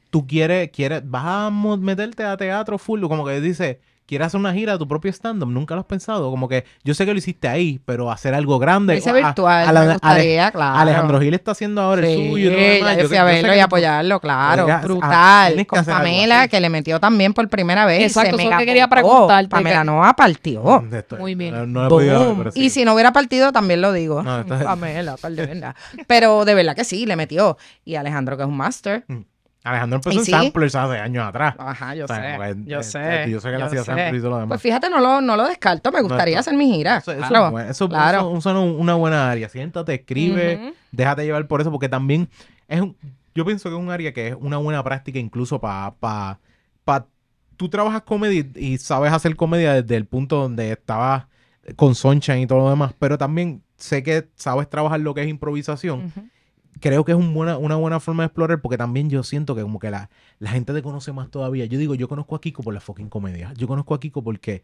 tú 0.09 0.25
quieres, 0.25 0.69
quieres, 0.71 1.01
vas 1.09 1.25
a 1.25 1.49
meterte 1.51 2.23
a 2.23 2.35
teatro 2.37 2.77
full, 2.77 3.01
como 3.01 3.25
que 3.25 3.41
dice, 3.41 3.79
quieres 4.09 4.27
hacer 4.27 4.39
una 4.39 4.53
gira 4.53 4.73
de 4.73 4.79
tu 4.79 4.87
propio 4.87 5.11
stand-up, 5.11 5.47
nunca 5.49 5.75
lo 5.75 5.81
has 5.81 5.87
pensado, 5.87 6.29
como 6.31 6.49
que 6.49 6.65
yo 6.83 6.93
sé 6.93 7.05
que 7.05 7.13
lo 7.13 7.17
hiciste 7.19 7.47
ahí, 7.47 7.79
pero 7.85 8.11
hacer 8.11 8.33
algo 8.33 8.59
grande. 8.59 9.01
A- 9.05 9.11
virtual, 9.13 9.67
a- 9.67 9.71
me 9.71 9.79
Ale- 9.79 9.91
gustaría, 9.93 10.51
claro. 10.51 10.77
Alejandro 10.79 11.19
Gil 11.21 11.33
está 11.33 11.51
haciendo 11.51 11.81
ahora 11.81 12.01
el 12.07 12.17
Sí, 12.17 12.29
suyo. 12.29 12.51
lo 12.51 12.57
ya 12.57 12.63
demás. 12.63 12.97
yo 12.97 13.07
fui 13.07 13.17
a 13.17 13.23
verlo 13.23 13.55
y 13.55 13.59
apoyarlo, 13.59 14.19
claro, 14.19 14.63
Oiga, 14.65 14.77
ah, 14.77 14.81
brutal. 14.83 15.65
Con 15.67 15.79
algo 15.79 15.91
Pamela, 15.91 16.47
que 16.47 16.59
le 16.59 16.69
metió 16.69 16.99
también 16.99 17.33
por 17.33 17.47
primera 17.49 17.85
vez. 17.85 18.01
Exacto, 18.01 18.29
eso 18.29 18.37
es 18.37 18.43
lo 18.43 18.49
mega 18.49 18.57
que 18.59 18.65
quería 18.65 18.87
preguntarte, 18.87 19.49
Pamela 19.49 19.79
que- 19.79 19.85
Noa 19.85 20.13
partió. 20.15 20.83
Esto- 20.91 21.17
Muy 21.17 21.35
bien. 21.35 21.53
No, 21.53 21.65
no 21.67 21.85
he 21.85 21.89
podido 21.89 22.35
ver, 22.35 22.51
sí. 22.51 22.61
Y 22.65 22.69
si 22.71 22.83
no 22.85 22.93
hubiera 22.93 23.13
partido, 23.13 23.51
también 23.51 23.81
lo 23.81 23.91
digo. 23.93 24.23
No, 24.23 24.39
está- 24.41 24.59
Pamela, 24.63 25.15
de 25.21 25.45
verdad. 25.45 25.75
Pero 26.07 26.45
de 26.45 26.55
verdad 26.55 26.75
que 26.75 26.83
sí, 26.83 27.05
le 27.05 27.15
metió. 27.15 27.57
Y 27.85 27.95
Alejandro, 27.95 28.35
que 28.37 28.43
es 28.43 28.49
un 28.49 28.57
máster. 28.57 29.05
Alejandro 29.63 29.97
empezó 29.97 30.19
en 30.19 30.25
sí. 30.25 30.31
samplers 30.31 30.73
hace 30.75 30.97
años 30.99 31.27
atrás. 31.27 31.55
Ajá, 31.57 31.93
yo 31.95 32.05
O 32.05 32.07
sea, 32.07 32.15
sé. 32.15 32.37
porque, 32.37 32.55
Yo 32.69 32.79
eh, 32.79 32.83
sé. 32.83 33.25
Yo 33.29 33.39
sé 33.41 33.49
que 33.49 33.55
él 33.55 33.61
hacía 33.61 33.83
samplers 33.83 34.15
y 34.17 34.19
todo 34.19 34.29
lo 34.29 34.35
demás. 34.37 34.47
Pues 34.49 34.61
fíjate, 34.61 34.89
no 34.89 34.99
lo, 34.99 35.19
no 35.21 35.35
lo 35.35 35.47
descarto. 35.47 35.91
Me 35.91 36.01
gustaría 36.01 36.39
hacer 36.39 36.55
mi 36.55 36.71
gira. 36.73 36.97
Eso, 36.97 37.11
eso 37.11 37.27
Claro. 37.27 37.59
Eso, 37.59 37.89
claro. 37.89 38.37
eso- 38.37 38.61
una 38.61 38.93
buena 38.95 39.29
área. 39.29 39.49
Siéntate, 39.49 39.95
escribe, 39.95 40.73
déjate 40.91 41.25
llevar 41.25 41.45
por 41.47 41.59
eso, 41.61 41.71
porque 41.71 41.89
también 41.89 42.29
es 42.67 42.79
un, 42.81 42.95
yo 43.35 43.45
pienso 43.45 43.69
que 43.69 43.75
es 43.75 43.81
un 43.81 43.91
área 43.91 44.13
que 44.13 44.29
es 44.29 44.35
una 44.39 44.57
buena 44.57 44.83
práctica 44.83 45.19
incluso 45.19 45.59
para 45.59 45.91
pa, 45.99 46.39
pa- 46.85 47.05
tú 47.57 47.67
trabajas 47.69 48.03
comedia 48.03 48.45
y, 48.55 48.77
sabes 48.77 49.11
hacer 49.11 49.35
comedia 49.35 49.73
desde 49.81 49.97
el 49.97 50.05
punto 50.05 50.37
donde 50.37 50.71
estabas 50.71 51.25
con 51.75 51.93
Sunshine 51.95 52.39
y 52.39 52.47
todo 52.47 52.59
lo 52.59 52.69
demás, 52.69 52.93
pero 52.97 53.17
también 53.17 53.61
sé 53.75 54.01
que 54.03 54.27
sabes 54.35 54.69
trabajar 54.69 55.01
lo 55.01 55.13
que 55.13 55.21
es 55.21 55.27
improvisación. 55.27 56.11
Creo 56.79 57.03
que 57.03 57.11
es 57.11 57.17
un 57.17 57.33
buena, 57.33 57.57
una 57.57 57.75
buena 57.75 57.99
forma 57.99 58.23
de 58.23 58.27
explorar 58.27 58.61
porque 58.61 58.77
también 58.77 59.09
yo 59.09 59.23
siento 59.23 59.55
que 59.55 59.61
como 59.61 59.79
que 59.79 59.91
la, 59.91 60.09
la 60.39 60.51
gente 60.51 60.73
te 60.73 60.81
conoce 60.81 61.11
más 61.11 61.29
todavía. 61.29 61.65
Yo 61.65 61.77
digo, 61.77 61.95
yo 61.95 62.07
conozco 62.07 62.35
a 62.35 62.41
Kiko 62.41 62.63
por 62.63 62.73
la 62.73 62.79
fucking 62.79 63.09
comedia. 63.09 63.53
Yo 63.57 63.67
conozco 63.67 63.93
a 63.93 63.99
Kiko 63.99 64.23
porque 64.23 64.63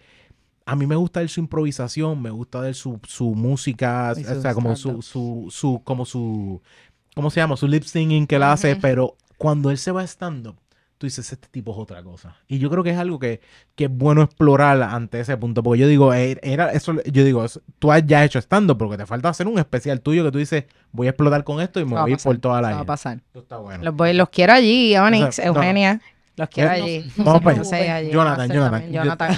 a 0.66 0.76
mí 0.76 0.88
me 0.88 0.96
gusta 0.96 1.20
ver 1.20 1.30
su 1.30 1.40
improvisación, 1.40 2.22
me 2.22 2.30
gusta 2.32 2.60
ver 2.62 2.74
su, 2.76 3.00
su 3.08 3.36
música, 3.36 4.14
o 4.14 4.42
sea, 4.42 4.54
como 4.54 4.76
su, 4.76 5.02
su, 5.02 5.48
su, 5.50 5.82
como 5.84 6.06
su, 6.06 6.62
¿cómo 7.16 7.30
se 7.30 7.40
llama? 7.40 7.56
Su 7.58 7.68
lip 7.68 7.84
singing 7.84 8.26
que 8.28 8.38
él 8.38 8.44
hace, 8.44 8.76
pero 8.76 9.16
cuando 9.38 9.70
él 9.70 9.78
se 9.78 9.92
va 9.92 10.04
stand-up, 10.04 10.56
tú 11.06 11.08
dices, 11.08 11.32
este 11.32 11.48
tipo 11.50 11.72
es 11.72 11.78
otra 11.78 12.02
cosa. 12.04 12.36
Y 12.48 12.58
yo 12.60 12.70
creo 12.70 12.84
que 12.84 12.90
es 12.90 12.98
algo 12.98 13.20
que, 13.20 13.42
que 13.76 13.86
es 13.86 13.90
bueno 13.92 14.22
explorar 14.24 14.82
ante 14.84 15.20
ese 15.20 15.38
punto, 15.38 15.62
porque 15.64 15.80
yo 15.82 15.88
digo, 15.88 16.14
eh, 16.14 16.38
era 16.42 16.72
eso, 16.72 16.94
yo 17.06 17.24
digo, 17.24 17.46
tú 17.80 17.92
has 17.92 18.06
ya 18.06 18.24
hecho 18.24 18.40
stand-up, 18.40 18.78
porque 18.78 18.98
te 18.98 19.06
falta 19.06 19.30
hacer 19.30 19.48
un 19.48 19.60
especial 19.60 20.02
tuyo 20.02 20.24
que 20.24 20.32
tú 20.32 20.38
dices, 20.40 20.66
voy 20.92 21.08
a 21.08 21.12
explotar 21.12 21.44
con 21.44 21.62
esto 21.62 21.80
y 21.80 21.86
me 21.86 21.92
voy 22.00 22.12
a 22.12 22.14
ir 22.14 22.20
por 22.22 22.38
toda 22.38 22.62
la 22.62 22.70
eso 22.70 22.78
va 22.78 22.82
a 22.84 22.86
pasar. 22.86 23.18
Esto 23.18 23.40
está 23.40 23.58
bueno. 23.58 23.84
Los, 23.84 23.96
voy, 23.96 24.14
los 24.14 24.30
quiero 24.30 24.54
allí, 24.54 24.96
Onyx, 24.98 25.28
O 25.28 25.32
sea, 25.32 25.46
no. 25.46 25.54
Eugenia. 25.56 26.02
Los 26.38 26.50
quiero 26.50 26.72
Eh, 26.72 26.74
allí. 26.74 27.12
Vamos 27.16 27.42
para 27.42 27.58
No 27.58 27.64
sé, 27.64 27.76
allá. 27.78 27.96
allí, 27.96 28.12
Jonathan, 28.12 28.48
no 28.50 28.54
Jonathan. 28.56 28.92
Jonathan. 28.92 29.38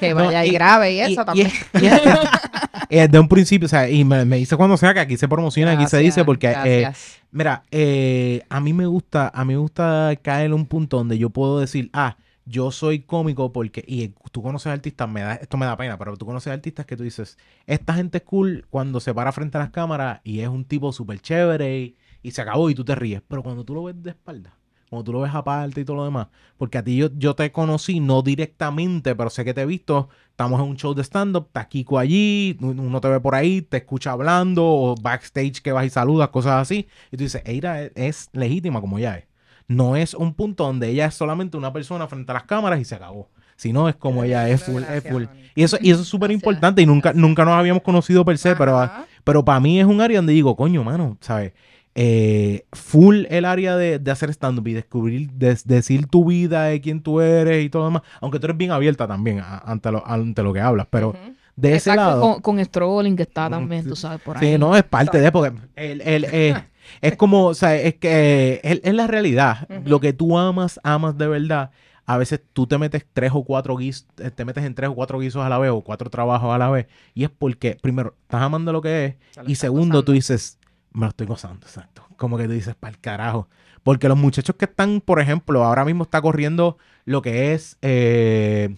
que 0.00 0.08
No, 0.10 0.14
vaya 0.16 0.44
y, 0.46 0.48
y- 0.48 0.52
grabe 0.52 0.92
y 0.92 0.96
Y- 0.96 1.00
eso 1.00 1.20
y- 1.22 1.24
también. 1.24 1.50
eh, 2.90 3.08
de 3.08 3.18
un 3.18 3.28
principio, 3.28 3.66
o 3.66 3.68
sea, 3.68 3.88
y 3.88 4.04
me, 4.04 4.24
me 4.24 4.36
dice 4.36 4.56
cuando 4.56 4.76
sea 4.76 4.92
que 4.92 5.00
aquí 5.00 5.16
se 5.16 5.28
promociona, 5.28 5.72
aquí 5.72 5.86
se 5.86 5.98
dice, 5.98 6.24
porque, 6.24 6.52
eh, 6.64 6.90
mira, 7.30 7.62
eh, 7.70 8.42
a 8.48 8.60
mí 8.60 8.72
me 8.72 8.86
gusta, 8.86 9.30
a 9.32 9.44
mí 9.44 9.54
me 9.54 9.60
gusta 9.60 10.12
caer 10.22 10.46
en 10.46 10.54
un 10.54 10.66
punto 10.66 10.96
donde 10.96 11.16
yo 11.16 11.30
puedo 11.30 11.60
decir, 11.60 11.88
ah, 11.92 12.16
yo 12.44 12.72
soy 12.72 13.00
cómico 13.00 13.52
porque, 13.52 13.84
y 13.86 14.08
tú 14.32 14.42
conoces 14.42 14.72
artistas, 14.72 15.08
me 15.08 15.20
da, 15.20 15.34
esto 15.34 15.56
me 15.56 15.66
da 15.66 15.76
pena, 15.76 15.96
pero 15.98 16.16
tú 16.16 16.26
conoces 16.26 16.52
artistas 16.52 16.84
que 16.84 16.96
tú 16.96 17.04
dices, 17.04 17.38
esta 17.66 17.94
gente 17.94 18.18
es 18.18 18.24
cool 18.24 18.66
cuando 18.70 18.98
se 18.98 19.14
para 19.14 19.30
frente 19.30 19.56
a 19.56 19.60
las 19.60 19.70
cámaras 19.70 20.20
y 20.24 20.40
es 20.40 20.48
un 20.48 20.64
tipo 20.64 20.92
súper 20.92 21.20
chévere 21.20 21.78
y, 21.78 21.96
y 22.22 22.32
se 22.32 22.42
acabó 22.42 22.68
y 22.70 22.74
tú 22.74 22.84
te 22.84 22.94
ríes, 22.96 23.22
pero 23.26 23.42
cuando 23.42 23.64
tú 23.64 23.74
lo 23.74 23.84
ves 23.84 24.02
de 24.02 24.10
espalda, 24.10 24.56
cuando 24.90 25.04
tú 25.04 25.12
lo 25.12 25.20
ves 25.20 25.32
aparte 25.32 25.80
y 25.80 25.84
todo 25.84 25.96
lo 25.96 26.04
demás, 26.04 26.26
porque 26.58 26.76
a 26.78 26.82
ti 26.82 26.96
yo, 26.96 27.08
yo 27.16 27.34
te 27.34 27.52
conocí, 27.52 28.00
no 28.00 28.22
directamente, 28.22 29.14
pero 29.14 29.30
sé 29.30 29.44
que 29.44 29.54
te 29.54 29.62
he 29.62 29.66
visto, 29.66 30.08
estamos 30.40 30.58
en 30.58 30.68
un 30.68 30.76
show 30.76 30.94
de 30.94 31.04
stand-up, 31.04 31.48
está 31.48 31.68
Kiko 31.68 31.98
allí, 31.98 32.56
uno 32.62 32.98
te 32.98 33.08
ve 33.08 33.20
por 33.20 33.34
ahí, 33.34 33.60
te 33.60 33.76
escucha 33.76 34.12
hablando, 34.12 34.64
o 34.64 34.94
backstage 34.94 35.60
que 35.60 35.70
vas 35.70 35.84
y 35.84 35.90
saludas, 35.90 36.30
cosas 36.30 36.62
así, 36.62 36.88
y 37.12 37.18
tú 37.18 37.24
dices, 37.24 37.42
Eira 37.44 37.82
es, 37.82 37.92
es 37.94 38.30
legítima 38.32 38.80
como 38.80 38.98
ella 38.98 39.18
es. 39.18 39.24
No 39.68 39.96
es 39.96 40.14
un 40.14 40.32
punto 40.32 40.64
donde 40.64 40.88
ella 40.88 41.04
es 41.04 41.14
solamente 41.14 41.58
una 41.58 41.74
persona 41.74 42.08
frente 42.08 42.32
a 42.32 42.34
las 42.34 42.44
cámaras 42.44 42.80
y 42.80 42.86
se 42.86 42.94
acabó. 42.94 43.28
Sino 43.56 43.86
es 43.90 43.96
como 43.96 44.24
ella 44.24 44.48
es 44.48 44.62
full, 44.62 44.82
es 44.82 45.04
full. 45.04 45.24
Y 45.54 45.62
eso, 45.62 45.76
y 45.78 45.90
eso 45.90 46.00
es 46.00 46.08
súper 46.08 46.30
importante 46.30 46.80
y 46.80 46.86
nunca, 46.86 47.12
nunca 47.12 47.44
nos 47.44 47.54
habíamos 47.54 47.82
conocido 47.82 48.24
per 48.24 48.38
se, 48.38 48.56
pero, 48.56 48.90
pero 49.22 49.44
para 49.44 49.60
mí 49.60 49.78
es 49.78 49.86
un 49.86 50.00
área 50.00 50.18
donde 50.18 50.32
digo, 50.32 50.56
coño, 50.56 50.82
mano, 50.82 51.18
¿sabes? 51.20 51.52
Eh, 51.94 52.66
full 52.72 53.24
el 53.30 53.44
área 53.44 53.76
de, 53.76 53.98
de 53.98 54.10
hacer 54.10 54.30
stand-up 54.30 54.66
y 54.68 54.72
descubrir, 54.74 55.30
des- 55.32 55.66
decir 55.66 56.06
tu 56.06 56.24
vida, 56.24 56.64
de 56.64 56.80
quién 56.80 57.02
tú 57.02 57.20
eres 57.20 57.64
y 57.64 57.68
todo 57.68 57.82
lo 57.82 57.88
demás. 57.88 58.02
Aunque 58.20 58.38
tú 58.38 58.46
eres 58.46 58.56
bien 58.56 58.70
abierta 58.70 59.08
también 59.08 59.40
a- 59.40 59.58
ante 59.58 59.90
lo, 59.90 60.06
ante 60.06 60.42
lo 60.42 60.52
que 60.52 60.60
hablas, 60.60 60.86
pero 60.88 61.08
Ujú. 61.10 61.18
de 61.56 61.74
ese 61.74 61.90
Exacto, 61.90 61.96
lado... 62.00 62.20
Con, 62.20 62.42
con 62.42 62.64
Strolling 62.64 63.16
que 63.16 63.24
está 63.24 63.48
Mm, 63.48 63.52
también, 63.52 63.88
tú 63.88 63.96
sabes, 63.96 64.20
por 64.20 64.38
ahí. 64.38 64.52
Sí, 64.52 64.58
no, 64.58 64.76
es 64.76 64.84
parte 64.84 65.20
de, 65.20 65.32
porque 65.32 65.52
el, 65.76 66.00
el, 66.02 66.24
eh, 66.30 66.54
es 67.00 67.16
como, 67.16 67.46
o 67.46 67.54
sea, 67.54 67.74
es 67.76 67.96
que 67.96 68.60
es, 68.62 68.80
es 68.84 68.94
la 68.94 69.06
realidad. 69.08 69.68
Lo 69.84 69.98
que 70.00 70.12
tú 70.12 70.38
amas, 70.38 70.78
amas 70.84 71.18
de 71.18 71.26
verdad. 71.26 71.70
A 72.06 72.16
veces 72.18 72.40
tú 72.52 72.66
te 72.66 72.76
metes 72.76 73.06
tres 73.12 73.30
o 73.34 73.44
cuatro 73.44 73.76
guisos, 73.76 74.06
te 74.34 74.44
metes 74.44 74.64
en 74.64 74.74
tres 74.74 74.90
o 74.90 74.94
cuatro 74.94 75.20
guisos 75.20 75.44
a 75.44 75.48
la 75.48 75.58
vez 75.58 75.70
o 75.70 75.80
cuatro 75.82 76.10
trabajos 76.10 76.52
a 76.52 76.58
la 76.58 76.68
vez. 76.68 76.86
Y 77.14 77.22
es 77.24 77.30
porque, 77.30 77.76
primero, 77.80 78.16
estás 78.22 78.42
amando 78.42 78.72
lo 78.72 78.80
que 78.82 79.04
es. 79.04 79.14
Y 79.46 79.54
segundo, 79.56 80.02
tú 80.02 80.10
gozando. 80.10 80.12
dices, 80.12 80.58
me 80.92 81.02
lo 81.02 81.08
estoy 81.08 81.26
gozando, 81.26 81.66
exacto. 81.66 82.06
Como 82.16 82.36
que 82.36 82.44
tú 82.46 82.52
dices, 82.52 82.74
para 82.74 82.92
el 82.92 82.98
carajo. 83.00 83.48
Porque 83.82 84.08
los 84.08 84.18
muchachos 84.18 84.56
que 84.56 84.66
están, 84.66 85.00
por 85.00 85.20
ejemplo, 85.20 85.64
ahora 85.64 85.84
mismo 85.84 86.04
está 86.04 86.20
corriendo 86.20 86.76
lo 87.06 87.22
que 87.22 87.54
es 87.54 87.78
eh, 87.82 88.76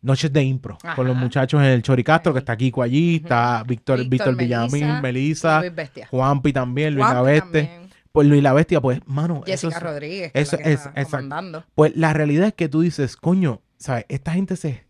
Noches 0.00 0.32
de 0.32 0.42
Impro. 0.42 0.78
Con 0.96 1.06
los 1.06 1.16
muchachos 1.16 1.60
en 1.60 1.66
el 1.68 1.82
Choricastro, 1.82 2.32
que 2.32 2.38
está 2.38 2.56
Kiko 2.56 2.82
allí, 2.82 3.16
está 3.16 3.62
Víctor, 3.66 4.06
Víctor, 4.08 4.36
Villamil, 4.36 5.00
Melissa, 5.02 5.60
Luis 5.60 5.74
Bestia. 5.74 6.06
Juanpi 6.08 6.52
también, 6.52 6.94
Luis 6.94 7.06
también, 7.06 7.88
Pues 8.12 8.28
Luis 8.28 8.42
La 8.42 8.52
Bestia, 8.52 8.80
pues, 8.80 9.00
mano, 9.06 9.42
eso 9.46 9.68
Jessica 9.68 9.76
es- 9.78 9.82
Rodríguez. 9.82 10.32
que 10.32 10.40
es 10.40 10.48
eso 10.48 10.56
la 10.56 10.62
que 10.62 10.72
es- 10.72 10.86
está 10.86 11.00
exacto. 11.00 11.64
pues 11.74 11.96
la 11.96 12.12
realidad 12.12 12.46
es 12.48 12.54
que 12.54 12.68
tú 12.68 12.82
dices, 12.82 13.16
coño, 13.16 13.60
¿sabes? 13.76 14.04
Esta 14.08 14.32
gente 14.34 14.56
se, 14.56 14.83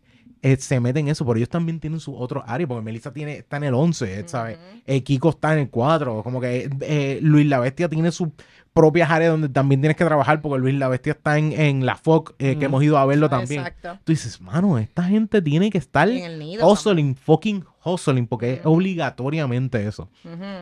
eh, 0.44 0.56
se 0.58 0.78
mete 0.78 1.00
en 1.00 1.08
eso, 1.08 1.24
pero 1.24 1.38
ellos 1.38 1.48
también 1.48 1.80
tienen 1.80 2.00
su 2.00 2.14
otro 2.14 2.44
área, 2.46 2.66
porque 2.66 2.82
Melissa 2.84 3.12
tiene, 3.14 3.38
está 3.38 3.56
en 3.56 3.64
el 3.64 3.72
11, 3.74 4.28
¿sabes? 4.28 4.58
Ujú. 4.58 4.82
Eh, 4.84 5.02
Kiko 5.02 5.30
está 5.30 5.54
en 5.54 5.60
el 5.60 5.70
4, 5.70 6.22
como 6.22 6.38
que 6.38 6.68
eh, 6.82 7.18
Luis 7.22 7.46
La 7.46 7.60
Bestia 7.60 7.88
tiene 7.88 8.12
sus 8.12 8.28
propias 8.74 9.10
áreas 9.10 9.30
donde 9.30 9.48
también 9.48 9.80
tienes 9.80 9.96
que 9.96 10.04
trabajar, 10.04 10.42
porque 10.42 10.58
Luis 10.60 10.74
La 10.74 10.88
Bestia 10.88 11.12
está 11.12 11.38
en, 11.38 11.52
en 11.52 11.86
la 11.86 11.96
FOC, 11.96 12.34
eh, 12.38 12.58
que 12.58 12.66
hemos 12.66 12.84
ido 12.84 12.98
a 12.98 13.06
verlo 13.06 13.30
también. 13.30 13.60
Exacto. 13.60 13.98
Tú 14.04 14.12
dices, 14.12 14.38
mano, 14.42 14.76
esta 14.76 15.04
gente 15.04 15.40
tiene 15.40 15.70
que 15.70 15.78
estar 15.78 16.10
En 16.10 16.24
el 16.24 16.38
nido. 16.38 16.70
hustling, 16.70 17.14
fucking 17.16 17.64
hustling, 17.82 18.26
porque 18.26 18.54
es 18.54 18.60
obligatoriamente 18.64 19.86
eso. 19.86 20.10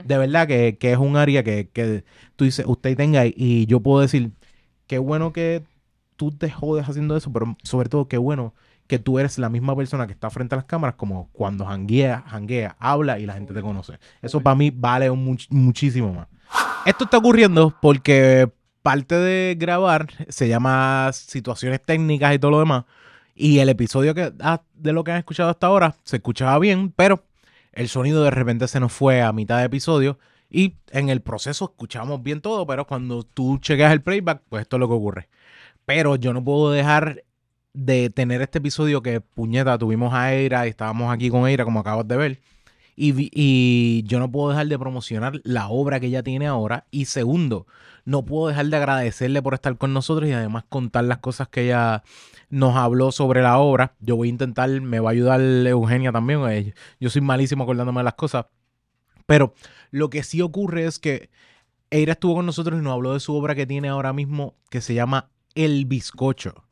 De 0.04 0.16
verdad 0.16 0.46
que, 0.46 0.76
que 0.78 0.92
es 0.92 0.98
un 0.98 1.16
área 1.16 1.42
que, 1.42 1.70
que 1.72 2.04
tú 2.36 2.44
dices, 2.44 2.64
usted 2.68 2.96
tenga 2.96 3.24
y 3.26 3.66
yo 3.66 3.80
puedo 3.80 4.00
decir, 4.00 4.30
qué 4.86 4.98
bueno 4.98 5.32
que 5.32 5.64
tú 6.16 6.30
te 6.30 6.50
jodes 6.50 6.88
haciendo 6.88 7.16
eso, 7.16 7.32
pero 7.32 7.56
sobre 7.64 7.88
todo 7.88 8.06
qué 8.06 8.18
bueno 8.18 8.54
que 8.92 8.98
tú 8.98 9.18
eres 9.18 9.38
la 9.38 9.48
misma 9.48 9.74
persona 9.74 10.06
que 10.06 10.12
está 10.12 10.28
frente 10.28 10.54
a 10.54 10.56
las 10.56 10.66
cámaras 10.66 10.96
como 10.96 11.30
cuando 11.32 11.64
janguea, 11.64 12.24
janguea, 12.28 12.76
habla 12.78 13.18
y 13.18 13.24
la 13.24 13.32
gente 13.32 13.54
te 13.54 13.62
conoce. 13.62 13.98
Eso 14.20 14.42
para 14.42 14.54
mí 14.54 14.70
vale 14.70 15.08
un 15.08 15.26
much- 15.26 15.46
muchísimo 15.48 16.12
más. 16.12 16.28
Esto 16.84 17.04
está 17.04 17.16
ocurriendo 17.16 17.74
porque 17.80 18.52
parte 18.82 19.14
de 19.14 19.56
grabar 19.58 20.08
se 20.28 20.46
llama 20.46 21.08
situaciones 21.14 21.80
técnicas 21.80 22.34
y 22.34 22.38
todo 22.38 22.50
lo 22.50 22.58
demás. 22.58 22.84
Y 23.34 23.60
el 23.60 23.70
episodio 23.70 24.14
que, 24.14 24.30
ah, 24.40 24.60
de 24.74 24.92
lo 24.92 25.04
que 25.04 25.12
han 25.12 25.16
escuchado 25.20 25.48
hasta 25.48 25.68
ahora 25.68 25.94
se 26.04 26.16
escuchaba 26.16 26.58
bien, 26.58 26.92
pero 26.94 27.24
el 27.72 27.88
sonido 27.88 28.22
de 28.22 28.30
repente 28.30 28.68
se 28.68 28.78
nos 28.78 28.92
fue 28.92 29.22
a 29.22 29.32
mitad 29.32 29.56
de 29.56 29.64
episodio 29.64 30.18
y 30.50 30.74
en 30.90 31.08
el 31.08 31.22
proceso 31.22 31.64
escuchamos 31.64 32.22
bien 32.22 32.42
todo, 32.42 32.66
pero 32.66 32.86
cuando 32.86 33.22
tú 33.22 33.56
chequeas 33.56 33.90
el 33.90 34.02
playback, 34.02 34.42
pues 34.50 34.60
esto 34.60 34.76
es 34.76 34.80
lo 34.80 34.88
que 34.88 34.94
ocurre. 34.94 35.28
Pero 35.86 36.16
yo 36.16 36.34
no 36.34 36.44
puedo 36.44 36.70
dejar 36.70 37.24
de 37.74 38.10
tener 38.10 38.42
este 38.42 38.58
episodio 38.58 39.02
que, 39.02 39.20
puñeta, 39.20 39.78
tuvimos 39.78 40.12
a 40.12 40.34
Eira 40.34 40.66
y 40.66 40.70
estábamos 40.70 41.12
aquí 41.12 41.30
con 41.30 41.46
Eira, 41.46 41.64
como 41.64 41.80
acabas 41.80 42.06
de 42.06 42.16
ver. 42.16 42.40
Y, 42.94 43.30
y 43.32 44.02
yo 44.04 44.18
no 44.18 44.30
puedo 44.30 44.50
dejar 44.50 44.66
de 44.66 44.78
promocionar 44.78 45.40
la 45.44 45.68
obra 45.68 45.98
que 45.98 46.06
ella 46.06 46.22
tiene 46.22 46.46
ahora. 46.46 46.86
Y 46.90 47.06
segundo, 47.06 47.66
no 48.04 48.24
puedo 48.24 48.48
dejar 48.48 48.66
de 48.66 48.76
agradecerle 48.76 49.40
por 49.40 49.54
estar 49.54 49.76
con 49.78 49.94
nosotros 49.94 50.28
y 50.28 50.32
además 50.32 50.64
contar 50.68 51.04
las 51.04 51.18
cosas 51.18 51.48
que 51.48 51.64
ella 51.64 52.02
nos 52.50 52.76
habló 52.76 53.10
sobre 53.10 53.40
la 53.40 53.58
obra. 53.58 53.94
Yo 54.00 54.16
voy 54.16 54.28
a 54.28 54.30
intentar, 54.30 54.68
me 54.82 55.00
va 55.00 55.10
a 55.10 55.12
ayudar 55.12 55.40
Eugenia 55.40 56.12
también. 56.12 56.40
eh, 56.50 56.74
Yo 57.00 57.08
soy 57.08 57.22
malísimo 57.22 57.64
acordándome 57.64 58.00
de 58.00 58.04
las 58.04 58.14
cosas. 58.14 58.46
Pero 59.24 59.54
lo 59.90 60.10
que 60.10 60.22
sí 60.22 60.42
ocurre 60.42 60.84
es 60.84 60.98
que 60.98 61.30
Eira 61.90 62.12
estuvo 62.12 62.34
con 62.34 62.46
nosotros 62.46 62.78
y 62.78 62.82
nos 62.82 62.92
habló 62.92 63.14
de 63.14 63.20
su 63.20 63.34
obra 63.34 63.54
que 63.54 63.66
tiene 63.66 63.88
ahora 63.88 64.12
mismo 64.12 64.56
que 64.68 64.82
se 64.82 64.92
llama 64.92 65.30
El 65.54 65.86
Bizcocho. 65.86 66.64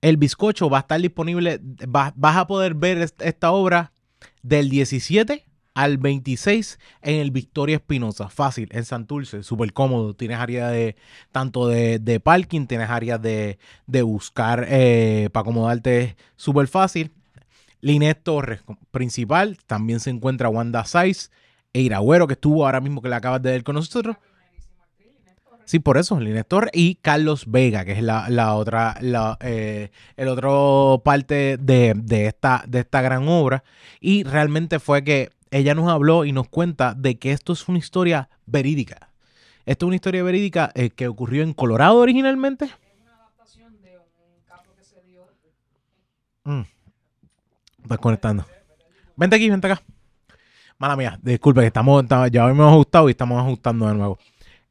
El 0.00 0.16
Bizcocho 0.16 0.70
va 0.70 0.78
a 0.78 0.80
estar 0.80 1.00
disponible, 1.00 1.60
va- 1.94 2.12
vas 2.16 2.36
a 2.36 2.46
poder 2.46 2.74
ver 2.74 2.98
est- 2.98 3.20
esta 3.22 3.50
obra 3.52 3.92
del 4.42 4.68
17 4.70 5.44
al 5.74 5.98
26 5.98 6.78
en 7.02 7.16
el 7.20 7.30
Victoria 7.30 7.76
Espinosa. 7.76 8.28
Fácil, 8.28 8.68
en 8.72 8.84
Santurce, 8.84 9.42
súper 9.42 9.72
cómodo. 9.72 10.14
Tienes 10.14 10.38
área 10.38 10.68
de 10.68 10.96
tanto 11.32 11.66
de, 11.68 12.20
parking, 12.20 12.66
tienes 12.66 12.90
áreas 12.90 13.20
de, 13.22 13.58
de 13.86 14.02
buscar 14.02 14.66
eh, 14.68 15.28
para 15.32 15.42
acomodarte 15.42 16.16
súper 16.36 16.68
fácil. 16.68 17.12
Linet 17.80 18.22
Torres, 18.22 18.60
principal. 18.90 19.56
También 19.66 20.00
se 20.00 20.10
encuentra 20.10 20.48
Wanda 20.48 20.84
Saiz, 20.84 21.30
Eira 21.72 21.98
Agüero, 21.98 22.26
que 22.26 22.32
estuvo 22.34 22.64
ahora 22.66 22.80
mismo 22.80 23.02
que 23.02 23.08
la 23.08 23.16
acabas 23.16 23.42
de 23.42 23.52
ver 23.52 23.62
con 23.64 23.76
nosotros. 23.76 24.16
Sí, 25.68 25.80
por 25.80 25.98
eso, 25.98 26.18
Linet 26.18 26.48
Torres 26.48 26.70
y 26.72 26.94
Carlos 26.94 27.44
Vega, 27.46 27.84
que 27.84 27.92
es 27.92 28.02
la, 28.02 28.30
la 28.30 28.54
otra, 28.54 28.96
la, 29.02 29.36
eh, 29.42 29.90
el 30.16 30.28
otro 30.28 31.02
parte 31.04 31.58
de, 31.58 31.92
de 31.94 32.24
esta, 32.26 32.64
de 32.66 32.78
esta 32.78 33.02
gran 33.02 33.28
obra. 33.28 33.64
Y 34.00 34.22
realmente 34.24 34.78
fue 34.78 35.04
que 35.04 35.28
ella 35.50 35.74
nos 35.74 35.90
habló 35.90 36.24
y 36.24 36.32
nos 36.32 36.48
cuenta 36.48 36.94
de 36.94 37.18
que 37.18 37.32
esto 37.32 37.52
es 37.52 37.68
una 37.68 37.76
historia 37.76 38.30
verídica. 38.46 39.10
Esto 39.66 39.84
es 39.84 39.88
una 39.88 39.96
historia 39.96 40.22
verídica 40.22 40.72
eh, 40.74 40.88
que 40.88 41.06
ocurrió 41.06 41.42
en 41.42 41.52
Colorado 41.52 41.96
originalmente. 41.98 42.70
Mm. 46.44 46.62
Estás 47.82 47.98
conectando. 47.98 48.46
Vente 49.16 49.36
aquí, 49.36 49.50
vente 49.50 49.66
acá. 49.70 49.82
Mala 50.78 50.96
mía, 50.96 51.18
disculpe 51.20 51.60
que 51.60 51.66
estamos, 51.66 52.02
estamos- 52.04 52.30
ya 52.30 52.48
hemos 52.48 52.72
ajustado 52.72 53.08
y 53.08 53.10
estamos 53.10 53.38
ajustando 53.38 53.86
de 53.86 53.92
nuevo. 53.94 54.18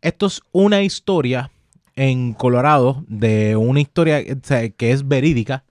Esto 0.02 0.28
es 0.28 0.42
una 0.52 0.82
historia 0.84 1.50
en 1.96 2.34
Colorado 2.34 3.04
de 3.08 3.56
una 3.56 3.82
historia 3.82 4.24
que 4.24 4.92
es 4.92 5.08
verídica 5.08 5.64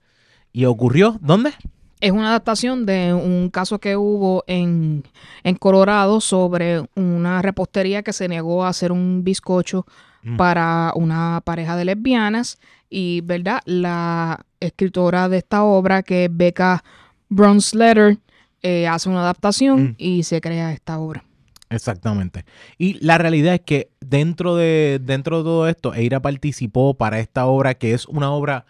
y 0.51 0.65
ocurrió, 0.65 1.17
¿dónde? 1.21 1.51
Es 1.99 2.11
una 2.11 2.29
adaptación 2.29 2.85
de 2.85 3.13
un 3.13 3.49
caso 3.49 3.79
que 3.79 3.95
hubo 3.97 4.43
en, 4.47 5.03
en 5.43 5.55
Colorado 5.55 6.21
sobre 6.21 6.83
una 6.95 7.41
repostería 7.41 8.03
que 8.03 8.13
se 8.13 8.27
negó 8.27 8.63
a 8.65 8.69
hacer 8.69 8.91
un 8.91 9.23
bizcocho 9.23 9.85
Mm. 10.23 10.35
para 10.35 10.91
una 10.95 11.41
pareja 11.45 11.75
de 11.77 11.85
lesbianas. 11.85 12.57
Y, 12.89 13.21
¿verdad? 13.21 13.61
La 13.65 14.45
escritora 14.59 15.29
de 15.29 15.37
esta 15.37 15.63
obra, 15.63 16.01
que 16.01 16.25
es 16.25 16.35
Becca 16.35 16.83
Bronsletter, 17.29 18.17
eh, 18.63 18.87
hace 18.87 19.09
una 19.09 19.21
adaptación 19.21 19.83
Mm. 19.91 19.95
y 19.99 20.23
se 20.23 20.41
crea 20.41 20.73
esta 20.73 20.97
obra. 20.99 21.23
Exactamente. 21.69 22.45
Y 22.77 22.93
la 23.05 23.17
realidad 23.17 23.53
es 23.55 23.61
que 23.61 23.91
dentro 23.99 24.55
de, 24.55 24.99
dentro 25.03 25.39
de 25.39 25.43
todo 25.43 25.67
esto, 25.67 25.93
Eira 25.93 26.21
participó 26.21 26.93
para 26.97 27.19
esta 27.19 27.45
obra, 27.45 27.73
que 27.73 27.93
es 27.93 28.05
una 28.05 28.31
obra 28.31 28.65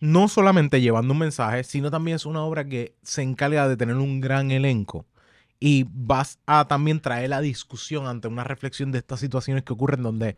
no 0.00 0.26
solamente 0.28 0.80
llevando 0.80 1.12
un 1.12 1.20
mensaje, 1.20 1.62
sino 1.62 1.90
también 1.90 2.16
es 2.16 2.26
una 2.26 2.42
obra 2.42 2.64
que 2.66 2.94
se 3.02 3.22
encarga 3.22 3.68
de 3.68 3.76
tener 3.76 3.96
un 3.96 4.20
gran 4.20 4.50
elenco. 4.50 5.06
Y 5.60 5.86
vas 5.90 6.38
a 6.46 6.66
también 6.66 7.00
traer 7.00 7.30
la 7.30 7.40
discusión 7.40 8.06
ante 8.06 8.26
una 8.28 8.44
reflexión 8.44 8.90
de 8.92 8.98
estas 8.98 9.20
situaciones 9.20 9.62
que 9.64 9.72
ocurren 9.74 10.02
donde 10.02 10.36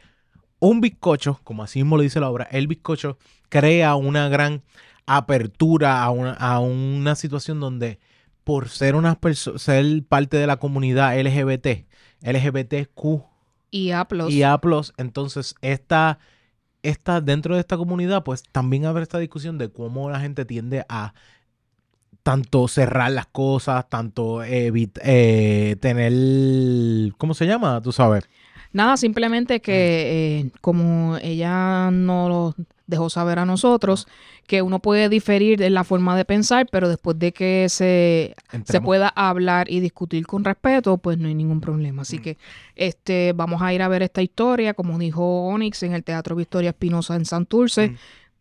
un 0.59 0.81
bizcocho, 0.81 1.41
como 1.45 1.63
así 1.63 1.81
mismo 1.81 1.97
lo 1.97 2.03
dice 2.03 2.21
la 2.21 2.31
obra, 2.31 2.45
el 2.51 2.67
bizcocho 2.69 3.19
crea 3.49 3.95
una 3.97 4.29
gran 4.29 4.63
apertura 5.07 6.03
a 6.03 6.11
una, 6.11 6.33
a 6.35 6.61
una 6.61 7.15
situación 7.17 7.61
donde 7.61 7.99
por 8.45 8.69
ser 8.69 8.95
perso- 8.95 9.59
ser 9.59 10.05
parte 10.09 10.37
de 10.37 10.47
la 10.47 10.57
comunidad 10.59 11.19
LGBT, 11.19 11.87
LGBTQ 12.25 13.25
Y 13.71 13.91
A+. 13.91 14.07
y 14.29 14.43
A+, 14.43 14.61
entonces 14.97 15.55
esta, 15.63 16.19
esta, 16.83 17.21
dentro 17.21 17.55
de 17.55 17.61
esta 17.61 17.77
comunidad, 17.77 18.25
pues 18.25 18.43
también 18.43 18.85
habrá 18.87 19.03
esta 19.03 19.19
discusión 19.19 19.59
de 19.59 19.71
cómo 19.71 20.11
la 20.11 20.21
gente 20.21 20.45
tiende 20.45 20.85
a 20.89 21.15
tanto 22.23 22.69
cerrar 22.69 23.11
las 23.13 23.27
cosas, 23.27 23.89
tanto 23.89 24.43
eh, 24.45 25.77
tener, 25.81 27.13
¿cómo 27.19 27.35
se 27.35 27.47
llama? 27.47 27.81
Tú 27.81 27.93
sabes. 27.93 28.29
Nada, 28.73 28.97
simplemente 28.97 29.61
que 29.61 30.41
eh, 30.41 30.51
como 30.61 31.17
ella 31.23 31.91
no 31.91 32.29
lo 32.29 32.55
dejó 32.87 33.09
saber 33.11 33.39
a 33.39 33.45
nosotros, 33.47 34.07
que 34.47 34.61
uno 34.61 34.81
puede 34.81 35.09
diferir 35.09 35.63
en 35.63 35.73
la 35.75 35.85
forma 35.85 36.17
de 36.17 36.25
pensar, 36.25 36.67
pero 36.71 36.89
después 36.89 37.19
de 37.19 37.33
que 37.33 37.67
se, 37.69 38.35
se 38.65 38.81
pueda 38.81 39.09
hablar 39.09 39.71
y 39.71 39.81
discutir 39.81 40.27
con 40.27 40.45
respeto, 40.45 40.99
pues 40.99 41.17
no 41.19 41.29
hay 41.29 41.35
ningún 41.35 41.61
problema. 41.61 42.03
Así 42.03 42.19
Mm. 42.19 42.23
que 42.23 42.39
este 42.77 43.33
vamos 43.35 43.63
a 43.63 43.73
ir 43.73 43.83
a 43.83 43.89
ver 43.89 44.03
esta 44.03 44.21
historia, 44.23 44.75
como 44.75 44.99
dijo 44.99 45.47
Onyx, 45.47 45.83
en 45.85 45.93
el 45.95 46.03
Teatro 46.05 46.35
Victoria 46.37 46.71
Espinosa 46.71 47.15
en 47.17 47.25
Santurce, 47.25 47.91
Mm. 47.91 47.95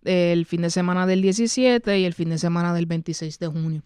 el 0.06 0.46
fin 0.46 0.62
de 0.64 0.70
semana 0.72 1.06
del 1.06 1.22
17 1.22 2.00
y 2.00 2.06
el 2.06 2.14
fin 2.14 2.30
de 2.30 2.38
semana 2.38 2.74
del 2.74 2.88
26 2.88 3.38
de 3.40 3.48
junio. 3.48 3.82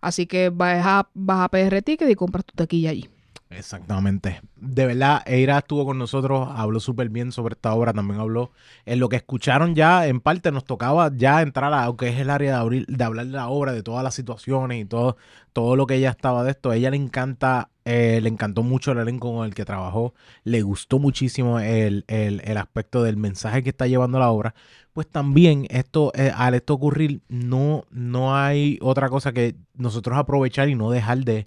Así 0.00 0.26
que 0.26 0.50
vas 0.50 0.84
a, 0.86 1.08
vas 1.14 1.40
a 1.40 1.48
PR 1.48 1.82
Ticket 1.82 2.08
y 2.10 2.14
compras 2.14 2.44
tu 2.44 2.54
taquilla 2.54 2.90
allí. 2.90 3.08
Exactamente. 3.50 4.42
De 4.56 4.84
verdad, 4.84 5.22
Eira 5.24 5.56
estuvo 5.58 5.86
con 5.86 5.96
nosotros, 5.96 6.48
habló 6.52 6.80
súper 6.80 7.08
bien 7.08 7.32
sobre 7.32 7.54
esta 7.54 7.72
obra, 7.72 7.94
también 7.94 8.20
habló 8.20 8.52
en 8.84 9.00
lo 9.00 9.08
que 9.08 9.16
escucharon 9.16 9.74
ya, 9.74 10.06
en 10.06 10.20
parte 10.20 10.52
nos 10.52 10.66
tocaba 10.66 11.10
ya 11.16 11.40
entrar 11.40 11.72
a 11.72 11.86
lo 11.86 11.96
que 11.96 12.08
es 12.10 12.18
el 12.18 12.28
área 12.28 12.52
de, 12.52 12.58
abrir- 12.62 12.86
de 12.86 13.04
hablar 13.04 13.24
de 13.26 13.32
la 13.32 13.48
obra, 13.48 13.72
de 13.72 13.82
todas 13.82 14.04
las 14.04 14.14
situaciones 14.14 14.82
y 14.82 14.84
todo, 14.84 15.16
todo 15.54 15.76
lo 15.76 15.86
que 15.86 15.94
ella 15.94 16.10
estaba 16.10 16.44
de 16.44 16.50
esto. 16.50 16.70
A 16.70 16.76
ella 16.76 16.90
le 16.90 16.98
encanta, 16.98 17.70
eh, 17.86 18.20
le 18.22 18.28
encantó 18.28 18.62
mucho 18.62 18.92
el 18.92 18.98
elenco 18.98 19.32
con 19.34 19.46
el 19.46 19.54
que 19.54 19.64
trabajó, 19.64 20.12
le 20.44 20.60
gustó 20.60 20.98
muchísimo 20.98 21.58
el, 21.58 22.04
el- 22.08 22.42
el 22.44 22.56
aspecto 22.58 23.02
del 23.02 23.16
mensaje 23.16 23.62
que 23.62 23.70
está 23.70 23.86
llevando 23.86 24.18
la 24.18 24.28
obra. 24.28 24.54
Pues 24.98 25.08
también 25.08 25.64
esto, 25.70 26.10
eh, 26.16 26.32
al 26.34 26.54
esto 26.54 26.74
ocurrir, 26.74 27.20
no, 27.28 27.84
no 27.88 28.36
hay 28.36 28.80
otra 28.82 29.08
cosa 29.08 29.30
que 29.30 29.54
nosotros 29.74 30.18
aprovechar 30.18 30.68
y 30.68 30.74
no 30.74 30.90
dejar 30.90 31.18
de, 31.18 31.46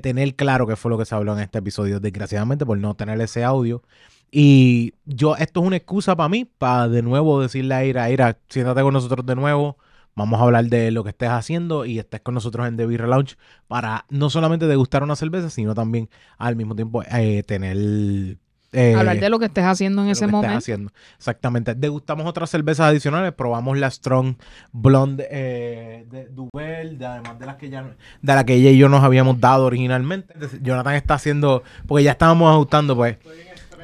tener 0.00 0.34
claro 0.34 0.66
qué 0.66 0.74
fue 0.74 0.90
lo 0.90 0.98
que 0.98 1.04
se 1.04 1.14
habló 1.14 1.32
en 1.34 1.38
este 1.38 1.58
episodio, 1.58 2.00
desgraciadamente 2.00 2.66
por 2.66 2.76
no 2.76 2.96
tener 2.96 3.20
ese 3.20 3.44
audio. 3.44 3.84
Y 4.32 4.94
yo, 5.04 5.36
esto 5.36 5.60
es 5.60 5.66
una 5.68 5.76
excusa 5.76 6.16
para 6.16 6.28
mí, 6.28 6.44
para 6.44 6.88
de 6.88 7.02
nuevo 7.02 7.40
decirle 7.40 7.72
a 7.76 7.84
Ira, 7.84 8.10
Ira, 8.10 8.36
siéntate 8.48 8.82
con 8.82 8.94
nosotros 8.94 9.24
de 9.24 9.36
nuevo, 9.36 9.76
vamos 10.16 10.40
a 10.40 10.42
hablar 10.42 10.64
de 10.64 10.90
lo 10.90 11.04
que 11.04 11.10
estés 11.10 11.28
haciendo 11.28 11.84
y 11.84 12.00
estés 12.00 12.20
con 12.22 12.34
nosotros 12.34 12.66
en 12.66 12.76
The 12.76 12.86
Beer 12.86 13.06
Lounge 13.06 13.36
para 13.68 14.06
no 14.10 14.28
solamente 14.28 14.66
degustar 14.66 15.04
una 15.04 15.14
cerveza, 15.14 15.50
sino 15.50 15.72
también 15.72 16.10
al 16.36 16.56
mismo 16.56 16.74
tiempo 16.74 17.04
eh, 17.04 17.44
tener... 17.44 18.38
eh, 18.72 18.94
Hablar 18.94 19.18
de 19.18 19.30
lo 19.30 19.38
que 19.38 19.46
estés 19.46 19.64
haciendo 19.64 20.02
en 20.02 20.08
ese 20.08 20.26
momento. 20.26 20.58
haciendo. 20.58 20.92
Exactamente. 21.16 21.74
Degustamos 21.74 22.26
otras 22.26 22.50
cervezas 22.50 22.86
adicionales. 22.86 23.32
Probamos 23.32 23.78
la 23.78 23.90
Strong 23.90 24.36
Blonde 24.72 25.26
eh, 25.30 26.04
de 26.10 26.26
Duvel, 26.26 26.98
de, 26.98 27.06
además 27.06 27.38
de 27.38 27.46
las 27.46 27.56
que 27.56 27.70
ya 27.70 27.82
de 27.82 28.34
la 28.34 28.44
que 28.44 28.54
ella 28.54 28.70
y 28.70 28.76
yo 28.76 28.90
nos 28.90 29.02
habíamos 29.02 29.40
dado 29.40 29.64
originalmente. 29.64 30.34
Jonathan 30.60 30.94
está 30.94 31.14
haciendo, 31.14 31.62
porque 31.86 32.04
ya 32.04 32.12
estábamos 32.12 32.52
ajustando, 32.52 32.94
pues. 32.94 33.16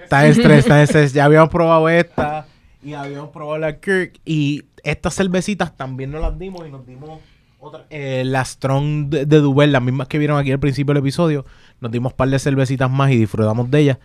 Está 0.03 0.27
en 0.27 0.33
estrés, 0.33 0.59
está 0.59 0.77
en 0.77 0.83
estrés. 0.83 1.13
Ya 1.15 1.25
habíamos 1.25 1.49
probado 1.49 1.89
esta 1.89 2.47
y 2.83 2.93
habíamos 2.93 3.31
probado 3.31 3.59
la 3.59 3.81
Kirk. 3.81 4.21
Y 4.27 4.65
estas 4.83 5.15
cervecitas 5.15 5.75
también 5.75 6.11
nos 6.11 6.21
las 6.21 6.39
dimos 6.39 6.67
y 6.69 6.71
nos 6.71 6.87
dimos 6.87 7.21
otra, 7.59 7.87
eh, 7.89 8.23
la 8.27 8.45
Strong 8.45 9.09
de, 9.09 9.25
de 9.25 9.39
Duvel, 9.39 9.73
las 9.73 9.83
mismas 9.83 10.09
que 10.09 10.19
vieron 10.19 10.39
aquí 10.39 10.53
al 10.53 10.61
principio 10.61 10.93
del 10.93 11.03
episodio. 11.03 11.47
Nos 11.81 11.91
dimos 11.91 12.13
un 12.13 12.17
par 12.19 12.29
de 12.29 12.39
cervecitas 12.39 12.91
más 12.91 13.11
y 13.11 13.17
disfrutamos 13.17 13.71
de 13.71 13.81
ellas. 13.81 13.99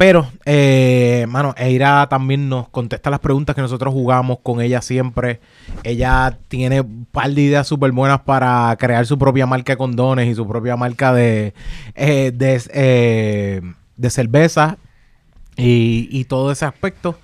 Pero, 0.00 0.26
eh, 0.46 1.26
mano, 1.28 1.54
Eira 1.58 2.06
también 2.08 2.48
nos 2.48 2.70
contesta 2.70 3.10
las 3.10 3.20
preguntas 3.20 3.54
que 3.54 3.60
nosotros 3.60 3.92
jugamos 3.92 4.38
con 4.42 4.62
ella 4.62 4.80
siempre. 4.80 5.40
Ella 5.84 6.38
tiene 6.48 6.80
un 6.80 7.04
par 7.04 7.30
de 7.32 7.42
ideas 7.42 7.66
súper 7.66 7.92
buenas 7.92 8.20
para 8.20 8.74
crear 8.78 9.04
su 9.04 9.18
propia 9.18 9.44
marca 9.44 9.74
de 9.74 9.76
condones 9.76 10.26
y 10.26 10.34
su 10.34 10.48
propia 10.48 10.74
marca 10.78 11.12
de, 11.12 11.52
eh, 11.96 12.32
de, 12.34 12.62
eh, 12.72 13.60
cerveza 14.08 14.78
y, 15.58 16.08
y 16.10 16.24
todo 16.24 16.50
ese 16.50 16.64
aspecto. 16.64 17.18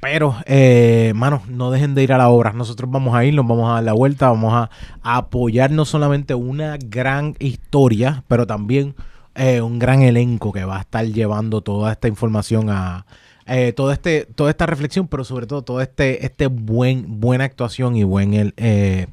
Pero, 0.00 0.36
eh, 0.46 1.12
no 1.50 1.70
dejen 1.70 1.94
de 1.94 2.02
ir 2.02 2.14
a 2.14 2.16
la 2.16 2.30
obra. 2.30 2.54
Nosotros 2.54 2.90
vamos 2.90 3.14
a 3.14 3.26
ir, 3.26 3.34
nos 3.34 3.46
vamos 3.46 3.68
a 3.68 3.74
dar 3.74 3.84
la 3.84 3.92
vuelta, 3.92 4.30
vamos 4.30 4.54
a 4.54 4.70
apoyar 5.02 5.70
no 5.70 5.84
solamente 5.84 6.34
una 6.34 6.78
gran 6.78 7.34
historia, 7.40 8.24
pero 8.26 8.46
también 8.46 8.94
eh, 9.36 9.60
un 9.60 9.78
gran 9.78 10.02
elenco 10.02 10.52
que 10.52 10.64
va 10.64 10.78
a 10.78 10.80
estar 10.80 11.04
llevando 11.06 11.60
toda 11.60 11.92
esta 11.92 12.08
información 12.08 12.70
a 12.70 13.06
eh, 13.48 13.72
todo 13.72 13.92
este, 13.92 14.26
toda 14.34 14.50
esta 14.50 14.66
reflexión, 14.66 15.06
pero 15.06 15.22
sobre 15.22 15.46
todo 15.46 15.62
todo 15.62 15.80
este, 15.80 16.26
este 16.26 16.48
buen, 16.48 17.20
buena 17.20 17.44
actuación 17.44 17.94
y 17.94 18.02
buen 18.02 18.34
el, 18.34 18.54
eh, 18.56 19.06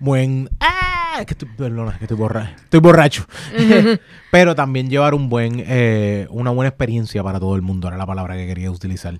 buen 0.00 0.50
¡Ah! 0.58 1.22
que 1.24 1.34
estoy, 1.34 1.48
perdona, 1.56 1.96
que 1.96 2.04
estoy 2.04 2.16
borracho. 2.16 2.56
Estoy 2.56 2.80
borracho. 2.80 3.26
pero 4.32 4.56
también 4.56 4.90
llevar 4.90 5.14
un 5.14 5.28
buen, 5.28 5.62
eh, 5.64 6.26
una 6.30 6.50
buena 6.50 6.70
experiencia 6.70 7.22
para 7.22 7.38
todo 7.38 7.54
el 7.54 7.62
mundo, 7.62 7.86
era 7.86 7.96
la 7.96 8.06
palabra 8.06 8.34
que 8.34 8.48
quería 8.48 8.68
utilizar. 8.68 9.16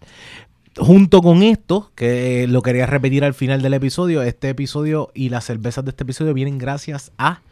Junto 0.77 1.23
con 1.23 1.45
esto, 1.45 1.93
que 1.95 2.47
lo 2.49 2.61
quería 2.63 2.87
repetir 2.87 3.25
al 3.25 3.35
final 3.35 3.63
del 3.63 3.75
episodio, 3.75 4.23
este 4.23 4.49
episodio 4.49 5.13
y 5.15 5.29
las 5.29 5.45
cervezas 5.45 5.85
de 5.85 5.91
este 5.91 6.03
episodio 6.03 6.35
vienen 6.35 6.59
gracias 6.59 7.13
a 7.17 7.43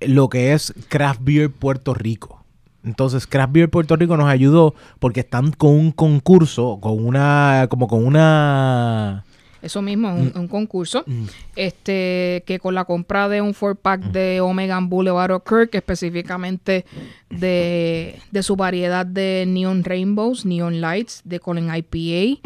lo 0.00 0.28
que 0.28 0.52
es 0.52 0.74
Craft 0.88 1.20
Beer 1.22 1.50
Puerto 1.50 1.94
Rico. 1.94 2.44
Entonces, 2.84 3.26
Craft 3.26 3.52
Beer 3.52 3.70
Puerto 3.70 3.96
Rico 3.96 4.16
nos 4.16 4.28
ayudó 4.28 4.74
porque 4.98 5.20
están 5.20 5.52
con 5.52 5.70
un 5.70 5.92
concurso, 5.92 6.78
con 6.80 7.04
una, 7.04 7.66
como 7.68 7.88
con 7.88 8.04
una... 8.04 9.24
Eso 9.60 9.82
mismo, 9.82 10.14
un, 10.14 10.32
un 10.36 10.46
concurso. 10.46 11.02
Mm. 11.04 11.24
Este, 11.56 12.44
que 12.46 12.60
con 12.60 12.76
la 12.76 12.84
compra 12.84 13.28
de 13.28 13.42
un 13.42 13.54
four 13.54 13.76
pack 13.76 14.02
de 14.12 14.40
Omega 14.40 14.78
Boulevard 14.80 15.32
o 15.32 15.40
Kirk, 15.40 15.74
específicamente 15.74 16.84
de, 17.28 18.20
de 18.30 18.42
su 18.44 18.54
variedad 18.54 19.04
de 19.04 19.44
Neon 19.48 19.82
Rainbows, 19.82 20.46
Neon 20.46 20.80
Lights, 20.80 21.22
de 21.24 21.40
Colin 21.40 21.70
IPA, 21.74 22.40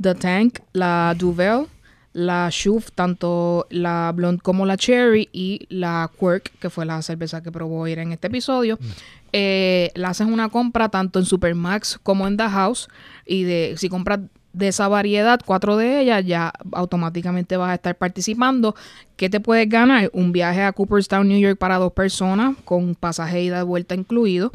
The 0.00 0.14
Tank, 0.14 0.60
la 0.72 1.16
Duvel, 1.18 1.66
la 2.12 2.48
Shuf, 2.50 2.90
tanto 2.94 3.66
la 3.70 4.12
Blonde 4.14 4.42
como 4.42 4.66
la 4.66 4.76
Cherry, 4.76 5.28
y 5.32 5.66
la 5.70 6.10
Quirk, 6.18 6.52
que 6.58 6.70
fue 6.70 6.84
la 6.84 7.00
cerveza 7.02 7.42
que 7.42 7.52
probó 7.52 7.86
ir 7.88 7.98
en 7.98 8.12
este 8.12 8.26
episodio. 8.26 8.78
Eh, 9.32 9.90
la 9.94 10.10
haces 10.10 10.26
una 10.26 10.50
compra 10.50 10.90
tanto 10.90 11.18
en 11.18 11.24
Supermax 11.24 11.98
como 12.02 12.26
en 12.26 12.36
The 12.36 12.48
House. 12.48 12.88
Y 13.24 13.44
de 13.44 13.74
si 13.76 13.88
compras 13.88 14.20
de 14.52 14.68
esa 14.68 14.88
variedad, 14.88 15.40
cuatro 15.44 15.76
de 15.76 16.00
ellas, 16.00 16.24
ya 16.26 16.52
automáticamente 16.72 17.56
vas 17.56 17.70
a 17.70 17.74
estar 17.74 17.96
participando. 17.96 18.74
¿Qué 19.16 19.30
te 19.30 19.40
puedes 19.40 19.68
ganar? 19.68 20.10
Un 20.12 20.32
viaje 20.32 20.62
a 20.62 20.72
Cooperstown, 20.72 21.26
New 21.26 21.40
York 21.40 21.58
para 21.58 21.78
dos 21.78 21.92
personas, 21.92 22.56
con 22.64 22.94
pasaje 22.94 23.42
ida 23.42 23.60
y 23.60 23.64
vuelta 23.64 23.94
incluido. 23.94 24.52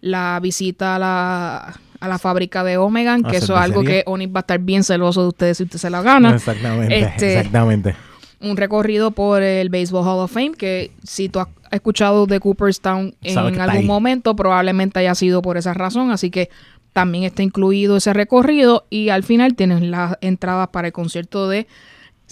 La 0.00 0.38
visita 0.40 0.96
a 0.96 0.98
la, 0.98 1.80
a 2.00 2.08
la 2.08 2.18
fábrica 2.18 2.64
de 2.64 2.76
Omegan, 2.76 3.22
que 3.22 3.36
eso 3.38 3.54
es 3.54 3.60
algo 3.60 3.82
que 3.82 4.02
Onis 4.06 4.28
va 4.28 4.38
a 4.38 4.40
estar 4.40 4.58
bien 4.58 4.84
celoso 4.84 5.22
de 5.22 5.28
ustedes 5.28 5.56
si 5.58 5.62
usted 5.64 5.78
se 5.78 5.90
la 5.90 6.02
gana. 6.02 6.34
Exactamente, 6.34 6.98
Este, 6.98 7.38
exactamente. 7.38 7.94
un 8.40 8.56
recorrido 8.56 9.10
por 9.12 9.42
el 9.42 9.68
Baseball 9.70 10.06
Hall 10.06 10.20
of 10.24 10.32
Fame, 10.32 10.52
que 10.52 10.90
si 11.02 11.28
tú 11.28 11.40
has 11.40 11.48
escuchado 11.70 12.26
de 12.26 12.40
Cooperstown 12.40 13.14
en 13.22 13.38
algún 13.38 13.60
ahí. 13.60 13.84
momento, 13.84 14.36
probablemente 14.36 14.98
haya 15.00 15.14
sido 15.14 15.40
por 15.42 15.56
esa 15.56 15.72
razón, 15.74 16.10
así 16.10 16.30
que 16.30 16.50
también 16.92 17.24
está 17.24 17.42
incluido 17.42 17.96
ese 17.96 18.12
recorrido 18.12 18.84
y 18.90 19.08
al 19.08 19.24
final 19.24 19.54
tienes 19.54 19.82
las 19.82 20.16
entradas 20.20 20.68
para 20.68 20.88
el 20.88 20.92
concierto 20.92 21.48
de 21.48 21.66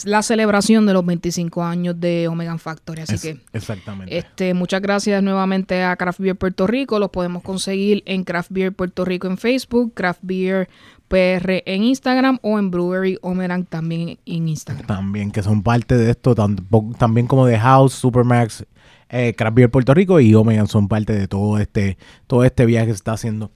la 0.05 0.23
celebración 0.23 0.87
de 0.87 0.93
los 0.95 1.05
25 1.05 1.63
años 1.63 2.01
de 2.01 2.27
Omegan 2.29 2.59
Factory, 2.59 3.03
así 3.03 3.15
Es- 3.15 3.23
que 3.23 3.39
exactamente. 3.53 4.17
este, 4.17 4.55
muchas 4.55 4.81
gracias 4.83 5.23
nuevamente 5.23 5.83
a 5.83 5.95
Craft 5.97 6.21
Beer 6.21 6.37
Puerto 6.37 6.67
Rico. 6.67 6.99
Los 6.99 7.11
podemos 7.11 7.43
conseguir 7.43 8.03
en 8.07 8.25
Craft 8.25 8.51
Beer 8.51 8.73
Puerto 8.73 9.05
Rico 9.05 9.27
en 9.27 9.37
Facebook, 9.39 9.93
Craft 9.95 10.21
Beer 10.23 10.69
PR 11.09 11.63
en 11.67 11.85
Instagram 11.85 12.39
o 12.43 12.59
en 12.59 12.71
Brewery 12.71 13.19
Omeran 13.21 13.67
también 13.67 14.19
en 14.25 14.49
Instagram. 14.49 14.87
también 14.87 15.31
que 15.31 15.43
son 15.43 15.63
parte 15.63 15.97
de 15.97 16.11
esto, 16.11 16.35
también 16.35 17.27
como 17.27 17.45
de 17.47 17.59
House, 17.59 17.93
Supermax, 17.93 18.65
eh, 19.11 19.35
Craft 19.37 19.55
Beer 19.55 19.71
Puerto 19.71 19.93
Rico 19.93 20.21
y 20.21 20.35
Omega 20.35 20.65
son 20.67 20.89
parte 20.89 21.13
de 21.13 21.29
todo 21.29 21.59
este, 21.59 21.99
todo 22.27 22.45
este 22.45 22.65
viaje 22.65 22.87
que 22.87 22.93
se 22.93 22.97
está 22.97 23.13
haciendo. 23.13 23.51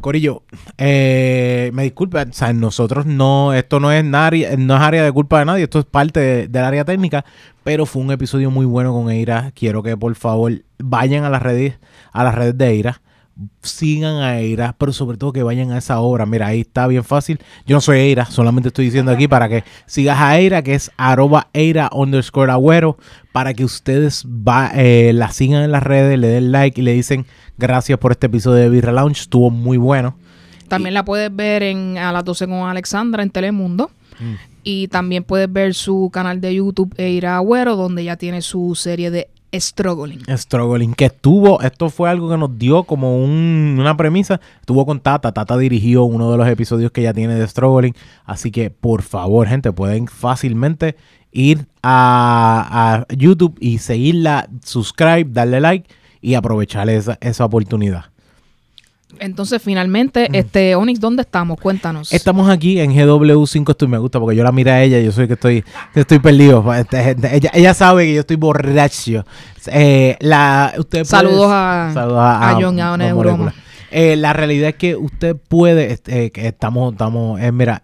Corillo, 0.00 0.42
eh, 0.78 1.70
me 1.74 1.82
disculpa, 1.84 2.22
o 2.28 2.32
sea, 2.32 2.52
nosotros 2.52 3.06
no, 3.06 3.52
esto 3.52 3.80
no 3.80 3.92
es, 3.92 4.02
nari- 4.04 4.56
no 4.56 4.74
es 4.76 4.80
área 4.80 5.04
de 5.04 5.12
culpa 5.12 5.38
de 5.38 5.44
nadie, 5.44 5.64
esto 5.64 5.78
es 5.78 5.84
parte 5.84 6.20
de- 6.20 6.48
del 6.48 6.64
área 6.64 6.84
técnica, 6.84 7.24
pero 7.64 7.86
fue 7.86 8.02
un 8.02 8.10
episodio 8.10 8.50
muy 8.50 8.66
bueno 8.66 8.92
con 8.92 9.10
Eira. 9.10 9.52
Quiero 9.54 9.82
que 9.82 9.96
por 9.96 10.14
favor 10.14 10.52
vayan 10.78 11.24
a 11.24 11.30
las 11.30 11.42
redes, 11.42 11.78
a 12.12 12.24
las 12.24 12.34
redes 12.34 12.56
de 12.56 12.68
Eira, 12.68 13.02
sigan 13.62 14.16
a 14.16 14.38
Eira, 14.38 14.74
pero 14.78 14.92
sobre 14.92 15.16
todo 15.16 15.32
que 15.32 15.42
vayan 15.42 15.70
a 15.72 15.78
esa 15.78 16.00
obra. 16.00 16.26
Mira, 16.26 16.48
ahí 16.48 16.60
está 16.60 16.86
bien 16.86 17.04
fácil. 17.04 17.38
Yo 17.66 17.76
no 17.76 17.80
soy 17.80 17.98
Eira, 17.98 18.26
solamente 18.26 18.68
estoy 18.68 18.86
diciendo 18.86 19.12
aquí 19.12 19.28
para 19.28 19.48
que 19.48 19.64
sigas 19.86 20.18
a 20.20 20.38
Eira, 20.38 20.62
que 20.62 20.74
es 20.74 20.90
arroba 20.96 21.48
Eira 21.52 21.90
underscore 21.92 22.52
agüero, 22.52 22.98
para 23.32 23.54
que 23.54 23.64
ustedes 23.64 24.24
va, 24.26 24.70
eh, 24.74 25.12
la 25.14 25.30
sigan 25.30 25.62
en 25.62 25.72
las 25.72 25.82
redes, 25.82 26.18
le 26.18 26.28
den 26.28 26.52
like 26.52 26.80
y 26.80 26.84
le 26.84 26.92
dicen 26.92 27.26
gracias 27.58 27.98
por 27.98 28.12
este 28.12 28.26
episodio 28.26 28.62
de 28.62 28.68
Birra 28.68 28.92
Lounge, 28.92 29.20
estuvo 29.20 29.50
muy 29.50 29.76
bueno. 29.76 30.16
También 30.68 30.94
la 30.94 31.04
puedes 31.04 31.34
ver 31.34 31.62
en 31.64 31.98
A 31.98 32.12
las 32.12 32.24
12 32.24 32.46
con 32.46 32.68
Alexandra 32.68 33.22
en 33.22 33.30
Telemundo. 33.30 33.90
Y 34.62 34.88
también 34.88 35.24
puedes 35.24 35.50
ver 35.50 35.72
su 35.74 36.10
canal 36.12 36.40
de 36.42 36.54
YouTube 36.54 36.94
Eira 36.98 37.36
Agüero, 37.36 37.74
donde 37.74 38.04
ya 38.04 38.16
tiene 38.16 38.42
su 38.42 38.74
serie 38.74 39.10
de 39.10 39.30
Struggling. 39.52 40.20
Struggling, 40.36 40.94
que 40.94 41.06
estuvo, 41.06 41.60
esto 41.60 41.90
fue 41.90 42.08
algo 42.08 42.28
que 42.30 42.36
nos 42.36 42.56
dio 42.58 42.84
como 42.84 43.16
un- 43.16 43.76
una 43.80 43.96
premisa, 43.96 44.40
estuvo 44.60 44.86
con 44.86 45.00
Tata, 45.00 45.32
Tata 45.32 45.56
dirigió 45.56 46.04
uno 46.04 46.30
de 46.30 46.36
los 46.36 46.46
episodios 46.48 46.92
que 46.92 47.02
ya 47.02 47.12
tiene 47.12 47.34
de 47.34 47.46
Struggling, 47.48 47.94
así 48.24 48.50
que 48.50 48.70
por 48.70 49.02
favor 49.02 49.48
gente, 49.48 49.72
pueden 49.72 50.06
fácilmente 50.06 50.96
ir 51.32 51.66
a, 51.82 53.06
a 53.08 53.14
YouTube 53.14 53.56
y 53.60 53.78
seguirla, 53.78 54.48
subscribe, 54.64 55.26
darle 55.30 55.60
like 55.60 55.88
y 56.20 56.34
aprovechar 56.34 56.88
esa, 56.90 57.18
esa 57.20 57.44
oportunidad. 57.44 58.04
Entonces, 59.18 59.60
finalmente, 59.62 60.28
este 60.32 60.74
Onyx, 60.74 61.00
¿dónde 61.00 61.22
estamos? 61.22 61.58
Cuéntanos. 61.60 62.12
Estamos 62.12 62.48
aquí 62.48 62.78
en 62.80 62.92
GW5 62.92 63.70
Esto 63.70 63.88
me 63.88 63.98
gusta 63.98 64.20
porque 64.20 64.36
yo 64.36 64.44
la 64.44 64.52
miro 64.52 64.70
a 64.70 64.82
ella 64.82 65.00
yo 65.00 65.12
soy 65.12 65.26
que 65.26 65.34
estoy, 65.34 65.64
que 65.92 66.00
estoy 66.00 66.18
perdido. 66.18 66.72
Este, 66.74 67.16
Ella, 67.36 67.50
ella 67.52 67.74
sabe 67.74 68.06
que 68.06 68.14
yo 68.14 68.20
estoy 68.20 68.36
borracho. 68.36 69.24
Eh, 69.66 70.16
la, 70.20 70.72
usted 70.78 71.00
puede- 71.00 71.04
Saludos 71.04 71.48
a- 71.50 71.90
saludos 71.92 72.18
a 72.20 72.58
John 72.60 72.80
a. 72.80 73.54
Eh, 73.92 74.14
la 74.16 74.32
realidad 74.32 74.68
es 74.68 74.74
que 74.76 74.94
usted 74.94 75.34
puede, 75.36 75.90
este, 75.92 76.26
eh, 76.26 76.30
que 76.30 76.46
estamos, 76.46 76.92
estamos, 76.92 77.40
eh, 77.40 77.50
mira, 77.50 77.82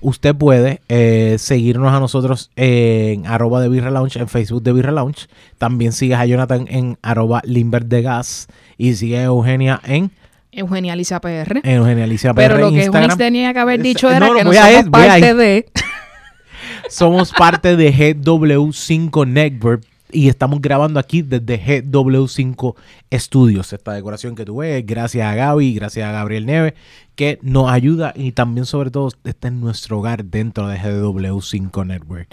usted 0.00 0.34
puede 0.34 0.80
eh, 0.88 1.36
seguirnos 1.38 1.92
a 1.92 1.98
nosotros 1.98 2.50
en 2.54 3.26
arroba 3.26 3.60
de 3.60 3.68
Birra 3.68 3.90
Lounge, 3.90 4.20
en 4.20 4.28
Facebook 4.28 4.62
de 4.62 4.72
Birra 4.72 4.92
Lounge. 4.92 5.26
También 5.58 5.90
sigues 5.92 6.18
a 6.18 6.26
Jonathan 6.26 6.66
en 6.70 6.98
arroba 7.02 7.42
Limber 7.44 7.86
de 7.86 8.02
Gas 8.02 8.46
y 8.76 8.94
sigue 8.94 9.18
a 9.18 9.24
Eugenia 9.24 9.80
en, 9.84 10.12
Eugenia 10.52 10.92
Alicia 10.94 11.20
PR. 11.20 11.60
en 11.62 11.76
Eugenia 11.76 12.04
Alicia 12.04 12.34
Pero 12.34 12.54
PR 12.54 12.60
lo 12.60 12.68
en 12.68 12.74
que. 12.74 12.88
Onyx 12.98 13.16
tenía 13.16 13.52
que 13.52 13.58
haber 13.58 13.82
dicho 13.82 14.08
Es- 14.10 14.16
era 14.16 14.26
no, 14.28 14.34
que 14.34 14.44
no 14.44 14.52
somos 14.52 14.84
ir, 14.84 14.90
parte 14.90 15.34
de... 15.34 15.66
Somos 16.88 17.32
parte 17.32 17.76
de 17.76 17.92
GW5 17.92 19.26
Network 19.26 19.84
y 20.10 20.28
estamos 20.28 20.60
grabando 20.62 20.98
aquí 20.98 21.20
desde 21.22 21.60
GW5 21.84 22.74
Studios. 23.12 23.72
Esta 23.72 23.92
decoración 23.92 24.34
que 24.34 24.44
tú 24.44 24.58
ves, 24.58 24.84
gracias 24.86 25.26
a 25.30 25.34
Gaby, 25.34 25.74
gracias 25.74 26.08
a 26.08 26.12
Gabriel 26.12 26.46
Neve, 26.46 26.74
que 27.14 27.38
nos 27.42 27.70
ayuda 27.70 28.12
y 28.16 28.32
también 28.32 28.64
sobre 28.64 28.90
todo 28.90 29.10
está 29.24 29.48
en 29.48 29.60
nuestro 29.60 29.98
hogar 29.98 30.24
dentro 30.24 30.66
de 30.68 30.78
GW5 30.78 31.86
Network. 31.86 32.28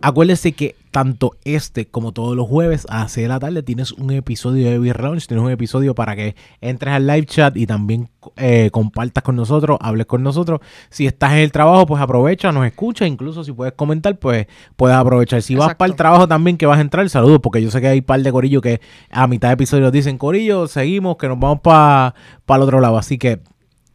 Acuérdese 0.00 0.52
que 0.52 0.76
tanto 0.92 1.32
este 1.44 1.86
como 1.86 2.12
todos 2.12 2.36
los 2.36 2.46
jueves 2.46 2.86
a 2.88 3.00
las 3.00 3.12
6 3.12 3.24
de 3.24 3.28
la 3.28 3.40
tarde 3.40 3.62
tienes 3.62 3.92
un 3.92 4.10
episodio 4.12 4.70
de 4.70 4.78
Beer 4.78 5.00
Lounge, 5.02 5.26
tienes 5.26 5.44
un 5.44 5.50
episodio 5.50 5.94
para 5.94 6.14
que 6.14 6.36
entres 6.60 6.94
al 6.94 7.06
live 7.06 7.26
chat 7.26 7.56
y 7.56 7.66
también 7.66 8.08
eh, 8.36 8.70
compartas 8.70 9.24
con 9.24 9.34
nosotros, 9.34 9.76
hables 9.80 10.06
con 10.06 10.22
nosotros. 10.22 10.60
Si 10.88 11.06
estás 11.06 11.32
en 11.32 11.38
el 11.38 11.52
trabajo, 11.52 11.86
pues 11.86 12.00
aprovecha, 12.00 12.52
nos 12.52 12.64
escucha, 12.66 13.06
incluso 13.06 13.42
si 13.42 13.52
puedes 13.52 13.74
comentar, 13.74 14.16
pues 14.18 14.46
puedes 14.76 14.96
aprovechar. 14.96 15.42
Si 15.42 15.56
vas 15.56 15.74
para 15.74 15.90
el 15.90 15.96
trabajo 15.96 16.28
también 16.28 16.56
que 16.56 16.66
vas 16.66 16.78
a 16.78 16.82
entrar, 16.82 17.08
saludos, 17.10 17.40
porque 17.42 17.60
yo 17.60 17.70
sé 17.70 17.80
que 17.80 17.88
hay 17.88 17.98
un 17.98 18.04
par 18.04 18.20
de 18.22 18.30
corillos 18.30 18.62
que 18.62 18.80
a 19.10 19.26
mitad 19.26 19.48
de 19.48 19.54
episodio 19.54 19.90
dicen, 19.90 20.16
corillo, 20.16 20.68
seguimos, 20.68 21.16
que 21.16 21.28
nos 21.28 21.38
vamos 21.38 21.60
para 21.60 22.14
el 22.48 22.62
otro 22.62 22.80
lado. 22.80 22.98
Así 22.98 23.18
que 23.18 23.40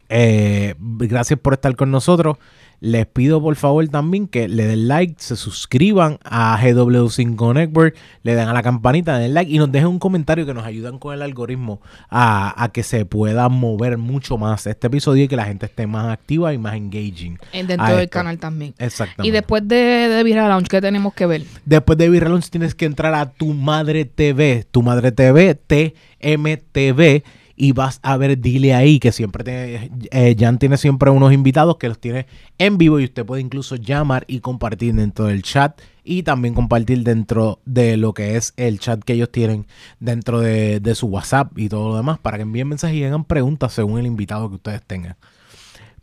eh, 0.08 0.74
gracias 0.78 1.38
por 1.40 1.54
estar 1.54 1.74
con 1.76 1.90
nosotros. 1.90 2.36
Les 2.84 3.06
pido 3.06 3.40
por 3.40 3.56
favor 3.56 3.88
también 3.88 4.28
que 4.28 4.46
le 4.46 4.66
den 4.66 4.88
like, 4.88 5.14
se 5.16 5.36
suscriban 5.36 6.18
a 6.22 6.58
GW5 6.62 7.54
Network, 7.54 7.96
le 8.22 8.34
den 8.34 8.46
a 8.46 8.52
la 8.52 8.62
campanita, 8.62 9.16
den 9.16 9.32
like 9.32 9.50
y 9.50 9.56
nos 9.56 9.72
dejen 9.72 9.88
un 9.88 9.98
comentario 9.98 10.44
que 10.44 10.52
nos 10.52 10.66
ayudan 10.66 10.98
con 10.98 11.14
el 11.14 11.22
algoritmo 11.22 11.80
a, 12.10 12.62
a 12.62 12.68
que 12.72 12.82
se 12.82 13.06
pueda 13.06 13.48
mover 13.48 13.96
mucho 13.96 14.36
más 14.36 14.66
este 14.66 14.88
episodio 14.88 15.24
y 15.24 15.28
que 15.28 15.36
la 15.36 15.46
gente 15.46 15.64
esté 15.64 15.86
más 15.86 16.12
activa 16.12 16.52
y 16.52 16.58
más 16.58 16.74
engaging. 16.74 17.38
en- 17.54 17.66
dentro 17.66 17.86
del 17.94 18.00
esto. 18.04 18.10
canal 18.18 18.38
también. 18.38 18.74
Exactamente. 18.78 19.28
Y 19.28 19.30
después 19.30 19.66
de, 19.66 19.76
de 19.76 20.22
Vira 20.22 20.46
Lounge, 20.48 20.68
¿qué 20.68 20.82
tenemos 20.82 21.14
que 21.14 21.24
ver? 21.24 21.42
Después 21.64 21.96
de 21.96 22.10
Virre 22.10 22.28
Lounge 22.28 22.50
tienes 22.50 22.74
que 22.74 22.84
entrar 22.84 23.14
a 23.14 23.30
Tu 23.32 23.54
Madre 23.54 24.04
TV, 24.04 24.66
Tu 24.70 24.82
Madre 24.82 25.10
TV, 25.10 25.54
TMTV, 25.54 27.22
y 27.56 27.72
vas 27.72 28.00
a 28.02 28.16
ver 28.16 28.38
Dile 28.38 28.74
ahí, 28.74 28.98
que 28.98 29.12
siempre 29.12 29.44
te, 29.44 29.90
eh, 30.10 30.36
Jan 30.38 30.58
tiene 30.58 30.76
siempre 30.76 31.10
unos 31.10 31.32
invitados 31.32 31.76
que 31.76 31.88
los 31.88 31.98
tiene 31.98 32.26
en 32.58 32.78
vivo 32.78 32.98
y 33.00 33.04
usted 33.04 33.24
puede 33.24 33.42
incluso 33.42 33.76
llamar 33.76 34.24
y 34.26 34.40
compartir 34.40 34.94
dentro 34.94 35.26
del 35.26 35.42
chat 35.42 35.80
y 36.02 36.22
también 36.22 36.54
compartir 36.54 37.02
dentro 37.04 37.60
de 37.64 37.96
lo 37.96 38.12
que 38.12 38.36
es 38.36 38.52
el 38.56 38.78
chat 38.78 39.02
que 39.02 39.14
ellos 39.14 39.30
tienen 39.30 39.66
dentro 40.00 40.40
de, 40.40 40.80
de 40.80 40.94
su 40.94 41.06
WhatsApp 41.06 41.56
y 41.58 41.68
todo 41.68 41.90
lo 41.90 41.96
demás 41.96 42.18
para 42.18 42.36
que 42.36 42.42
envíen 42.42 42.68
mensajes 42.68 42.96
y 42.96 43.04
hagan 43.04 43.24
preguntas 43.24 43.72
según 43.72 43.98
el 43.98 44.06
invitado 44.06 44.48
que 44.48 44.56
ustedes 44.56 44.82
tengan. 44.82 45.16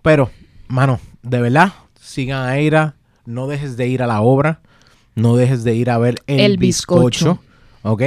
Pero, 0.02 0.32
mano, 0.68 1.00
de 1.22 1.42
verdad, 1.42 1.74
sigan 2.00 2.48
a 2.48 2.58
Eira, 2.58 2.96
no 3.26 3.48
dejes 3.48 3.78
de 3.78 3.88
ir 3.88 4.02
a 4.02 4.08
la 4.08 4.22
obra, 4.22 4.62
no 5.16 5.36
dejes 5.36 5.64
de 5.64 5.76
ir 5.76 5.90
a 5.90 5.98
ver 5.98 6.16
El, 6.28 6.40
El 6.40 6.58
bizcocho. 6.58 7.06
Bizcocho. 7.06 7.40
¿ok? 7.84 8.02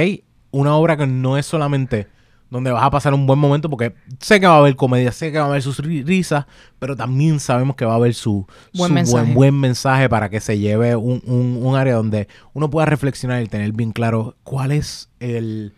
Una 0.51 0.75
obra 0.75 0.97
que 0.97 1.07
no 1.07 1.37
es 1.37 1.45
solamente 1.45 2.07
donde 2.49 2.71
vas 2.71 2.83
a 2.83 2.89
pasar 2.91 3.13
un 3.13 3.25
buen 3.27 3.39
momento, 3.39 3.69
porque 3.69 3.93
sé 4.19 4.39
que 4.39 4.47
va 4.47 4.55
a 4.55 4.59
haber 4.59 4.75
comedia, 4.75 5.11
sé 5.11 5.31
que 5.31 5.39
va 5.39 5.45
a 5.45 5.47
haber 5.49 5.61
sus 5.61 5.79
ri- 5.79 6.05
risas, 6.05 6.45
pero 6.79 6.95
también 6.95 7.39
sabemos 7.39 7.75
que 7.75 7.85
va 7.85 7.93
a 7.93 7.95
haber 7.95 8.13
su, 8.13 8.45
Buen 8.73 8.89
su 8.89 8.93
mensaje. 8.93 9.23
buen, 9.23 9.33
buen 9.33 9.59
mensaje 9.59 10.07
para 10.09 10.29
que 10.29 10.39
se 10.39 10.57
lleve 10.59 10.95
un, 10.95 11.21
un- 11.25 11.59
un 11.61 11.75
área 11.75 11.95
donde 11.95 12.27
uno 12.53 12.69
pueda 12.69 12.85
reflexionar 12.85 13.41
y 13.43 13.47
tener 13.47 13.71
bien 13.73 13.91
claro 13.91 14.35
cuál 14.43 14.71
es 14.71 15.09
el... 15.19 15.73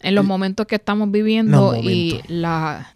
En 0.00 0.14
los 0.14 0.24
momentos 0.24 0.66
que 0.66 0.74
estamos 0.76 1.10
viviendo 1.12 1.76
y 1.76 2.20
la 2.28 2.94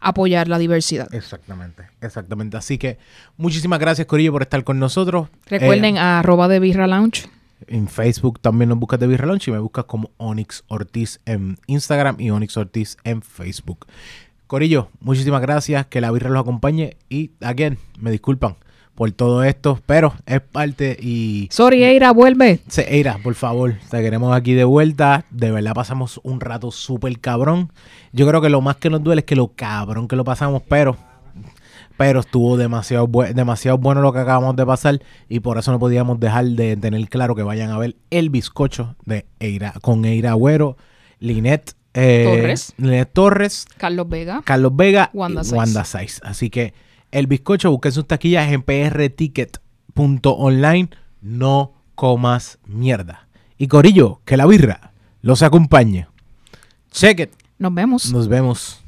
apoyar 0.00 0.46
la 0.48 0.58
diversidad. 0.58 1.12
Exactamente, 1.14 1.82
exactamente. 2.00 2.56
Así 2.56 2.78
que 2.78 2.98
muchísimas 3.36 3.78
gracias, 3.78 4.06
Corillo, 4.06 4.32
por 4.32 4.42
estar 4.42 4.62
con 4.64 4.78
nosotros. 4.78 5.28
Recuerden 5.46 5.96
Eh, 5.96 6.00
a 6.00 6.20
arroba 6.20 6.48
de 6.48 6.60
Birra 6.60 6.86
Lounge. 6.86 7.28
En 7.68 7.88
Facebook 7.88 8.40
también 8.40 8.68
nos 8.68 8.78
buscas 8.78 9.00
de 9.00 9.06
Birra 9.06 9.26
Lounge 9.26 9.50
y 9.50 9.52
me 9.52 9.58
buscas 9.58 9.84
como 9.84 10.10
Onyx 10.18 10.64
Ortiz 10.68 11.20
en 11.26 11.58
Instagram 11.66 12.16
y 12.20 12.30
Onyx 12.30 12.56
Ortiz 12.56 12.96
en 13.04 13.22
Facebook. 13.22 13.86
Corillo, 14.46 14.88
muchísimas 15.00 15.42
gracias, 15.42 15.86
que 15.86 16.00
la 16.00 16.12
birra 16.12 16.30
los 16.30 16.40
acompañe 16.40 16.96
y, 17.08 17.32
again, 17.40 17.78
me 17.98 18.12
disculpan 18.12 18.54
por 18.94 19.10
todo 19.12 19.44
esto, 19.44 19.80
pero 19.86 20.14
es 20.24 20.40
parte 20.40 20.96
y... 21.00 21.48
Sorry, 21.50 21.84
Eira, 21.84 22.12
vuelve. 22.12 22.60
Se, 22.68 22.82
Eira, 22.94 23.18
por 23.22 23.34
favor, 23.34 23.74
te 23.90 24.00
queremos 24.02 24.34
aquí 24.34 24.54
de 24.54 24.64
vuelta. 24.64 25.26
De 25.30 25.50
verdad 25.50 25.74
pasamos 25.74 26.18
un 26.22 26.40
rato 26.40 26.70
súper 26.70 27.18
cabrón. 27.20 27.72
Yo 28.12 28.26
creo 28.26 28.40
que 28.40 28.48
lo 28.48 28.60
más 28.62 28.76
que 28.76 28.88
nos 28.88 29.02
duele 29.02 29.20
es 29.20 29.26
que 29.26 29.36
lo 29.36 29.48
cabrón 29.48 30.08
que 30.08 30.16
lo 30.16 30.24
pasamos, 30.24 30.62
pero 30.66 30.96
pero 31.96 32.20
estuvo 32.20 32.56
demasiado, 32.56 33.08
demasiado 33.34 33.78
bueno 33.78 34.00
lo 34.00 34.12
que 34.12 34.18
acabamos 34.18 34.56
de 34.56 34.66
pasar 34.66 35.00
y 35.28 35.40
por 35.40 35.58
eso 35.58 35.72
no 35.72 35.78
podíamos 35.78 36.20
dejar 36.20 36.46
de 36.46 36.76
tener 36.76 37.08
claro 37.08 37.34
que 37.34 37.42
vayan 37.42 37.70
a 37.70 37.78
ver 37.78 37.96
el 38.10 38.30
bizcocho 38.30 38.96
de 39.04 39.26
Eira 39.40 39.74
con 39.80 40.04
Eira 40.04 40.32
Agüero, 40.32 40.76
Linet 41.20 41.74
eh, 41.94 42.24
Torres. 42.24 42.74
Linet 42.76 43.12
Torres, 43.12 43.66
Carlos 43.78 44.08
Vega. 44.08 44.42
Carlos 44.44 44.76
Vega 44.76 45.10
Wanda 45.14 45.40
y 45.40 45.44
Saiz. 45.44 45.58
Wanda 45.58 45.84
Saiz. 45.84 46.20
Así 46.22 46.50
que 46.50 46.74
el 47.10 47.26
bizcocho, 47.26 47.70
busquen 47.70 47.92
sus 47.92 48.06
taquillas 48.06 48.52
en 48.52 48.62
prticket.online. 48.62 50.90
No 51.22 51.72
comas 51.94 52.58
mierda. 52.66 53.26
Y 53.56 53.68
Corillo, 53.68 54.20
que 54.26 54.36
la 54.36 54.44
birra 54.44 54.92
los 55.22 55.42
acompañe. 55.42 56.06
Check 56.90 57.20
it. 57.20 57.30
Nos 57.58 57.72
vemos. 57.72 58.12
Nos 58.12 58.28
vemos. 58.28 58.82